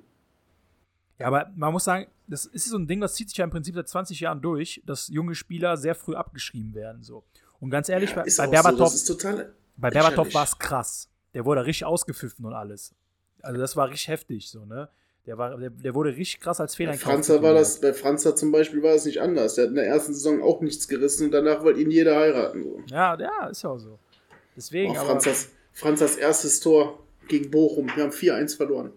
Ja, 1.21 1.27
aber 1.27 1.51
man 1.55 1.71
muss 1.73 1.83
sagen, 1.83 2.07
das 2.27 2.45
ist 2.45 2.65
so 2.69 2.77
ein 2.77 2.87
Ding, 2.87 3.01
das 3.01 3.15
zieht 3.15 3.29
sich 3.29 3.37
ja 3.37 3.43
im 3.45 3.49
Prinzip 3.51 3.75
seit 3.75 3.87
20 3.89 4.19
Jahren 4.19 4.41
durch, 4.41 4.81
dass 4.85 5.07
junge 5.07 5.35
Spieler 5.35 5.77
sehr 5.77 5.95
früh 5.95 6.15
abgeschrieben 6.15 6.73
werden. 6.73 7.03
So. 7.03 7.23
Und 7.59 7.69
ganz 7.69 7.89
ehrlich, 7.89 8.09
Ja, 8.11 8.17
bei, 8.17 8.23
bei 8.23 8.29
so, 8.29 8.43
Berbatov, 8.49 8.93
total 9.05 9.53
bei 9.77 9.89
Berbatov 9.89 10.33
war 10.33 10.43
es 10.43 10.57
krass. 10.57 11.09
Der 11.33 11.45
wurde 11.45 11.65
richtig 11.65 11.85
ausgepfiffen 11.85 12.45
und 12.45 12.53
alles. 12.53 12.93
Also 13.41 13.59
das 13.59 13.75
war 13.75 13.89
richtig 13.89 14.07
heftig, 14.09 14.49
so, 14.49 14.65
ne? 14.65 14.89
Der, 15.27 15.37
war, 15.37 15.55
der, 15.57 15.69
der 15.69 15.93
wurde 15.93 16.09
richtig 16.15 16.39
krass 16.39 16.59
als 16.59 16.73
Fehler 16.75 16.93
Bei 16.93 16.97
Franzer 16.97 17.33
war 17.35 17.39
genommen. 17.41 17.57
das, 17.59 17.79
bei 17.79 17.93
Franzer 17.93 18.35
zum 18.35 18.51
Beispiel 18.51 18.81
war 18.81 18.93
das 18.93 19.05
nicht 19.05 19.21
anders. 19.21 19.53
Der 19.55 19.65
hat 19.65 19.69
in 19.69 19.75
der 19.75 19.85
ersten 19.85 20.13
Saison 20.15 20.41
auch 20.41 20.61
nichts 20.61 20.87
gerissen 20.87 21.25
und 21.25 21.31
danach 21.31 21.63
wollte 21.63 21.79
ihn 21.79 21.91
jeder 21.91 22.15
heiraten. 22.15 22.63
So. 22.63 22.81
Ja, 22.87 23.19
ja, 23.19 23.47
ist 23.47 23.61
ja 23.61 23.69
auch 23.69 23.77
so. 23.77 23.99
Deswegen, 24.55 24.93
Oh, 24.93 24.99
aber. 24.99 25.09
Franzers, 25.11 25.49
Franzers 25.73 26.15
erstes 26.15 26.59
Tor 26.59 26.99
gegen 27.27 27.51
Bochum. 27.51 27.87
Wir 27.95 28.03
haben 28.03 28.11
4-1 28.11 28.57
verloren. 28.57 28.91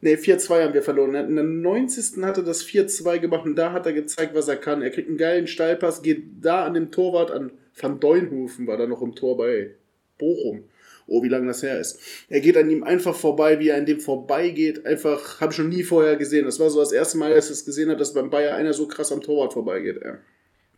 Ne, 0.00 0.16
4-2 0.16 0.64
haben 0.64 0.74
wir 0.74 0.82
verloren. 0.82 1.14
In 1.14 1.36
der 1.36 1.44
90. 1.44 2.22
hat 2.22 2.36
er 2.36 2.42
das 2.42 2.64
4-2 2.64 3.18
gemacht 3.18 3.44
und 3.44 3.56
da 3.56 3.72
hat 3.72 3.86
er 3.86 3.92
gezeigt, 3.92 4.34
was 4.34 4.48
er 4.48 4.56
kann. 4.56 4.82
Er 4.82 4.90
kriegt 4.90 5.08
einen 5.08 5.18
geilen 5.18 5.46
Steilpass, 5.46 6.02
geht 6.02 6.24
da 6.40 6.64
an 6.64 6.74
dem 6.74 6.90
Torwart 6.90 7.30
an 7.30 7.52
Van 7.74 8.00
Deunhofen, 8.00 8.66
war 8.66 8.76
da 8.76 8.86
noch 8.86 9.02
im 9.02 9.14
Tor 9.14 9.36
bei 9.36 9.74
Bochum. 10.18 10.64
Oh, 11.06 11.22
wie 11.22 11.28
lange 11.28 11.46
das 11.46 11.62
her 11.62 11.80
ist. 11.80 11.98
Er 12.28 12.40
geht 12.40 12.56
an 12.58 12.68
ihm 12.68 12.84
einfach 12.84 13.16
vorbei, 13.16 13.58
wie 13.60 13.68
er 13.68 13.78
an 13.78 13.86
dem 13.86 13.98
vorbeigeht. 13.98 14.84
Einfach, 14.84 15.40
habe 15.40 15.52
ich 15.52 15.56
schon 15.56 15.70
nie 15.70 15.82
vorher 15.82 16.16
gesehen. 16.16 16.44
Das 16.44 16.60
war 16.60 16.68
so 16.68 16.80
das 16.80 16.92
erste 16.92 17.16
Mal, 17.16 17.34
dass 17.34 17.46
ich 17.46 17.52
es 17.52 17.64
gesehen 17.64 17.88
habe, 17.88 17.98
dass 17.98 18.12
beim 18.12 18.28
Bayer 18.28 18.54
einer 18.54 18.74
so 18.74 18.86
krass 18.86 19.10
am 19.10 19.22
Torwart 19.22 19.54
vorbeigeht. 19.54 20.02
Ey. 20.02 20.16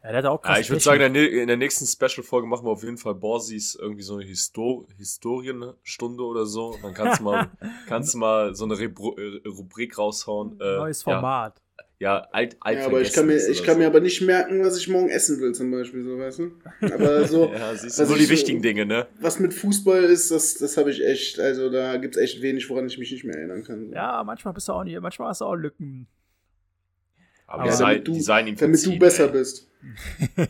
Ja, 0.03 0.09
der 0.13 0.19
hat 0.19 0.25
auch 0.27 0.41
krass 0.41 0.57
Ja, 0.57 0.61
ich 0.63 0.71
würde 0.71 0.81
sagen, 0.83 1.15
in 1.15 1.47
der, 1.47 1.57
nächsten 1.59 1.87
Special-Folge 1.87 2.47
machen 2.47 2.65
wir 2.65 2.71
auf 2.71 2.83
jeden 2.83 2.97
Fall 2.97 3.15
Borsis 3.15 3.75
irgendwie 3.75 4.03
so 4.03 4.15
eine 4.17 4.25
Histo 4.25 4.87
Historienstunde 4.97 6.23
oder 6.23 6.47
so. 6.47 6.79
Dann 6.83 6.95
kannst 6.95 7.21
du 7.21 7.25
mal, 7.25 7.51
kannst 7.87 8.15
du 8.15 8.19
mal 8.19 8.55
so 8.55 8.65
eine 8.65 8.79
Rebru 8.79 9.15
äh, 9.19 9.47
Rubrik 9.47 9.99
raushauen. 9.99 10.59
Äh, 10.59 10.77
neues 10.77 11.03
Format. 11.03 11.61
Ja, 11.99 12.17
ja 12.17 12.29
alt, 12.33 12.57
alt 12.61 12.79
Ja, 12.79 12.87
aber 12.87 13.03
ich 13.03 13.13
kann, 13.13 13.27
mir, 13.27 13.37
ich 13.37 13.63
kann 13.63 13.77
mir 13.77 13.85
so. 13.85 13.91
aber 13.91 14.01
nicht 14.01 14.23
merken, 14.23 14.65
was 14.65 14.79
ich 14.79 14.89
morgen 14.89 15.11
essen 15.11 15.39
will, 15.39 15.53
zum 15.53 15.71
Beispiel, 15.71 16.03
so, 16.03 16.19
weißt 16.19 16.39
du? 16.39 16.53
Aber 16.95 17.25
so, 17.27 17.45
Ja, 17.53 17.75
siehst 17.75 17.99
du, 17.99 18.05
nur 18.05 18.13
ich 18.13 18.21
die 18.21 18.25
so- 18.25 18.33
wichtigen 18.33 18.63
Dinge, 18.63 18.87
ne? 18.87 19.07
was 19.21 19.39
mit 19.39 19.53
Fußball 19.53 20.05
ist, 20.05 20.31
das, 20.31 20.55
das 20.55 20.79
habe 20.79 20.91
ich 20.91 21.05
echt, 21.05 21.39
also 21.39 21.69
da 21.69 21.99
gibt 21.99 22.17
es 22.17 22.23
echt 22.23 22.41
wenig, 22.41 22.71
woran 22.71 22.87
ich 22.87 22.97
mich 22.97 23.13
nicht 23.13 23.25
mehr 23.25 23.37
erinnern 23.37 23.65
kann. 23.65 23.93
Ja, 23.93 24.25
manchmal 24.25 24.55
bist 24.55 24.67
du 24.69 24.73
auch 24.73 24.85
nicht, 24.85 24.99
manchmal 24.99 25.29
hast 25.29 25.43
du 25.43 25.45
auch 25.45 25.55
Lücken. 25.57 26.07
Aber, 27.51 27.65
Aber 27.65 27.73
sei, 27.73 27.99
damit 27.99 28.07
du, 28.07 28.15
ihm 28.15 28.57
damit 28.57 28.87
du 28.87 28.99
besser 28.99 29.25
ey. 29.25 29.33
bist. 29.33 29.69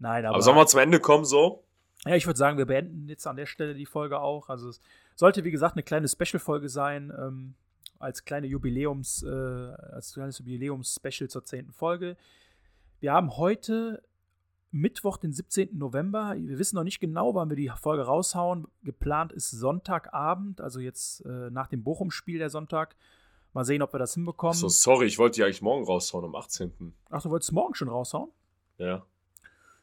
Nein, 0.00 0.26
aber, 0.26 0.34
Aber 0.34 0.42
sollen 0.42 0.56
wir 0.56 0.66
zum 0.66 0.80
Ende 0.80 0.98
kommen, 0.98 1.24
so? 1.24 1.62
ja, 2.04 2.16
ich 2.16 2.26
würde 2.26 2.38
sagen, 2.38 2.58
wir 2.58 2.66
beenden 2.66 3.08
jetzt 3.08 3.26
an 3.26 3.36
der 3.36 3.46
Stelle 3.46 3.74
die 3.74 3.86
Folge 3.86 4.20
auch. 4.20 4.48
Also 4.48 4.68
es 4.68 4.80
sollte, 5.14 5.44
wie 5.44 5.52
gesagt, 5.52 5.76
eine 5.76 5.84
kleine 5.84 6.08
Special-Folge 6.08 6.68
sein, 6.68 7.12
ähm, 7.16 7.54
als 8.00 8.24
kleine 8.24 8.48
Jubiläums, 8.48 9.22
äh, 9.22 9.28
als 9.28 10.12
kleines 10.12 10.40
Jubiläums-Special 10.40 11.30
zur 11.30 11.44
10. 11.44 11.72
Folge. 11.72 12.16
Wir 12.98 13.12
haben 13.12 13.36
heute 13.36 14.02
Mittwoch, 14.72 15.18
den 15.18 15.32
17. 15.32 15.78
November. 15.78 16.34
Wir 16.36 16.58
wissen 16.58 16.74
noch 16.74 16.84
nicht 16.84 17.00
genau, 17.00 17.34
wann 17.34 17.48
wir 17.48 17.56
die 17.56 17.70
Folge 17.80 18.02
raushauen. 18.02 18.66
Geplant 18.82 19.32
ist 19.32 19.52
Sonntagabend, 19.52 20.60
also 20.60 20.80
jetzt 20.80 21.24
äh, 21.26 21.50
nach 21.50 21.68
dem 21.68 21.84
Bochum-Spiel 21.84 22.38
der 22.38 22.50
Sonntag. 22.50 22.96
Mal 23.56 23.64
sehen, 23.64 23.80
ob 23.80 23.94
wir 23.94 23.98
das 23.98 24.12
hinbekommen. 24.12 24.52
So, 24.52 24.68
sorry, 24.68 25.06
ich 25.06 25.18
wollte 25.18 25.36
die 25.36 25.42
eigentlich 25.42 25.62
morgen 25.62 25.86
raushauen, 25.86 26.26
am 26.26 26.34
18. 26.34 26.92
Ach, 27.08 27.22
du 27.22 27.30
wolltest 27.30 27.52
morgen 27.52 27.74
schon 27.74 27.88
raushauen? 27.88 28.30
Ja. 28.76 29.06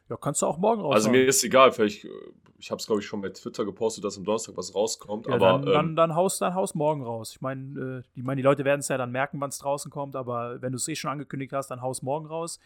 Ja, 0.08 0.16
kannst 0.16 0.42
du 0.42 0.46
auch 0.46 0.58
morgen 0.58 0.80
raushauen. 0.80 0.94
Also 0.94 1.10
mir 1.10 1.26
ist 1.26 1.42
egal, 1.42 1.72
vielleicht, 1.72 2.04
äh, 2.04 2.08
ich 2.56 2.70
habe 2.70 2.78
es 2.78 2.86
glaube 2.86 3.00
ich 3.00 3.06
schon 3.08 3.20
bei 3.20 3.30
Twitter 3.30 3.64
gepostet, 3.64 4.04
dass 4.04 4.16
am 4.16 4.22
Donnerstag 4.22 4.56
was 4.56 4.76
rauskommt, 4.76 5.26
Ja, 5.26 5.34
aber 5.34 5.58
dann, 5.58 5.66
dann, 5.66 5.86
ähm, 5.88 5.96
dann, 5.96 6.14
haust, 6.14 6.40
dann 6.40 6.54
haust 6.54 6.76
morgen 6.76 7.02
raus. 7.02 7.32
Ich 7.32 7.40
meine, 7.40 8.02
äh, 8.04 8.08
die, 8.14 8.22
meine, 8.22 8.36
die 8.36 8.44
Leute 8.44 8.64
werden 8.64 8.78
es 8.78 8.86
ja 8.86 8.96
dann 8.96 9.10
merken, 9.10 9.40
wann 9.40 9.50
es 9.50 9.58
draußen 9.58 9.90
kommt, 9.90 10.14
aber 10.14 10.62
wenn 10.62 10.70
du 10.70 10.76
es 10.76 10.86
eh 10.86 10.94
schon 10.94 11.10
angekündigt 11.10 11.52
hast, 11.52 11.66
dann 11.72 11.82
haust 11.82 12.04
morgen 12.04 12.26
raus. 12.26 12.60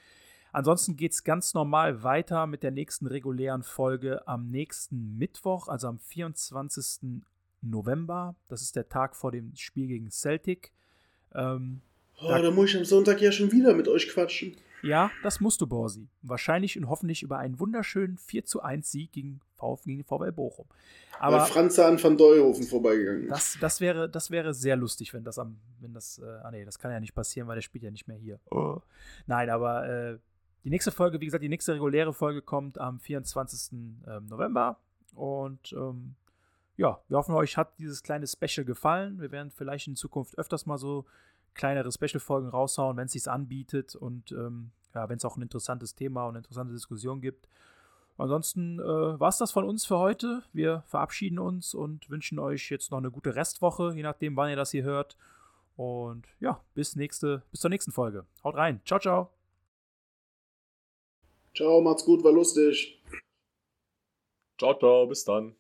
Ansonsten 0.53 0.99
geht 0.99 1.13
es 1.13 1.25
ganz 1.25 1.55
normal 1.55 2.03
weiter 2.03 2.47
mit 2.47 2.63
der 2.63 2.71
nächsten 2.71 3.07
regulären 3.07 3.63
Folge 3.63 4.29
am 4.29 4.51
nächsten 4.51 5.17
Mittwoch, 5.17 5.69
also 5.69 5.89
am 5.89 6.01
24. 6.01 7.23
November. 7.63 8.35
Das 8.49 8.61
ist 8.61 8.77
der 8.77 8.91
Tag 8.91 9.17
vor 9.17 9.33
dem 9.33 9.57
Spiel 9.57 9.87
gegen 9.87 10.11
Celtic. 10.11 10.75
Ähm, 11.35 11.81
Oh, 12.21 12.31
da 12.31 12.51
muss 12.51 12.71
ich 12.71 12.77
am 12.77 12.85
Sonntag 12.85 13.21
ja 13.21 13.31
schon 13.31 13.53
wieder 13.53 13.75
mit 13.75 13.87
euch 13.87 14.09
quatschen. 14.09 14.57
ja, 14.83 15.09
das 15.23 15.39
musst 15.39 15.61
du, 15.61 15.69
Borsi. 15.69 16.09
Wahrscheinlich 16.23 16.77
und 16.77 16.89
hoffentlich 16.89 17.23
über 17.23 17.39
einen 17.39 17.61
wunderschönen 17.61 18.19
4 18.19 18.45
zu 18.45 18.61
1 18.61 18.91
Sieg 18.91 19.13
gegen, 19.13 19.41
VfB, 19.55 19.93
gegen 19.93 20.05
VfL 20.05 20.33
Bochum. 20.33 20.67
Aber 21.21 21.37
Aber 21.37 21.47
Franz 21.47 21.79
an 21.79 22.03
Van 22.03 22.17
Deuhofen 22.17 22.65
vorbeigegangen. 22.65 23.29
Das, 23.29 23.57
das, 23.61 23.81
wäre, 23.81 24.09
das 24.09 24.33
wäre 24.33 24.53
sehr 24.53 24.75
lustig, 24.75 25.15
wenn 25.15 25.23
das 25.23 25.39
am, 25.39 25.59
wenn 25.81 25.95
das, 25.95 26.19
äh, 26.19 26.27
ah 26.43 26.51
nee, 26.51 26.65
das 26.65 26.81
kann 26.81 26.91
ja 26.91 26.99
nicht 26.99 27.15
passieren, 27.15 27.47
weil 27.47 27.55
der 27.55 27.63
spielt 27.63 27.85
ja 27.85 27.91
nicht 27.93 28.09
mehr 28.09 28.17
hier. 28.17 28.41
Nein, 29.29 29.49
aber 29.51 29.89
äh, 29.89 30.19
die 30.65 30.71
nächste 30.71 30.91
Folge, 30.91 31.21
wie 31.21 31.25
gesagt, 31.27 31.45
die 31.45 31.49
nächste 31.49 31.75
reguläre 31.75 32.13
Folge 32.13 32.43
kommt 32.43 32.79
am 32.79 32.99
24. 32.99 33.73
ähm, 34.09 34.27
November. 34.27 34.81
Und 35.15 35.73
ähm, 35.73 36.17
ja, 36.79 37.01
wir 37.09 37.19
hoffen, 37.19 37.35
euch 37.35 37.57
hat 37.57 37.77
dieses 37.79 38.03
kleine 38.05 38.27
Special 38.27 38.65
gefallen. 38.65 39.21
Wir 39.21 39.33
werden 39.33 39.51
vielleicht 39.51 39.89
in 39.89 39.97
Zukunft 39.97 40.39
öfters 40.39 40.65
mal 40.65 40.79
so 40.79 41.05
kleinere 41.55 41.91
Special-Folgen 41.91 42.49
raushauen, 42.49 42.97
wenn 42.97 43.07
es 43.07 43.13
sich 43.13 43.29
anbietet 43.29 43.97
und 43.97 44.31
ähm, 44.31 44.71
ja, 44.95 45.09
wenn 45.09 45.17
es 45.17 45.25
auch 45.25 45.37
ein 45.37 45.43
interessantes 45.43 45.97
Thema 45.97 46.23
und 46.23 46.31
eine 46.31 46.39
interessante 46.39 46.73
Diskussion 46.73 47.21
gibt. 47.21 47.49
Ansonsten 48.17 48.79
äh, 48.79 48.85
war 48.85 49.29
es 49.29 49.39
das 49.39 49.51
von 49.51 49.65
uns 49.65 49.87
für 49.87 49.99
heute. 49.99 50.45
Wir 50.53 50.85
verabschieden 50.87 51.41
uns 51.41 51.75
und 51.75 52.09
wünschen 52.11 52.39
euch 52.39 52.71
jetzt 52.71 52.93
noch 52.93 52.99
eine 52.99 53.11
gute 53.11 53.35
Restwoche, 53.35 53.93
je 53.95 54.03
nachdem, 54.03 54.37
wann 54.37 54.51
ihr 54.51 54.57
das 54.57 54.71
hier 54.71 54.85
hört. 54.85 55.17
Und 55.77 56.27
ja, 56.39 56.61
bis, 56.75 56.95
nächste, 56.95 57.43
bis 57.51 57.61
zur 57.61 57.71
nächsten 57.71 57.91
Folge. 57.91 58.25
Haut 58.45 58.55
rein. 58.55 58.81
Ciao, 58.85 59.01
ciao. 59.01 59.31
Ciao, 61.57 61.81
macht's 61.81 62.05
gut, 62.05 62.23
war 62.23 62.33
lustig. 62.33 63.03
ciao, 64.59 64.79
ciao, 64.79 65.07
bis 65.09 65.25
dann. 65.25 65.57